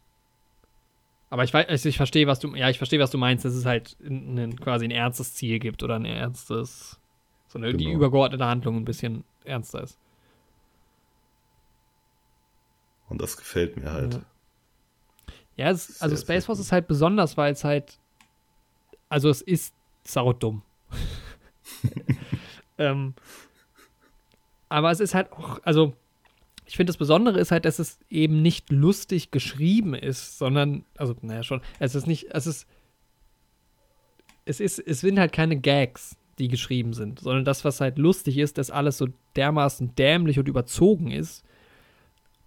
Aber 1.30 1.45
ich 1.45 1.55
weiß, 1.55 1.68
also 1.68 1.88
ich 1.88 1.97
verstehe, 1.97 2.26
was 2.26 2.41
du, 2.41 2.55
ja, 2.57 2.68
ich 2.68 2.78
verstehe, 2.78 2.99
was 2.99 3.12
du 3.12 3.18
meinst, 3.18 3.45
dass 3.45 3.55
es 3.55 3.64
halt 3.64 3.97
ein, 4.01 4.57
quasi 4.57 4.84
ein 4.84 4.91
ernstes 4.91 5.34
Ziel 5.34 5.61
gibt 5.61 5.82
oder 5.82 5.95
ein 5.95 6.05
ernstes, 6.05 6.99
so 7.47 7.59
eine, 7.59 7.68
genau. 7.68 7.78
die 7.78 7.93
übergeordnete 7.93 8.45
Handlung 8.45 8.76
ein 8.76 8.84
bisschen 8.84 9.24
ernster 9.45 9.82
ist. 9.82 9.99
Und 13.09 13.22
das 13.22 13.36
gefällt 13.36 13.76
mir 13.76 13.93
halt. 13.93 14.14
Ja, 14.14 15.66
ja 15.66 15.70
es, 15.70 16.03
also 16.03 16.16
Space 16.16 16.47
Force 16.47 16.59
ist 16.59 16.72
halt 16.72 16.88
besonders, 16.88 17.36
weil 17.36 17.53
es 17.53 17.62
halt, 17.62 17.99
also 19.09 19.28
es 19.28 19.41
ist 19.41 19.74
saudumm. 20.05 20.62
ähm, 22.78 23.14
aber 24.68 24.91
es 24.91 25.01
ist 25.01 25.14
halt 25.14 25.30
auch, 25.32 25.61
also 25.64 25.95
ich 26.70 26.76
finde, 26.76 26.92
das 26.92 26.98
Besondere 26.98 27.40
ist 27.40 27.50
halt, 27.50 27.64
dass 27.64 27.80
es 27.80 27.98
eben 28.08 28.42
nicht 28.42 28.70
lustig 28.70 29.32
geschrieben 29.32 29.92
ist, 29.92 30.38
sondern, 30.38 30.84
also, 30.96 31.16
naja, 31.20 31.42
schon, 31.42 31.62
es 31.80 31.96
ist 31.96 32.06
nicht, 32.06 32.28
es 32.30 32.46
ist, 32.46 32.68
es 34.44 34.60
ist, 34.60 34.78
es 34.78 35.00
sind 35.00 35.18
halt 35.18 35.32
keine 35.32 35.56
Gags, 35.56 36.16
die 36.38 36.46
geschrieben 36.46 36.92
sind, 36.92 37.18
sondern 37.18 37.44
das, 37.44 37.64
was 37.64 37.80
halt 37.80 37.98
lustig 37.98 38.38
ist, 38.38 38.56
dass 38.56 38.70
alles 38.70 38.98
so 38.98 39.08
dermaßen 39.34 39.96
dämlich 39.96 40.38
und 40.38 40.46
überzogen 40.46 41.10
ist, 41.10 41.44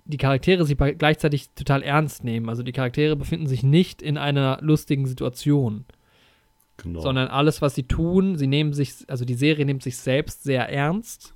die 0.05 0.15
Charaktere 0.15 0.63
sich 0.63 0.78
gleichzeitig 0.78 1.49
total 1.49 1.84
ernst 1.84 2.24
nehmen. 2.24 2.47
Also 2.47 2.63
die 2.63 2.71
Charaktere 2.71 3.17
befinden 3.17 3.47
sich 3.47 3.61
nicht 3.61 4.01
in 4.01 4.17
einer 4.17 4.57
lustigen 4.61 5.05
Situation. 5.05 5.84
Genau. 6.78 7.01
Sondern 7.01 7.28
alles, 7.28 7.61
was 7.61 7.76
sie 7.76 7.84
tun, 7.84 8.38
sie 8.38 8.47
nehmen 8.47 8.71
sich, 8.71 9.03
also 9.07 9.26
die 9.26 9.34
Serie 9.34 9.65
nimmt 9.65 9.84
sich 9.84 9.97
selbst 9.97 10.43
sehr 10.43 10.69
ernst 10.69 11.34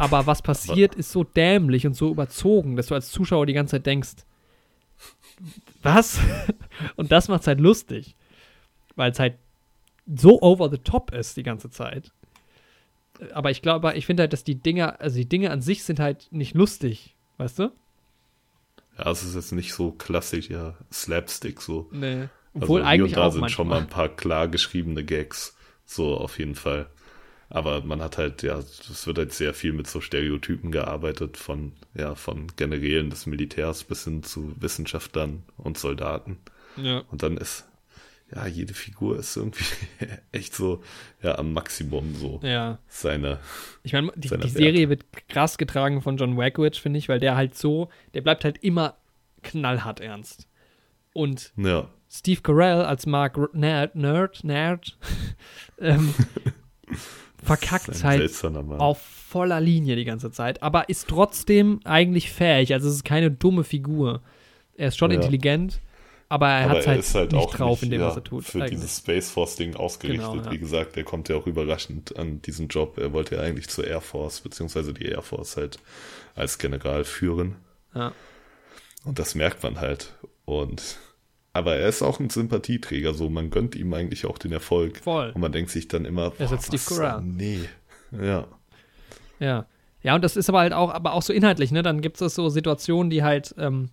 aber 0.00 0.26
was 0.26 0.40
passiert, 0.40 0.94
ist 0.94 1.12
so 1.12 1.24
dämlich 1.24 1.86
und 1.86 1.92
so 1.92 2.10
überzogen, 2.10 2.74
dass 2.74 2.86
du 2.86 2.94
als 2.94 3.10
Zuschauer 3.10 3.44
die 3.44 3.52
ganze 3.52 3.72
Zeit 3.72 3.84
denkst, 3.84 4.24
was? 5.82 6.18
und 6.96 7.12
das 7.12 7.28
macht 7.28 7.42
es 7.42 7.46
halt 7.46 7.60
lustig. 7.60 8.16
Weil 8.96 9.10
es 9.10 9.18
halt 9.18 9.34
so 10.06 10.40
over 10.40 10.70
the 10.70 10.78
top 10.78 11.12
ist 11.12 11.36
die 11.36 11.42
ganze 11.42 11.68
Zeit. 11.68 12.12
Aber 13.34 13.50
ich 13.50 13.60
glaube, 13.60 13.92
ich 13.94 14.06
finde 14.06 14.22
halt, 14.22 14.32
dass 14.32 14.42
die 14.42 14.54
Dinge, 14.54 14.98
also 15.00 15.18
die 15.18 15.28
Dinge 15.28 15.50
an 15.50 15.60
sich 15.60 15.84
sind 15.84 16.00
halt 16.00 16.28
nicht 16.30 16.54
lustig, 16.54 17.14
weißt 17.36 17.58
du? 17.58 17.72
Ja, 18.96 19.10
es 19.10 19.22
ist 19.22 19.34
jetzt 19.34 19.52
nicht 19.52 19.74
so 19.74 19.92
klassisch, 19.92 20.48
ja, 20.48 20.76
Slapstick 20.90 21.60
so. 21.60 21.90
Nee. 21.92 22.28
Obwohl 22.54 22.80
also 22.80 22.90
eigentlich 22.90 23.12
und 23.12 23.18
da 23.18 23.26
auch 23.26 23.32
sind 23.32 23.42
manchmal. 23.42 23.54
schon 23.54 23.68
mal 23.68 23.78
ein 23.80 23.88
paar 23.88 24.08
klar 24.08 24.48
geschriebene 24.48 25.04
Gags. 25.04 25.54
So, 25.84 26.16
auf 26.16 26.38
jeden 26.38 26.54
Fall. 26.54 26.88
Aber 27.50 27.82
man 27.82 28.00
hat 28.00 28.16
halt, 28.16 28.42
ja, 28.42 28.58
es 28.58 29.06
wird 29.06 29.18
halt 29.18 29.32
sehr 29.32 29.54
viel 29.54 29.72
mit 29.72 29.88
so 29.88 30.00
Stereotypen 30.00 30.70
gearbeitet, 30.70 31.36
von, 31.36 31.72
ja, 31.94 32.14
von 32.14 32.46
Generälen 32.54 33.10
des 33.10 33.26
Militärs 33.26 33.82
bis 33.82 34.04
hin 34.04 34.22
zu 34.22 34.54
Wissenschaftlern 34.60 35.42
und 35.56 35.76
Soldaten. 35.76 36.38
Ja. 36.76 37.02
Und 37.10 37.24
dann 37.24 37.36
ist, 37.36 37.66
ja, 38.32 38.46
jede 38.46 38.72
Figur 38.72 39.18
ist 39.18 39.36
irgendwie 39.36 39.64
echt 40.32 40.54
so, 40.54 40.82
ja, 41.22 41.38
am 41.38 41.52
Maximum 41.52 42.14
so. 42.14 42.38
Ja. 42.44 42.78
Seine. 42.86 43.40
Ich 43.82 43.92
meine, 43.92 44.12
die, 44.14 44.28
die 44.28 44.48
Serie 44.48 44.88
wird 44.88 45.04
krass 45.28 45.58
getragen 45.58 46.02
von 46.02 46.16
John 46.16 46.36
Wagwitch, 46.36 46.80
finde 46.80 47.00
ich, 47.00 47.08
weil 47.08 47.18
der 47.18 47.34
halt 47.34 47.56
so, 47.58 47.88
der 48.14 48.20
bleibt 48.20 48.44
halt 48.44 48.58
immer 48.62 48.96
knallhart 49.42 49.98
ernst. 49.98 50.46
Und 51.12 51.52
ja. 51.56 51.88
Steve 52.08 52.42
Carell 52.42 52.82
als 52.82 53.06
Mark 53.06 53.54
Nerd, 53.54 53.96
Nerd, 53.96 54.44
Nerd, 54.44 54.96
ähm, 55.80 56.14
verkackt 57.42 58.04
halt 58.04 58.44
auf 58.78 59.00
voller 59.00 59.60
Linie 59.60 59.96
die 59.96 60.04
ganze 60.04 60.32
Zeit, 60.32 60.62
aber 60.62 60.88
ist 60.88 61.08
trotzdem 61.08 61.80
eigentlich 61.84 62.30
fähig. 62.30 62.72
Also 62.74 62.88
es 62.88 62.96
ist 62.96 63.04
keine 63.04 63.30
dumme 63.30 63.64
Figur. 63.64 64.22
Er 64.76 64.88
ist 64.88 64.98
schon 64.98 65.10
ja. 65.10 65.16
intelligent, 65.16 65.80
aber 66.28 66.48
er 66.48 66.68
hat 66.68 66.86
halt, 66.86 67.14
halt 67.14 67.32
nicht 67.32 67.58
drauf 67.58 67.80
nicht, 67.80 67.84
in 67.84 67.90
dem, 67.90 68.00
ja, 68.00 68.08
was 68.08 68.16
er 68.16 68.24
tut. 68.24 68.44
Für 68.44 68.58
eigentlich. 68.58 68.70
dieses 68.72 68.98
Space 68.98 69.30
Force 69.30 69.56
Ding 69.56 69.76
ausgerichtet. 69.76 70.30
Genau, 70.30 70.44
ja. 70.44 70.50
Wie 70.50 70.58
gesagt, 70.58 70.96
er 70.96 71.04
kommt 71.04 71.28
ja 71.28 71.36
auch 71.36 71.46
überraschend 71.46 72.16
an 72.18 72.42
diesen 72.42 72.68
Job. 72.68 72.98
Er 72.98 73.12
wollte 73.12 73.36
ja 73.36 73.42
eigentlich 73.42 73.68
zur 73.68 73.86
Air 73.86 74.00
Force, 74.00 74.40
beziehungsweise 74.40 74.92
die 74.94 75.06
Air 75.06 75.22
Force 75.22 75.56
halt 75.56 75.78
als 76.34 76.58
General 76.58 77.04
führen. 77.04 77.56
Ja. 77.94 78.12
Und 79.04 79.18
das 79.18 79.34
merkt 79.34 79.62
man 79.62 79.80
halt. 79.80 80.14
Und 80.44 80.98
aber 81.52 81.76
er 81.76 81.88
ist 81.88 82.02
auch 82.02 82.20
ein 82.20 82.30
Sympathieträger, 82.30 83.14
so 83.14 83.28
man 83.30 83.50
gönnt 83.50 83.74
ihm 83.74 83.92
eigentlich 83.94 84.26
auch 84.26 84.38
den 84.38 84.52
Erfolg. 84.52 84.98
Voll. 84.98 85.30
Und 85.34 85.40
man 85.40 85.52
denkt 85.52 85.70
sich 85.70 85.88
dann 85.88 86.04
immer, 86.04 86.32
Er 86.38 86.52
ist 86.52 86.66
Steve 86.66 86.82
was- 86.82 86.98
Carell. 86.98 87.22
Nee. 87.22 87.60
Ja. 88.12 88.46
Ja. 89.38 89.66
Ja, 90.02 90.14
und 90.14 90.22
das 90.24 90.36
ist 90.36 90.48
aber 90.48 90.60
halt 90.60 90.72
auch, 90.72 90.90
aber 90.94 91.12
auch 91.12 91.22
so 91.22 91.32
inhaltlich, 91.32 91.72
ne? 91.72 91.82
Dann 91.82 92.00
gibt 92.00 92.20
es 92.20 92.34
so 92.34 92.48
Situationen, 92.48 93.10
die 93.10 93.22
halt, 93.22 93.54
ähm, 93.58 93.90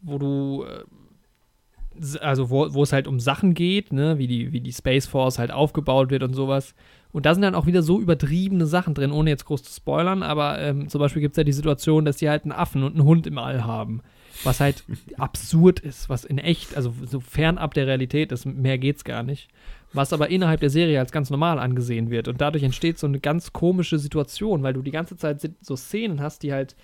wo 0.00 0.18
du, 0.18 0.64
äh, 0.64 2.18
also 2.20 2.50
wo, 2.50 2.72
wo 2.74 2.82
es 2.82 2.92
halt 2.92 3.06
um 3.06 3.20
Sachen 3.20 3.54
geht, 3.54 3.92
ne? 3.92 4.18
Wie 4.18 4.26
die, 4.26 4.52
wie 4.52 4.60
die 4.60 4.72
Space 4.72 5.06
Force 5.06 5.38
halt 5.38 5.50
aufgebaut 5.52 6.10
wird 6.10 6.22
und 6.22 6.34
sowas. 6.34 6.74
Und 7.12 7.24
da 7.24 7.34
sind 7.34 7.42
dann 7.42 7.54
auch 7.54 7.66
wieder 7.66 7.82
so 7.82 8.00
übertriebene 8.00 8.66
Sachen 8.66 8.94
drin, 8.94 9.12
ohne 9.12 9.30
jetzt 9.30 9.44
groß 9.46 9.62
zu 9.62 9.72
spoilern, 9.72 10.22
aber 10.22 10.58
ähm, 10.60 10.88
zum 10.88 10.98
Beispiel 11.00 11.22
gibt 11.22 11.32
es 11.34 11.36
ja 11.38 11.44
die 11.44 11.52
Situation, 11.52 12.04
dass 12.04 12.16
die 12.18 12.28
halt 12.28 12.42
einen 12.42 12.52
Affen 12.52 12.82
und 12.82 12.92
einen 12.94 13.04
Hund 13.04 13.26
im 13.26 13.38
All 13.38 13.64
haben. 13.64 14.02
Was 14.44 14.60
halt 14.60 14.84
absurd 15.16 15.80
ist, 15.80 16.08
was 16.08 16.24
in 16.24 16.38
echt, 16.38 16.76
also 16.76 16.94
so 17.04 17.20
fernab 17.20 17.74
der 17.74 17.86
Realität 17.86 18.30
ist, 18.30 18.46
mehr 18.46 18.78
geht's 18.78 19.04
gar 19.04 19.22
nicht. 19.22 19.48
Was 19.92 20.12
aber 20.12 20.28
innerhalb 20.28 20.60
der 20.60 20.70
Serie 20.70 21.00
als 21.00 21.12
ganz 21.12 21.30
normal 21.30 21.58
angesehen 21.58 22.10
wird. 22.10 22.28
Und 22.28 22.40
dadurch 22.40 22.62
entsteht 22.62 22.98
so 22.98 23.06
eine 23.06 23.20
ganz 23.20 23.52
komische 23.52 23.98
Situation, 23.98 24.62
weil 24.62 24.74
du 24.74 24.82
die 24.82 24.90
ganze 24.90 25.16
Zeit 25.16 25.40
so 25.60 25.76
Szenen 25.76 26.20
hast, 26.20 26.42
die 26.42 26.52
halt 26.52 26.76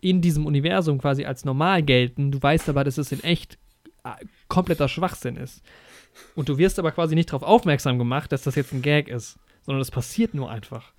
in 0.00 0.20
diesem 0.20 0.46
Universum 0.46 0.98
quasi 0.98 1.24
als 1.24 1.44
normal 1.44 1.82
gelten. 1.82 2.32
Du 2.32 2.42
weißt 2.42 2.68
aber, 2.68 2.84
dass 2.84 2.98
es 2.98 3.12
in 3.12 3.22
echt 3.22 3.58
äh, 4.04 4.10
kompletter 4.48 4.88
Schwachsinn 4.88 5.36
ist. 5.36 5.62
Und 6.34 6.48
du 6.48 6.58
wirst 6.58 6.78
aber 6.78 6.92
quasi 6.92 7.14
nicht 7.14 7.30
darauf 7.30 7.42
aufmerksam 7.42 7.98
gemacht, 7.98 8.32
dass 8.32 8.42
das 8.42 8.54
jetzt 8.54 8.72
ein 8.72 8.82
Gag 8.82 9.08
ist, 9.08 9.38
sondern 9.62 9.80
das 9.80 9.90
passiert 9.90 10.34
nur 10.34 10.50
einfach. 10.50 10.92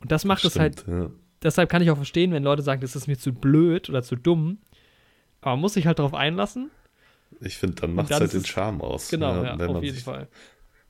Und 0.00 0.10
das 0.10 0.24
macht 0.24 0.44
es 0.44 0.58
halt 0.58 0.84
ja. 0.86 1.10
deshalb 1.42 1.68
kann 1.68 1.82
ich 1.82 1.90
auch 1.90 1.96
verstehen, 1.96 2.32
wenn 2.32 2.42
Leute 2.42 2.62
sagen, 2.62 2.80
das 2.80 2.96
ist 2.96 3.06
mir 3.06 3.18
zu 3.18 3.32
blöd 3.32 3.88
oder 3.88 4.02
zu 4.02 4.16
dumm. 4.16 4.58
Aber 5.40 5.52
man 5.52 5.60
muss 5.60 5.74
sich 5.74 5.86
halt 5.86 5.98
darauf 5.98 6.14
einlassen. 6.14 6.70
Ich 7.40 7.56
finde, 7.58 7.76
dann 7.76 7.94
macht 7.94 8.10
es 8.10 8.20
halt 8.20 8.32
den 8.32 8.44
Charme 8.44 8.80
aus. 8.82 9.08
Genau, 9.08 9.34
ne? 9.40 9.44
ja, 9.46 9.58
Wenn 9.58 9.68
auf 9.68 9.74
man 9.74 9.82
jeden 9.82 9.94
sich- 9.94 10.04
Fall. 10.04 10.28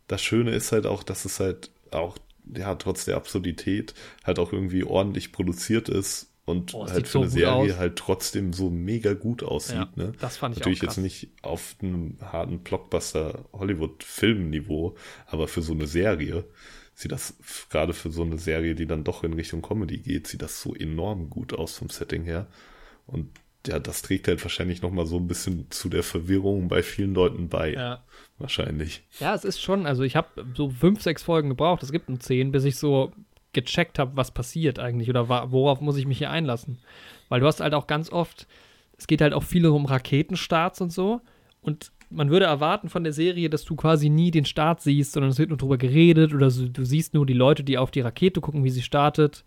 Das 0.08 0.22
Schöne 0.22 0.50
ist 0.52 0.72
halt 0.72 0.86
auch, 0.86 1.02
dass 1.04 1.24
es 1.24 1.38
halt 1.38 1.70
auch, 1.92 2.18
ja, 2.56 2.74
trotz 2.74 3.04
der 3.04 3.16
Absurdität 3.16 3.94
halt 4.24 4.38
auch 4.40 4.52
irgendwie 4.52 4.82
ordentlich 4.82 5.30
produziert 5.32 5.88
ist 5.88 6.32
und 6.46 6.74
Oh, 6.74 6.88
halt 6.88 7.06
für 7.06 7.12
so 7.12 7.20
eine 7.20 7.30
Serie 7.30 7.74
aus. 7.74 7.78
halt 7.78 7.94
trotzdem 7.96 8.52
so 8.52 8.70
mega 8.70 9.12
gut 9.14 9.44
aussieht. 9.44 9.76
Ja, 9.76 9.88
ne? 10.06 10.12
das 10.18 10.36
fand 10.38 10.56
ich 10.56 10.60
Natürlich 10.60 10.80
auch 10.80 10.86
krass. 10.86 10.96
jetzt 10.96 11.02
nicht 11.04 11.28
auf 11.42 11.76
einem 11.80 12.16
harten 12.20 12.60
Blockbuster-Hollywood-Film-Niveau, 12.64 14.96
aber 15.26 15.48
für 15.48 15.62
so 15.62 15.72
eine 15.72 15.86
Serie 15.86 16.44
sieht 16.94 17.12
das 17.12 17.34
gerade 17.70 17.92
für 17.92 18.10
so 18.10 18.22
eine 18.22 18.38
Serie, 18.38 18.74
die 18.74 18.86
dann 18.86 19.04
doch 19.04 19.24
in 19.24 19.32
Richtung 19.32 19.62
Comedy 19.62 19.98
geht, 19.98 20.26
sieht 20.26 20.42
das 20.42 20.60
so 20.60 20.74
enorm 20.74 21.30
gut 21.30 21.52
aus 21.54 21.76
vom 21.78 21.88
Setting 21.88 22.24
her. 22.24 22.46
Und 23.06 23.30
ja, 23.66 23.78
das 23.78 24.02
trägt 24.02 24.28
halt 24.28 24.42
wahrscheinlich 24.42 24.82
noch 24.82 24.90
mal 24.90 25.06
so 25.06 25.16
ein 25.16 25.26
bisschen 25.28 25.66
zu 25.70 25.88
der 25.88 26.02
Verwirrung 26.02 26.68
bei 26.68 26.82
vielen 26.82 27.14
Leuten 27.14 27.48
bei. 27.48 27.72
Ja. 27.74 28.02
Wahrscheinlich. 28.38 29.02
Ja, 29.20 29.34
es 29.34 29.44
ist 29.44 29.60
schon, 29.60 29.86
also 29.86 30.02
ich 30.02 30.16
habe 30.16 30.28
so 30.54 30.70
fünf, 30.70 31.02
sechs 31.02 31.22
Folgen 31.22 31.50
gebraucht, 31.50 31.82
es 31.82 31.92
gibt 31.92 32.08
nur 32.08 32.18
zehn, 32.20 32.52
bis 32.52 32.64
ich 32.64 32.76
so 32.76 33.12
gecheckt 33.52 33.98
habe, 33.98 34.16
was 34.16 34.30
passiert 34.30 34.78
eigentlich 34.78 35.10
oder 35.10 35.28
worauf 35.28 35.80
muss 35.80 35.96
ich 35.98 36.06
mich 36.06 36.18
hier 36.18 36.30
einlassen. 36.30 36.78
Weil 37.28 37.40
du 37.40 37.46
hast 37.46 37.60
halt 37.60 37.74
auch 37.74 37.86
ganz 37.86 38.10
oft, 38.10 38.46
es 38.96 39.06
geht 39.06 39.20
halt 39.20 39.34
auch 39.34 39.42
viel 39.42 39.66
um 39.66 39.84
Raketenstarts 39.84 40.80
und 40.80 40.90
so 40.92 41.20
und 41.60 41.92
man 42.12 42.30
würde 42.30 42.46
erwarten 42.46 42.88
von 42.88 43.04
der 43.04 43.12
Serie, 43.12 43.50
dass 43.50 43.64
du 43.64 43.76
quasi 43.76 44.08
nie 44.08 44.30
den 44.30 44.44
Start 44.44 44.80
siehst, 44.80 45.12
sondern 45.12 45.30
es 45.30 45.38
wird 45.38 45.50
nur 45.50 45.58
drüber 45.58 45.76
geredet 45.78 46.32
oder 46.32 46.50
so, 46.50 46.66
du 46.68 46.84
siehst 46.84 47.12
nur 47.14 47.26
die 47.26 47.34
Leute, 47.34 47.62
die 47.62 47.76
auf 47.76 47.90
die 47.90 48.00
Rakete 48.00 48.40
gucken, 48.40 48.64
wie 48.64 48.70
sie 48.70 48.82
startet 48.82 49.44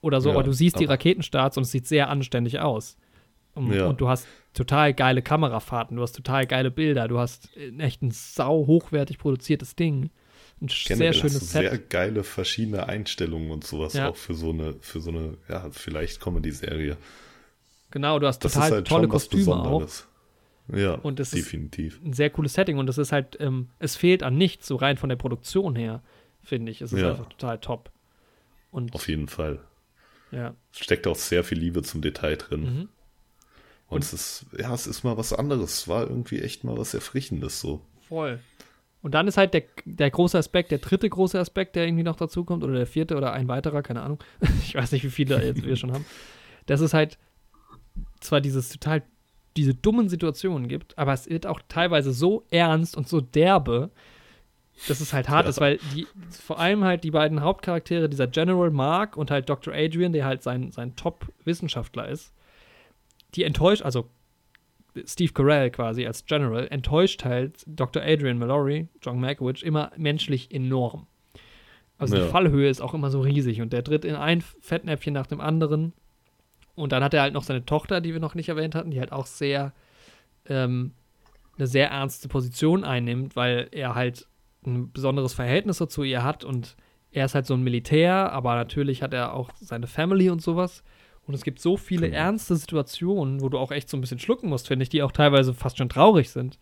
oder 0.00 0.20
so, 0.20 0.28
Ja, 0.28 0.34
aber 0.36 0.44
du 0.44 0.52
siehst 0.52 0.78
die 0.78 0.84
aber- 0.84 0.94
Raketenstarts 0.94 1.56
und 1.56 1.64
es 1.64 1.70
sieht 1.72 1.86
sehr 1.86 2.08
anständig 2.10 2.60
aus. 2.60 2.96
Und, 3.66 3.72
Ja. 3.74 3.86
und 3.86 4.00
du 4.00 4.08
hast 4.08 4.26
total 4.54 4.94
geile 4.94 5.22
Kamerafahrten, 5.22 5.96
du 5.96 6.02
hast 6.02 6.12
total 6.12 6.46
geile 6.46 6.70
Bilder, 6.70 7.08
du 7.08 7.18
hast 7.18 7.50
echt 7.78 8.02
ein 8.02 8.10
sau 8.10 8.66
hochwertig 8.66 9.18
produziertes 9.18 9.76
Ding. 9.76 10.10
Ein 10.60 10.68
sehr 10.68 10.96
Generell 10.96 11.08
hast 11.12 11.18
schönes 11.20 11.50
Set. 11.50 11.70
sehr 11.70 11.78
geile 11.78 12.24
verschiedene 12.24 12.88
Einstellungen 12.88 13.50
und 13.50 13.64
sowas 13.64 13.92
Ja. 13.94 14.08
auch 14.08 14.16
für 14.16 14.34
so 14.34 14.50
eine, 14.50 14.74
für 14.80 15.00
so 15.00 15.10
eine, 15.10 15.36
ja, 15.48 15.68
vielleicht 15.70 16.20
Comedy-Serie. 16.20 16.96
Genau, 17.90 18.18
du 18.18 18.26
hast 18.26 18.40
Das 18.44 18.52
total 18.54 18.68
ist 18.68 18.74
halt 18.74 18.86
tolle 18.88 19.02
schon 19.04 19.12
was 19.12 19.30
Kostüme 19.30 19.54
auch. 19.54 19.88
Ja, 20.76 20.94
Und 20.96 21.18
es 21.20 21.32
ist- 21.32 21.46
definitiv. 21.46 22.00
Ein 22.04 22.12
sehr 22.12 22.28
cooles 22.30 22.52
Setting 22.54 22.76
und 22.78 22.86
das 22.86 22.98
ist 22.98 23.12
halt, 23.12 23.38
ähm, 23.40 23.68
es 23.78 23.96
fehlt 23.96 24.22
an 24.22 24.36
nichts, 24.36 24.66
so 24.66 24.76
rein 24.76 24.96
von 24.98 25.08
der 25.08 25.16
Produktion 25.16 25.74
her, 25.76 26.02
finde 26.42 26.70
ich. 26.72 26.82
Es 26.82 26.92
ist 26.92 27.00
Ja. 27.00 27.10
einfach 27.10 27.28
total 27.28 27.58
top. 27.58 27.90
Und 28.70 28.94
Auf 28.94 29.08
jeden 29.08 29.28
Fall. 29.28 29.60
ja, 30.30 30.54
Es 30.72 30.80
steckt 30.80 31.06
auch 31.06 31.16
sehr 31.16 31.42
viel 31.44 31.58
Liebe 31.58 31.82
zum 31.82 32.02
Detail 32.02 32.36
drin. 32.36 32.60
Mhm. 32.62 32.88
Und, 33.88 33.96
Und- 33.96 34.04
es 34.04 34.12
ist, 34.12 34.46
ja, 34.58 34.72
es 34.74 34.86
ist 34.86 35.02
mal 35.04 35.16
was 35.16 35.32
anderes. 35.32 35.72
Es 35.80 35.88
war 35.88 36.02
irgendwie 36.08 36.40
echt 36.40 36.62
mal 36.64 36.76
was 36.76 36.94
Erfrischendes 36.94 37.60
so. 37.60 37.80
voll. 38.08 38.40
Und 39.00 39.14
dann 39.14 39.28
ist 39.28 39.36
halt 39.36 39.54
der, 39.54 39.62
der 39.84 40.10
große 40.10 40.36
Aspekt, 40.36 40.72
der 40.72 40.78
dritte 40.78 41.08
große 41.08 41.38
Aspekt, 41.38 41.76
der 41.76 41.86
irgendwie 41.86 42.02
noch 42.02 42.16
dazu 42.16 42.44
kommt, 42.44 42.64
oder 42.64 42.74
der 42.74 42.86
vierte 42.86 43.16
oder 43.16 43.32
ein 43.32 43.46
weiterer, 43.46 43.80
keine 43.82 44.02
Ahnung. 44.02 44.18
ich 44.64 44.74
weiß 44.74 44.90
nicht, 44.92 45.04
wie 45.04 45.10
viele 45.10 45.42
jetzt 45.44 45.64
wir 45.64 45.76
schon 45.76 45.92
haben. 45.92 46.04
Dass 46.66 46.80
es 46.80 46.92
halt 46.94 47.16
zwar 48.20 48.40
dieses 48.40 48.68
total, 48.70 49.02
diese 49.56 49.72
dummen 49.74 50.08
Situationen 50.08 50.66
gibt, 50.68 50.98
aber 50.98 51.12
es 51.12 51.28
wird 51.28 51.46
auch 51.46 51.60
teilweise 51.68 52.12
so 52.12 52.44
ernst 52.50 52.96
und 52.96 53.08
so 53.08 53.20
derbe, 53.20 53.90
dass 54.88 55.00
es 55.00 55.12
halt 55.12 55.28
hart 55.28 55.44
Ja. 55.46 55.50
ist, 55.50 55.60
weil 55.60 55.78
die, 55.94 56.06
vor 56.30 56.58
allem 56.58 56.82
halt 56.84 57.04
die 57.04 57.12
beiden 57.12 57.40
Hauptcharaktere, 57.40 58.08
dieser 58.08 58.26
General 58.26 58.70
Mark 58.70 59.16
und 59.16 59.30
halt 59.30 59.48
Dr. 59.48 59.72
Adrian, 59.74 60.12
der 60.12 60.24
halt 60.24 60.42
sein, 60.42 60.72
sein 60.72 60.96
Top-Wissenschaftler 60.96 62.08
ist, 62.08 62.32
die 63.34 63.44
enttäuscht, 63.44 63.82
also 63.82 64.08
Steve 65.04 65.32
Carell 65.32 65.70
quasi 65.70 66.06
als 66.06 66.24
General, 66.24 66.66
enttäuscht 66.68 67.24
halt 67.24 67.62
Dr. 67.66 68.02
Adrian 68.02 68.38
Mallory, 68.38 68.88
John 69.02 69.20
Malkovich, 69.20 69.62
immer 69.64 69.92
menschlich 69.96 70.52
enorm. 70.52 71.06
Also 71.98 72.16
Ja. 72.16 72.24
die 72.24 72.30
Fallhöhe 72.30 72.68
ist 72.68 72.80
auch 72.80 72.94
immer 72.94 73.10
so 73.10 73.20
riesig 73.20 73.60
und 73.60 73.72
der 73.72 73.84
tritt 73.84 74.04
in 74.04 74.14
ein 74.14 74.40
Fettnäpfchen 74.40 75.12
nach 75.14 75.26
dem 75.26 75.40
anderen. 75.40 75.92
Und 76.74 76.92
dann 76.92 77.02
hat 77.02 77.12
er 77.12 77.22
halt 77.22 77.34
noch 77.34 77.42
seine 77.42 77.64
Tochter, 77.64 78.00
die 78.00 78.12
wir 78.12 78.20
noch 78.20 78.34
nicht 78.36 78.48
erwähnt 78.48 78.74
hatten, 78.74 78.90
die 78.90 79.00
halt 79.00 79.12
auch 79.12 79.26
sehr 79.26 79.72
ähm, 80.46 80.92
eine 81.58 81.66
sehr 81.66 81.90
ernste 81.90 82.28
Position 82.28 82.84
einnimmt, 82.84 83.34
weil 83.36 83.68
er 83.72 83.94
halt 83.96 84.26
ein 84.64 84.92
besonderes 84.92 85.34
Verhältnis 85.34 85.78
so 85.78 85.86
zu 85.86 86.04
ihr 86.04 86.22
hat 86.22 86.44
und 86.44 86.76
er 87.10 87.24
ist 87.24 87.34
halt 87.34 87.46
so 87.46 87.54
ein 87.54 87.62
Militär, 87.62 88.32
aber 88.32 88.54
natürlich 88.54 89.02
hat 89.02 89.12
er 89.12 89.32
auch 89.34 89.50
seine 89.60 89.86
Family 89.86 90.30
und 90.30 90.40
sowas. 90.42 90.84
Und 91.28 91.34
es 91.34 91.44
gibt 91.44 91.60
so 91.60 91.76
viele 91.76 92.06
Genau. 92.08 92.18
ernste 92.18 92.56
Situationen, 92.56 93.40
wo 93.42 93.48
du 93.50 93.58
auch 93.58 93.70
echt 93.70 93.88
so 93.90 93.96
ein 93.96 94.00
bisschen 94.00 94.18
schlucken 94.18 94.48
musst, 94.48 94.66
finde 94.66 94.82
ich, 94.82 94.88
die 94.88 95.02
auch 95.02 95.12
teilweise 95.12 95.52
fast 95.54 95.76
schon 95.78 95.90
traurig 95.90 96.30
sind. 96.30 96.58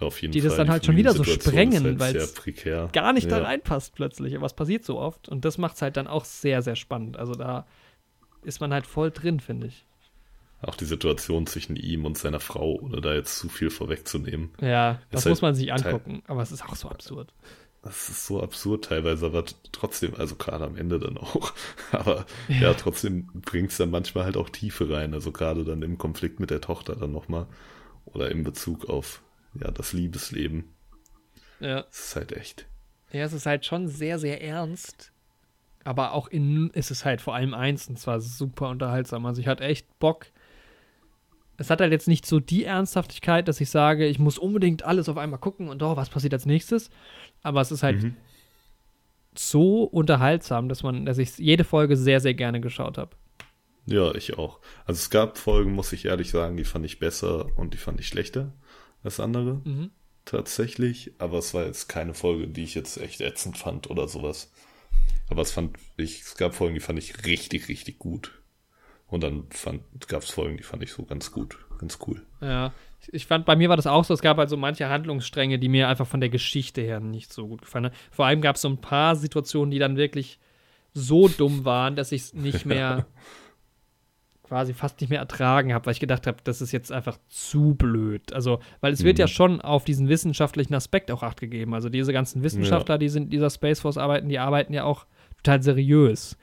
Auf 0.00 0.20
jeden 0.20 0.32
Die 0.32 0.40
Fall. 0.40 0.48
das 0.48 0.56
dann 0.56 0.68
halt 0.68 0.84
schon 0.84 0.96
wieder 0.96 1.12
so 1.12 1.22
Familiensituation 1.22 1.76
ist 1.76 1.78
sprengen, 1.78 2.00
halt 2.00 2.18
sehr 2.18 2.26
prekär. 2.42 2.88
Gar 2.92 3.12
nicht 3.12 3.30
da 3.30 3.38
Ja. 3.38 3.44
reinpasst 3.44 3.94
plötzlich, 3.94 4.34
aber 4.36 4.46
es 4.46 4.52
passiert 4.52 4.84
so 4.84 4.98
oft. 4.98 5.28
Und 5.28 5.44
das 5.44 5.56
macht 5.58 5.76
es 5.76 5.82
halt 5.82 5.96
dann 5.96 6.08
auch 6.08 6.24
sehr, 6.24 6.60
sehr 6.62 6.74
spannend. 6.74 7.16
Also 7.16 7.34
da 7.34 7.66
ist 8.42 8.60
man 8.60 8.72
halt 8.74 8.86
voll 8.86 9.12
drin, 9.12 9.38
finde 9.38 9.68
ich. 9.68 9.86
Auch 10.60 10.74
die 10.74 10.86
Situation 10.86 11.46
zwischen 11.46 11.76
ihm 11.76 12.04
und 12.04 12.18
seiner 12.18 12.40
Frau, 12.40 12.74
ohne 12.80 13.00
da 13.00 13.14
jetzt 13.14 13.38
zu 13.38 13.48
viel 13.48 13.70
vorwegzunehmen. 13.70 14.50
Ja, 14.60 15.00
das 15.10 15.24
halt 15.24 15.30
muss 15.30 15.42
man 15.42 15.54
sich 15.54 15.72
angucken, 15.72 16.22
aber 16.26 16.42
es 16.42 16.50
ist 16.50 16.64
auch 16.64 16.74
so 16.74 16.88
absurd. 16.88 17.32
Das 17.84 18.08
ist 18.08 18.26
so 18.26 18.42
absurd 18.42 18.86
teilweise, 18.86 19.26
aber 19.26 19.44
trotzdem, 19.70 20.14
also 20.14 20.36
gerade 20.36 20.64
am 20.64 20.76
Ende 20.76 20.98
dann 20.98 21.18
auch. 21.18 21.52
Aber 21.92 22.24
ja, 22.48 22.72
trotzdem 22.72 23.26
bringt 23.34 23.72
es 23.72 23.76
dann 23.76 23.90
manchmal 23.90 24.24
halt 24.24 24.38
auch 24.38 24.48
Tiefe 24.48 24.90
rein. 24.90 25.12
Also 25.12 25.32
gerade 25.32 25.64
dann 25.64 25.82
im 25.82 25.98
Konflikt 25.98 26.40
mit 26.40 26.48
der 26.48 26.62
Tochter 26.62 26.96
dann 26.96 27.12
nochmal. 27.12 27.46
Oder 28.06 28.30
in 28.30 28.42
Bezug 28.42 28.88
auf 28.88 29.22
ja, 29.60 29.70
das 29.70 29.92
Liebesleben. 29.92 30.64
Ja. 31.60 31.82
Das 31.82 32.06
ist 32.06 32.16
halt 32.16 32.32
echt. 32.32 32.66
Ja, 33.12 33.24
es 33.24 33.34
ist 33.34 33.44
halt 33.44 33.66
schon 33.66 33.86
sehr, 33.86 34.18
sehr 34.18 34.42
ernst. 34.42 35.12
Aber 35.84 36.12
auch 36.12 36.28
in 36.28 36.70
ist 36.70 36.90
es 36.90 37.04
halt 37.04 37.20
vor 37.20 37.34
allem 37.34 37.52
eins, 37.52 37.88
und 37.88 37.98
zwar 37.98 38.20
super 38.20 38.70
unterhaltsam. 38.70 39.26
Also 39.26 39.42
ich 39.42 39.46
hatte 39.46 39.64
echt 39.64 39.98
Bock. 39.98 40.26
Es 41.58 41.68
hat 41.68 41.80
halt 41.80 41.92
jetzt 41.92 42.08
nicht 42.08 42.24
so 42.26 42.40
die 42.40 42.64
Ernsthaftigkeit, 42.64 43.46
dass 43.46 43.60
ich 43.60 43.70
sage, 43.70 44.06
ich 44.06 44.18
muss 44.18 44.38
unbedingt 44.38 44.84
alles 44.84 45.08
auf 45.08 45.18
einmal 45.18 45.38
gucken 45.38 45.68
und 45.68 45.82
oh, 45.82 45.96
was 45.96 46.08
passiert 46.08 46.32
als 46.32 46.46
nächstes. 46.46 46.90
Aber 47.44 47.60
es 47.60 47.70
ist 47.70 47.84
halt 47.84 48.02
Mhm. 48.02 48.16
so 49.36 49.84
unterhaltsam, 49.84 50.68
dass 50.68 50.82
man, 50.82 51.06
dass 51.06 51.18
ich 51.18 51.38
jede 51.38 51.62
Folge 51.64 51.96
sehr, 51.96 52.18
sehr 52.20 52.34
gerne 52.34 52.60
geschaut 52.60 52.98
habe. 52.98 53.10
Ja, 53.86 54.14
ich 54.14 54.38
auch. 54.38 54.60
Also 54.86 54.98
es 54.98 55.10
gab 55.10 55.38
Folgen, 55.38 55.72
muss 55.72 55.92
ich 55.92 56.06
ehrlich 56.06 56.30
sagen, 56.30 56.56
die 56.56 56.64
fand 56.64 56.84
ich 56.86 56.98
besser 56.98 57.46
und 57.56 57.74
die 57.74 57.78
fand 57.78 58.00
ich 58.00 58.08
schlechter 58.08 58.52
als 59.02 59.20
andere. 59.20 59.60
Mhm. 59.64 59.90
Tatsächlich. 60.24 61.12
Aber 61.18 61.38
es 61.38 61.52
war 61.52 61.66
jetzt 61.66 61.88
keine 61.88 62.14
Folge, 62.14 62.48
die 62.48 62.64
ich 62.64 62.74
jetzt 62.74 62.96
echt 62.96 63.20
ätzend 63.20 63.58
fand 63.58 63.90
oder 63.90 64.08
sowas. 64.08 64.50
Aber 65.28 65.42
es 65.42 65.50
fand 65.52 65.76
ich, 65.96 66.22
es 66.22 66.36
gab 66.36 66.54
Folgen, 66.54 66.74
die 66.74 66.80
fand 66.80 66.98
ich 66.98 67.26
richtig, 67.26 67.68
richtig 67.68 67.98
gut. 67.98 68.32
Und 69.06 69.22
dann 69.22 69.48
gab 70.08 70.22
es 70.22 70.30
Folgen, 70.30 70.56
die 70.56 70.62
fand 70.62 70.82
ich 70.82 70.92
so 70.92 71.04
ganz 71.04 71.30
gut, 71.30 71.58
ganz 71.78 71.98
cool. 72.06 72.22
Ja, 72.40 72.72
ich- 73.10 73.26
fand, 73.26 73.44
bei 73.46 73.56
mir 73.56 73.68
war 73.68 73.76
das 73.76 73.86
auch 73.86 74.04
so, 74.04 74.14
es 74.14 74.22
gab 74.22 74.38
halt 74.38 74.48
so 74.50 74.56
manche 74.56 74.88
Handlungsstränge, 74.88 75.58
die 75.58 75.68
mir 75.68 75.88
einfach 75.88 76.06
von 76.06 76.20
der 76.20 76.30
Geschichte 76.30 76.80
her 76.80 77.00
nicht 77.00 77.32
so 77.32 77.46
gut 77.48 77.62
gefallen 77.62 77.86
haben. 77.86 77.94
Vor 78.10 78.26
allem 78.26 78.40
gab 78.40 78.56
es 78.56 78.62
so 78.62 78.68
ein 78.68 78.78
paar 78.80 79.16
Situationen, 79.16 79.70
die 79.70 79.78
dann 79.78 79.96
wirklich 79.96 80.38
so 80.94 81.28
dumm 81.28 81.64
waren, 81.64 81.96
dass 81.96 82.12
ich 82.12 82.22
es 82.22 82.34
nicht 82.34 82.64
mehr 82.66 83.06
quasi 84.42 84.74
fast 84.74 85.00
nicht 85.00 85.08
mehr 85.08 85.20
ertragen 85.20 85.72
habe, 85.72 85.86
weil 85.86 85.92
ich 85.92 86.00
gedacht 86.00 86.26
habe, 86.26 86.36
das 86.44 86.60
ist 86.60 86.70
jetzt 86.70 86.92
einfach 86.92 87.18
zu 87.28 87.74
blöd. 87.74 88.32
Also, 88.34 88.60
weil 88.80 88.92
es 88.92 89.02
wird 89.02 89.16
Mhm. 89.16 89.20
ja 89.20 89.28
schon 89.28 89.60
auf 89.62 89.84
diesen 89.84 90.08
wissenschaftlichen 90.08 90.74
Aspekt 90.74 91.10
auch 91.10 91.22
Acht 91.22 91.40
gegeben. 91.40 91.72
Also 91.74 91.88
diese 91.88 92.12
ganzen 92.12 92.42
Wissenschaftler, 92.42 92.98
die 92.98 93.08
sind 93.08 93.24
in 93.24 93.30
dieser 93.30 93.48
Space 93.48 93.80
Force 93.80 93.96
arbeiten, 93.96 94.28
die 94.28 94.38
arbeiten 94.38 94.74
ja 94.74 94.84
auch 94.84 95.06
total 95.42 95.62
seriös. 95.62 96.36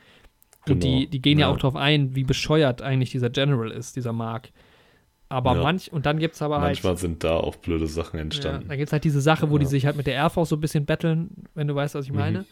Und 0.67 0.79
Genau. 0.79 0.97
die, 0.99 1.07
die 1.07 1.21
gehen 1.21 1.37
ja, 1.39 1.47
Ja. 1.47 1.53
auch 1.53 1.57
darauf 1.57 1.75
ein, 1.75 2.15
wie 2.15 2.23
bescheuert 2.23 2.81
eigentlich 2.81 3.11
dieser 3.11 3.29
General 3.29 3.69
ist, 3.71 3.95
dieser 3.95 4.13
Mark. 4.13 4.49
Aber 5.31 5.55
Ja. 5.55 5.63
manch, 5.63 5.91
und 5.91 6.05
dann 6.05 6.19
gibt 6.19 6.35
es 6.35 6.41
aber 6.41 6.59
Manchmal 6.59 6.91
halt. 6.91 6.99
sind 6.99 7.23
da 7.23 7.37
auch 7.37 7.55
blöde 7.55 7.87
Sachen 7.87 8.17
Ja, 8.17 8.21
entstanden. 8.23 8.67
da 8.67 8.75
gibt 8.75 8.89
es 8.89 8.93
halt 8.93 9.03
diese 9.03 9.21
Sache, 9.21 9.49
wo 9.49 9.57
die 9.57 9.63
Ja. 9.65 9.69
sich 9.69 9.85
halt 9.85 9.95
mit 9.95 10.05
der 10.07 10.15
Air 10.15 10.29
Force 10.29 10.49
so 10.49 10.57
ein 10.57 10.59
bisschen 10.61 10.85
betteln, 10.85 11.29
wenn 11.55 11.67
du 11.67 11.75
weißt, 11.75 11.95
was 11.95 12.05
ich 12.05 12.11
Mhm. 12.11 12.17
meine. 12.17 12.45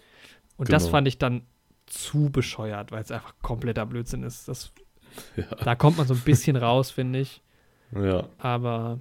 Und 0.57 0.71
das 0.71 0.83
Genau. 0.83 0.91
fand 0.91 1.07
ich 1.07 1.17
dann 1.17 1.41
zu 1.87 2.29
bescheuert, 2.31 2.91
weil 2.91 3.01
es 3.01 3.11
einfach 3.11 3.33
kompletter 3.41 3.85
Blödsinn 3.85 4.23
ist. 4.23 4.47
Das, 4.47 4.71
Ja. 5.35 5.43
da 5.63 5.75
kommt 5.75 5.97
man 5.97 6.07
so 6.07 6.13
ein 6.13 6.19
bisschen 6.21 6.55
raus, 6.55 6.91
finde 6.91 7.19
ich. 7.19 7.41
ja. 7.95 8.27
Aber 8.37 8.99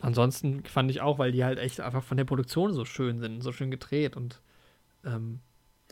ansonsten 0.00 0.64
fand 0.64 0.90
ich 0.90 1.00
auch, 1.00 1.18
weil 1.18 1.32
die 1.32 1.44
halt 1.44 1.58
echt 1.58 1.80
einfach 1.80 2.02
von 2.02 2.16
der 2.16 2.24
Produktion 2.24 2.72
so 2.72 2.84
schön 2.84 3.18
sind, 3.18 3.40
so 3.42 3.52
schön 3.52 3.70
gedreht 3.70 4.16
und 4.16 4.40
ähm, 5.04 5.40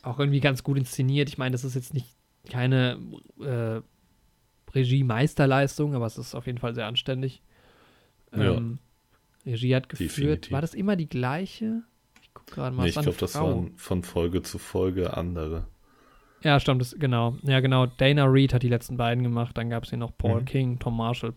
auch 0.03 0.19
irgendwie 0.19 0.41
ganz 0.41 0.63
gut 0.63 0.79
inszeniert. 0.79 1.29
Ich 1.29 1.39
meine, 1.39 1.53
das 1.53 1.65
ist 1.65 1.75
jetzt 1.75 1.95
nicht 1.95 2.07
keine 2.49 2.99
äh, 3.41 3.81
Regie-Meisterleistung, 4.75 5.95
aber 5.95 6.07
es 6.07 6.19
ist 6.19 6.35
auf 6.35 6.47
jeden 6.47 6.59
Fall 6.59 6.75
sehr 6.75 6.87
anständig. 6.87 7.43
Ja. 8.35 8.55
Ähm, 8.57 8.79
Regie 9.47 9.75
hat 9.75 9.89
geführt. 9.89 10.11
Definitiv. 10.19 10.53
War 10.53 10.61
das 10.61 10.75
immer 10.75 10.97
die 10.97 11.09
gleiche? 11.09 11.83
Ich 12.23 12.33
gucke 12.35 12.55
gerade 12.55 12.75
mal. 12.77 12.83
Nee, 12.85 12.91
ich 12.91 12.95
glaube, 12.95 13.17
das 13.19 13.35
waren 13.35 13.73
von 13.77 14.03
Folge 14.03 14.43
zu 14.43 14.59
Folge 14.59 15.17
andere. 15.17 15.67
Ja, 16.43 16.59
stimmt, 16.61 16.81
das, 16.81 16.95
genau. 16.99 17.37
Ja, 17.43 17.61
genau. 17.61 17.87
Dana 17.87 18.25
Reed 18.25 18.55
hat 18.55 18.63
die 18.63 18.69
letzten 18.69 18.97
beiden 18.97 19.23
gemacht. 19.23 19.59
Dann 19.59 19.69
gab 19.71 19.85
es 19.85 19.91
hier 19.91 19.99
noch 19.99 20.17
Paul 20.17 20.41
Mhm. 20.41 20.45
King, 20.47 20.79
Tom 20.79 20.97
Marshall. 20.97 21.35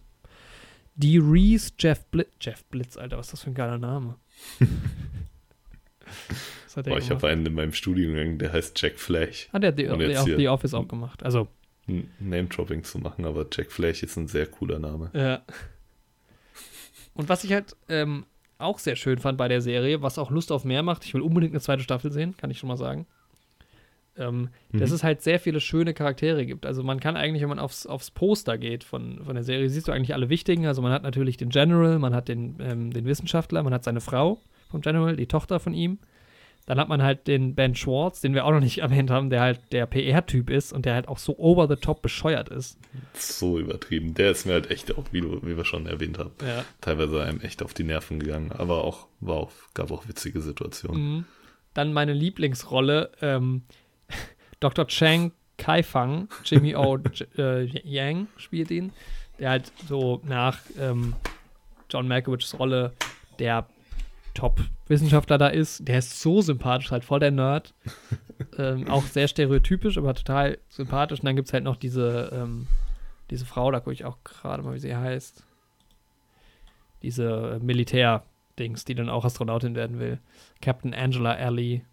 Dee 0.96 1.20
Reese, 1.22 1.72
Jeff 1.80 2.06
Blitz. 2.06 2.30
Jeff 2.40 2.64
Blitz, 2.66 2.98
Alter, 2.98 3.18
was 3.18 3.28
ist 3.28 3.34
das 3.34 3.42
für 3.44 3.50
ein 3.50 3.56
geiler 3.56 3.80
Name? 3.80 4.16
Boah, 6.76 6.98
ich 6.98 7.10
habe 7.12 7.28
einen 7.28 7.46
in 7.46 7.54
meinem 7.54 7.74
Studiengang, 7.74 8.38
der 8.38 8.52
heißt 8.54 8.80
Jack 8.82 8.98
Flash. 9.00 9.48
Ah, 9.52 9.60
der 9.60 9.70
hat 9.70 9.78
The, 9.78 9.88
Und 9.88 10.00
The, 10.00 10.48
auch 10.48 10.54
Office 10.54 10.74
auch 10.74 10.88
gemacht. 10.88 11.24
Also, 11.24 11.48
Name-Dropping 12.20 12.84
zu 12.84 13.00
machen, 13.00 13.26
aber 13.26 13.46
Jack 13.52 13.72
Flash 13.72 14.04
ist 14.04 14.16
ein 14.18 14.28
sehr 14.28 14.46
cooler 14.48 14.80
Name. 14.80 15.10
ja. 15.14 15.42
Und 17.16 17.30
was 17.30 17.44
ich 17.44 17.54
halt 17.54 17.76
ähm, 17.90 18.26
auch 18.58 18.80
sehr 18.80 18.96
schön 18.96 19.20
fand 19.20 19.38
bei 19.38 19.48
der 19.48 19.62
Serie, 19.62 20.02
was 20.02 20.18
auch 20.18 20.32
Lust 20.32 20.52
auf 20.52 20.64
mehr 20.66 20.82
macht, 20.82 21.06
ich 21.06 21.14
will 21.14 21.22
unbedingt 21.22 21.54
eine 21.54 21.62
zweite 21.62 21.84
Staffel 21.84 22.12
sehen, 22.12 22.36
kann 22.38 22.50
ich 22.50 22.58
schon 22.58 22.70
mal 22.70 22.78
sagen. 22.78 23.06
Ähm, 24.16 24.50
Dass 24.72 24.90
Mhm. 24.90 24.96
es 24.96 25.04
halt 25.04 25.22
sehr 25.22 25.40
viele 25.40 25.60
schöne 25.60 25.94
Charaktere 25.94 26.46
gibt. 26.46 26.66
Also 26.66 26.84
man 26.84 27.00
kann 27.00 27.16
eigentlich, 27.18 27.42
wenn 27.42 27.50
man 27.50 27.60
aufs, 27.60 27.86
aufs 27.86 28.10
Poster 28.12 28.58
geht 28.58 28.84
von, 28.84 29.24
von 29.26 29.36
der 29.36 29.44
Serie, 29.44 29.70
siehst 29.70 29.88
du 29.88 29.92
eigentlich 29.92 30.14
alle 30.14 30.30
wichtigen. 30.30 30.66
Also 30.68 30.82
man 30.82 30.92
hat 30.92 31.04
natürlich 31.04 31.38
den 31.38 31.50
General, 31.50 32.00
man 32.00 32.16
hat 32.16 32.28
den, 32.30 32.56
ähm, 32.60 32.92
den 32.94 33.06
Wissenschaftler, 33.06 33.62
man 33.64 33.74
hat 33.74 33.84
seine 33.84 34.02
Frau 34.02 34.40
vom 34.70 34.82
General, 34.82 35.16
die 35.16 35.28
Tochter 35.28 35.60
von 35.60 35.74
ihm. 35.74 35.98
Dann 36.66 36.80
hat 36.80 36.88
man 36.88 37.04
halt 37.04 37.28
den 37.28 37.56
Ben 37.56 37.76
Schwartz, 37.76 38.22
den 38.22 38.34
wir 38.34 38.46
auch 38.46 38.52
noch 38.52 38.60
nicht 38.62 38.78
erwähnt 38.82 39.12
haben, 39.12 39.30
der 39.30 39.42
halt 39.42 39.60
der 39.72 39.86
PR-Typ 39.86 40.50
ist 40.50 40.72
und 40.72 40.86
der 40.86 40.94
halt 40.94 41.08
auch 41.10 41.18
so 41.18 41.38
over 41.38 41.68
the 41.68 41.76
top 41.76 42.02
bescheuert 42.02 42.50
ist. 42.50 42.78
So 43.14 43.60
übertrieben. 43.60 44.14
Der 44.14 44.32
ist 44.32 44.46
mir 44.46 44.54
halt 44.54 44.72
echt 44.72 44.98
auch, 44.98 45.04
wie, 45.12 45.22
du, 45.22 45.42
wie 45.46 45.58
wir 45.58 45.66
schon 45.66 45.88
erwähnt 45.88 46.18
haben, 46.20 46.32
Ja. 46.46 46.64
teilweise 46.82 47.22
einem 47.24 47.42
echt 47.42 47.62
auf 47.64 47.74
die 47.74 47.84
Nerven 47.84 48.20
gegangen. 48.20 48.52
Aber 48.54 48.84
auch, 48.86 49.08
war 49.20 49.36
auch, 49.38 49.52
gab 49.74 49.92
auch 49.92 50.08
witzige 50.08 50.40
Situationen. 50.42 51.02
Mhm. 51.18 51.26
Dann 51.74 51.92
meine 51.92 52.14
Lieblingsrolle, 52.14 53.12
ähm, 53.22 53.64
Dr. 54.60 54.88
Chang 54.88 55.32
Kai-Fang, 55.58 56.30
Jimmy 56.46 56.76
O. 56.76 56.98
J- 57.14 57.38
äh, 57.38 57.64
Yang 57.84 58.28
spielt 58.38 58.72
ihn, 58.72 58.92
der 59.40 59.50
halt 59.50 59.72
so 59.88 60.22
nach 60.24 60.60
ähm, 60.80 61.14
John 61.90 62.08
Malkovichs 62.08 62.58
Rolle 62.58 62.94
der 63.40 63.68
Top-Wissenschaftler 64.34 65.38
da 65.38 65.48
ist. 65.48 65.88
Der 65.88 66.00
ist 66.00 66.20
so 66.22 66.42
sympathisch, 66.42 66.92
halt 66.92 67.04
voll 67.04 67.20
der 67.20 67.32
Nerd. 67.32 67.74
ähm, 68.58 68.88
auch 68.88 69.04
sehr 69.04 69.28
stereotypisch, 69.28 69.98
aber 69.98 70.14
total 70.14 70.58
sympathisch. 70.70 71.20
Und 71.20 71.26
dann 71.26 71.36
gibt 71.36 71.48
es 71.48 71.54
halt 71.54 71.64
noch 71.64 71.76
diese, 71.76 72.32
ähm, 72.34 72.68
diese 73.30 73.46
Frau, 73.46 73.72
da 73.72 73.80
gucke 73.80 73.94
ich 73.94 74.06
auch 74.06 74.18
gerade 74.24 74.64
mal, 74.64 74.74
wie 74.74 74.80
sie 74.80 74.96
heißt. 74.96 75.44
Diese 77.02 77.60
Militär-Dings, 77.62 78.86
die 78.86 78.96
dann 78.96 79.10
auch 79.10 79.26
Astronautin 79.26 79.76
werden 79.76 80.00
will. 80.00 80.20
Captain 80.62 80.94
Angela 80.94 81.34
Alley 81.34 81.84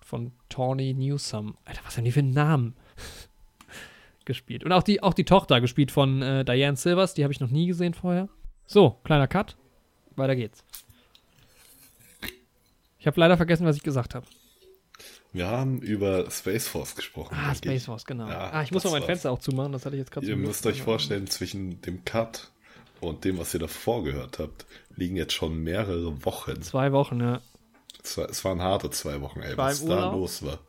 von 0.00 0.32
Tawny 0.48 0.94
Newsome. 0.94 1.54
Alter, 1.64 1.80
was 1.84 1.96
haben 1.96 2.04
die 2.04 2.12
für 2.12 2.20
einen 2.20 2.32
Namen? 2.32 2.74
gespielt. 4.24 4.64
Und 4.64 4.72
auch 4.72 4.82
die, 4.82 5.02
auch 5.02 5.14
die 5.14 5.24
Tochter 5.24 5.60
gespielt 5.60 5.90
von 5.90 6.22
äh, 6.22 6.44
Diane 6.44 6.76
Silvers, 6.76 7.14
die 7.14 7.24
habe 7.24 7.32
ich 7.32 7.40
noch 7.40 7.50
nie 7.50 7.66
gesehen 7.66 7.94
vorher. 7.94 8.28
So, 8.66 8.98
kleiner 9.04 9.26
Cut. 9.26 9.56
Weiter 10.16 10.36
geht's. 10.36 10.64
Ich 13.02 13.06
habe 13.08 13.18
leider 13.18 13.36
vergessen, 13.36 13.66
was 13.66 13.74
ich 13.74 13.82
gesagt 13.82 14.14
habe. 14.14 14.24
Wir 15.32 15.48
haben 15.48 15.80
über 15.80 16.30
Space 16.30 16.68
Force 16.68 16.94
gesprochen. 16.94 17.36
Ah. 17.36 17.52
Space 17.52 17.86
Force, 17.86 18.04
genau. 18.04 18.28
Ja, 18.28 18.50
ah, 18.50 18.62
ich 18.62 18.70
muss 18.70 18.84
noch 18.84 18.92
mein 18.92 19.00
war's. 19.00 19.08
Fenster 19.08 19.32
auch 19.32 19.40
zumachen, 19.40 19.72
das 19.72 19.84
hatte 19.84 19.96
ich 19.96 20.00
jetzt 20.00 20.12
gerade 20.12 20.24
Ihr 20.24 20.36
müsst 20.36 20.64
euch 20.66 20.82
vorstellen, 20.82 21.26
zwischen 21.26 21.80
dem 21.82 22.04
Cut 22.04 22.52
und 23.00 23.24
dem, 23.24 23.38
was 23.38 23.52
ihr 23.54 23.58
davor 23.58 24.04
gehört 24.04 24.38
habt, 24.38 24.66
liegen 24.94 25.16
jetzt 25.16 25.32
schon 25.32 25.64
mehrere 25.64 26.24
Wochen. 26.24 26.62
Zwei 26.62 26.92
Wochen, 26.92 27.18
ja. 27.20 27.40
Es, 28.04 28.16
war, 28.16 28.30
es 28.30 28.44
waren 28.44 28.62
harte 28.62 28.88
zwei 28.90 29.20
Wochen, 29.20 29.40
ey, 29.40 29.56
was 29.56 29.84
da 29.84 30.12
los 30.12 30.44
war. 30.44 30.60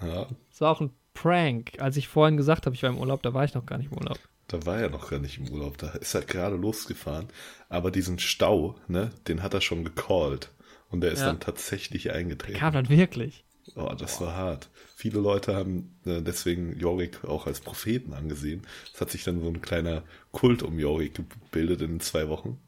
Ja, 0.00 0.28
Es 0.50 0.62
war 0.62 0.72
auch 0.72 0.80
ein 0.80 0.94
Prank. 1.12 1.72
Als 1.78 1.98
ich 1.98 2.08
vorhin 2.08 2.38
gesagt 2.38 2.64
habe, 2.64 2.74
ich 2.74 2.82
war 2.84 2.88
im 2.88 2.98
Urlaub, 2.98 3.22
da 3.22 3.34
war 3.34 3.44
ich 3.44 3.52
noch 3.52 3.66
gar 3.66 3.76
nicht 3.76 3.92
im 3.92 3.98
Urlaub. 3.98 4.18
da 4.48 4.64
war 4.64 4.78
er 4.78 4.88
noch 4.88 5.10
gar 5.10 5.18
nicht 5.18 5.36
im 5.36 5.50
Urlaub, 5.50 5.76
da 5.76 5.90
ist 5.90 6.14
er 6.14 6.22
gerade 6.22 6.56
losgefahren. 6.56 7.28
Aber 7.68 7.90
diesen 7.90 8.18
Stau, 8.18 8.76
ne, 8.88 9.10
den 9.28 9.42
hat 9.42 9.52
er 9.52 9.60
schon 9.60 9.84
gecallt. 9.84 10.52
Und 10.90 11.00
der 11.00 11.12
ist 11.12 11.20
Ja. 11.20 11.26
dann 11.26 11.40
tatsächlich 11.40 12.12
eingetreten. 12.12 12.58
Kam 12.58 12.72
dann 12.74 12.88
wirklich. 12.88 13.44
Oh, 13.74 13.92
das 13.98 14.20
war 14.20 14.36
hart. 14.36 14.70
Viele 14.94 15.18
Leute 15.18 15.56
haben 15.56 15.98
äh, 16.06 16.22
deswegen 16.22 16.78
Jorik 16.78 17.24
auch 17.24 17.46
als 17.48 17.60
Propheten 17.60 18.12
angesehen. 18.14 18.62
Es 18.94 19.00
hat 19.00 19.10
sich 19.10 19.24
dann 19.24 19.40
so 19.40 19.48
ein 19.48 19.60
kleiner 19.60 20.04
Kult 20.30 20.62
um 20.62 20.78
Jorik 20.78 21.14
gebildet 21.16 21.80
in 21.82 21.98
zwei 22.00 22.28
Wochen. 22.28 22.60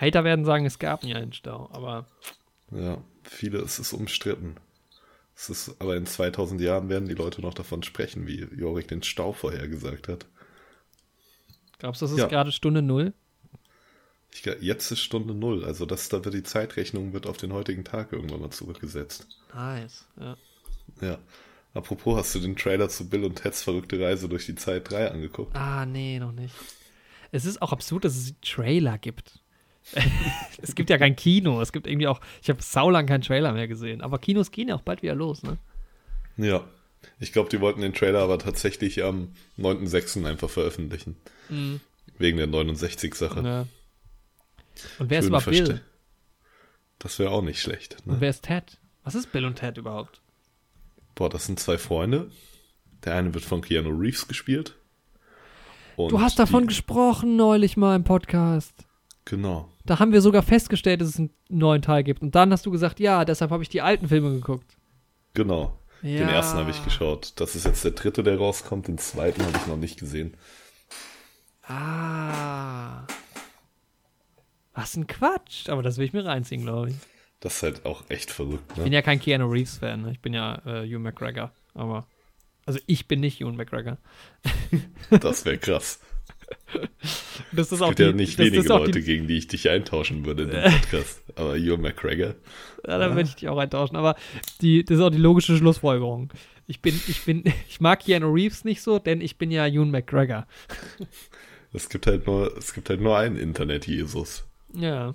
Hater 0.00 0.24
werden 0.24 0.44
sagen, 0.46 0.64
es 0.64 0.78
gab 0.78 1.02
nie 1.04 1.14
einen 1.14 1.32
Stau, 1.34 1.68
aber 1.72 2.06
Ja, 2.70 3.02
viele, 3.22 3.58
es 3.58 3.78
ist 3.78 3.92
umstritten. 3.92 4.56
Es 5.36 5.50
ist, 5.50 5.76
aber 5.78 5.96
in 5.96 6.06
2000 6.06 6.60
Jahren 6.62 6.88
werden 6.88 7.08
die 7.08 7.14
Leute 7.14 7.42
noch 7.42 7.52
davon 7.54 7.82
sprechen, 7.82 8.26
wie 8.26 8.40
Jorik 8.56 8.88
den 8.88 9.02
Stau 9.02 9.32
vorhergesagt 9.34 10.08
hat. 10.08 10.26
glaubst 11.78 12.00
du, 12.02 12.06
das 12.06 12.12
ist 12.12 12.18
Ja. 12.18 12.26
gerade 12.28 12.52
Stunde 12.52 12.82
Null? 12.82 13.12
Ich, 14.36 14.44
jetzt 14.60 14.90
ist 14.90 15.00
Stunde 15.00 15.34
Null, 15.34 15.64
also 15.64 15.86
das, 15.86 16.10
da 16.10 16.24
wird 16.24 16.34
die 16.34 16.42
Zeitrechnung 16.42 17.14
wird 17.14 17.26
auf 17.26 17.38
den 17.38 17.52
heutigen 17.52 17.84
Tag 17.84 18.12
irgendwann 18.12 18.40
mal 18.40 18.50
zurückgesetzt. 18.50 19.26
Nice, 19.54 20.04
ja. 20.20 20.36
Ja. 21.00 21.18
Apropos, 21.72 22.18
hast 22.18 22.34
du 22.34 22.40
den 22.40 22.56
Trailer 22.56 22.88
zu 22.88 23.08
Bill 23.08 23.24
und 23.24 23.36
Teds 23.36 23.62
verrückte 23.62 24.00
Reise 24.00 24.28
durch 24.28 24.46
die 24.46 24.54
Zeit 24.54 24.90
3 24.90 25.10
angeguckt? 25.10 25.56
Ah, 25.56 25.86
nee, 25.86 26.18
noch 26.18 26.32
nicht. 26.32 26.54
Es 27.32 27.44
ist 27.44 27.60
auch 27.60 27.72
absurd, 27.72 28.04
dass 28.04 28.16
es 28.16 28.34
Trailer 28.40 28.98
gibt. 28.98 29.40
es 30.62 30.74
gibt 30.74 30.90
ja 30.90 30.98
kein 30.98 31.16
Kino. 31.16 31.60
Es 31.60 31.72
gibt 31.72 31.86
irgendwie 31.86 32.06
auch, 32.06 32.20
ich 32.42 32.48
habe 32.48 32.62
saulang 32.62 33.06
keinen 33.06 33.22
Trailer 33.22 33.52
mehr 33.52 33.68
gesehen. 33.68 34.00
Aber 34.00 34.18
Kinos 34.18 34.50
gehen 34.50 34.68
ja 34.68 34.74
auch 34.74 34.82
bald 34.82 35.02
wieder 35.02 35.14
los, 35.14 35.42
ne? 35.42 35.58
Ja. 36.36 36.64
Ich 37.20 37.32
glaube, 37.32 37.48
die 37.50 37.60
wollten 37.60 37.82
den 37.82 37.94
Trailer 37.94 38.20
aber 38.20 38.38
tatsächlich 38.38 39.04
am 39.04 39.28
9.6. 39.58 40.26
einfach 40.26 40.50
veröffentlichen. 40.50 41.16
Wegen 42.18 42.38
der 42.38 42.48
69-Sache. 42.48 43.42
Ja. 43.42 43.66
Und 44.98 45.10
wer 45.10 45.20
ist 45.20 45.26
überhaupt 45.26 45.46
Bill? 45.50 45.80
Das 46.98 47.18
wäre 47.18 47.30
auch 47.30 47.42
nicht 47.42 47.60
schlecht. 47.60 47.96
Und 48.04 48.14
Ne? 48.14 48.20
wer 48.20 48.30
ist 48.30 48.42
Ted? 48.44 48.78
Was 49.04 49.14
ist 49.14 49.30
Bill 49.32 49.44
und 49.44 49.56
Ted 49.56 49.76
überhaupt? 49.78 50.20
Boah, 51.14 51.30
das 51.30 51.46
sind 51.46 51.60
zwei 51.60 51.78
Freunde. 51.78 52.30
Der 53.04 53.14
eine 53.14 53.32
wird 53.34 53.44
von 53.44 53.60
Keanu 53.62 53.90
Reeves 53.90 54.26
gespielt. 54.28 54.74
Und 55.96 56.10
du 56.12 56.20
hast 56.20 56.38
davon 56.38 56.62
die, 56.62 56.68
gesprochen 56.68 57.36
neulich 57.36 57.76
mal 57.76 57.94
im 57.96 58.04
Podcast. 58.04 58.74
Genau. 59.24 59.68
Da 59.84 59.98
haben 59.98 60.12
wir 60.12 60.20
sogar 60.20 60.42
festgestellt, 60.42 61.00
dass 61.00 61.08
es 61.08 61.18
einen 61.18 61.30
neuen 61.48 61.82
Teil 61.82 62.02
gibt. 62.04 62.22
Und 62.22 62.34
dann 62.34 62.52
hast 62.52 62.66
du 62.66 62.70
gesagt, 62.70 63.00
ja, 63.00 63.24
deshalb 63.24 63.50
habe 63.50 63.62
ich 63.62 63.68
die 63.68 63.82
alten 63.82 64.08
Filme 64.08 64.30
geguckt. 64.30 64.76
Genau. 65.34 65.78
Den 66.02 66.18
Ja. 66.18 66.28
ersten 66.28 66.58
habe 66.58 66.70
ich 66.70 66.84
geschaut. 66.84 67.32
Das 67.36 67.54
ist 67.56 67.64
jetzt 67.64 67.84
der 67.84 67.92
dritte, 67.92 68.22
der 68.22 68.36
rauskommt. 68.36 68.88
Den 68.88 68.98
zweiten 68.98 69.42
habe 69.44 69.56
ich 69.56 69.66
noch 69.66 69.76
nicht 69.76 69.98
gesehen. 69.98 70.36
Ah. 71.62 73.04
Was 74.76 74.96
ein 74.96 75.06
Quatsch. 75.08 75.68
Aber 75.68 75.82
das 75.82 75.98
will 75.98 76.04
ich 76.06 76.12
mir 76.12 76.24
reinziehen, 76.24 76.62
glaube 76.62 76.90
ich. 76.90 76.96
Das 77.40 77.56
ist 77.56 77.62
halt 77.64 77.84
auch 77.84 78.04
echt 78.08 78.30
verrückt. 78.30 78.62
Ich 78.70 78.74
bin 78.76 78.84
Ne? 78.90 78.94
ja 78.94 79.02
kein 79.02 79.18
Keanu 79.20 79.46
Reeves-Fan. 79.50 80.02
Ne? 80.02 80.12
Ich 80.12 80.20
bin 80.20 80.32
ja 80.32 80.62
äh, 80.64 80.86
Hugh 80.86 80.98
McGregor. 81.00 81.50
Aber. 81.74 82.06
Also 82.64 82.80
ich 82.86 83.06
bin 83.08 83.20
nicht 83.20 83.40
Ewan 83.40 83.56
McGregor. 83.56 83.98
Das 85.20 85.44
wäre 85.44 85.58
krass. 85.58 86.00
Das 87.52 87.66
ist 87.68 87.72
Es 87.72 87.82
auch 87.82 87.88
gibt 87.90 88.00
ja 88.00 88.08
die- 88.08 88.14
nicht 88.14 88.38
das 88.38 88.46
wenige 88.46 88.66
Leute, 88.68 88.90
Die, 88.92 89.02
gegen 89.02 89.26
die 89.28 89.36
ich 89.38 89.46
dich 89.46 89.68
eintauschen 89.70 90.24
würde 90.26 90.44
in 90.44 90.50
dem 90.50 90.62
Podcast. 90.72 91.22
Aber 91.36 91.56
Ewan 91.56 91.80
McGregor. 91.82 92.34
ja, 92.86 92.98
da 92.98 93.10
würde 93.14 93.28
ich 93.28 93.36
dich 93.36 93.48
auch 93.48 93.58
eintauschen. 93.58 93.96
Aber 93.96 94.16
die, 94.62 94.84
das 94.84 94.96
ist 94.98 95.02
auch 95.02 95.10
die 95.10 95.18
logische 95.18 95.56
Schlussfolgerung. 95.56 96.32
Ich 96.66 96.80
bin, 96.82 97.00
ich 97.06 97.22
bin, 97.24 97.44
ich 97.68 97.80
mag 97.80 98.00
Keanu 98.00 98.32
Reeves 98.32 98.64
nicht 98.64 98.82
so, 98.82 98.98
denn 98.98 99.20
ich 99.20 99.38
bin 99.38 99.50
ja 99.52 99.66
Ewan 99.66 99.90
McGregor. 99.92 100.46
Es 101.72 101.88
gibt 101.88 102.06
halt 102.08 102.26
nur, 102.26 102.56
es 102.56 102.72
gibt 102.74 102.88
halt 102.90 103.00
nur 103.00 103.16
einen 103.16 103.36
Internet-Jesus. 103.36 104.45
Ja. 104.76 105.14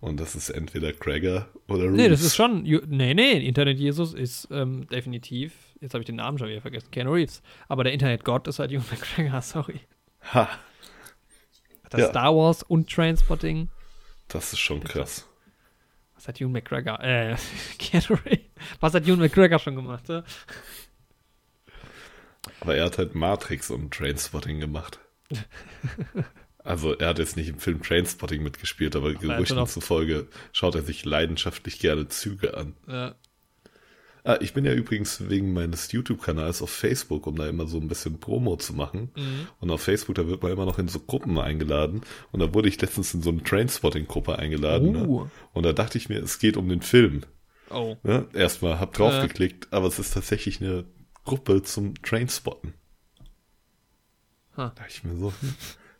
Und 0.00 0.20
das 0.20 0.34
ist 0.36 0.50
entweder 0.50 0.92
Gregor 0.92 1.48
oder 1.68 1.84
Reeves. 1.84 1.96
Nee, 1.96 2.08
das 2.08 2.20
ist 2.22 2.36
schon. 2.36 2.62
Nee, 2.62 3.14
nee, 3.14 3.32
Internet-Jesus 3.46 4.12
ist 4.14 4.48
ähm, 4.50 4.86
definitiv. 4.88 5.54
Jetzt 5.80 5.94
habe 5.94 6.02
ich 6.02 6.06
den 6.06 6.16
Namen 6.16 6.38
schon 6.38 6.48
wieder 6.48 6.60
vergessen. 6.60 6.90
Keanu 6.90 7.12
Reeves. 7.14 7.42
Aber 7.68 7.82
der 7.84 7.92
Internet-Gott 7.94 8.46
ist 8.48 8.58
halt 8.58 8.70
Ewan 8.72 8.84
McGregor, 8.90 9.40
sorry. 9.42 9.80
Ha, 10.34 10.48
Das 11.90 12.00
Ja. 12.02 12.08
Star 12.10 12.34
Wars 12.36 12.62
und 12.62 12.90
Trainspotting. 12.90 13.68
das 14.28 14.52
ist 14.52 14.58
schon 14.58 14.82
krass. 14.84 15.26
Was 16.14 16.28
hat 16.28 16.40
Ewan 16.40 16.52
McGregor? 16.52 17.00
Äh, 17.02 17.36
Keanu 17.78 18.18
Reeves. 18.26 18.44
Was 18.80 18.94
hat 18.94 19.06
Ewan 19.06 19.20
McGregor 19.20 19.58
schon 19.58 19.76
gemacht? 19.76 20.08
Ja? 20.08 20.24
Aber 22.60 22.76
er 22.76 22.84
hat 22.86 22.98
halt 22.98 23.14
Matrix 23.14 23.70
und 23.70 23.92
Trainspotting 23.92 24.60
gemacht. 24.60 24.98
Also 26.66 26.94
er 26.94 27.08
hat 27.08 27.18
jetzt 27.18 27.36
nicht 27.36 27.48
im 27.48 27.58
Film 27.58 27.82
Trainspotting 27.82 28.42
mitgespielt, 28.42 28.96
aber 28.96 29.08
er 29.08 29.14
hat 29.14 29.20
Gerüchten 29.22 29.56
schon 29.56 29.66
zufolge 29.66 30.26
schaut 30.52 30.74
er 30.74 30.82
sich 30.82 31.04
leidenschaftlich 31.04 31.78
gerne 31.78 32.08
Züge 32.08 32.56
an. 32.56 32.74
Ja. 32.88 33.14
Ah, 34.24 34.38
ich 34.40 34.54
bin 34.54 34.64
ja 34.64 34.72
übrigens 34.72 35.28
wegen 35.28 35.52
meines 35.52 35.92
YouTube-Kanals 35.92 36.60
auf 36.60 36.70
Facebook, 36.70 37.28
um 37.28 37.36
da 37.36 37.48
immer 37.48 37.68
so 37.68 37.78
ein 37.78 37.86
bisschen 37.86 38.18
Promo 38.18 38.56
zu 38.56 38.74
machen. 38.74 39.12
Mhm. 39.14 39.46
Und 39.60 39.70
auf 39.70 39.82
Facebook, 39.82 40.16
da 40.16 40.26
wird 40.26 40.42
man 40.42 40.50
immer 40.50 40.66
noch 40.66 40.80
in 40.80 40.88
so 40.88 40.98
Gruppen 40.98 41.38
eingeladen. 41.38 42.00
Und 42.32 42.40
da 42.40 42.52
wurde 42.52 42.68
ich 42.68 42.80
letztens 42.80 43.14
in 43.14 43.22
so 43.22 43.30
eine 43.30 43.44
Trainspotting-Gruppe 43.44 44.36
eingeladen. 44.36 44.96
Uh. 44.96 45.20
Ne? 45.20 45.30
Und 45.52 45.62
da 45.62 45.72
dachte 45.72 45.96
ich 45.96 46.08
mir, 46.08 46.20
es 46.20 46.40
geht 46.40 46.56
um 46.56 46.68
den 46.68 46.82
Film. 46.82 47.22
Oh. 47.70 47.96
Ne? 48.02 48.26
Erstmal 48.32 48.80
hab 48.80 48.94
draufgeklickt, 48.94 49.72
aber 49.72 49.86
es 49.86 50.00
ist 50.00 50.14
tatsächlich 50.14 50.60
eine 50.60 50.86
Gruppe 51.24 51.62
zum 51.62 51.94
Trainspotten. 52.02 52.74
Ha. 54.56 54.72
Da 54.74 54.82
dachte 54.82 54.90
ich 54.90 55.04
mir 55.04 55.16
so, 55.16 55.32
hm, 55.40 55.54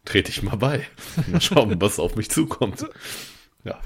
trete 0.07 0.31
ich 0.31 0.43
mal 0.43 0.57
bei. 0.57 0.87
Mal 1.27 1.41
schauen, 1.41 1.77
was 1.81 1.99
auf 1.99 2.17
mich 2.17 2.31
zukommt. 2.31 2.87
Ja. 3.65 3.79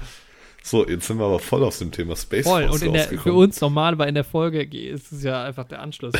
So, 0.63 0.87
jetzt 0.87 1.07
sind 1.07 1.17
wir 1.17 1.25
aber 1.25 1.39
voll 1.39 1.63
aus 1.63 1.79
dem 1.79 1.91
Thema 1.91 2.15
Space 2.15 2.45
Voll. 2.45 2.67
Force 2.67 2.81
Und 2.81 2.87
in 2.87 2.93
der, 2.93 3.07
für 3.07 3.33
uns 3.33 3.59
normal, 3.59 3.97
weil 3.97 4.07
in 4.09 4.15
der 4.15 4.23
Folge 4.23 4.63
ist 4.63 5.11
es 5.11 5.23
ja 5.23 5.43
einfach 5.43 5.65
der 5.65 5.81
Anschluss. 5.81 6.13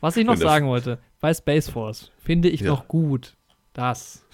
Was 0.00 0.16
ich 0.16 0.24
noch 0.26 0.36
sagen 0.36 0.68
wollte, 0.68 0.98
bei 1.20 1.34
Space 1.34 1.68
Force 1.68 2.10
finde 2.18 2.48
ich 2.48 2.60
Ja. 2.60 2.68
noch 2.68 2.86
gut, 2.88 3.34
dass 3.72 4.24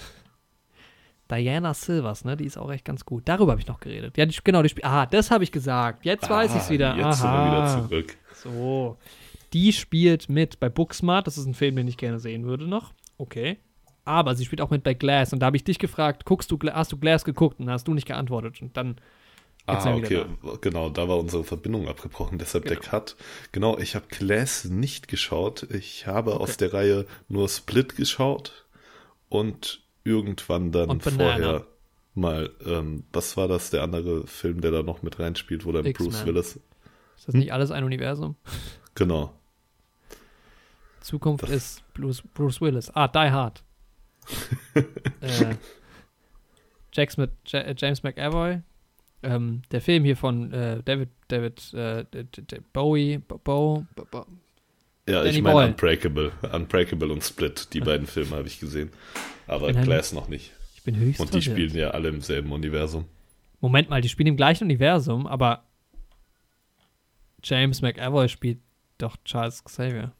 Diana 1.30 1.72
Silvers, 1.72 2.26
ne, 2.26 2.36
die 2.36 2.44
ist 2.44 2.58
auch 2.58 2.70
echt 2.70 2.84
ganz 2.84 3.06
gut. 3.06 3.22
Darüber 3.26 3.52
habe 3.52 3.60
ich 3.62 3.66
noch 3.66 3.80
geredet. 3.80 4.18
Ja, 4.18 4.26
die, 4.26 4.36
genau, 4.44 4.62
die 4.62 4.68
spielt. 4.68 4.84
Ah, 4.84 5.06
das 5.06 5.30
habe 5.30 5.42
ich 5.42 5.50
gesagt. 5.50 6.04
Jetzt 6.04 6.28
weiß 6.28 6.50
ich 6.54 6.60
es 6.60 6.66
Ah, 6.66 6.70
wieder. 6.70 6.96
Jetzt 6.96 7.20
sind 7.20 7.30
wir 7.30 7.30
Aha. 7.30 7.78
wieder 7.78 7.88
zurück. 7.88 8.16
So. 8.34 8.98
Die 9.54 9.72
spielt 9.72 10.28
mit 10.28 10.60
bei 10.60 10.68
Booksmart. 10.68 11.26
Das 11.26 11.38
ist 11.38 11.46
ein 11.46 11.54
Film, 11.54 11.76
den 11.76 11.88
ich 11.88 11.96
gerne 11.96 12.18
sehen 12.18 12.44
würde 12.44 12.66
noch. 12.68 12.92
Okay. 13.16 13.56
Aber 14.04 14.34
sie 14.34 14.44
spielt 14.44 14.60
auch 14.60 14.70
mit 14.70 14.82
bei 14.82 14.94
Glass. 14.94 15.32
Und 15.32 15.38
da 15.40 15.46
habe 15.46 15.56
ich 15.56 15.64
dich 15.64 15.78
gefragt, 15.78 16.24
guckst 16.24 16.50
du, 16.50 16.58
hast 16.72 16.92
du 16.92 16.98
Glass 16.98 17.24
geguckt? 17.24 17.58
Und 17.60 17.66
da 17.66 17.72
hast 17.72 17.88
du 17.88 17.94
nicht 17.94 18.06
geantwortet. 18.06 18.60
Und 18.60 18.76
dann. 18.76 18.96
Ah, 19.66 19.94
okay, 19.96 20.26
genau, 20.60 20.90
da 20.90 21.08
war 21.08 21.18
unsere 21.18 21.42
Verbindung 21.42 21.88
abgebrochen, 21.88 22.36
deshalb 22.36 22.66
der 22.66 22.76
Genau. 22.76 22.90
Cut. 22.90 23.16
Genau, 23.50 23.78
ich 23.78 23.94
habe 23.94 24.04
Glass 24.08 24.66
nicht 24.66 25.08
geschaut. 25.08 25.62
Ich 25.70 26.06
habe 26.06 26.38
aus 26.38 26.58
der 26.58 26.74
Reihe 26.74 27.06
nur 27.28 27.48
Split 27.48 27.96
geschaut 27.96 28.66
und 29.30 29.80
irgendwann 30.04 30.70
dann 30.70 30.90
Und 30.90 31.02
vorher 31.02 31.64
mal, 32.14 32.50
ähm, 32.66 33.04
was 33.10 33.38
war 33.38 33.48
das, 33.48 33.70
der 33.70 33.82
andere 33.84 34.26
Film, 34.26 34.60
der 34.60 34.70
da 34.70 34.82
noch 34.82 35.02
mit 35.02 35.18
reinspielt, 35.18 35.64
wo 35.64 35.72
dann. 35.72 35.90
Bruce 35.94 36.26
Willis. 36.26 36.60
Ist 37.16 37.28
das 37.28 37.34
nicht 37.34 37.50
alles 37.54 37.70
ein 37.70 37.84
Universum? 37.84 38.36
Genau. 38.94 39.32
Zukunft 41.00 41.42
Das- 41.44 41.50
ist 41.50 41.94
Bruce, 41.94 42.22
Bruce 42.34 42.60
Willis. 42.60 42.90
Ah, 42.94 43.08
Die 43.08 43.30
Hard. 43.30 43.62
äh, 45.20 45.54
Jax 46.92 47.16
mit 47.16 47.30
äh, 47.52 47.74
James 47.76 48.02
McAvoy. 48.02 48.60
Ähm, 49.22 49.62
der 49.70 49.80
Film 49.80 50.04
hier 50.04 50.16
von 50.16 50.52
äh, 50.52 50.82
David, 50.84 51.08
David 51.28 51.72
äh, 51.72 52.04
Bowie, 52.72 53.18
Bo, 53.18 53.38
Bo, 53.38 53.86
Bo. 54.10 54.26
Ja, 55.08 55.22
Danny 55.22 55.36
ich 55.36 55.42
meine. 55.42 55.70
Unbreakable. 55.70 56.32
Unbreakable 56.52 57.12
und 57.12 57.22
Split, 57.22 57.68
die 57.72 57.80
beiden 57.80 58.06
Filme 58.06 58.36
habe 58.36 58.46
ich 58.46 58.60
gesehen. 58.60 58.90
Aber 59.46 59.72
Glass 59.72 60.12
noch 60.12 60.28
nicht. 60.28 60.52
Ich 60.76 60.82
bin 60.82 60.96
höchst 60.96 61.20
Und 61.20 61.34
die 61.34 61.42
verwirrt. 61.42 61.70
spielen 61.70 61.80
ja 61.80 61.90
alle 61.90 62.08
im 62.08 62.20
selben 62.20 62.52
Universum. 62.52 63.06
Moment 63.60 63.88
mal, 63.88 64.00
die 64.00 64.08
spielen 64.08 64.28
im 64.28 64.36
gleichen 64.36 64.64
Universum, 64.64 65.26
aber 65.26 65.64
James 67.42 67.82
McAvoy 67.82 68.28
spielt 68.28 68.58
doch 68.98 69.16
Charles 69.24 69.64
Xavier. 69.64 70.12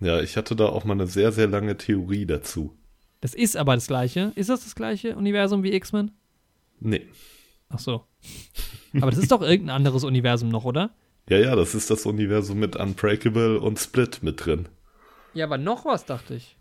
Ja, 0.00 0.20
ich 0.20 0.36
hatte 0.36 0.56
da 0.56 0.66
auch 0.66 0.84
mal 0.84 0.94
eine 0.94 1.06
sehr, 1.06 1.30
sehr 1.30 1.46
lange 1.46 1.76
Theorie 1.76 2.26
dazu. 2.26 2.76
Das 3.20 3.34
ist 3.34 3.56
aber 3.56 3.74
das 3.74 3.86
gleiche. 3.86 4.32
Ist 4.34 4.48
das 4.50 4.64
das 4.64 4.74
gleiche 4.74 5.16
Universum 5.16 5.62
wie 5.62 5.72
X-Men? 5.74 6.10
Nee. 6.80 7.06
Ach 7.68 7.78
so. 7.78 8.04
Aber 9.00 9.10
das 9.10 9.20
ist 9.20 9.30
doch 9.30 9.42
irgendein 9.42 9.76
anderes 9.76 10.04
Universum 10.04 10.48
noch, 10.48 10.64
oder? 10.64 10.90
Ja, 11.28 11.38
ja, 11.38 11.54
das 11.54 11.74
ist 11.74 11.90
das 11.90 12.06
Universum 12.06 12.58
mit 12.58 12.76
Unbreakable 12.76 13.60
und 13.60 13.78
Split 13.78 14.22
mit 14.22 14.44
drin. 14.44 14.68
Ja, 15.34 15.44
aber 15.44 15.58
noch 15.58 15.84
was, 15.84 16.04
dachte 16.06 16.34
ich. 16.34 16.56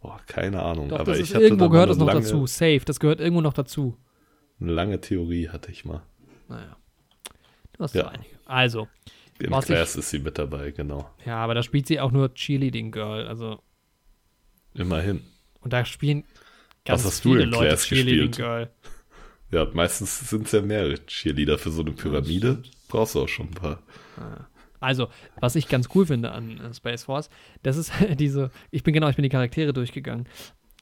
Boah, 0.00 0.20
keine 0.26 0.62
Ahnung. 0.62 0.88
Doch, 0.90 1.00
aber 1.00 1.12
das 1.12 1.18
ich 1.18 1.28
ist 1.30 1.34
hatte 1.34 1.44
irgendwo 1.44 1.68
gehört 1.68 1.90
das 1.90 1.96
noch 1.98 2.06
lange, 2.06 2.20
dazu. 2.20 2.46
Safe, 2.46 2.80
das 2.84 3.00
gehört 3.00 3.20
irgendwo 3.20 3.40
noch 3.40 3.52
dazu. 3.52 3.96
Eine 4.60 4.72
lange 4.72 5.00
Theorie 5.00 5.48
hatte 5.48 5.72
ich 5.72 5.84
mal. 5.84 6.02
Naja. 6.48 6.76
Du 7.72 7.84
hast 7.84 7.94
Ja. 7.94 8.08
einige. 8.08 8.28
Also, 8.44 8.88
Im 9.38 9.52
Class 9.60 9.96
ist 9.96 10.10
sie 10.10 10.18
mit 10.20 10.38
dabei, 10.38 10.70
genau. 10.70 11.10
ja, 11.26 11.36
aber 11.38 11.54
da 11.54 11.62
spielt 11.62 11.86
sie 11.86 11.98
auch 12.00 12.12
nur 12.12 12.32
Cheerleading 12.34 12.92
Girl. 12.92 13.26
Also, 13.26 13.60
Immerhin. 14.74 15.22
Und 15.60 15.72
da 15.72 15.84
spielen 15.84 16.24
ganz 16.84 17.04
hast 17.04 17.24
du 17.24 17.30
viele 17.32 17.44
in 17.44 17.50
Leute 17.50 17.66
Class 17.68 17.84
Cheerleading 17.86 18.28
gespielt? 18.28 18.36
Girl. 18.36 18.70
Ja, 19.52 19.66
meistens 19.72 20.30
sind 20.30 20.46
es 20.46 20.52
ja 20.52 20.62
mehrere 20.62 21.04
Cheerleader 21.06 21.58
für 21.58 21.70
so 21.70 21.82
eine 21.82 21.90
Pyramide. 21.92 22.62
Brauchst 22.88 23.14
du 23.14 23.22
auch 23.22 23.28
schon 23.28 23.46
ein 23.48 23.54
paar. 23.54 23.82
Also, 24.78 25.08
was 25.40 25.56
ich 25.56 25.68
ganz 25.68 25.88
cool 25.94 26.06
finde 26.06 26.32
an 26.32 26.58
äh, 26.58 26.72
Space 26.74 27.04
Force, 27.04 27.28
das 27.62 27.76
ist 27.76 27.92
diese, 28.18 28.50
ich 28.70 28.82
bin 28.82 28.94
genau, 28.94 29.08
ich 29.08 29.16
bin 29.16 29.22
die 29.24 29.28
Charaktere 29.28 29.72
durchgegangen, 29.72 30.26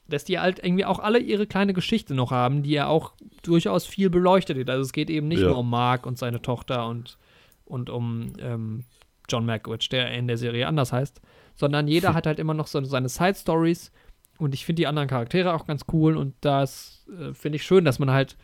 dass 0.07 0.23
die 0.23 0.39
halt 0.39 0.63
irgendwie 0.63 0.85
auch 0.85 0.99
alle 0.99 1.19
ihre 1.19 1.47
kleine 1.47 1.73
Geschichte 1.73 2.13
noch 2.13 2.31
haben, 2.31 2.63
die 2.63 2.71
ja 2.71 2.87
auch 2.87 3.13
durchaus 3.43 3.85
viel 3.85 4.09
beleuchtet 4.09 4.55
wird. 4.57 4.69
Also 4.69 4.83
es 4.83 4.93
geht 4.93 5.09
eben 5.09 5.27
nicht 5.27 5.41
Ja. 5.41 5.47
nur 5.49 5.57
um 5.59 5.69
Mark 5.69 6.05
und 6.05 6.17
seine 6.17 6.41
Tochter 6.41 6.87
und, 6.87 7.17
und 7.65 7.89
um 7.89 8.33
ähm, 8.39 8.85
John 9.27 9.45
Malkovich, 9.45 9.89
der 9.89 10.11
in 10.11 10.27
der 10.27 10.37
Serie 10.37 10.67
anders 10.67 10.93
heißt, 10.93 11.21
sondern 11.55 11.87
jeder 11.87 12.13
hat 12.15 12.25
halt 12.25 12.39
immer 12.39 12.53
noch 12.53 12.67
so 12.67 12.83
seine 12.83 13.09
Side-Stories 13.09 13.91
und 14.39 14.53
ich 14.53 14.65
finde 14.65 14.81
die 14.81 14.87
anderen 14.87 15.09
Charaktere 15.09 15.53
auch 15.53 15.67
ganz 15.67 15.85
cool 15.91 16.17
und 16.17 16.33
das 16.41 17.05
äh, 17.09 17.33
finde 17.33 17.57
ich 17.57 17.63
schön, 17.63 17.85
dass 17.85 17.99
man 17.99 18.09
halt, 18.09 18.37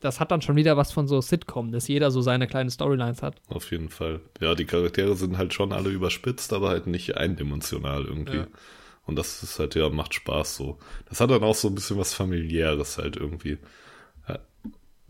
das 0.00 0.18
hat 0.18 0.30
dann 0.32 0.42
schon 0.42 0.56
wieder 0.56 0.76
was 0.76 0.92
von 0.92 1.06
so 1.06 1.20
Sitcom, 1.20 1.70
dass 1.72 1.88
jeder 1.88 2.10
so 2.10 2.20
seine 2.20 2.48
kleinen 2.48 2.68
Storylines 2.68 3.22
hat. 3.22 3.40
Auf 3.48 3.70
jeden 3.70 3.88
Fall. 3.88 4.20
Ja, 4.40 4.54
die 4.54 4.64
Charaktere 4.64 5.14
sind 5.14 5.38
halt 5.38 5.54
schon 5.54 5.72
alle 5.72 5.90
überspitzt, 5.90 6.52
aber 6.52 6.68
halt 6.68 6.88
nicht 6.88 7.16
eindimensional 7.16 8.04
irgendwie. 8.04 8.38
Ja. 8.38 8.46
Und 9.06 9.16
das 9.16 9.42
ist 9.42 9.58
halt, 9.58 9.76
ja, 9.76 9.88
macht 9.88 10.14
Spaß 10.14 10.56
so. 10.56 10.78
Das 11.08 11.20
hat 11.20 11.30
dann 11.30 11.44
auch 11.44 11.54
so 11.54 11.68
ein 11.68 11.74
bisschen 11.74 11.98
was 11.98 12.12
familiäres 12.12 12.98
halt 12.98 13.16
irgendwie. 13.16 13.58
Ja, 14.28 14.40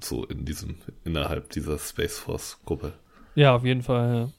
so 0.03 0.25
in 0.25 0.45
diesem, 0.45 0.77
innerhalb 1.05 1.51
dieser 1.51 1.79
Space 1.79 2.19
Force 2.19 2.61
Gruppe. 2.67 2.93
Ja, 3.35 3.55
auf 3.55 3.65
jeden 3.65 3.83
Fall. 3.83 4.15
Ja, 4.15 4.31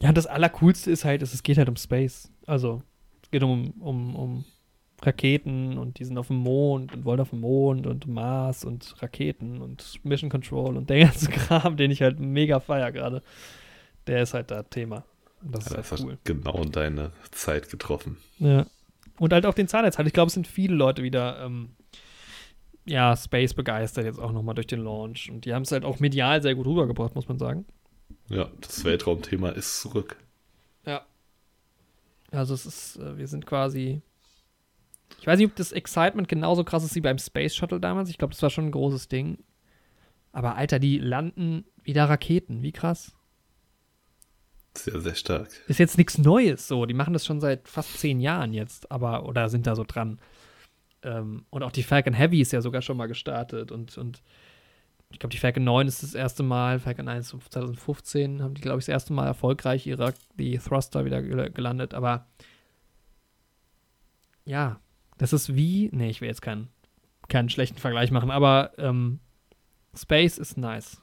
ja 0.00 0.08
und 0.10 0.18
das 0.18 0.26
Allercoolste 0.26 0.90
ist 0.90 1.04
halt, 1.04 1.22
es 1.22 1.42
geht 1.42 1.58
halt 1.58 1.68
um 1.68 1.76
Space. 1.76 2.30
Also, 2.46 2.82
es 3.22 3.30
geht 3.30 3.42
um, 3.42 3.70
um, 3.80 4.14
um 4.14 4.44
Raketen 5.02 5.78
und 5.78 5.98
die 5.98 6.04
sind 6.04 6.18
auf 6.18 6.26
dem 6.26 6.36
Mond 6.36 6.92
und 6.94 7.04
wollen 7.04 7.20
auf 7.20 7.30
dem 7.30 7.40
Mond 7.40 7.86
und 7.86 8.06
Mars 8.06 8.64
und 8.64 9.00
Raketen 9.02 9.60
und 9.62 10.04
Mission 10.04 10.28
Control 10.30 10.76
und 10.76 10.90
der 10.90 11.00
ganze 11.06 11.30
Kram, 11.30 11.76
den 11.76 11.90
ich 11.90 12.02
halt 12.02 12.20
mega 12.20 12.60
feier 12.60 12.92
gerade. 12.92 13.22
Der 14.06 14.22
ist 14.22 14.34
halt 14.34 14.50
da 14.50 14.62
Thema. 14.62 15.04
Und 15.42 15.54
das 15.54 15.66
ist 15.66 15.70
Ja, 15.70 15.76
das 15.78 15.90
halt 15.92 16.00
cool. 16.02 16.18
genau 16.24 16.64
deine 16.64 17.12
Zeit 17.30 17.70
getroffen. 17.70 18.18
Ja. 18.38 18.66
Und 19.18 19.32
halt 19.32 19.46
auch 19.46 19.54
den 19.54 19.68
Zahnarzt 19.68 19.98
halt. 19.98 20.06
Ich 20.08 20.14
glaube, 20.14 20.28
es 20.28 20.34
sind 20.34 20.46
viele 20.46 20.74
Leute 20.74 21.02
wieder, 21.02 21.44
ähm, 21.44 21.70
ja, 22.86 23.16
Space 23.16 23.54
begeistert 23.54 24.04
jetzt 24.04 24.18
auch 24.18 24.32
nochmal 24.32 24.54
durch 24.54 24.66
den 24.66 24.80
Launch. 24.82 25.30
Und 25.30 25.44
die 25.44 25.54
haben 25.54 25.62
es 25.62 25.72
halt 25.72 25.84
auch 25.84 26.00
medial 26.00 26.42
sehr 26.42 26.54
gut 26.54 26.66
rübergebracht, 26.66 27.14
muss 27.14 27.28
man 27.28 27.38
sagen. 27.38 27.64
Ja, 28.28 28.48
das 28.60 28.84
Weltraumthema 28.84 29.50
ist 29.50 29.80
zurück. 29.80 30.16
Ja. 30.86 31.02
Also 32.32 32.54
es 32.54 32.66
ist, 32.66 32.96
äh, 32.96 33.16
wir 33.18 33.26
sind 33.28 33.46
quasi. 33.46 34.02
Ich 35.18 35.26
weiß 35.26 35.38
nicht, 35.38 35.48
ob 35.48 35.56
das 35.56 35.72
Excitement 35.72 36.28
genauso 36.28 36.64
krass 36.64 36.84
ist 36.84 36.94
wie 36.94 37.00
beim 37.00 37.18
Space 37.18 37.54
Shuttle 37.54 37.80
damals. 37.80 38.10
Ich 38.10 38.18
glaube, 38.18 38.32
das 38.32 38.42
war 38.42 38.50
schon 38.50 38.66
ein 38.66 38.72
großes 38.72 39.08
Ding. 39.08 39.38
Aber 40.32 40.56
Alter, 40.56 40.78
die 40.78 40.98
landen 40.98 41.64
wieder 41.82 42.08
Raketen. 42.08 42.62
Wie 42.62 42.72
krass. 42.72 43.12
Sehr, 44.76 45.00
sehr 45.00 45.14
stark. 45.14 45.48
Ist 45.66 45.80
jetzt 45.80 45.98
nichts 45.98 46.16
Neues 46.18 46.68
so. 46.68 46.86
Die 46.86 46.94
machen 46.94 47.12
das 47.12 47.26
schon 47.26 47.40
seit 47.40 47.68
fast 47.68 47.98
zehn 47.98 48.20
Jahren 48.20 48.52
jetzt, 48.52 48.90
aber, 48.90 49.26
oder 49.26 49.48
sind 49.48 49.66
da 49.66 49.74
so 49.74 49.84
dran. 49.84 50.20
Ähm, 51.02 51.44
und 51.50 51.62
auch 51.62 51.72
die 51.72 51.82
Falcon 51.82 52.14
Heavy 52.14 52.40
ist 52.40 52.52
ja 52.52 52.60
sogar 52.60 52.82
schon 52.82 52.96
mal 52.96 53.06
gestartet 53.06 53.72
und, 53.72 53.96
und 53.98 54.22
ich 55.12 55.18
glaube, 55.18 55.32
die 55.32 55.38
Falcon 55.38 55.64
9 55.64 55.88
ist 55.88 56.02
das 56.02 56.14
erste 56.14 56.42
Mal, 56.42 56.78
Falcon 56.78 57.08
1 57.08 57.28
2015 57.28 58.42
haben 58.42 58.54
die, 58.54 58.60
glaube 58.60 58.78
ich, 58.78 58.86
das 58.86 58.92
erste 58.92 59.12
Mal 59.12 59.26
erfolgreich 59.26 59.86
ihre, 59.86 60.14
die 60.38 60.56
Thruster 60.58 61.04
wieder 61.04 61.20
gelandet, 61.22 61.94
aber 61.94 62.26
ja, 64.44 64.78
das 65.20 65.34
ist 65.34 65.54
wie, 65.54 65.90
nee, 65.92 66.08
ich 66.08 66.22
will 66.22 66.28
jetzt 66.28 66.40
keinen, 66.40 66.68
keinen 67.28 67.50
schlechten 67.50 67.76
Vergleich 67.76 68.10
machen, 68.10 68.30
aber 68.30 68.72
ähm, 68.78 69.20
Space 69.94 70.38
ist 70.38 70.56
nice. 70.56 71.02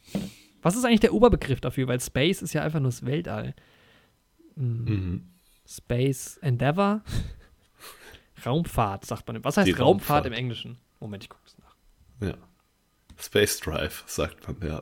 Was 0.63 0.75
ist 0.75 0.85
eigentlich 0.85 1.01
der 1.01 1.13
Oberbegriff 1.13 1.61
dafür? 1.61 1.87
Weil 1.87 2.01
Space 2.01 2.41
ist 2.41 2.53
ja 2.53 2.63
einfach 2.63 2.79
nur 2.79 2.89
das 2.89 3.05
Weltall. 3.05 3.53
Hm. 4.55 4.85
Mhm. 4.85 5.29
Space 5.67 6.37
Endeavor? 6.37 7.03
Raumfahrt, 8.45 9.05
sagt 9.05 9.27
man. 9.27 9.43
Was 9.43 9.57
heißt 9.57 9.69
Raumfahrt. 9.69 9.81
Raumfahrt 9.81 10.25
im 10.25 10.33
Englischen? 10.33 10.79
Moment, 10.99 11.23
ich 11.23 11.29
gucke 11.29 11.43
es 11.45 11.55
nach. 11.59 12.27
Ja. 12.27 12.37
Space 13.19 13.59
Drive, 13.59 14.03
sagt 14.07 14.47
man, 14.47 14.67
ja. 14.67 14.81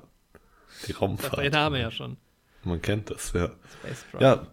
Die 0.87 0.93
Raumfahrt. 0.93 1.33
Das 1.33 1.39
ist 1.39 1.53
der 1.53 1.59
Name 1.59 1.81
ja 1.81 1.91
schon. 1.91 2.15
Man 2.63 2.81
kennt 2.81 3.09
das, 3.09 3.33
ja. 3.33 3.51
Space 3.79 4.05
Drive. 4.11 4.21
Ja, 4.21 4.47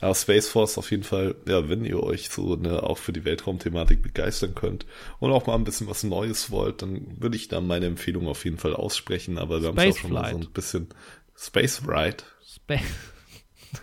aber 0.00 0.14
Space 0.14 0.48
Force 0.48 0.78
auf 0.78 0.90
jeden 0.90 1.02
Fall, 1.02 1.34
ja, 1.46 1.68
wenn 1.68 1.84
ihr 1.84 2.02
euch 2.02 2.28
so 2.28 2.54
ne, 2.54 2.82
auch 2.82 2.98
für 2.98 3.12
die 3.12 3.24
Weltraumthematik 3.24 4.00
begeistern 4.02 4.54
könnt 4.54 4.86
und 5.18 5.32
auch 5.32 5.46
mal 5.46 5.54
ein 5.54 5.64
bisschen 5.64 5.88
was 5.88 6.04
Neues 6.04 6.50
wollt, 6.50 6.82
dann 6.82 7.20
würde 7.20 7.36
ich 7.36 7.48
da 7.48 7.60
meine 7.60 7.86
Empfehlung 7.86 8.28
auf 8.28 8.44
jeden 8.44 8.58
Fall 8.58 8.74
aussprechen. 8.74 9.38
Aber 9.38 9.60
wir 9.60 9.68
haben 9.68 9.78
es 9.78 9.96
auch 9.96 9.98
schon 9.98 10.12
mal 10.12 10.30
so 10.30 10.38
ein 10.38 10.50
bisschen 10.52 10.88
Space 11.36 11.82
Ride. 11.86 12.22
Space. 12.46 12.80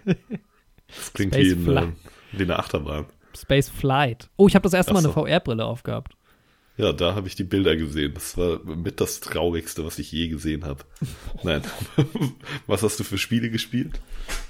das 0.06 1.14
klingt 1.14 1.34
Space 1.34 1.58
wie, 1.58 1.70
eine, 1.70 1.94
wie 2.32 2.44
eine 2.44 2.60
Achterbahn. 2.60 3.06
Space 3.36 3.70
Flight. 3.70 4.30
Oh, 4.38 4.48
ich 4.48 4.56
habe 4.56 4.64
das 4.64 4.74
erste 4.74 4.94
Mal 4.94 5.02
so. 5.02 5.14
eine 5.14 5.28
VR-Brille 5.28 5.66
aufgehabt. 5.66 6.16
Ja, 6.78 6.92
da 6.92 7.16
habe 7.16 7.28
ich 7.28 7.36
die 7.36 7.46
Bilder 7.46 7.76
gesehen. 7.78 8.14
Das 8.14 8.38
war 8.38 8.60
mit 8.64 9.00
das 9.00 9.22
Traurigste, 9.22 9.86
was 9.86 9.98
ich 9.98 10.12
je 10.12 10.28
gesehen 10.28 10.66
habe. 10.66 10.84
Nein. 11.44 11.62
was 12.68 12.84
hast 12.84 13.00
du 13.00 13.04
für 13.06 13.18
Spiele 13.18 13.50
gespielt? 13.50 14.00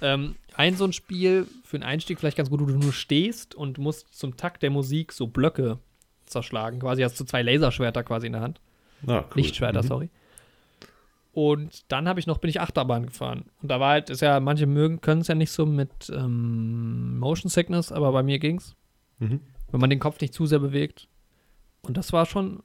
Ähm, 0.01 0.35
ein 0.55 0.75
so 0.75 0.85
ein 0.85 0.93
Spiel 0.93 1.47
für 1.63 1.77
einen 1.77 1.83
Einstieg 1.83 2.19
vielleicht 2.19 2.37
ganz 2.37 2.49
gut, 2.49 2.61
wo 2.61 2.65
du 2.65 2.77
nur 2.77 2.93
stehst 2.93 3.53
und 3.53 3.77
musst 3.77 4.17
zum 4.17 4.37
Takt 4.37 4.63
der 4.63 4.71
Musik 4.71 5.11
so 5.11 5.27
Blöcke 5.27 5.77
zerschlagen. 6.25 6.79
Quasi 6.79 7.03
hast 7.03 7.19
du 7.19 7.25
zwei 7.25 7.43
Laserschwerter 7.43 8.03
quasi 8.03 8.25
in 8.25 8.33
der 8.33 8.41
Hand. 8.41 8.59
Ah, 9.05 9.25
cool. 9.29 9.41
Lichtschwerter, 9.41 9.83
mhm. 9.83 9.87
sorry. 9.87 10.09
Und 11.31 11.91
dann 11.91 12.07
habe 12.07 12.19
ich 12.19 12.27
noch, 12.27 12.37
bin 12.37 12.49
ich 12.49 12.61
Achterbahn 12.61 13.07
gefahren. 13.07 13.43
Und 13.61 13.69
da 13.69 13.79
war 13.79 13.91
halt, 13.91 14.09
ist 14.09 14.21
ja, 14.21 14.39
manche 14.39 14.65
mögen, 14.65 15.01
können 15.01 15.21
es 15.21 15.27
ja 15.27 15.35
nicht 15.35 15.51
so 15.51 15.65
mit 15.65 16.09
ähm, 16.09 17.19
Motion 17.19 17.49
Sickness, 17.49 17.91
aber 17.91 18.11
bei 18.13 18.23
mir 18.23 18.39
ging's. 18.39 18.75
Mhm. 19.19 19.41
Wenn 19.69 19.81
man 19.81 19.89
den 19.89 19.99
Kopf 19.99 20.21
nicht 20.21 20.33
zu 20.33 20.45
sehr 20.45 20.59
bewegt. 20.59 21.09
Und 21.85 21.97
das 21.97 22.13
war 22.13 22.25
schon, 22.25 22.63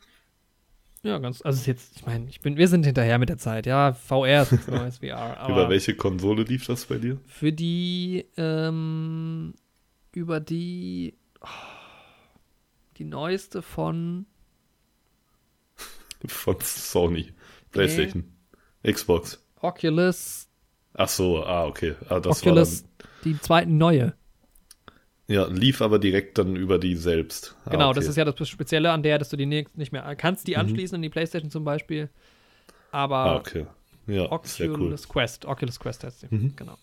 ja, 1.02 1.18
ganz, 1.18 1.40
also 1.42 1.66
jetzt, 1.66 1.96
ich 1.96 2.04
meine, 2.04 2.28
ich 2.28 2.40
bin, 2.40 2.56
wir 2.56 2.68
sind 2.68 2.84
hinterher 2.84 3.18
mit 3.18 3.28
der 3.28 3.38
Zeit, 3.38 3.66
ja, 3.66 3.94
VR 3.94 4.42
ist 4.42 4.68
neues 4.68 4.98
VR. 4.98 5.46
über 5.48 5.68
welche 5.68 5.94
Konsole 5.94 6.42
lief 6.42 6.66
das 6.66 6.84
bei 6.84 6.98
dir? 6.98 7.18
Für 7.26 7.52
die, 7.52 8.26
ähm, 8.36 9.54
über 10.12 10.40
die, 10.40 11.14
oh, 11.40 11.46
die 12.98 13.04
neueste 13.04 13.62
von 13.62 14.26
von 16.26 16.56
Sony, 16.60 17.32
PlayStation, 17.72 18.24
nee. 18.82 18.92
Xbox. 18.92 19.42
Oculus. 19.60 20.48
Ach 20.94 21.08
so, 21.08 21.44
ah, 21.44 21.66
okay. 21.66 21.94
Ah, 22.08 22.20
das 22.20 22.42
Oculus, 22.42 22.84
die 23.24 23.38
zweite 23.40 23.70
neue. 23.70 24.14
Ja, 25.30 25.46
lief 25.46 25.80
aber 25.80 26.00
direkt 26.00 26.38
dann 26.38 26.56
über 26.56 26.80
die 26.80 26.96
selbst. 26.96 27.54
Ah, 27.64 27.70
genau, 27.70 27.90
okay. 27.90 28.00
das 28.00 28.08
ist 28.08 28.16
ja 28.16 28.24
das 28.24 28.48
Spezielle 28.48 28.90
an 28.90 29.04
der, 29.04 29.16
dass 29.16 29.28
du 29.28 29.36
die 29.36 29.46
nicht 29.46 29.92
mehr 29.92 30.16
kannst, 30.16 30.48
die 30.48 30.54
mhm. 30.54 30.60
anschließen 30.62 30.96
mhm. 30.96 30.98
an 30.98 31.02
die 31.02 31.08
PlayStation 31.08 31.52
zum 31.52 31.62
Beispiel. 31.62 32.08
Aber 32.90 33.16
ah, 33.16 33.36
okay. 33.36 33.66
ja, 34.08 34.24
Oculus 34.24 35.06
cool. 35.06 35.12
Quest, 35.12 35.44
Oculus 35.46 35.78
Quest 35.78 36.02
heißt 36.02 36.20
sie. 36.20 36.26
Mhm. 36.30 36.56
Genau. 36.56 36.76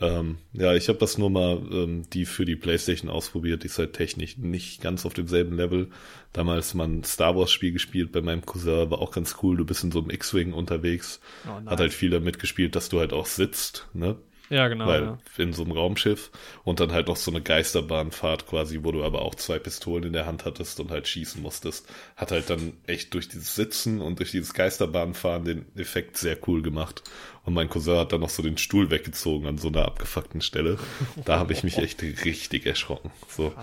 Ähm, 0.00 0.38
ja, 0.54 0.72
ich 0.74 0.88
habe 0.88 0.98
das 0.98 1.18
nur 1.18 1.28
mal 1.28 1.60
ähm, 1.70 2.08
die 2.10 2.24
für 2.24 2.46
die 2.46 2.56
PlayStation 2.56 3.10
ausprobiert. 3.10 3.64
Die 3.64 3.66
ist 3.66 3.78
halt 3.78 3.92
technisch 3.92 4.38
nicht 4.38 4.80
ganz 4.80 5.04
auf 5.04 5.12
demselben 5.12 5.54
Level. 5.54 5.90
Damals 6.32 6.72
mal 6.72 6.88
ein 6.88 7.04
Star 7.04 7.36
Wars 7.36 7.50
Spiel 7.50 7.72
gespielt 7.72 8.12
bei 8.12 8.22
meinem 8.22 8.46
Cousin, 8.46 8.90
war 8.90 9.00
auch 9.00 9.10
ganz 9.10 9.36
cool. 9.42 9.58
Du 9.58 9.66
bist 9.66 9.84
in 9.84 9.92
so 9.92 9.98
einem 9.98 10.08
X-Wing 10.08 10.54
unterwegs. 10.54 11.20
Oh, 11.44 11.60
nice. 11.60 11.70
Hat 11.70 11.80
halt 11.80 11.92
viel 11.92 12.08
damit 12.08 12.38
gespielt, 12.38 12.76
dass 12.76 12.88
du 12.88 12.98
halt 12.98 13.12
auch 13.12 13.26
sitzt, 13.26 13.88
ne? 13.92 14.16
Ja, 14.50 14.68
genau. 14.68 14.86
Weil 14.86 15.02
ja. 15.02 15.18
in 15.36 15.52
so 15.52 15.62
einem 15.62 15.72
Raumschiff 15.72 16.30
und 16.64 16.80
dann 16.80 16.92
halt 16.92 17.08
noch 17.08 17.16
so 17.16 17.30
eine 17.30 17.42
Geisterbahnfahrt 17.42 18.46
quasi, 18.46 18.80
wo 18.82 18.92
du 18.92 19.04
aber 19.04 19.22
auch 19.22 19.34
zwei 19.34 19.58
Pistolen 19.58 20.04
in 20.04 20.12
der 20.12 20.26
Hand 20.26 20.44
hattest 20.44 20.80
und 20.80 20.90
halt 20.90 21.06
schießen 21.06 21.42
musstest. 21.42 21.86
Hat 22.16 22.30
halt 22.30 22.48
dann 22.48 22.72
echt 22.86 23.12
durch 23.14 23.28
dieses 23.28 23.54
Sitzen 23.54 24.00
und 24.00 24.18
durch 24.20 24.30
dieses 24.30 24.54
Geisterbahnfahren 24.54 25.44
den 25.44 25.66
Effekt 25.76 26.16
sehr 26.16 26.38
cool 26.46 26.62
gemacht. 26.62 27.02
Und 27.44 27.54
mein 27.54 27.68
Cousin 27.68 27.98
hat 27.98 28.12
dann 28.12 28.20
noch 28.20 28.30
so 28.30 28.42
den 28.42 28.58
Stuhl 28.58 28.90
weggezogen 28.90 29.46
an 29.46 29.58
so 29.58 29.68
einer 29.68 29.84
abgefuckten 29.84 30.40
Stelle. 30.40 30.78
Da 31.24 31.38
habe 31.38 31.52
ich 31.52 31.62
mich 31.62 31.78
echt 31.78 32.02
richtig 32.02 32.66
erschrocken. 32.66 33.10
So, 33.28 33.54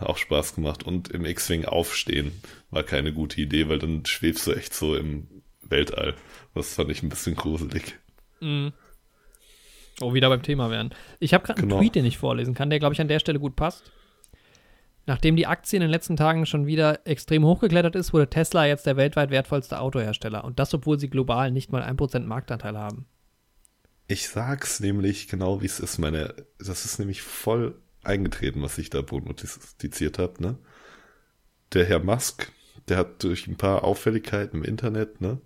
auch 0.00 0.18
Spaß 0.18 0.54
gemacht. 0.54 0.82
Und 0.82 1.08
im 1.08 1.24
X-Wing 1.24 1.64
aufstehen 1.64 2.32
war 2.70 2.82
keine 2.82 3.12
gute 3.12 3.40
Idee, 3.40 3.68
weil 3.68 3.78
dann 3.78 4.04
schwebst 4.06 4.46
du 4.46 4.52
echt 4.52 4.74
so 4.74 4.96
im 4.96 5.28
Weltall. 5.62 6.14
Das 6.54 6.74
fand 6.74 6.90
ich 6.90 7.02
ein 7.02 7.08
bisschen 7.08 7.36
gruselig. 7.36 7.94
Mhm. 8.40 8.72
Oh, 10.00 10.12
wieder 10.12 10.28
beim 10.28 10.42
Thema 10.42 10.70
werden. 10.70 10.90
Ich 11.20 11.34
habe 11.34 11.44
gerade 11.44 11.60
genau. 11.60 11.76
einen 11.76 11.84
Tweet, 11.84 11.94
den 11.94 12.04
ich 12.04 12.18
vorlesen 12.18 12.54
kann, 12.54 12.70
der, 12.70 12.78
glaube 12.78 12.94
ich, 12.94 13.00
an 13.00 13.08
der 13.08 13.20
Stelle 13.20 13.38
gut 13.38 13.54
passt. 13.54 13.92
Nachdem 15.06 15.36
die 15.36 15.46
Aktie 15.46 15.76
in 15.76 15.82
den 15.82 15.90
letzten 15.90 16.16
Tagen 16.16 16.46
schon 16.46 16.66
wieder 16.66 17.06
extrem 17.06 17.44
hochgeklettert 17.44 17.94
ist, 17.94 18.12
wurde 18.12 18.30
Tesla 18.30 18.66
jetzt 18.66 18.86
der 18.86 18.96
weltweit 18.96 19.30
wertvollste 19.30 19.78
Autohersteller. 19.78 20.44
Und 20.44 20.58
das, 20.58 20.72
obwohl 20.72 20.98
sie 20.98 21.10
global 21.10 21.50
nicht 21.50 21.70
mal 21.70 21.82
1% 21.82 22.20
Marktanteil 22.20 22.78
haben. 22.78 23.06
Ich 24.08 24.28
sag's 24.28 24.80
nämlich 24.80 25.28
genau, 25.28 25.60
wie 25.60 25.66
es 25.66 25.78
ist. 25.78 25.98
Meine, 25.98 26.34
das 26.58 26.84
ist 26.84 26.98
nämlich 26.98 27.22
voll 27.22 27.80
eingetreten, 28.02 28.62
was 28.62 28.78
ich 28.78 28.90
da 28.90 29.02
prognostiziert 29.02 30.18
habe. 30.18 30.42
Ne? 30.42 30.58
Der 31.72 31.84
Herr 31.84 32.00
Musk, 32.00 32.50
der 32.88 32.96
hat 32.96 33.22
durch 33.22 33.46
ein 33.46 33.56
paar 33.56 33.84
Auffälligkeiten 33.84 34.60
im 34.60 34.64
Internet, 34.64 35.20
ne? 35.20 35.40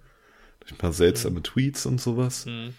durch 0.60 0.72
ein 0.72 0.78
paar 0.78 0.92
seltsame 0.92 1.40
mhm. 1.40 1.44
Tweets 1.44 1.84
und 1.84 2.00
sowas, 2.00 2.46
mhm 2.46 2.74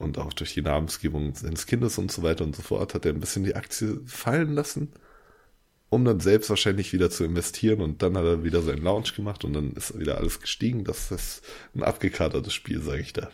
und 0.00 0.18
auch 0.18 0.32
durch 0.32 0.54
die 0.54 0.62
Namensgebung 0.62 1.34
seines 1.34 1.66
Kindes 1.66 1.98
und 1.98 2.10
so 2.10 2.22
weiter 2.22 2.42
und 2.44 2.56
so 2.56 2.62
fort 2.62 2.94
hat 2.94 3.04
er 3.04 3.12
ein 3.12 3.20
bisschen 3.20 3.44
die 3.44 3.54
Aktie 3.54 4.00
fallen 4.06 4.54
lassen, 4.54 4.92
um 5.90 6.04
dann 6.04 6.20
selbst 6.20 6.48
wahrscheinlich 6.48 6.92
wieder 6.92 7.10
zu 7.10 7.24
investieren 7.24 7.82
und 7.82 8.02
dann 8.02 8.16
hat 8.16 8.24
er 8.24 8.42
wieder 8.42 8.62
seinen 8.62 8.82
Launch 8.82 9.14
gemacht 9.14 9.44
und 9.44 9.52
dann 9.52 9.72
ist 9.74 9.98
wieder 9.98 10.16
alles 10.16 10.40
gestiegen. 10.40 10.84
Das 10.84 11.10
ist 11.10 11.42
ein 11.74 11.82
abgekatertes 11.82 12.54
Spiel, 12.54 12.80
sage 12.80 13.02
ich 13.02 13.12
da. 13.12 13.30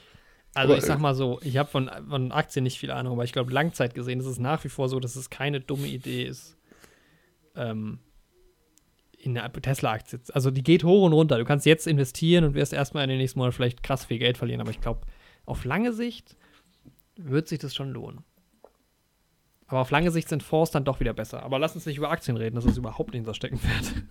Also 0.55 0.73
aber, 0.73 0.79
ich 0.79 0.85
sag 0.85 0.99
mal 0.99 1.15
so, 1.15 1.39
ich 1.43 1.57
habe 1.57 1.71
von, 1.71 1.89
von 2.09 2.33
Aktien 2.33 2.65
nicht 2.65 2.79
viel 2.79 2.91
Ahnung, 2.91 3.13
aber 3.13 3.25
ich 3.25 3.33
glaube, 3.33 3.53
Langzeit 3.53 3.95
gesehen 3.95 4.19
ist 4.19 4.27
es 4.27 4.39
nach 4.39 4.65
wie 4.65 4.69
vor 4.69 4.89
so, 4.89 4.99
dass 4.99 5.15
es 5.15 5.31
keine 5.31 5.61
dumme 5.61 5.87
Idee 5.87 6.25
ist, 6.25 6.57
ähm, 7.55 8.01
in 9.19 9.39
eine 9.39 9.53
Tesla-Aktie. 9.53 10.19
Also 10.33 10.51
die 10.51 10.63
geht 10.63 10.83
hoch 10.83 11.05
und 11.05 11.13
runter. 11.13 11.39
Du 11.39 11.45
kannst 11.45 11.67
jetzt 11.67 11.87
investieren 11.87 12.45
und 12.45 12.55
wirst 12.55 12.73
erstmal 12.73 13.05
in 13.05 13.11
den 13.11 13.19
nächsten 13.19 13.39
Monaten 13.39 13.55
vielleicht 13.55 13.83
krass 13.83 14.07
viel 14.07 14.19
Geld 14.19 14.39
verlieren, 14.39 14.61
aber 14.61 14.71
ich 14.71 14.81
glaube, 14.81 15.03
auf 15.45 15.65
lange 15.65 15.93
Sicht 15.93 16.37
wird 17.17 17.49
sich 17.49 17.59
das 17.59 17.75
schon 17.75 17.91
lohnen. 17.91 18.25
Aber 19.69 19.81
auf 19.81 19.91
lange 19.91 20.13
Sicht 20.13 20.29
sind 20.29 20.45
Fonds 20.45 20.71
dann 20.71 20.85
doch 20.85 21.01
wieder 21.01 21.13
besser. 21.13 21.43
Aber 21.43 21.59
lass 21.59 21.75
uns 21.75 21.87
nicht 21.87 21.97
über 21.97 22.11
Aktien 22.11 22.37
reden, 22.37 22.55
das 22.55 22.65
ist 22.65 22.77
überhaupt 22.77 23.13
nicht 23.13 23.21
unser 23.21 23.35
Steckenpferd. 23.35 23.95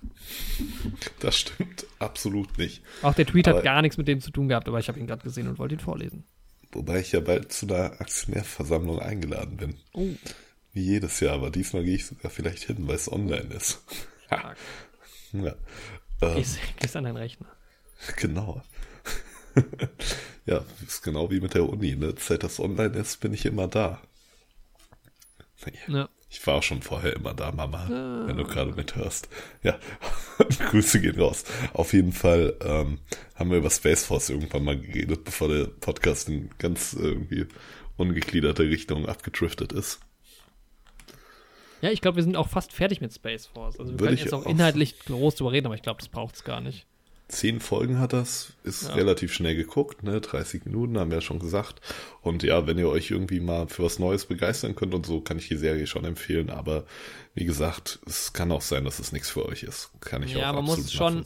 Das 1.19 1.37
stimmt 1.37 1.85
absolut 1.99 2.57
nicht. 2.57 2.81
Auch 3.01 3.13
der 3.13 3.25
Tweet 3.25 3.47
aber 3.47 3.57
hat 3.57 3.63
gar 3.63 3.81
nichts 3.81 3.97
mit 3.97 4.07
dem 4.07 4.21
zu 4.21 4.31
tun 4.31 4.47
gehabt, 4.47 4.67
aber 4.67 4.79
ich 4.79 4.87
habe 4.87 4.99
ihn 4.99 5.07
gerade 5.07 5.23
gesehen 5.23 5.47
und 5.47 5.59
wollte 5.59 5.75
ihn 5.75 5.79
vorlesen. 5.79 6.23
Wobei 6.71 6.99
ich 6.99 7.11
ja 7.11 7.19
bald 7.19 7.51
zu 7.51 7.67
einer 7.67 7.99
Aktionärversammlung 7.99 8.99
eingeladen 8.99 9.57
bin. 9.57 9.75
Oh. 9.93 10.07
Wie 10.73 10.81
jedes 10.81 11.19
Jahr, 11.19 11.35
aber 11.35 11.49
diesmal 11.49 11.83
gehe 11.83 11.95
ich 11.95 12.05
sogar 12.05 12.31
vielleicht 12.31 12.63
hin, 12.63 12.87
weil 12.87 12.95
es 12.95 13.11
online 13.11 13.53
ist. 13.53 13.83
ja. 15.33 15.55
Ähm, 16.21 16.35
gehst, 16.35 16.59
gehst 16.79 16.95
an 16.95 17.03
deinen 17.03 17.17
Rechner. 17.17 17.47
Genau. 18.17 18.61
ja, 20.45 20.63
ist 20.85 21.01
genau 21.03 21.31
wie 21.31 21.39
mit 21.39 21.53
der 21.53 21.67
Uni. 21.67 21.95
Ne? 21.95 22.13
Seit 22.17 22.43
das 22.43 22.59
online 22.59 22.97
ist, 22.97 23.19
bin 23.19 23.33
ich 23.33 23.45
immer 23.45 23.67
da. 23.67 24.01
Ja. 25.87 26.09
Ich 26.29 26.45
war 26.45 26.55
auch 26.55 26.63
schon 26.63 26.81
vorher 26.81 27.13
immer 27.15 27.33
da, 27.33 27.51
Mama, 27.51 27.87
ja. 27.89 28.27
wenn 28.27 28.37
du 28.37 28.43
gerade 28.43 28.73
mithörst. 28.73 29.29
Ja, 29.63 29.79
Grüße 30.69 30.99
gehen 30.99 31.19
raus. 31.19 31.45
Auf 31.73 31.93
jeden 31.93 32.11
Fall 32.11 32.57
ähm, 32.61 32.99
haben 33.35 33.51
wir 33.51 33.59
über 33.59 33.69
Space 33.69 34.05
Force 34.05 34.29
irgendwann 34.29 34.65
mal 34.65 34.79
geredet, 34.79 35.23
bevor 35.23 35.47
der 35.47 35.65
Podcast 35.65 36.27
in 36.27 36.49
ganz 36.57 36.93
irgendwie 36.93 37.47
ungegliederte 37.95 38.63
Richtung 38.63 39.07
abgedriftet 39.07 39.71
ist. 39.71 40.01
Ja, 41.81 41.91
ich 41.91 42.01
glaube, 42.01 42.17
wir 42.17 42.23
sind 42.23 42.35
auch 42.35 42.49
fast 42.49 42.73
fertig 42.73 42.99
mit 42.99 43.13
Space 43.13 43.45
Force. 43.45 43.79
Also 43.79 43.93
wir 43.93 43.99
Würde 43.99 44.15
können 44.15 44.17
jetzt 44.17 44.33
auch 44.33 44.45
inhaltlich 44.45 44.99
groß 44.99 45.35
drüber 45.35 45.51
reden, 45.51 45.67
aber 45.67 45.75
ich 45.75 45.83
glaube, 45.83 45.99
das 45.99 46.09
braucht 46.09 46.35
es 46.35 46.43
gar 46.43 46.59
nicht. 46.59 46.85
Zehn 47.27 47.59
Folgen 47.59 47.99
hat 47.99 48.13
das, 48.13 48.53
ist 48.63 48.83
ja. 48.87 48.93
relativ 48.93 49.33
schnell 49.33 49.55
geguckt, 49.55 50.03
ne? 50.03 50.21
30 50.21 50.65
Minuten 50.65 50.99
haben 50.99 51.09
wir 51.09 51.17
ja 51.17 51.21
schon 51.21 51.39
gesagt. 51.39 51.81
Und 52.21 52.43
ja, 52.43 52.67
wenn 52.67 52.77
ihr 52.77 52.87
euch 52.87 53.09
irgendwie 53.09 53.39
mal 53.39 53.67
für 53.67 53.83
was 53.83 53.97
Neues 53.97 54.25
begeistern 54.27 54.75
könnt 54.75 54.93
und 54.93 55.05
so, 55.07 55.21
kann 55.21 55.39
ich 55.39 55.47
die 55.47 55.57
Serie 55.57 55.87
schon 55.87 56.05
empfehlen. 56.05 56.51
Aber 56.51 56.85
wie 57.33 57.45
gesagt, 57.45 57.99
es 58.05 58.33
kann 58.33 58.51
auch 58.51 58.61
sein, 58.61 58.85
dass 58.85 58.99
es 58.99 59.11
nichts 59.11 59.29
für 59.31 59.45
euch 59.45 59.63
ist. 59.63 59.89
Kann 60.01 60.21
ich 60.21 60.33
ja, 60.33 60.49
auch 60.51 60.53
man 60.55 60.65
absolut 60.65 60.83
muss 60.83 60.93
schon, 60.93 61.23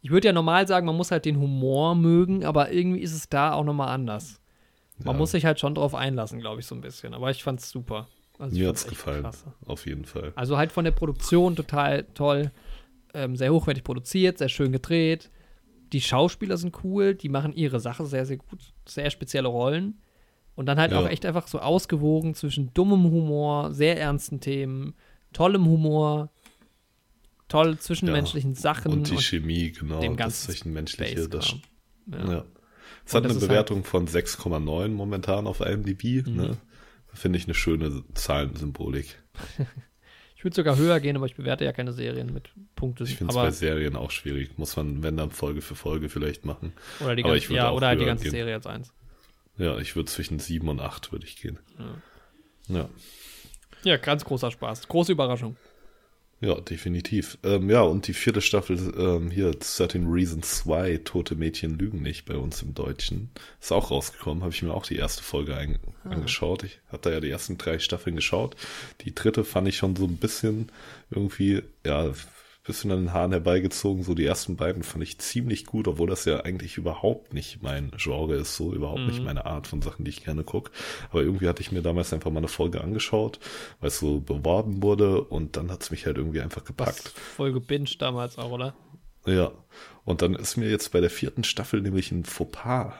Ich 0.00 0.10
würde 0.10 0.28
ja 0.28 0.32
normal 0.32 0.68
sagen, 0.68 0.86
man 0.86 0.96
muss 0.96 1.10
halt 1.10 1.24
den 1.24 1.40
Humor 1.40 1.96
mögen, 1.96 2.44
aber 2.44 2.70
irgendwie 2.70 3.00
ist 3.00 3.12
es 3.14 3.28
da 3.28 3.52
auch 3.52 3.64
nochmal 3.64 3.88
anders. 3.88 4.40
Man 4.98 5.14
Ja. 5.14 5.18
muss 5.18 5.32
sich 5.32 5.44
halt 5.44 5.58
schon 5.58 5.74
drauf 5.74 5.94
einlassen, 5.96 6.38
glaube 6.38 6.60
ich, 6.60 6.66
so 6.66 6.74
ein 6.76 6.80
bisschen. 6.80 7.14
Aber 7.14 7.30
ich 7.32 7.42
fand's 7.42 7.68
super. 7.68 8.06
Also 8.38 8.56
Mir 8.56 8.68
hat's 8.68 8.86
gefallen. 8.86 9.22
klasse. 9.22 9.52
Auf 9.66 9.86
jeden 9.86 10.04
Fall. 10.04 10.32
Also 10.36 10.56
halt 10.56 10.70
von 10.70 10.84
der 10.84 10.92
Produktion 10.92 11.56
total 11.56 12.04
toll, 12.14 12.52
ähm, 13.16 13.36
sehr 13.36 13.52
hochwertig 13.52 13.82
produziert, 13.84 14.38
sehr 14.38 14.48
schön 14.48 14.72
gedreht. 14.72 15.30
Die 15.92 16.00
Schauspieler 16.00 16.56
sind 16.56 16.84
cool, 16.84 17.14
die 17.14 17.28
machen 17.28 17.52
ihre 17.52 17.80
Sache 17.80 18.06
sehr, 18.06 18.26
sehr 18.26 18.36
gut. 18.36 18.60
Sehr 18.86 19.10
spezielle 19.10 19.48
Rollen. 19.48 20.00
Und 20.54 20.66
dann 20.66 20.78
halt 20.78 20.92
Ja. 20.92 21.00
auch 21.00 21.08
echt 21.08 21.24
einfach 21.26 21.48
so 21.48 21.58
ausgewogen 21.58 22.34
zwischen 22.34 22.72
dummem 22.74 23.04
Humor, 23.04 23.72
sehr 23.72 23.98
ernsten 24.00 24.40
Themen, 24.40 24.94
tollem 25.32 25.66
Humor, 25.66 26.30
toll 27.48 27.78
zwischenmenschlichen 27.78 28.54
Sachen 28.54 28.92
Und 28.92 29.10
die 29.10 29.18
Chemie, 29.18 29.72
genau. 29.72 30.00
dem 30.00 30.12
das 30.12 30.18
ganzen 30.18 30.50
Zwischenmenschliche. 30.50 31.28
Das, 31.28 31.54
ja. 32.06 32.32
Ja. 32.32 32.44
Es 33.04 33.14
hat 33.14 33.24
das 33.24 33.32
eine 33.32 33.40
halt 33.40 33.48
Bewertung 33.48 33.84
von 33.84 34.08
6,9 34.08 34.88
momentan 34.88 35.46
auf 35.46 35.60
IMDb. 35.60 36.26
Mhm. 36.26 36.36
Ne? 36.36 36.56
Finde 37.12 37.38
ich 37.38 37.44
eine 37.44 37.54
schöne 37.54 38.02
Zahlensymbolik. 38.14 39.22
Ich 40.36 40.44
würde 40.44 40.54
sogar 40.54 40.76
höher 40.76 41.00
gehen, 41.00 41.16
aber 41.16 41.26
ich 41.26 41.34
bewerte 41.34 41.64
ja 41.64 41.72
keine 41.72 41.92
Serien 41.92 42.32
mit 42.32 42.50
Punkten. 42.74 43.04
Ich 43.04 43.16
finde 43.16 43.30
es 43.30 43.36
bei 43.36 43.50
Serien 43.50 43.96
auch 43.96 44.10
schwierig. 44.10 44.58
Muss 44.58 44.76
man, 44.76 45.02
wenn 45.02 45.16
dann 45.16 45.30
Folge 45.30 45.62
für 45.62 45.74
Folge 45.74 46.10
vielleicht 46.10 46.44
machen. 46.44 46.74
oder 47.00 47.16
die 47.16 47.24
aber 47.24 47.32
ganze, 47.32 47.44
ich 47.44 47.48
würde 47.50 47.56
ja, 47.56 47.72
oder 47.72 47.86
halt 47.88 48.00
die 48.00 48.04
ganze 48.04 48.24
gehen. 48.24 48.32
Serie 48.32 48.54
als 48.54 48.66
eins. 48.66 48.92
Ja, 49.56 49.78
ich 49.78 49.96
würde 49.96 50.10
zwischen 50.10 50.38
7 50.38 50.68
und 50.68 50.80
8 50.80 51.10
würde 51.10 51.24
ich 51.24 51.40
gehen. 51.40 51.58
Ja. 52.68 52.88
Ja, 53.82 53.96
ganz 53.96 54.24
großer 54.24 54.50
Spaß. 54.50 54.88
Große 54.88 55.12
Überraschung. 55.12 55.56
Ja, 56.40 56.54
definitiv. 56.60 57.38
Ähm, 57.44 57.70
ja, 57.70 57.80
und 57.80 58.06
die 58.08 58.12
vierte 58.12 58.42
Staffel 58.42 58.92
ähm, 58.98 59.30
hier, 59.30 59.52
13 59.52 60.06
Reasons 60.06 60.66
Why, 60.66 60.98
Tote 60.98 61.34
Mädchen 61.34 61.78
lügen 61.78 62.02
nicht 62.02 62.26
bei 62.26 62.36
uns 62.36 62.60
im 62.60 62.74
Deutschen. 62.74 63.30
Ist 63.58 63.72
auch 63.72 63.90
rausgekommen, 63.90 64.42
habe 64.42 64.52
ich 64.52 64.62
mir 64.62 64.74
auch 64.74 64.84
die 64.84 64.96
erste 64.96 65.22
Folge 65.22 65.56
ein, 65.56 65.78
angeschaut. 66.04 66.64
Ich 66.64 66.78
hatte 66.88 67.10
ja 67.10 67.20
die 67.20 67.30
ersten 67.30 67.56
drei 67.56 67.78
Staffeln 67.78 68.16
geschaut. 68.16 68.54
Die 69.00 69.14
dritte 69.14 69.44
fand 69.44 69.66
ich 69.68 69.78
schon 69.78 69.96
so 69.96 70.04
ein 70.04 70.18
bisschen 70.18 70.70
irgendwie, 71.10 71.62
ja, 71.86 72.12
bisschen 72.66 72.90
an 72.92 72.98
den 73.00 73.12
Haaren 73.12 73.32
herbeigezogen. 73.32 74.02
So 74.02 74.14
die 74.14 74.24
ersten 74.24 74.56
beiden 74.56 74.82
fand 74.82 75.02
ich 75.04 75.18
ziemlich 75.18 75.66
gut, 75.66 75.86
obwohl 75.88 76.08
das 76.08 76.24
ja 76.24 76.40
eigentlich 76.40 76.76
überhaupt 76.76 77.32
nicht 77.34 77.62
mein 77.62 77.90
Genre 77.96 78.34
ist, 78.36 78.56
so 78.56 78.72
überhaupt 78.74 79.00
nicht 79.06 79.22
meine 79.22 79.46
Art 79.46 79.66
von 79.66 79.82
Sachen, 79.82 80.04
die 80.04 80.10
ich 80.10 80.24
gerne 80.24 80.44
gucke. 80.44 80.70
Aber 81.10 81.22
irgendwie 81.22 81.48
hatte 81.48 81.62
ich 81.62 81.72
mir 81.72 81.82
damals 81.82 82.12
einfach 82.12 82.30
mal 82.30 82.38
eine 82.38 82.48
Folge 82.48 82.80
angeschaut, 82.80 83.38
weil 83.80 83.88
es 83.88 83.98
so 83.98 84.20
beworben 84.20 84.82
wurde 84.82 85.22
und 85.22 85.56
dann 85.56 85.70
hat 85.70 85.82
es 85.82 85.90
mich 85.90 86.06
halt 86.06 86.16
irgendwie 86.18 86.40
einfach 86.40 86.64
gepackt. 86.64 87.08
Voll 87.36 87.52
gebinged 87.52 88.00
damals 88.02 88.38
auch, 88.38 88.50
oder? 88.50 88.74
Ja. 89.26 89.52
Und 90.04 90.22
dann 90.22 90.34
ist 90.34 90.56
mir 90.56 90.68
jetzt 90.70 90.92
bei 90.92 91.00
der 91.00 91.10
vierten 91.10 91.44
Staffel 91.44 91.80
nämlich 91.82 92.12
ein 92.12 92.24
Fauxpas 92.24 92.94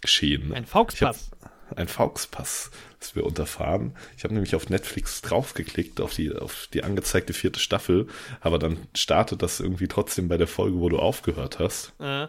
geschehen. 0.00 0.52
Ein 0.52 0.66
Fauxpass. 0.66 1.30
Ich 1.32 1.42
hab- 1.42 1.55
Ein 1.74 1.88
Fauxpass 1.88 2.70
ist 3.00 3.16
mir 3.16 3.24
unterfahren. 3.24 3.94
Ich 4.16 4.24
habe 4.24 4.34
nämlich 4.34 4.54
auf 4.54 4.68
Netflix 4.70 5.20
draufgeklickt, 5.22 6.00
auf 6.00 6.14
die, 6.14 6.34
auf 6.34 6.68
die 6.72 6.84
angezeigte 6.84 7.32
vierte 7.32 7.60
Staffel, 7.60 8.06
aber 8.40 8.58
dann 8.58 8.78
startet 8.94 9.42
das 9.42 9.60
irgendwie 9.60 9.88
trotzdem 9.88 10.28
bei 10.28 10.36
der 10.36 10.46
Folge, 10.46 10.78
wo 10.78 10.88
du 10.88 10.98
aufgehört 10.98 11.58
hast. 11.58 11.92
Äh, 12.00 12.28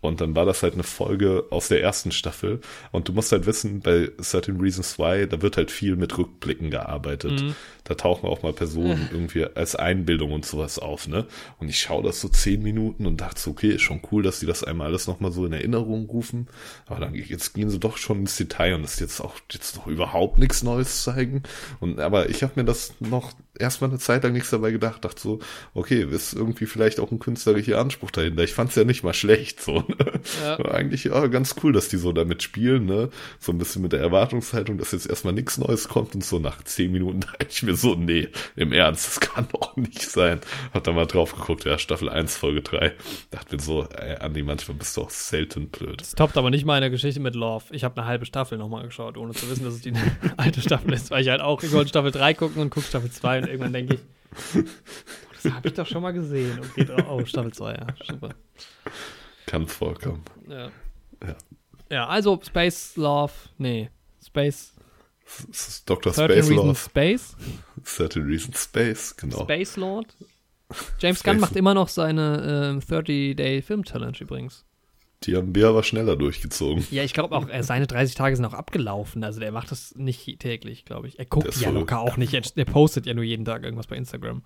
Und 0.00 0.20
dann 0.20 0.34
war 0.34 0.44
das 0.44 0.64
halt 0.64 0.74
eine 0.74 0.82
Folge 0.82 1.44
aus 1.50 1.68
der 1.68 1.80
ersten 1.80 2.10
Staffel. 2.10 2.60
Und 2.90 3.08
du 3.08 3.12
musst 3.12 3.30
halt 3.30 3.46
wissen, 3.46 3.80
bei 3.80 4.10
Certain 4.20 4.60
Reasons 4.60 4.98
Why, 4.98 5.28
da 5.28 5.42
wird 5.42 5.56
halt 5.56 5.70
viel 5.70 5.94
mit 5.94 6.18
Rückblicken 6.18 6.70
gearbeitet. 6.70 7.54
Da 7.84 7.94
tauchen 7.94 8.28
auch 8.28 8.42
mal 8.42 8.52
Personen 8.52 9.08
irgendwie 9.12 9.44
als 9.44 9.76
Einbildung 9.76 10.32
und 10.32 10.46
sowas 10.46 10.78
auf, 10.78 11.08
ne? 11.08 11.26
Und 11.58 11.68
ich 11.68 11.80
schaue 11.80 12.02
das 12.02 12.20
so 12.20 12.28
zehn 12.28 12.62
Minuten 12.62 13.06
und 13.06 13.20
dachte 13.20 13.40
so, 13.40 13.50
okay, 13.50 13.70
ist 13.70 13.82
schon 13.82 14.02
cool, 14.10 14.22
dass 14.22 14.40
die 14.40 14.46
das 14.46 14.64
einmal 14.64 14.88
alles 14.88 15.06
nochmal 15.06 15.32
so 15.32 15.44
in 15.46 15.52
Erinnerung 15.52 16.06
rufen. 16.06 16.48
Aber 16.86 17.00
dann 17.00 17.14
jetzt 17.14 17.54
gehen 17.54 17.70
sie 17.70 17.78
doch 17.78 17.96
schon 17.96 18.20
ins 18.20 18.36
Detail 18.36 18.74
und 18.74 18.82
das 18.82 18.94
ist 18.94 19.00
jetzt 19.00 19.20
auch 19.20 19.34
jetzt 19.50 19.76
noch 19.76 19.86
überhaupt 19.86 20.38
nichts 20.38 20.62
Neues 20.62 21.02
zeigen. 21.02 21.42
Und 21.80 21.98
aber 21.98 22.28
ich 22.30 22.42
habe 22.42 22.52
mir 22.56 22.64
das 22.64 22.94
noch 23.00 23.32
erstmal 23.58 23.90
eine 23.90 23.98
Zeit 23.98 24.24
lang 24.24 24.32
nichts 24.32 24.50
dabei 24.50 24.70
gedacht, 24.70 25.04
dachte 25.04 25.20
so, 25.20 25.38
okay, 25.74 26.06
ist 26.10 26.32
irgendwie 26.32 26.66
vielleicht 26.66 27.00
auch 27.00 27.10
ein 27.10 27.18
künstlerischer 27.18 27.78
Anspruch 27.78 28.10
dahinter. 28.10 28.42
Ich 28.42 28.54
fand's 28.54 28.74
ja 28.74 28.84
nicht 28.84 29.02
mal 29.02 29.14
schlecht, 29.14 29.60
so. 29.62 29.84
Ne? 29.92 30.20
Ja. 30.42 30.58
War 30.58 30.74
Eigentlich 30.74 31.04
ja 31.04 31.26
ganz 31.26 31.54
cool, 31.62 31.72
dass 31.72 31.88
die 31.88 31.96
so 31.96 32.12
damit 32.12 32.42
spielen, 32.42 32.86
ne? 32.86 33.10
So 33.38 33.52
ein 33.52 33.58
bisschen 33.58 33.82
mit 33.82 33.92
der 33.92 34.00
Erwartungshaltung, 34.00 34.78
dass 34.78 34.92
jetzt 34.92 35.06
erstmal 35.08 35.34
nichts 35.34 35.58
Neues 35.58 35.88
kommt 35.88 36.14
und 36.14 36.24
so 36.24 36.38
nach 36.38 36.62
zehn 36.64 36.92
Minuten 36.92 37.20
dachte 37.20 37.46
ich 37.48 37.62
mir 37.62 37.71
so, 37.74 37.94
nee, 37.94 38.28
im 38.56 38.72
Ernst, 38.72 39.06
das 39.06 39.20
kann 39.20 39.48
doch 39.52 39.76
nicht 39.76 40.02
sein. 40.02 40.40
Hab 40.72 40.84
da 40.84 40.92
mal 40.92 41.06
drauf 41.06 41.34
geguckt, 41.34 41.64
ja, 41.64 41.78
Staffel 41.78 42.08
1, 42.08 42.36
Folge 42.36 42.62
3. 42.62 42.92
Dachte 43.30 43.56
mir 43.56 43.62
so, 43.62 43.84
ey, 43.84 44.16
Andi, 44.16 44.42
manchmal 44.42 44.76
bist 44.76 44.96
du 44.96 45.02
auch 45.02 45.10
selten 45.10 45.68
blöd. 45.68 46.00
das 46.00 46.14
toppt 46.14 46.36
aber 46.36 46.50
nicht 46.50 46.64
meine 46.64 46.90
Geschichte 46.90 47.20
mit 47.20 47.34
Love. 47.34 47.64
Ich 47.70 47.84
habe 47.84 48.00
eine 48.00 48.06
halbe 48.06 48.26
Staffel 48.26 48.58
nochmal 48.58 48.84
geschaut, 48.84 49.16
ohne 49.16 49.32
zu 49.32 49.48
wissen, 49.50 49.64
dass 49.64 49.74
es 49.74 49.80
die 49.80 49.92
alte 50.36 50.60
Staffel 50.60 50.92
ist, 50.92 51.10
weil 51.10 51.22
ich 51.22 51.28
halt 51.28 51.40
auch, 51.40 51.62
ich 51.62 51.72
wollte 51.72 51.88
Staffel 51.88 52.10
3 52.10 52.34
gucken 52.34 52.62
und 52.62 52.70
gucke 52.70 52.86
Staffel 52.86 53.10
2 53.10 53.38
und 53.38 53.46
irgendwann 53.48 53.72
denke 53.72 53.94
ich, 53.94 54.00
oh, 54.56 54.62
das 55.42 55.52
habe 55.52 55.68
ich 55.68 55.74
doch 55.74 55.86
schon 55.86 56.02
mal 56.02 56.12
gesehen. 56.12 56.58
Und 56.58 56.74
geht, 56.74 56.90
oh, 56.90 57.24
Staffel 57.24 57.52
2, 57.52 57.72
ja, 57.72 57.86
super. 58.08 58.30
Kann 59.46 59.66
vorkommen. 59.66 60.22
Ja. 60.48 60.70
Ja. 61.26 61.36
ja, 61.90 62.06
also 62.06 62.40
Space 62.42 62.96
Love, 62.96 63.32
nee, 63.58 63.90
Space, 64.24 64.74
Dr. 65.86 66.12
13 66.12 66.14
Space 66.14 66.50
Reasons 66.50 66.66
Love, 66.66 66.78
Space, 66.78 67.36
Certain 67.84 68.22
Reasons 68.24 68.62
Space, 68.64 69.16
genau. 69.16 69.42
Space 69.42 69.76
Lord. 69.76 70.16
James 70.98 71.22
Gunn 71.22 71.34
Space- 71.34 71.40
macht 71.40 71.56
immer 71.56 71.74
noch 71.74 71.88
seine 71.88 72.72
ähm, 72.74 72.80
30-Day 72.80 73.62
Film 73.62 73.84
Challenge 73.84 74.16
übrigens. 74.20 74.64
Die 75.24 75.36
haben 75.36 75.54
wir 75.54 75.68
aber 75.68 75.82
schneller 75.84 76.16
durchgezogen. 76.16 76.84
Ja, 76.90 77.04
ich 77.04 77.12
glaube 77.14 77.36
auch, 77.36 77.48
äh, 77.48 77.62
seine 77.62 77.86
30 77.86 78.16
Tage 78.16 78.34
sind 78.34 78.44
auch 78.44 78.54
abgelaufen. 78.54 79.22
Also 79.22 79.38
der 79.38 79.52
macht 79.52 79.70
das 79.70 79.94
nicht 79.94 80.40
täglich, 80.40 80.84
glaube 80.84 81.06
ich. 81.06 81.18
Er 81.18 81.26
guckt 81.26 81.54
ja 81.60 81.70
locker 81.70 82.00
auch 82.00 82.16
nicht. 82.16 82.34
Er, 82.34 82.40
der 82.40 82.64
postet 82.64 83.06
ja 83.06 83.14
nur 83.14 83.22
jeden 83.22 83.44
Tag 83.44 83.62
irgendwas 83.62 83.86
bei 83.86 83.96
Instagram. 83.96 84.42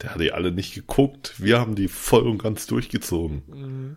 Der 0.00 0.14
hat 0.14 0.20
die 0.20 0.32
alle 0.32 0.52
nicht 0.52 0.74
geguckt. 0.74 1.34
Wir 1.38 1.58
haben 1.60 1.74
die 1.74 1.88
voll 1.88 2.26
und 2.26 2.38
ganz 2.42 2.66
durchgezogen. 2.66 3.42
Mhm. 3.46 3.96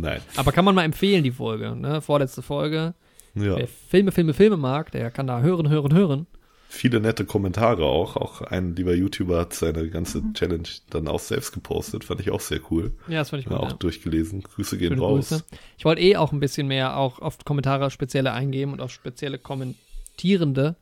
Nein. 0.00 0.22
Aber 0.36 0.52
kann 0.52 0.64
man 0.64 0.74
mal 0.74 0.84
empfehlen, 0.84 1.22
die 1.22 1.32
Folge, 1.32 1.76
ne? 1.76 2.00
Vorletzte 2.00 2.40
Folge. 2.42 2.94
Ja. 3.42 3.56
Wer 3.56 3.68
Filme, 3.68 4.12
Filme, 4.12 4.34
Filme 4.34 4.56
mag, 4.56 4.90
der 4.92 5.10
kann 5.10 5.26
da 5.26 5.40
hören, 5.40 5.68
hören, 5.68 5.94
hören. 5.94 6.26
Viele 6.70 7.00
nette 7.00 7.24
Kommentare 7.24 7.84
auch. 7.84 8.16
Auch 8.16 8.42
ein 8.42 8.76
lieber 8.76 8.94
YouTuber 8.94 9.40
hat 9.40 9.54
seine 9.54 9.88
ganze 9.88 10.22
Challenge 10.34 10.68
dann 10.90 11.08
auch 11.08 11.18
selbst 11.20 11.52
gepostet. 11.52 12.04
Fand 12.04 12.20
ich 12.20 12.30
auch 12.30 12.40
sehr 12.40 12.60
cool. 12.70 12.92
Ja, 13.08 13.20
das 13.20 13.30
fand 13.30 13.42
ich 13.42 13.48
Ja, 13.48 13.56
gut. 13.56 13.66
auch 13.66 13.70
ja. 13.70 13.76
durchgelesen. 13.78 14.42
Grüße 14.42 14.76
gehen 14.76 14.88
Schöne 14.90 15.00
raus. 15.00 15.30
Grüße. 15.30 15.44
Ich 15.78 15.84
wollte 15.86 16.02
eh 16.02 16.16
auch 16.16 16.30
ein 16.32 16.40
bisschen 16.40 16.66
mehr 16.66 16.98
auch 16.98 17.20
auf 17.20 17.38
Kommentare 17.44 17.90
spezielle 17.90 18.32
eingeben 18.32 18.72
und 18.74 18.82
auf 18.82 18.90
spezielle 18.90 19.38
Kommentierende. 19.38 20.76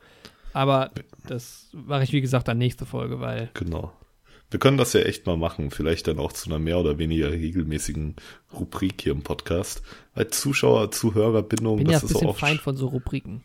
Aber 0.53 0.91
das 1.29 1.69
mache 1.73 2.03
ich, 2.03 2.13
wie 2.13 2.21
gesagt, 2.21 2.49
dann 2.49 2.59
nächste 2.59 2.85
Folge, 2.87 3.21
weil 3.21 3.51
Genau. 3.55 3.93
Wir 4.51 4.61
können 4.61 4.77
das 4.77 4.93
ja 4.93 5.01
echt 5.01 5.27
mal 5.27 5.37
machen. 5.37 5.71
Vielleicht 5.71 6.07
dann 6.07 6.19
auch 6.19 6.33
zu 6.33 6.49
einer 6.49 6.59
mehr 6.59 6.79
oder 6.79 6.99
weniger 6.99 7.31
regelmäßigen 7.33 8.15
Rubrik 8.55 9.01
hier 9.03 9.13
im 9.13 9.23
Podcast. 9.23 9.83
Weil 10.15 10.29
Zuschauer, 10.29 10.91
Zuhörerbindung, 10.93 11.79
ich 11.79 11.85
bin 11.85 11.93
ja 11.93 12.01
das 12.01 12.11
ein 12.11 12.17
ist 12.17 12.25
auch. 12.25 12.37
Feind 12.39 12.61
von 12.61 12.77
so 12.77 12.87
Rubriken. 12.87 13.43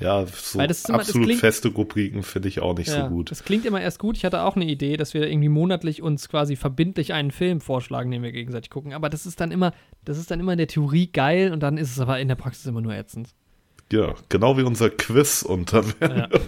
Ja, 0.00 0.24
so 0.26 0.60
Weil 0.60 0.68
das 0.68 0.78
ist 0.80 0.88
immer- 0.90 0.98
das 0.98 1.08
absolut 1.08 1.26
klingt- 1.26 1.40
feste 1.40 1.68
Rubriken 1.70 2.22
finde 2.22 2.46
ich 2.48 2.60
auch 2.60 2.76
nicht 2.76 2.86
Ja, 2.86 3.04
so 3.08 3.08
gut. 3.08 3.32
Das 3.32 3.42
klingt 3.42 3.64
immer 3.66 3.80
erst 3.80 3.98
gut. 3.98 4.16
Ich 4.16 4.24
hatte 4.24 4.42
auch 4.42 4.54
eine 4.54 4.64
Idee, 4.66 4.96
dass 4.96 5.12
wir 5.12 5.26
irgendwie 5.28 5.48
monatlich 5.48 6.02
uns 6.02 6.28
quasi 6.28 6.54
verbindlich 6.54 7.14
einen 7.14 7.32
Film 7.32 7.60
vorschlagen, 7.60 8.10
den 8.12 8.22
wir 8.22 8.30
gegenseitig 8.30 8.70
gucken. 8.70 8.92
Aber 8.92 9.08
das 9.08 9.26
ist 9.26 9.40
dann 9.40 9.50
immer, 9.50 9.72
das 10.04 10.18
ist 10.18 10.30
dann 10.30 10.38
immer 10.38 10.52
in 10.52 10.58
der 10.58 10.68
Theorie 10.68 11.10
geil 11.10 11.52
und 11.52 11.64
dann 11.64 11.78
ist 11.78 11.90
es 11.90 11.98
aber 11.98 12.20
in 12.20 12.28
der 12.28 12.36
Praxis 12.36 12.66
immer 12.66 12.80
nur 12.80 12.94
ätzend. 12.94 13.30
Ja, 13.90 14.14
genau 14.28 14.56
wie 14.56 14.62
unser 14.62 14.90
Quiz 14.90 15.42
und 15.42 15.72
dann 15.72 15.92
Ja. 16.00 16.28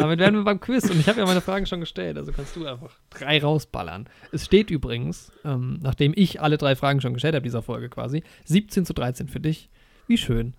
Damit 0.00 0.18
wären 0.18 0.34
wir 0.34 0.44
beim 0.44 0.60
Quiz 0.60 0.88
und 0.90 0.98
ich 0.98 1.08
habe 1.08 1.20
ja 1.20 1.26
meine 1.26 1.40
Fragen 1.40 1.66
schon 1.66 1.80
gestellt, 1.80 2.16
also 2.16 2.32
kannst 2.32 2.56
du 2.56 2.66
einfach 2.66 2.90
drei 3.10 3.40
rausballern. 3.40 4.08
Es 4.32 4.44
steht 4.44 4.70
übrigens, 4.70 5.32
ähm, 5.44 5.78
nachdem 5.82 6.12
ich 6.16 6.40
alle 6.40 6.58
drei 6.58 6.76
Fragen 6.76 7.00
schon 7.00 7.14
gestellt 7.14 7.34
habe, 7.34 7.42
dieser 7.42 7.62
Folge 7.62 7.88
quasi, 7.88 8.22
17 8.44 8.84
zu 8.84 8.92
13 8.92 9.28
für 9.28 9.40
dich. 9.40 9.70
Wie 10.06 10.18
schön. 10.18 10.54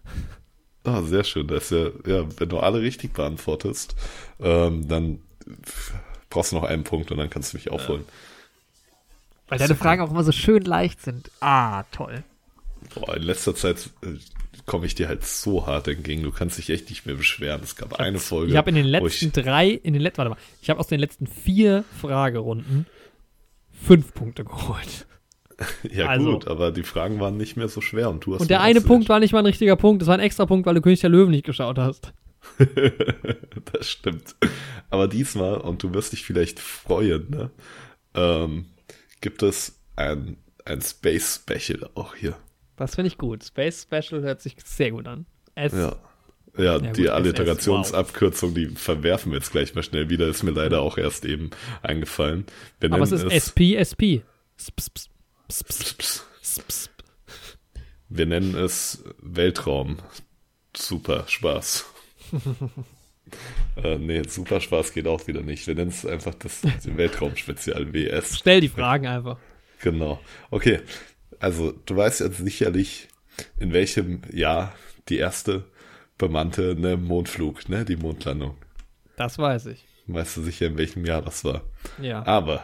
Ah, 0.84 1.02
sehr 1.02 1.24
schön. 1.24 1.48
Das 1.48 1.72
ist 1.72 1.72
ja, 1.72 1.90
ja, 2.12 2.26
wenn 2.38 2.50
du 2.50 2.60
alle 2.60 2.82
richtig 2.82 3.14
beantwortest, 3.14 3.96
ähm, 4.40 4.88
dann 4.88 5.20
brauchst 6.30 6.52
du 6.52 6.56
noch 6.56 6.64
einen 6.64 6.84
Punkt 6.84 7.12
und 7.12 7.18
dann 7.18 7.30
kannst 7.30 7.54
du 7.54 7.58
mich 7.58 7.70
aufholen. 7.70 8.06
Weil 9.48 9.60
deine 9.60 9.76
Fragen 9.76 10.02
auch 10.02 10.10
immer 10.10 10.24
so 10.24 10.32
schön 10.32 10.64
leicht 10.64 11.02
sind. 11.02 11.30
Ah, 11.42 11.84
toll. 11.92 12.24
Boah, 12.96 13.16
in 13.16 13.24
letzter 13.24 13.56
Zeit 13.56 13.90
äh, 14.04 14.18
komme 14.66 14.86
ich 14.86 14.96
dir 14.96 15.08
halt 15.08 15.26
so 15.26 15.66
hart 15.68 15.88
entgegen. 15.88 16.24
Du 16.24 16.32
kannst 16.32 16.58
dich 16.58 16.70
echt 16.70 16.90
nicht 16.90 17.06
mehr 17.06 17.16
beschweren. 17.16 17.62
Es 17.64 17.76
gab 17.76 18.00
eine 18.00 18.20
Folge. 18.20 18.52
Ich 18.52 18.58
habe 18.58 18.70
in 18.70 18.76
den 18.76 18.86
letzten 18.86 19.32
drei, 19.32 19.70
in 19.70 19.94
den 19.94 20.02
letzten, 20.02 20.20
warte 20.20 20.32
mal, 20.32 20.38
ich 20.62 20.70
habe 20.70 20.80
aus 20.80 20.88
den 20.88 21.00
letzten 21.00 21.28
vier 21.28 21.84
Fragerunden 22.00 22.86
fünf 23.72 24.14
Punkte 24.14 24.44
geholt. 24.44 25.08
Ich, 25.84 25.94
ja 25.98 26.08
also- 26.08 26.34
gut, 26.34 26.48
aber 26.48 26.72
die 26.72 26.84
Fragen 26.84 27.20
waren 27.20 27.38
nicht 27.38 27.58
mehr 27.58 27.68
so 27.68 27.82
schwer 27.82 28.10
und 28.10 28.26
du 28.26 28.34
hast 28.34 28.42
Und 28.42 28.50
der 28.50 28.62
eine 28.62 28.82
Punkt 28.82 29.10
war 29.10 29.20
nicht 29.20 29.34
mal 29.34 29.40
ein 29.40 29.46
richtiger 29.46 29.76
Punkt, 29.76 30.02
das 30.02 30.08
war 30.08 30.16
ein 30.16 30.22
extra 30.22 30.46
Punkt, 30.46 30.66
weil 30.66 30.76
du 30.76 30.82
König 30.82 31.02
der 31.02 31.10
Löwen 31.10 31.32
nicht 31.32 31.46
geschaut 31.46 31.78
hast. 31.78 32.14
das 33.72 33.90
stimmt. 33.90 34.36
Aber 34.90 35.08
diesmal, 35.08 35.58
und 35.58 35.84
du 35.84 35.94
wirst 35.94 36.14
dich 36.14 36.24
vielleicht 36.24 36.60
freuen, 36.60 37.30
ne, 37.30 37.52
ähm, 38.16 38.66
gibt 39.22 39.44
es 39.44 39.80
ein, 39.96 40.38
ein 40.66 40.82
Space 40.82 41.42
Special 41.44 41.90
auch 41.94 42.16
hier. 42.16 42.36
Das 42.82 42.96
finde 42.96 43.10
ich 43.10 43.20
gut. 43.20 43.44
Space 43.44 43.84
Special 43.84 44.24
hört 44.24 44.42
sich 44.42 44.56
sehr 44.64 44.90
gut 44.90 45.08
an. 45.08 45.28
S 45.54 45.72
ja. 45.72 45.96
Ja, 46.58 46.64
ja 46.64 46.80
die 46.80 47.04
gut, 47.04 47.12
Alliterationsabkürzung, 47.12 48.50
wow. 48.50 48.56
die 48.56 48.68
verwerfen 48.70 49.32
wir 49.32 49.38
jetzt 49.38 49.52
gleich 49.52 49.76
mal 49.76 49.84
schnell 49.84 50.10
wieder. 50.10 50.28
Ist 50.28 50.42
mir 50.42 50.50
leider 50.50 50.82
auch 50.82 50.98
erst 50.98 51.24
eben 51.26 51.52
eingefallen. 51.84 52.46
Wir 52.80 52.92
Aber 52.92 53.04
es 53.04 53.12
ist 53.12 53.24
es 53.24 53.34
SP, 53.38 53.78
SP. 53.78 54.26
Wir 58.10 58.26
nennen 58.26 58.56
es 58.56 59.04
Weltraum. 59.22 59.98
Super 60.76 61.26
Spaß. 61.28 61.86
äh, 63.84 63.98
nee, 64.00 64.24
super 64.28 64.60
Spaß 64.60 64.94
geht 64.94 65.06
auch 65.06 65.28
wieder 65.28 65.42
nicht. 65.42 65.68
Wir 65.68 65.76
nennen 65.76 65.92
es 65.92 66.04
einfach 66.04 66.34
das 66.34 66.64
Weltraum-Spezial 66.84 67.94
WS. 67.94 68.40
Stell 68.40 68.60
die 68.60 68.70
Fragen 68.70 69.06
einfach. 69.06 69.38
Genau. 69.82 70.20
Okay. 70.50 70.80
Also, 71.42 71.72
du 71.72 71.96
weißt 71.96 72.20
jetzt 72.20 72.38
sicherlich, 72.38 73.08
in 73.58 73.74
welchem 73.74 74.22
Jahr 74.32 74.74
die 75.10 75.18
erste 75.18 75.66
bemannte 76.20 76.76
ne, 76.76 76.98
Mondflug, 76.98 77.68
ne, 77.68 77.84
die 77.84 77.96
Mondlandung. 77.96 78.56
Das 79.18 79.40
weiß 79.40 79.66
ich. 79.66 79.84
Weißt 80.06 80.38
du 80.38 80.44
sicher, 80.44 80.68
in 80.68 80.78
welchem 80.78 81.04
Jahr 81.04 81.24
das 81.24 81.44
war? 81.44 81.64
Ja. 82.00 82.24
Aber, 82.28 82.64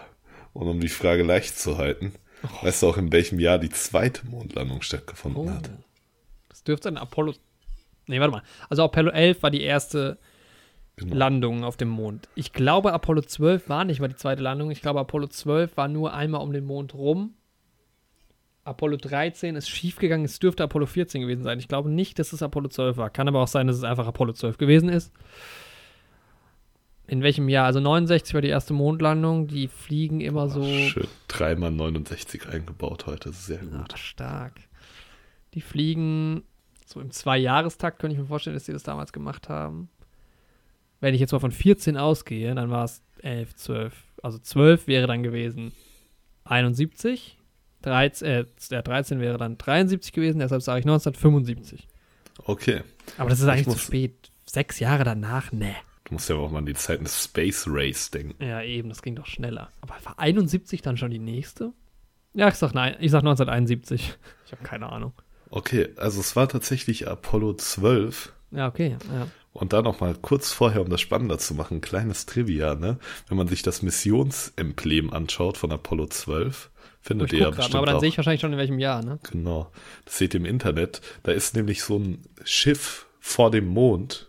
und 0.53 0.67
um 0.67 0.79
die 0.79 0.89
Frage 0.89 1.23
leicht 1.23 1.57
zu 1.57 1.79
halten, 1.79 2.13
oh. 2.43 2.65
weißt 2.65 2.83
du 2.83 2.89
auch, 2.89 2.97
in 2.97 3.11
welchem 3.11 3.39
Jahr 3.39 3.57
die 3.57 3.71
zweite 3.71 4.27
Mondlandung 4.27 4.83
stattgefunden 4.83 5.47
oh. 5.47 5.49
hat? 5.49 5.71
Das 6.49 6.63
dürfte 6.63 6.89
ein 6.89 6.97
Apollo. 6.97 7.33
Nee, 8.05 8.19
warte 8.19 8.31
mal. 8.31 8.43
Also 8.69 8.83
Apollo 8.83 9.09
11 9.09 9.41
war 9.41 9.49
die 9.49 9.63
erste 9.63 10.19
genau. 10.97 11.15
Landung 11.15 11.63
auf 11.63 11.77
dem 11.77 11.89
Mond. 11.89 12.29
Ich 12.35 12.53
glaube, 12.53 12.93
Apollo 12.93 13.23
12 13.23 13.69
war 13.69 13.85
nicht 13.85 13.99
mal 13.99 14.07
die 14.07 14.15
zweite 14.15 14.43
Landung. 14.43 14.69
Ich 14.69 14.83
glaube, 14.83 14.99
Apollo 14.99 15.27
12 15.29 15.77
war 15.77 15.87
nur 15.87 16.13
einmal 16.13 16.41
um 16.41 16.53
den 16.53 16.65
Mond 16.65 16.93
rum 16.93 17.33
Apollo 18.67 18.97
13 18.97 19.55
ist 19.55 19.69
schiefgegangen. 19.69 20.25
Es 20.25 20.39
dürfte 20.39 20.63
Apollo 20.63 20.87
14 20.87 21.21
gewesen 21.21 21.43
sein. 21.43 21.57
Ich 21.59 21.67
glaube 21.67 21.89
nicht, 21.89 22.19
dass 22.19 22.33
es 22.33 22.43
Apollo 22.43 22.67
12 22.67 22.97
war. 22.97 23.09
Kann 23.09 23.27
aber 23.27 23.41
auch 23.41 23.47
sein, 23.47 23.67
dass 23.67 23.77
es 23.77 23.83
einfach 23.83 24.07
Apollo 24.07 24.33
12 24.33 24.57
gewesen 24.57 24.89
ist. 24.89 25.13
In 27.07 27.23
welchem 27.23 27.47
Jahr? 27.47 27.65
Also 27.65 27.79
69 27.79 28.33
war 28.33 28.41
die 28.41 28.49
erste 28.49 28.73
Mondlandung. 28.73 29.47
Die 29.47 29.69
fliegen 29.69 30.19
immer 30.19 30.45
oh, 30.45 30.49
so. 30.49 30.63
Schön. 30.63 31.07
Dreimal 31.29 31.71
69 31.71 32.49
eingebaut 32.49 33.05
heute. 33.05 33.31
Sehr 33.31 33.59
gut. 33.59 33.93
Ach, 33.93 33.97
stark. 33.97 34.53
Die 35.53 35.61
fliegen 35.61 36.43
so 36.85 36.99
im 36.99 37.11
Zwei-Jahrestakt, 37.11 37.99
könnte 37.99 38.15
ich 38.15 38.19
mir 38.21 38.27
vorstellen, 38.27 38.55
dass 38.55 38.65
sie 38.65 38.73
das 38.73 38.83
damals 38.83 39.13
gemacht 39.13 39.47
haben. 39.47 39.89
Wenn 40.99 41.13
ich 41.13 41.21
jetzt 41.21 41.31
mal 41.31 41.39
von 41.39 41.51
14 41.51 41.95
ausgehe, 41.95 42.53
dann 42.53 42.69
war 42.69 42.83
es 42.83 43.01
11, 43.21 43.55
12. 43.55 44.03
Also 44.23 44.39
12 44.39 44.87
wäre 44.87 45.07
dann 45.07 45.23
gewesen 45.23 45.71
71. 46.43 47.36
13, 47.81 48.27
äh, 48.27 48.45
der 48.71 48.81
13 48.81 49.19
wäre 49.19 49.37
dann 49.37 49.57
73 49.57 50.11
gewesen, 50.13 50.39
deshalb 50.39 50.61
sage 50.61 50.79
ich 50.79 50.85
1975. 50.85 51.87
Okay. 52.43 52.81
Aber 53.17 53.29
das 53.29 53.39
ist 53.39 53.47
eigentlich 53.47 53.67
muss, 53.67 53.77
zu 53.77 53.81
spät. 53.81 54.31
Sechs 54.45 54.79
Jahre 54.79 55.03
danach, 55.03 55.51
ne. 55.51 55.75
Du 56.05 56.13
musst 56.13 56.29
ja 56.29 56.35
auch 56.35 56.49
mal 56.49 56.59
an 56.59 56.65
die 56.65 56.73
Zeiten 56.73 57.03
des 57.03 57.23
Space 57.25 57.65
Race 57.67 58.11
denken. 58.11 58.41
Ja, 58.43 58.61
eben, 58.61 58.89
das 58.89 59.01
ging 59.01 59.15
doch 59.15 59.25
schneller. 59.25 59.69
Aber 59.81 59.95
war 60.03 60.17
71 60.19 60.81
dann 60.81 60.95
schon 60.95 61.11
die 61.11 61.19
nächste? 61.19 61.73
Ja, 62.33 62.47
ich 62.47 62.55
sag 62.55 62.73
nein, 62.73 62.95
ich 62.99 63.11
sag 63.11 63.19
1971. 63.19 64.17
Ich 64.45 64.51
habe 64.51 64.63
keine 64.63 64.89
Ahnung. 64.89 65.11
Okay, 65.49 65.89
also 65.97 66.19
es 66.19 66.35
war 66.35 66.47
tatsächlich 66.47 67.07
Apollo 67.07 67.55
12. 67.55 68.33
Ja, 68.51 68.67
okay, 68.67 68.97
ja. 69.13 69.27
Und 69.53 69.73
da 69.73 69.81
noch 69.81 69.99
mal 69.99 70.13
kurz 70.13 70.53
vorher, 70.53 70.81
um 70.81 70.89
das 70.89 71.01
spannender 71.01 71.39
zu 71.39 71.55
machen, 71.55 71.77
ein 71.77 71.81
kleines 71.81 72.25
Trivia, 72.25 72.75
ne? 72.75 72.99
Wenn 73.27 73.37
man 73.37 73.47
sich 73.47 73.63
das 73.63 73.81
Missionsemblem 73.81 75.11
anschaut 75.11 75.57
von 75.57 75.71
Apollo 75.71 76.07
12, 76.07 76.69
Findet 77.07 77.31
ihr 77.31 77.39
ja 77.39 77.49
bestimmt 77.51 77.75
Aber 77.75 77.85
dann 77.85 78.01
sehe 78.01 78.09
ich 78.09 78.17
wahrscheinlich 78.17 78.41
schon 78.41 78.51
in 78.51 78.59
welchem 78.59 78.79
Jahr, 78.79 79.01
ne? 79.01 79.17
Genau. 79.31 79.71
Das 80.03 80.17
seht 80.17 80.33
ihr 80.33 80.41
im 80.41 80.45
Internet. 80.45 80.99
Da 81.23 81.31
ist 81.31 81.55
nämlich 81.55 81.81
so 81.81 81.97
ein 81.97 82.21
Schiff 82.43 83.05
vor 83.21 83.49
dem 83.49 83.67
Mond. 83.67 84.27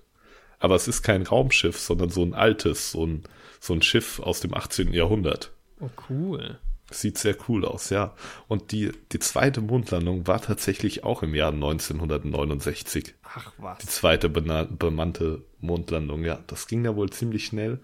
Aber 0.61 0.77
es 0.77 0.87
ist 0.87 1.03
kein 1.03 1.23
Raumschiff, 1.23 1.77
sondern 1.77 2.11
so 2.11 2.23
ein 2.23 2.35
altes, 2.35 2.93
so 2.93 3.05
ein, 3.05 3.25
so 3.59 3.75
ein 3.75 3.83
Schiff 3.83 4.21
aus 4.21 4.39
dem 4.39 4.55
18. 4.55 4.93
Jahrhundert. 4.93 5.51
Oh, 5.81 5.91
cool. 6.09 6.61
Sieht 6.93 7.19
sehr 7.19 7.35
cool 7.49 7.65
aus, 7.65 7.91
ja. 7.91 8.15
Und 8.47 8.71
die, 8.71 8.93
die 9.11 9.19
zweite 9.19 9.61
Mondlandung 9.61 10.29
war 10.29 10.41
tatsächlich 10.41 11.03
auch 11.03 11.25
im 11.25 11.35
Jahr 11.35 11.53
1969. 11.53 13.15
Ach 13.25 13.53
was. 13.59 13.79
Die 13.79 13.89
zweite 13.89 14.29
bemannte 14.29 15.43
Mondlandung, 15.61 16.25
ja. 16.25 16.39
Das 16.47 16.69
ging 16.69 16.85
ja 16.85 16.95
wohl 16.95 17.11
ziemlich 17.11 17.47
schnell. 17.47 17.81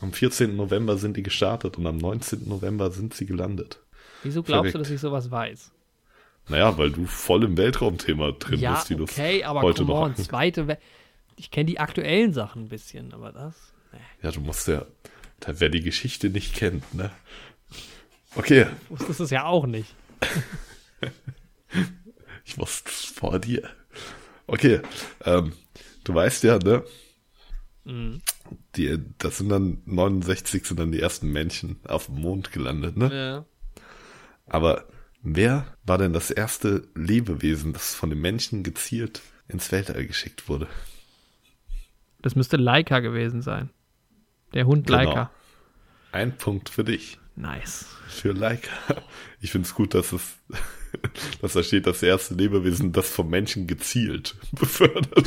Am 0.00 0.12
14. 0.12 0.56
November 0.56 0.98
sind 0.98 1.16
die 1.16 1.22
gestartet 1.22 1.78
und 1.78 1.86
am 1.86 1.96
19. 1.96 2.48
November 2.48 2.90
sind 2.90 3.14
sie 3.14 3.24
gelandet. 3.24 3.78
Wieso 4.22 4.42
glaubst 4.42 4.70
Verrückt. 4.70 4.74
du, 4.74 4.78
dass 4.78 4.90
ich 4.90 5.00
sowas 5.00 5.30
weiß? 5.30 5.72
Naja, 6.48 6.76
weil 6.76 6.90
du 6.90 7.06
voll 7.06 7.44
im 7.44 7.56
Weltraumthema 7.56 8.32
drin 8.32 8.60
ja, 8.60 8.74
bist, 8.74 8.90
die 8.90 8.96
du 8.96 9.04
okay, 9.04 9.44
aber 9.44 9.62
heute 9.62 9.84
noch. 9.84 10.00
On, 10.00 10.16
zweite 10.16 10.68
We 10.68 10.78
ich 11.36 11.50
kenne 11.50 11.66
die 11.66 11.80
aktuellen 11.80 12.32
Sachen 12.32 12.64
ein 12.64 12.68
bisschen, 12.68 13.12
aber 13.14 13.32
das. 13.32 13.54
Nee. 13.92 13.98
Ja, 14.22 14.30
du 14.30 14.40
musst 14.40 14.68
ja, 14.68 14.86
wer 15.46 15.68
die 15.70 15.80
Geschichte 15.80 16.30
nicht 16.30 16.54
kennt, 16.54 16.94
ne? 16.94 17.10
Okay. 18.34 18.66
Du 18.88 18.98
wusstest 18.98 19.20
es 19.20 19.30
ja 19.30 19.46
auch 19.46 19.66
nicht. 19.66 19.94
ich 22.44 22.58
wusste 22.58 22.90
es 22.90 23.04
vor 23.06 23.38
dir. 23.38 23.68
Okay, 24.46 24.80
ähm, 25.24 25.52
du 26.04 26.14
weißt 26.14 26.44
ja, 26.44 26.58
ne? 26.58 26.84
Mhm. 27.84 28.20
Die, 28.76 28.98
das 29.18 29.38
sind 29.38 29.48
dann 29.48 29.82
69 29.86 30.66
sind 30.66 30.78
dann 30.78 30.92
die 30.92 31.00
ersten 31.00 31.32
Männchen 31.32 31.80
auf 31.84 32.06
dem 32.06 32.16
Mond 32.16 32.52
gelandet, 32.52 32.96
ne? 32.96 33.10
Ja. 33.12 33.44
Aber 34.52 34.84
wer 35.22 35.66
war 35.84 35.96
denn 35.96 36.12
das 36.12 36.30
erste 36.30 36.86
Lebewesen, 36.94 37.72
das 37.72 37.94
von 37.94 38.10
den 38.10 38.20
Menschen 38.20 38.62
gezielt 38.62 39.22
ins 39.48 39.72
Weltall 39.72 40.06
geschickt 40.06 40.46
wurde? 40.48 40.68
Das 42.20 42.36
müsste 42.36 42.58
Laika 42.58 43.00
gewesen 43.00 43.40
sein. 43.40 43.70
Der 44.52 44.66
Hund 44.66 44.86
genau. 44.86 44.98
Laika. 44.98 45.30
Ein 46.12 46.36
Punkt 46.36 46.68
für 46.68 46.84
dich. 46.84 47.18
Nice. 47.34 47.86
Für 48.08 48.32
Laika. 48.32 48.70
Ich 49.40 49.50
finde 49.50 49.66
es 49.66 49.74
gut, 49.74 49.94
dass 49.94 50.12
es, 50.12 50.36
dass 51.40 51.54
da 51.54 51.62
steht, 51.62 51.86
das 51.86 52.02
erste 52.02 52.34
Lebewesen, 52.34 52.92
das 52.92 53.08
vom 53.08 53.30
Menschen 53.30 53.66
gezielt 53.66 54.36
befördert. 54.52 55.26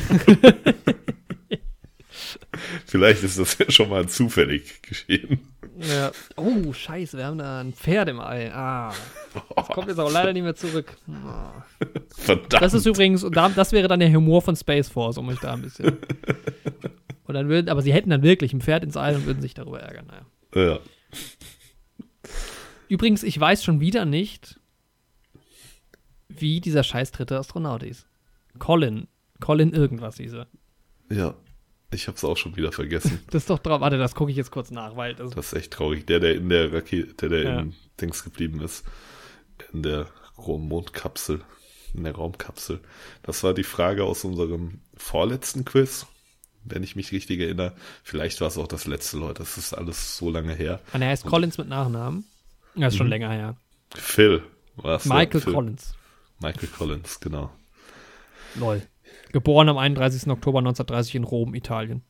Vielleicht 2.86 3.24
ist 3.24 3.40
das 3.40 3.58
ja 3.58 3.68
schon 3.72 3.88
mal 3.88 4.08
zufällig 4.08 4.82
geschehen. 4.82 5.40
Ja. 5.78 6.10
Oh, 6.36 6.72
scheiße, 6.72 7.18
wir 7.18 7.26
haben 7.26 7.38
da 7.38 7.60
ein 7.60 7.72
Pferd 7.72 8.08
im 8.08 8.20
Ei. 8.20 8.52
Ah. 8.52 8.94
Das 9.54 9.68
kommt 9.74 9.88
jetzt 9.88 9.98
auch 9.98 10.10
leider 10.10 10.32
nicht 10.32 10.42
mehr 10.42 10.54
zurück. 10.54 10.96
Verdammt. 12.16 12.62
Das 12.62 12.74
ist 12.74 12.86
übrigens, 12.86 13.26
das 13.30 13.72
wäre 13.72 13.88
dann 13.88 14.00
der 14.00 14.12
Humor 14.12 14.42
von 14.42 14.56
Space 14.56 14.88
Force, 14.88 15.18
um 15.18 15.28
euch 15.28 15.40
da 15.40 15.52
ein 15.52 15.62
bisschen. 15.62 15.98
Und 17.24 17.34
dann 17.34 17.48
würden, 17.48 17.68
aber 17.68 17.82
sie 17.82 17.92
hätten 17.92 18.10
dann 18.10 18.22
wirklich 18.22 18.52
ein 18.52 18.60
Pferd 18.60 18.84
ins 18.84 18.96
Ei 18.96 19.12
und 19.16 19.26
würden 19.26 19.42
sich 19.42 19.52
darüber 19.52 19.80
ärgern. 19.80 20.06
Naja. 20.54 20.70
Ja. 20.70 20.78
Übrigens, 22.88 23.24
ich 23.24 23.38
weiß 23.38 23.64
schon 23.64 23.80
wieder 23.80 24.04
nicht, 24.04 24.60
wie 26.28 26.60
dieser 26.60 26.84
scheiß 26.84 27.10
dritte 27.10 27.36
Astronaut 27.36 27.82
ist. 27.82 28.06
Colin. 28.60 29.08
Colin 29.40 29.72
irgendwas 29.72 30.18
hieß 30.18 30.34
er. 30.34 30.46
Ja. 31.10 31.34
Ich 31.90 32.08
hab's 32.08 32.24
auch 32.24 32.36
schon 32.36 32.56
wieder 32.56 32.72
vergessen. 32.72 33.20
das 33.30 33.44
ist 33.44 33.50
doch 33.50 33.58
drauf. 33.58 33.80
Warte, 33.80 33.98
das 33.98 34.14
gucke 34.14 34.30
ich 34.30 34.36
jetzt 34.36 34.50
kurz 34.50 34.70
nach, 34.70 34.96
weil 34.96 35.14
das, 35.14 35.30
das 35.30 35.46
ist 35.46 35.52
echt 35.54 35.72
traurig. 35.72 36.06
Der, 36.06 36.20
der 36.20 36.34
in 36.34 36.48
der 36.48 36.72
Rakete, 36.72 37.14
der, 37.14 37.28
der 37.28 37.42
ja. 37.42 37.60
im 37.60 37.74
Dings 38.00 38.24
geblieben 38.24 38.60
ist. 38.60 38.84
In 39.72 39.82
der 39.82 40.08
Mondkapsel. 40.36 41.42
In 41.94 42.04
der 42.04 42.14
Raumkapsel. 42.14 42.80
Das 43.22 43.42
war 43.42 43.54
die 43.54 43.62
Frage 43.62 44.04
aus 44.04 44.24
unserem 44.24 44.80
vorletzten 44.96 45.64
Quiz. 45.64 46.06
Wenn 46.64 46.82
ich 46.82 46.96
mich 46.96 47.12
richtig 47.12 47.40
erinnere. 47.40 47.74
Vielleicht 48.02 48.40
war 48.40 48.48
es 48.48 48.58
auch 48.58 48.66
das 48.66 48.86
letzte, 48.86 49.18
Leute. 49.18 49.38
Das 49.38 49.56
ist 49.56 49.72
alles 49.72 50.16
so 50.16 50.30
lange 50.30 50.52
her. 50.52 50.80
Und 50.92 51.00
er 51.00 51.10
heißt 51.10 51.24
Und, 51.24 51.30
Collins 51.30 51.58
mit 51.58 51.68
Nachnamen. 51.68 52.24
Das 52.74 52.92
ist 52.92 52.98
schon 52.98 53.06
mhm. 53.06 53.12
länger 53.12 53.30
her. 53.30 53.56
Phil. 53.94 54.42
Was 54.74 55.06
Michael 55.06 55.40
Phil. 55.40 55.52
Collins. 55.52 55.94
Michael 56.40 56.68
Collins, 56.68 57.20
genau. 57.20 57.50
Lol. 58.56 58.82
Geboren 59.36 59.68
am 59.68 59.76
31. 59.76 60.30
Oktober 60.30 60.60
1930 60.60 61.16
in 61.16 61.24
Rom, 61.24 61.54
Italien. 61.54 62.00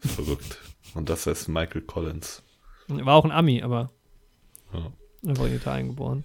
Verrückt. 0.00 0.58
Und 0.92 1.08
das 1.08 1.26
heißt 1.26 1.48
Michael 1.48 1.80
Collins. 1.80 2.42
War 2.86 3.14
auch 3.14 3.24
ein 3.24 3.30
Ami, 3.30 3.62
aber 3.62 3.90
ja. 4.74 4.92
einfach 5.26 5.46
in 5.46 5.54
Italien 5.54 5.88
geboren. 5.88 6.22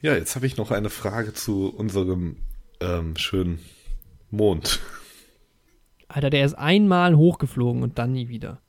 Ja, 0.00 0.14
jetzt 0.14 0.36
habe 0.36 0.46
ich 0.46 0.56
noch 0.56 0.70
eine 0.70 0.88
Frage 0.88 1.34
zu 1.34 1.68
unserem 1.68 2.38
ähm, 2.80 3.14
schönen 3.18 3.58
Mond. 4.30 4.80
Alter, 6.08 6.30
der 6.30 6.46
ist 6.46 6.54
einmal 6.54 7.14
hochgeflogen 7.14 7.82
und 7.82 7.98
dann 7.98 8.12
nie 8.12 8.28
wieder. 8.28 8.62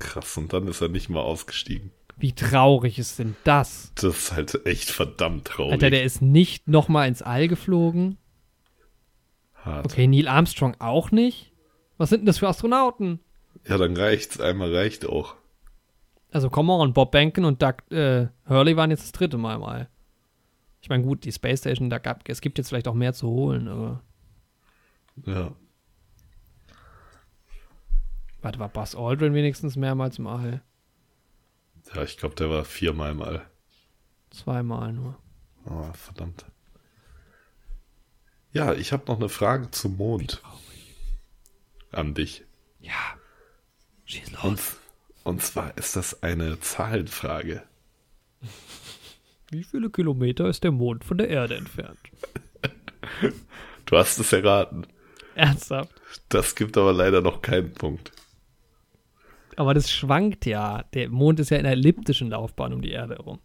Krass, 0.00 0.36
und 0.36 0.52
dann 0.52 0.66
ist 0.66 0.80
er 0.80 0.88
nicht 0.88 1.10
mal 1.10 1.20
ausgestiegen. 1.20 1.92
Wie 2.16 2.32
traurig 2.32 2.98
ist 2.98 3.20
denn 3.20 3.36
das? 3.44 3.92
Das 3.94 4.18
ist 4.18 4.32
halt 4.32 4.66
echt 4.66 4.90
verdammt 4.90 5.44
traurig. 5.44 5.74
Alter, 5.74 5.90
der 5.90 6.02
ist 6.02 6.22
nicht 6.22 6.66
nochmal 6.66 7.06
ins 7.06 7.22
All 7.22 7.46
geflogen. 7.46 8.18
Hart. 9.68 9.86
Okay, 9.86 10.06
Neil 10.06 10.28
Armstrong 10.28 10.76
auch 10.78 11.10
nicht? 11.10 11.52
Was 11.96 12.10
sind 12.10 12.20
denn 12.20 12.26
das 12.26 12.38
für 12.38 12.48
Astronauten? 12.48 13.20
Ja, 13.66 13.76
dann 13.76 13.96
reicht's. 13.96 14.40
Einmal 14.40 14.74
reicht 14.74 15.06
auch. 15.06 15.34
Also, 16.30 16.50
come 16.50 16.72
on, 16.72 16.92
Bob 16.92 17.12
Banken 17.12 17.44
und 17.44 17.62
Doug 17.62 17.90
äh, 17.90 18.28
Hurley 18.48 18.76
waren 18.76 18.90
jetzt 18.90 19.02
das 19.02 19.12
dritte 19.12 19.38
Mal 19.38 19.56
im 19.56 19.62
All. 19.62 19.88
Ich 20.80 20.88
meine, 20.88 21.02
gut, 21.02 21.24
die 21.24 21.32
Space 21.32 21.60
Station, 21.60 21.90
da 21.90 21.98
gab, 21.98 22.28
es 22.28 22.40
gibt 22.40 22.58
jetzt 22.58 22.68
vielleicht 22.68 22.88
auch 22.88 22.94
mehr 22.94 23.14
zu 23.14 23.28
holen, 23.28 23.68
aber. 23.68 24.02
Ja. 25.26 25.52
Warte, 28.40 28.58
war 28.58 28.68
Buzz 28.68 28.94
Aldrin 28.94 29.34
wenigstens 29.34 29.76
mehrmals 29.76 30.18
im 30.18 30.26
All? 30.26 30.62
Ja, 31.94 32.02
ich 32.02 32.16
glaube, 32.18 32.34
der 32.36 32.50
war 32.50 32.64
viermal 32.64 33.14
mal. 33.14 33.46
Zweimal 34.30 34.92
nur. 34.92 35.16
Oh, 35.64 35.90
verdammt. 35.92 36.44
Ja, 38.58 38.74
ich 38.74 38.92
habe 38.92 39.04
noch 39.06 39.20
eine 39.20 39.28
Frage 39.28 39.70
zum 39.70 39.98
Mond. 39.98 40.42
An 41.92 42.14
dich. 42.14 42.44
Ja. 42.80 43.16
Schieß 44.04 44.32
los. 44.32 44.42
Und, 44.42 44.60
und 45.22 45.42
zwar 45.44 45.78
ist 45.78 45.94
das 45.94 46.24
eine 46.24 46.58
Zahlenfrage. 46.58 47.62
Wie 49.52 49.62
viele 49.62 49.90
Kilometer 49.90 50.48
ist 50.48 50.64
der 50.64 50.72
Mond 50.72 51.04
von 51.04 51.18
der 51.18 51.28
Erde 51.28 51.54
entfernt? 51.54 52.00
Du 53.86 53.96
hast 53.96 54.18
es 54.18 54.32
erraten. 54.32 54.88
Ernsthaft? 55.36 55.94
Das 56.28 56.56
gibt 56.56 56.76
aber 56.76 56.92
leider 56.92 57.20
noch 57.20 57.42
keinen 57.42 57.72
Punkt. 57.72 58.10
Aber 59.54 59.72
das 59.72 59.88
schwankt 59.88 60.46
ja. 60.46 60.82
Der 60.94 61.08
Mond 61.10 61.38
ist 61.38 61.50
ja 61.50 61.58
in 61.58 61.64
einer 61.64 61.76
elliptischen 61.76 62.30
Laufbahn 62.30 62.72
um 62.72 62.82
die 62.82 62.90
Erde 62.90 63.14
herum. 63.14 63.38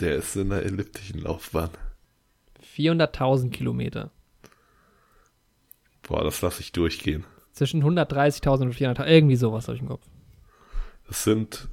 Der 0.00 0.16
ist 0.16 0.34
in 0.34 0.50
einer 0.50 0.62
elliptischen 0.62 1.20
Laufbahn. 1.20 1.70
400.000 2.78 3.50
Kilometer. 3.50 4.10
Boah, 6.02 6.24
das 6.24 6.40
lasse 6.40 6.60
ich 6.60 6.72
durchgehen. 6.72 7.24
Zwischen 7.52 7.82
130.000 7.84 8.62
und 8.62 8.74
400.000. 8.74 9.06
Irgendwie 9.06 9.36
sowas 9.36 9.66
habe 9.66 9.76
ich 9.76 9.82
im 9.82 9.88
Kopf. 9.88 10.06
Das 11.06 11.24
sind, 11.24 11.68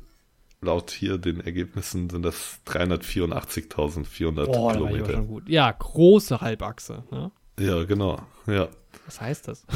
laut 0.62 0.92
hier 0.92 1.18
den 1.18 1.40
Ergebnissen, 1.42 2.10
sind 2.10 2.24
das 2.24 2.60
384.400 2.68 4.46
Boah, 4.46 4.48
da 4.48 4.52
war 4.52 4.72
ich 4.72 4.78
aber 4.78 4.88
Kilometer. 4.90 5.14
schon 5.14 5.28
gut. 5.28 5.50
Ja, 5.50 5.72
große 5.72 6.42
Halbachse. 6.42 7.04
Ne? 7.12 7.32
Ja, 7.60 7.84
genau. 7.84 8.20
Ja. 8.48 8.68
Was 9.06 9.22
heißt 9.22 9.48
das? 9.48 9.66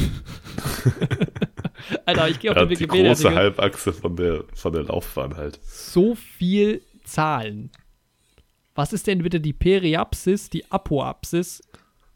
Alter, 2.06 2.30
ich 2.30 2.39
gehe 2.39 2.51
auf 2.51 2.57
ja 2.57 2.64
den 2.65 2.69
die 2.69 2.80
Wikipedia. 2.80 3.10
große 3.14 3.34
Halbachse 3.35 3.93
von 3.93 4.15
der, 4.15 4.43
von 4.53 4.73
der 4.73 4.84
Laufbahn 4.84 5.35
halt. 5.38 5.60
so 5.64 6.15
viel 6.15 6.81
Zahlen. 7.03 7.72
Was 8.80 8.93
ist 8.93 9.07
denn 9.07 9.23
bitte 9.23 9.41
die 9.41 9.51
Periapsis, 9.51 10.49
die 10.49 10.72
Apoapsis, 10.72 11.61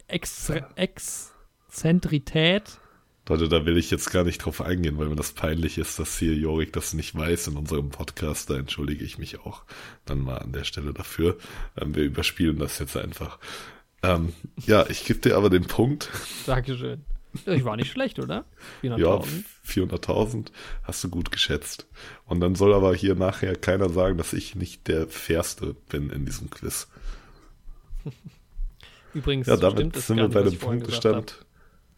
Ex 0.07 0.49
Exzentrität? 0.77 2.79
Leute, 3.27 3.49
da 3.49 3.65
will 3.65 3.75
ich 3.75 3.91
jetzt 3.91 4.11
gar 4.11 4.23
nicht 4.23 4.37
drauf 4.37 4.61
eingehen, 4.61 4.97
weil 4.97 5.09
mir 5.09 5.17
das 5.17 5.33
peinlich 5.33 5.77
ist, 5.77 5.99
dass 5.99 6.17
hier 6.17 6.35
Jorik 6.35 6.71
das 6.71 6.93
nicht 6.93 7.15
weiß 7.15 7.47
in 7.47 7.57
unserem 7.57 7.89
Podcast. 7.89 8.49
Da 8.49 8.55
entschuldige 8.55 9.03
ich 9.03 9.17
mich 9.17 9.41
auch 9.41 9.63
dann 10.05 10.21
mal 10.21 10.37
an 10.37 10.53
der 10.53 10.63
Stelle 10.63 10.93
dafür. 10.93 11.37
Ähm, 11.75 11.95
wir 11.95 12.05
überspielen 12.05 12.59
das 12.59 12.79
jetzt 12.79 12.95
einfach. 12.95 13.39
Ähm, 14.01 14.31
ja, 14.65 14.85
ich 14.87 15.03
gebe 15.03 15.19
dir 15.19 15.35
aber 15.35 15.49
den 15.49 15.65
Punkt. 15.65 16.09
Dankeschön. 16.45 17.03
Ich 17.45 17.65
war 17.65 17.75
nicht 17.75 17.91
schlecht, 17.91 18.19
oder? 18.19 18.45
Ja, 18.81 18.95
400.000. 18.95 19.43
400.000 19.67 20.47
hast 20.83 21.03
du 21.03 21.09
gut 21.09 21.31
geschätzt. 21.31 21.87
Und 22.25 22.39
dann 22.41 22.53
soll 22.55 22.73
aber 22.73 22.93
hier 22.95 23.15
nachher 23.15 23.55
keiner 23.55 23.89
sagen, 23.89 24.17
dass 24.17 24.33
ich 24.33 24.55
nicht 24.55 24.87
der 24.87 25.07
Fairste 25.07 25.73
bin 25.89 26.09
in 26.11 26.25
diesem 26.25 26.49
Quiz. 26.49 26.87
Übrigens, 29.13 29.47
Ja, 29.47 29.57
damit 29.57 29.95
sind 29.95 30.17
wir 30.17 30.23
nicht, 30.25 30.33
bei 30.33 30.43
dem 30.43 30.57
Punktestand 30.57 31.45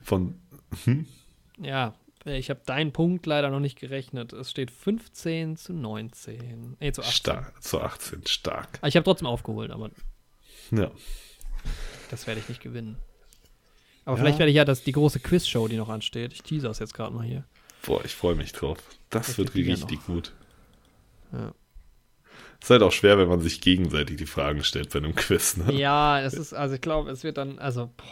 von 0.02 0.36
hab. 0.72 1.66
Ja, 1.66 1.94
ich 2.26 2.50
habe 2.50 2.62
deinen 2.66 2.92
Punkt 2.92 3.26
leider 3.26 3.50
noch 3.50 3.60
nicht 3.60 3.80
gerechnet. 3.80 4.34
Es 4.34 4.52
steht 4.52 4.72
15 4.72 5.58
zu 5.58 5.74
19. 5.74 6.78
Nee, 6.80 6.92
zu 6.92 7.02
18. 7.02 7.14
stark, 7.14 7.64
zu 7.64 7.82
18 7.82 8.26
stark. 8.28 8.80
Ich 8.86 8.96
habe 8.96 9.04
trotzdem 9.04 9.28
aufgeholt, 9.28 9.72
aber 9.72 9.92
Ja. 10.72 10.92
das 12.12 12.28
werde 12.28 12.40
ich 12.42 12.50
nicht 12.50 12.62
gewinnen. 12.62 12.98
Aber 14.06 14.16
Ja. 14.18 14.22
vielleicht 14.24 14.40
werde 14.40 14.50
ich 14.52 14.56
ja 14.56 14.66
das, 14.66 14.84
die 14.84 14.92
große 14.92 15.20
Quizshow, 15.20 15.68
die 15.68 15.78
noch 15.78 15.90
ansteht. 15.90 16.32
Ich 16.34 16.44
teaser 16.44 16.70
es 16.70 16.80
jetzt 16.80 16.94
gerade 16.94 17.14
mal 17.14 17.26
hier. 17.26 17.44
Boah, 17.86 18.04
ich 18.06 18.14
freue 18.16 18.36
mich 18.36 18.52
drauf. 18.54 18.78
Das 19.10 19.30
Ich 19.30 19.38
wird 19.38 19.54
richtig 19.56 20.06
gut. 20.06 20.34
Ja. 21.32 21.54
Ist 22.62 22.70
halt 22.70 22.82
auch 22.84 22.92
schwer, 22.92 23.18
wenn 23.18 23.28
man 23.28 23.42
sich 23.42 23.62
gegenseitig 23.62 24.18
die 24.18 24.26
Fragen 24.26 24.64
stellt 24.64 24.90
bei 24.92 25.00
einem 25.00 25.14
Quiz. 25.16 25.58
Ne? 25.58 25.74
Ja, 25.74 26.20
es 26.22 26.34
ist, 26.34 26.54
also 26.54 26.76
ich 26.76 26.82
glaube, 26.82 27.12
es 27.12 27.24
wird 27.24 27.38
dann, 27.38 27.60
also, 27.60 27.92
boah, 27.98 28.06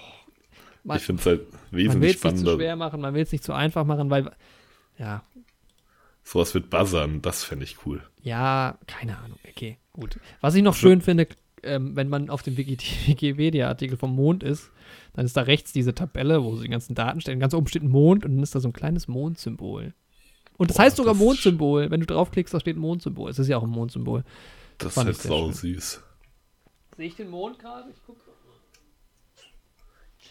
man, 0.84 0.98
Ich 0.98 1.04
finde 1.04 1.22
es 1.22 1.26
halt 1.26 1.52
man 1.52 1.62
will 1.72 1.86
wesentlich 1.86 1.94
es 1.96 2.02
nicht 2.02 2.22
zu 2.22 2.28
spannender. 2.28 2.56
schwer 2.56 2.76
machen, 2.76 3.02
man 3.02 3.14
will 3.14 3.24
es 3.24 3.32
nicht 3.32 3.44
zu 3.44 3.54
einfach 3.54 3.86
machen, 3.86 4.10
weil, 4.10 4.30
ja, 4.98 5.24
Sowas 6.26 6.54
mit 6.54 6.70
Buzzern, 6.70 7.22
das 7.22 7.44
fände 7.44 7.66
ich 7.66 7.86
cool. 7.86 8.02
ja, 8.22 8.78
keine 8.88 9.18
Ahnung, 9.18 9.38
okay, 9.50 9.78
gut. 9.92 10.20
Was 10.40 10.56
ich 10.56 10.64
noch 10.64 10.76
schön 10.76 11.02
finde, 11.02 11.28
ähm, 11.64 11.96
wenn 11.96 12.08
man 12.10 12.30
auf 12.30 12.44
dem 12.44 12.56
Wiki- 12.58 12.78
Wikipedia-Artikel 13.08 13.98
vom 13.98 14.16
Mond 14.16 14.44
ist, 14.44 14.70
dann 15.14 15.26
ist 15.26 15.38
da 15.38 15.42
rechts 15.42 15.72
diese 15.74 15.94
Tabelle, 15.94 16.44
wo 16.44 16.56
so 16.56 16.64
die 16.64 16.70
ganzen 16.70 16.96
Daten 16.96 17.22
stehen. 17.22 17.40
Ganz 17.40 17.54
oben 17.54 17.68
steht 17.68 17.84
ein 17.84 17.90
Mond 17.90 18.26
und 18.26 18.36
dann 18.36 18.44
ist 18.44 18.56
da 18.56 18.60
so 18.60 18.70
ein 18.70 18.74
kleines 18.74 19.08
Mondsymbol. 19.08 19.94
Und 20.58 20.70
das 20.70 20.78
Boah, 20.78 20.84
heißt 20.84 20.98
sogar 20.98 21.14
das 21.14 21.22
ist 21.22 21.26
Mondsymbol. 21.26 21.92
Wenn 21.92 22.00
du 22.00 22.06
draufklickst, 22.06 22.54
da 22.54 22.60
steht 22.60 22.78
Mondsymbol. 22.78 23.30
Es 23.30 23.40
ist 23.40 23.48
ja 23.48 23.58
auch 23.58 23.64
ein 23.64 23.70
Mondsymbol. 23.70 24.24
Das 24.78 24.90
ist 24.90 24.94
Fand 24.96 25.10
ich 25.10 25.18
sehr 25.18 25.30
sau 25.30 25.52
süß. 25.52 26.02
Sehe 26.98 27.08
ich 27.08 27.16
den 27.16 27.30
Mond 27.30 27.60
gerade? 27.60 27.90
Ich 27.92 28.04
gucke. 28.04 28.22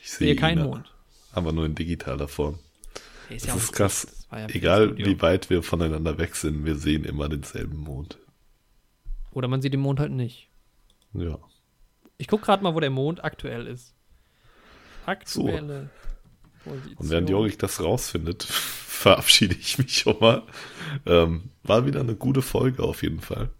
Ich 0.01 0.11
sehe 0.11 0.37
keinen 0.37 0.59
ihn, 0.59 0.67
Mond. 0.67 0.93
Aber 1.33 1.53
nur 1.53 1.65
in 1.65 1.75
digitaler 1.75 2.29
Form. 2.29 2.59
Nee, 3.29 3.37
Das 3.37 3.47
ja 3.47 3.53
auch 3.53 3.57
ist 3.57 3.63
nicht 3.63 3.73
krass. 3.75 4.27
Das 4.31 4.41
ja 4.41 4.49
Egal 4.49 4.97
wie 4.99 5.21
weit 5.21 5.51
wir 5.51 5.63
voneinander 5.63 6.19
weg 6.19 6.35
sind, 6.37 6.65
wir 6.65 6.77
sehen 6.77 7.05
immer 7.05 7.29
denselben 7.29 7.79
Mond. 7.79 8.19
Oder 9.31 9.49
man 9.49 9.63
sieht 9.63 9.73
den 9.73 9.81
Mond 9.81 10.01
halt 10.01 10.13
nicht. 10.13 10.49
Ja. 11.15 11.39
Ich 12.19 12.29
gucke 12.29 12.45
gerade 12.45 12.63
mal, 12.63 12.75
wo 12.75 12.81
der 12.81 12.91
Mond 12.91 13.25
aktuell 13.25 13.67
ist. 13.67 13.95
Aktuelle 15.07 15.91
Position. 16.65 16.97
Und 16.97 17.11
während 17.11 17.31
Jorik 17.31 17.59
das 17.59 17.81
rausfindet, 17.83 18.43
verabschiede 18.45 19.55
ich 19.55 19.79
mich 19.79 19.99
schon 19.99 20.17
mal. 20.21 20.43
Ähm, 21.07 21.51
war 21.63 21.87
wieder 21.87 22.01
eine 22.01 22.15
gute 22.15 22.43
Folge 22.43 22.83
auf 22.83 23.03
jeden 23.03 23.21
Fall. 23.21 23.51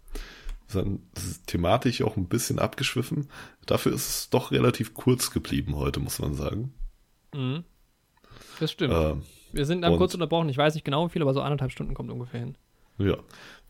Ist 0.67 0.75
ist 1.15 1.47
thematisch 1.47 2.01
auch 2.01 2.17
ein 2.17 2.27
bisschen 2.27 2.59
abgeschwiffen. 2.59 3.29
Dafür 3.65 3.93
ist 3.93 4.09
es 4.09 4.29
doch 4.29 4.51
relativ 4.51 4.93
kurz 4.93 5.31
geblieben 5.31 5.75
heute, 5.75 5.99
muss 5.99 6.19
man 6.19 6.33
sagen. 6.33 6.73
Mhm. 7.33 7.63
Das 8.59 8.71
stimmt. 8.71 8.93
Ähm, 8.95 9.23
Wir 9.51 9.65
sind 9.65 9.81
dann 9.81 9.97
kurz 9.97 10.13
unterbrochen. 10.13 10.49
Ich 10.49 10.57
weiß 10.57 10.73
nicht 10.73 10.83
genau, 10.85 11.07
wie 11.07 11.11
viel, 11.11 11.21
aber 11.21 11.33
so 11.33 11.41
anderthalb 11.41 11.71
Stunden 11.71 11.93
kommt 11.93 12.11
ungefähr 12.11 12.39
hin. 12.39 12.55
Ja. 12.97 13.17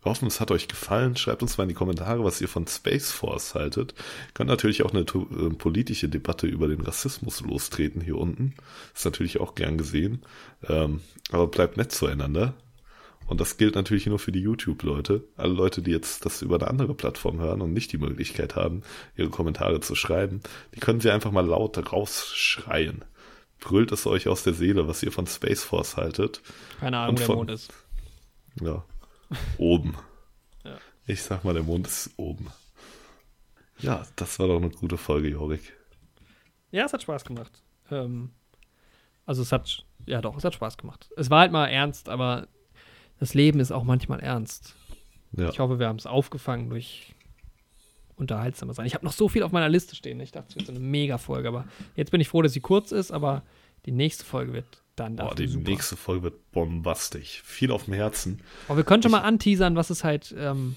Wir 0.01 0.09
hoffen, 0.09 0.27
es 0.27 0.41
hat 0.41 0.51
euch 0.51 0.67
gefallen. 0.67 1.15
Schreibt 1.15 1.41
uns 1.43 1.57
mal 1.57 1.63
in 1.63 1.69
die 1.69 1.75
Kommentare, 1.75 2.25
was 2.25 2.41
ihr 2.41 2.49
von 2.49 2.67
Space 2.67 3.09
Force 3.11 3.55
haltet. 3.55 3.93
Könnt 4.33 4.49
natürlich 4.49 4.83
auch 4.83 4.91
eine 4.91 5.01
äh, 5.01 5.49
politische 5.55 6.09
Debatte 6.09 6.45
über 6.45 6.67
den 6.67 6.81
Rassismus 6.81 7.39
lostreten 7.39 8.01
hier 8.01 8.17
unten. 8.17 8.53
Ist 8.93 9.05
natürlich 9.05 9.39
auch 9.39 9.55
gern 9.55 9.77
gesehen. 9.77 10.25
Ähm, 10.67 10.99
aber 11.31 11.47
bleibt 11.47 11.77
nett 11.77 11.93
zueinander. 11.93 12.53
Und 13.27 13.39
das 13.39 13.55
gilt 13.55 13.75
natürlich 13.75 14.05
nur 14.05 14.19
für 14.19 14.33
die 14.33 14.41
YouTube-Leute. 14.41 15.23
Alle 15.37 15.53
Leute, 15.53 15.81
die 15.81 15.91
jetzt 15.91 16.25
das 16.25 16.41
über 16.41 16.55
eine 16.57 16.67
andere 16.67 16.93
Plattform 16.93 17.39
hören 17.39 17.61
und 17.61 17.71
nicht 17.71 17.93
die 17.93 17.97
Möglichkeit 17.97 18.57
haben, 18.57 18.81
ihre 19.15 19.29
Kommentare 19.29 19.79
zu 19.79 19.95
schreiben, 19.95 20.41
die 20.75 20.81
können 20.81 20.99
sie 20.99 21.09
einfach 21.11 21.31
mal 21.31 21.45
laut 21.47 21.93
rausschreien. 21.93 23.05
Brüllt 23.61 23.93
es 23.93 24.05
euch 24.05 24.27
aus 24.27 24.43
der 24.43 24.53
Seele, 24.53 24.89
was 24.89 25.01
ihr 25.01 25.13
von 25.13 25.27
Space 25.27 25.63
Force 25.63 25.95
haltet. 25.95 26.41
Keine 26.81 26.97
Ahnung, 26.97 27.17
von- 27.17 27.35
Mond 27.37 27.51
ist. 27.51 27.71
Ja. 28.61 28.83
Oben. 29.57 29.95
Ja. 30.63 30.77
Ich 31.05 31.21
sag 31.21 31.43
mal, 31.43 31.53
der 31.53 31.63
Mond 31.63 31.87
ist 31.87 32.11
oben. 32.17 32.47
Ja, 33.79 34.05
das 34.15 34.39
war 34.39 34.47
doch 34.47 34.57
eine 34.57 34.69
gute 34.69 34.97
Folge, 34.97 35.29
Jorik. 35.29 35.75
Ja, 36.71 36.85
es 36.85 36.93
hat 36.93 37.01
Spaß 37.01 37.25
gemacht. 37.25 37.61
Ähm, 37.91 38.31
also 39.25 39.41
es 39.41 39.51
hat, 39.51 39.85
ja 40.05 40.21
doch, 40.21 40.37
es 40.37 40.43
hat 40.43 40.53
Spaß 40.53 40.77
gemacht. 40.77 41.09
Es 41.17 41.29
war 41.29 41.41
halt 41.41 41.51
mal 41.51 41.67
ernst, 41.67 42.09
aber 42.09 42.47
das 43.19 43.33
Leben 43.33 43.59
ist 43.59 43.71
auch 43.71 43.83
manchmal 43.83 44.19
ernst. 44.19 44.75
Ja. 45.33 45.49
Ich 45.49 45.59
hoffe, 45.59 45.79
wir 45.79 45.87
haben 45.87 45.97
es 45.97 46.05
aufgefangen 46.05 46.69
durch 46.69 47.13
unterhaltsamer 48.15 48.73
sein. 48.73 48.85
Ich 48.85 48.93
habe 48.93 49.05
noch 49.05 49.13
so 49.13 49.27
viel 49.27 49.43
auf 49.43 49.51
meiner 49.51 49.69
Liste 49.69 49.95
stehen. 49.95 50.19
Ich 50.19 50.31
dachte, 50.31 50.49
es 50.49 50.55
wird 50.55 50.67
so 50.67 50.71
eine 50.71 50.79
Mega-Folge, 50.79 51.47
aber 51.47 51.65
jetzt 51.95 52.11
bin 52.11 52.21
ich 52.21 52.27
froh, 52.29 52.41
dass 52.41 52.53
sie 52.53 52.59
kurz 52.61 52.91
ist, 52.91 53.11
aber 53.11 53.43
die 53.85 53.91
nächste 53.91 54.23
Folge 54.23 54.53
wird 54.53 54.82
dann 54.95 55.15
Boah, 55.15 55.29
dafür 55.29 55.35
die 55.45 55.47
super. 55.51 55.69
nächste 55.69 55.95
Folge 55.97 56.23
wird 56.23 56.51
bombastisch. 56.51 57.41
Viel 57.45 57.71
auf 57.71 57.85
dem 57.85 57.93
Herzen. 57.93 58.41
Aber 58.67 58.77
wir 58.77 58.83
können 58.83 59.01
schon 59.03 59.09
Ich- 59.11 59.17
mal 59.17 59.23
anteasern, 59.23 59.75
was 59.75 59.89
es 59.89 60.03
halt, 60.03 60.33
ähm, 60.37 60.75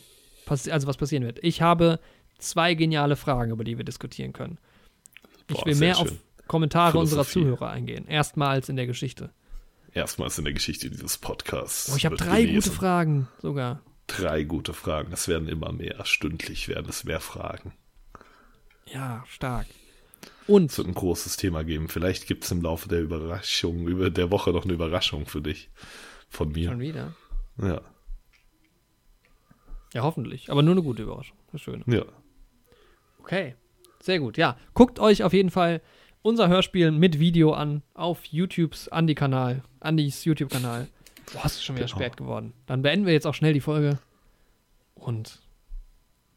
also 0.49 0.87
was 0.87 0.97
passieren 0.97 1.25
wird. 1.25 1.39
Ich 1.43 1.61
habe 1.63 2.01
zwei 2.39 2.75
geniale 2.75 3.17
Fragen, 3.17 3.51
über 3.53 3.65
die 3.65 3.77
wir 3.79 3.85
diskutieren 3.85 4.33
können. 4.33 4.59
Ich 5.49 5.57
Boah, 5.57 5.67
will 5.67 5.75
sehr 5.75 5.89
mehr 5.89 5.99
auf 5.99 6.09
schön. 6.09 6.19
Kommentare 6.47 6.99
unserer. 6.99 7.25
Zuhörer 7.25 7.71
eingehen. 7.71 8.07
Erstmals 8.07 8.69
in 8.69 8.77
der 8.77 8.87
Geschichte. 8.87 9.31
Erstmals 9.93 10.39
in 10.39 10.45
der 10.45 10.53
Geschichte 10.55 10.91
dieses 10.91 11.19
Podcasts. 11.19 11.91
Oh, 11.93 11.97
ich 11.97 12.05
habe 12.07 12.17
drei 12.17 12.43
gelesen. 12.43 12.69
gute 12.71 12.77
Fragen 12.77 13.29
sogar. 13.41 13.81
Drei 14.07 14.45
gute 14.45 14.73
Fragen. 14.75 15.13
Es 15.13 15.27
werden 15.27 15.49
immer 15.49 15.73
mehr. 15.73 16.05
Stündlich 16.05 16.69
werden 16.69 16.87
es 16.89 17.05
mehr 17.05 17.21
Fragen. 17.21 17.73
Ja, 18.87 19.25
stark. 19.29 19.67
Und 20.47 20.71
Es 20.71 20.79
wird 20.79 20.89
ein 20.89 20.95
großes 20.95 21.37
Thema 21.37 21.65
geben. 21.65 21.89
Vielleicht 21.89 22.27
gibt 22.27 22.45
es 22.45 22.51
im 22.53 22.63
Laufe 22.63 22.89
der 22.89 23.01
Überraschung, 23.03 23.89
über 23.89 24.11
der 24.11 24.31
Woche 24.31 24.51
noch 24.53 24.65
eine 24.65 24.75
Überraschung 24.75 25.27
für 25.27 25.41
dich. 25.43 25.71
Von 26.29 26.53
mir. 26.53 26.71
schon 26.71 26.81
wieder. 26.81 27.15
Ja. 27.61 27.81
Ja, 29.95 30.03
hoffentlich. 30.03 30.51
Aber 30.51 30.63
nur 30.63 30.73
eine 30.73 30.83
gute 30.83 31.03
Überraschung. 31.03 31.37
Das 31.47 31.55
ist 31.61 31.63
schön. 31.65 31.83
Ja. 31.87 32.03
Okay. 33.21 33.55
Sehr 34.01 34.21
gut, 34.21 34.37
ja. 34.37 34.57
Guckt 34.75 34.99
euch 34.99 35.23
auf 35.25 35.33
jeden 35.33 35.51
Fall 35.51 35.81
unser 36.23 36.49
Hörspiel 36.49 36.91
mit 36.93 37.19
Video 37.19 37.53
an 37.53 37.83
auf 37.95 38.25
YouTubes 38.27 38.89
Andi-Kanal, 38.89 39.63
Andis 39.81 40.25
YouTube-Kanal. 40.25 40.89
Boah, 41.33 41.45
ist 41.47 41.65
schon 41.65 41.77
wieder 41.77 41.87
Genau. 41.87 41.97
spät 41.99 42.17
geworden. 42.17 42.53
Dann 42.67 42.83
beenden 42.83 43.07
wir 43.07 43.13
jetzt 43.13 43.27
auch 43.27 43.35
schnell 43.35 43.53
die 43.53 43.61
Folge 43.61 43.99
und 44.95 45.41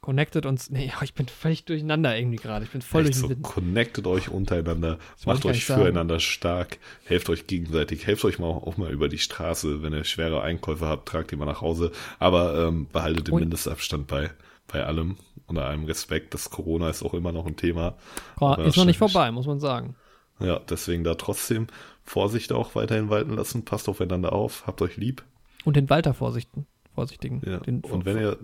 connectet 0.01 0.45
uns. 0.45 0.69
Nee, 0.69 0.91
ich 1.01 1.13
bin 1.13 1.27
völlig 1.27 1.65
durcheinander 1.65 2.17
irgendwie 2.17 2.37
gerade. 2.37 2.65
Ich 2.65 2.71
bin 2.71 2.81
voll 2.81 3.05
Echt 3.05 3.07
durch 3.07 3.17
so, 3.17 3.27
den 3.27 3.37
Wind. 3.37 3.43
connectet 3.43 4.07
euch 4.07 4.29
untereinander, 4.29 4.97
ich 5.19 5.25
macht 5.25 5.45
euch 5.45 5.53
nicht 5.55 5.65
sagen. 5.65 5.81
füreinander 5.81 6.19
stark, 6.19 6.79
helft 7.03 7.29
euch 7.29 7.47
gegenseitig, 7.47 8.05
helft 8.07 8.25
euch 8.25 8.39
mal 8.39 8.47
auch 8.47 8.77
mal 8.77 8.91
über 8.91 9.09
die 9.09 9.17
Straße, 9.17 9.81
wenn 9.83 9.93
ihr 9.93 10.03
schwere 10.03 10.41
Einkäufe 10.41 10.85
habt, 10.87 11.07
tragt 11.07 11.31
die 11.31 11.35
mal 11.35 11.45
nach 11.45 11.61
Hause, 11.61 11.91
aber 12.19 12.67
ähm, 12.67 12.87
behaltet 12.91 13.27
den 13.27 13.35
Ui. 13.35 13.41
Mindestabstand 13.41 14.07
bei, 14.07 14.31
bei 14.67 14.83
allem, 14.85 15.17
unter 15.47 15.65
allem 15.65 15.85
Respekt, 15.85 16.33
das 16.33 16.49
Corona 16.49 16.89
ist 16.89 17.03
auch 17.03 17.13
immer 17.13 17.31
noch 17.31 17.45
ein 17.45 17.55
Thema. 17.55 17.97
Aber 18.37 18.63
Ist 18.65 18.77
noch 18.77 18.85
nicht 18.85 18.99
vorbei, 18.99 19.31
muss 19.31 19.47
man 19.47 19.59
sagen. 19.59 19.95
Ja, 20.39 20.59
deswegen 20.69 21.03
da 21.03 21.15
trotzdem 21.15 21.67
Vorsicht 22.03 22.53
auch 22.53 22.75
weiterhin 22.75 23.09
walten 23.09 23.35
lassen, 23.35 23.65
passt 23.65 23.89
aufeinander 23.89 24.33
auf, 24.33 24.65
habt 24.67 24.81
euch 24.81 24.95
lieb. 24.97 25.23
Und 25.65 25.75
den 25.75 25.89
Walter 25.89 26.13
vorsichtigen. 26.13 26.65
Vorsichtigen. 26.99 27.41
Ja. 27.45 27.59
Den, 27.59 27.79
Und 27.79 28.03
wenn 28.03 28.17
ihr 28.17 28.37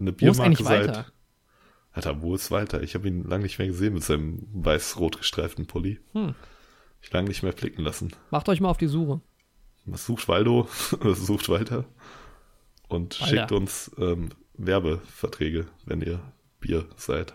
eine 0.00 0.12
Biermarke 0.12 0.64
seid, 0.64 1.04
Alter, 1.92 2.22
wo 2.22 2.34
ist 2.34 2.50
Walter? 2.50 2.82
Ich 2.82 2.94
habe 2.94 3.06
ihn 3.06 3.22
lange 3.22 3.44
nicht 3.44 3.58
mehr 3.58 3.68
gesehen 3.68 3.94
mit 3.94 4.02
seinem 4.02 4.48
weiß-rot 4.52 5.18
gestreiften 5.18 5.66
Pulli. 5.66 6.00
Hm. 6.12 6.34
Ich 7.02 7.12
lange 7.12 7.28
nicht 7.28 7.44
mehr 7.44 7.52
blicken 7.52 7.82
lassen. 7.82 8.12
Macht 8.30 8.48
euch 8.48 8.60
mal 8.60 8.68
auf 8.68 8.78
die 8.78 8.88
Suche. 8.88 9.20
Was 9.86 10.06
sucht 10.06 10.28
Waldo? 10.28 10.68
Was 11.00 11.24
sucht 11.24 11.48
Walter? 11.48 11.84
Und 12.88 13.20
Walter. 13.20 13.36
schickt 13.36 13.52
uns 13.52 13.92
ähm, 13.98 14.30
Werbeverträge, 14.54 15.66
wenn 15.86 16.00
ihr 16.02 16.20
Bier 16.58 16.86
seid. 16.96 17.34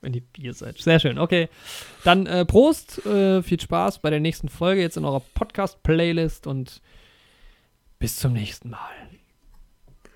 Wenn 0.00 0.14
ihr 0.14 0.22
Bier 0.22 0.54
seid. 0.54 0.78
Sehr 0.78 0.98
schön. 0.98 1.18
Okay. 1.18 1.48
Dann 2.04 2.26
äh, 2.26 2.46
Prost. 2.46 3.04
Äh, 3.04 3.42
viel 3.42 3.60
Spaß 3.60 4.00
bei 4.00 4.08
der 4.08 4.20
nächsten 4.20 4.48
Folge 4.48 4.80
jetzt 4.80 4.96
in 4.96 5.04
eurer 5.04 5.20
Podcast-Playlist 5.34 6.46
und 6.46 6.80
bis 7.98 8.16
zum 8.16 8.32
nächsten 8.34 8.70
Mal. 8.70 9.06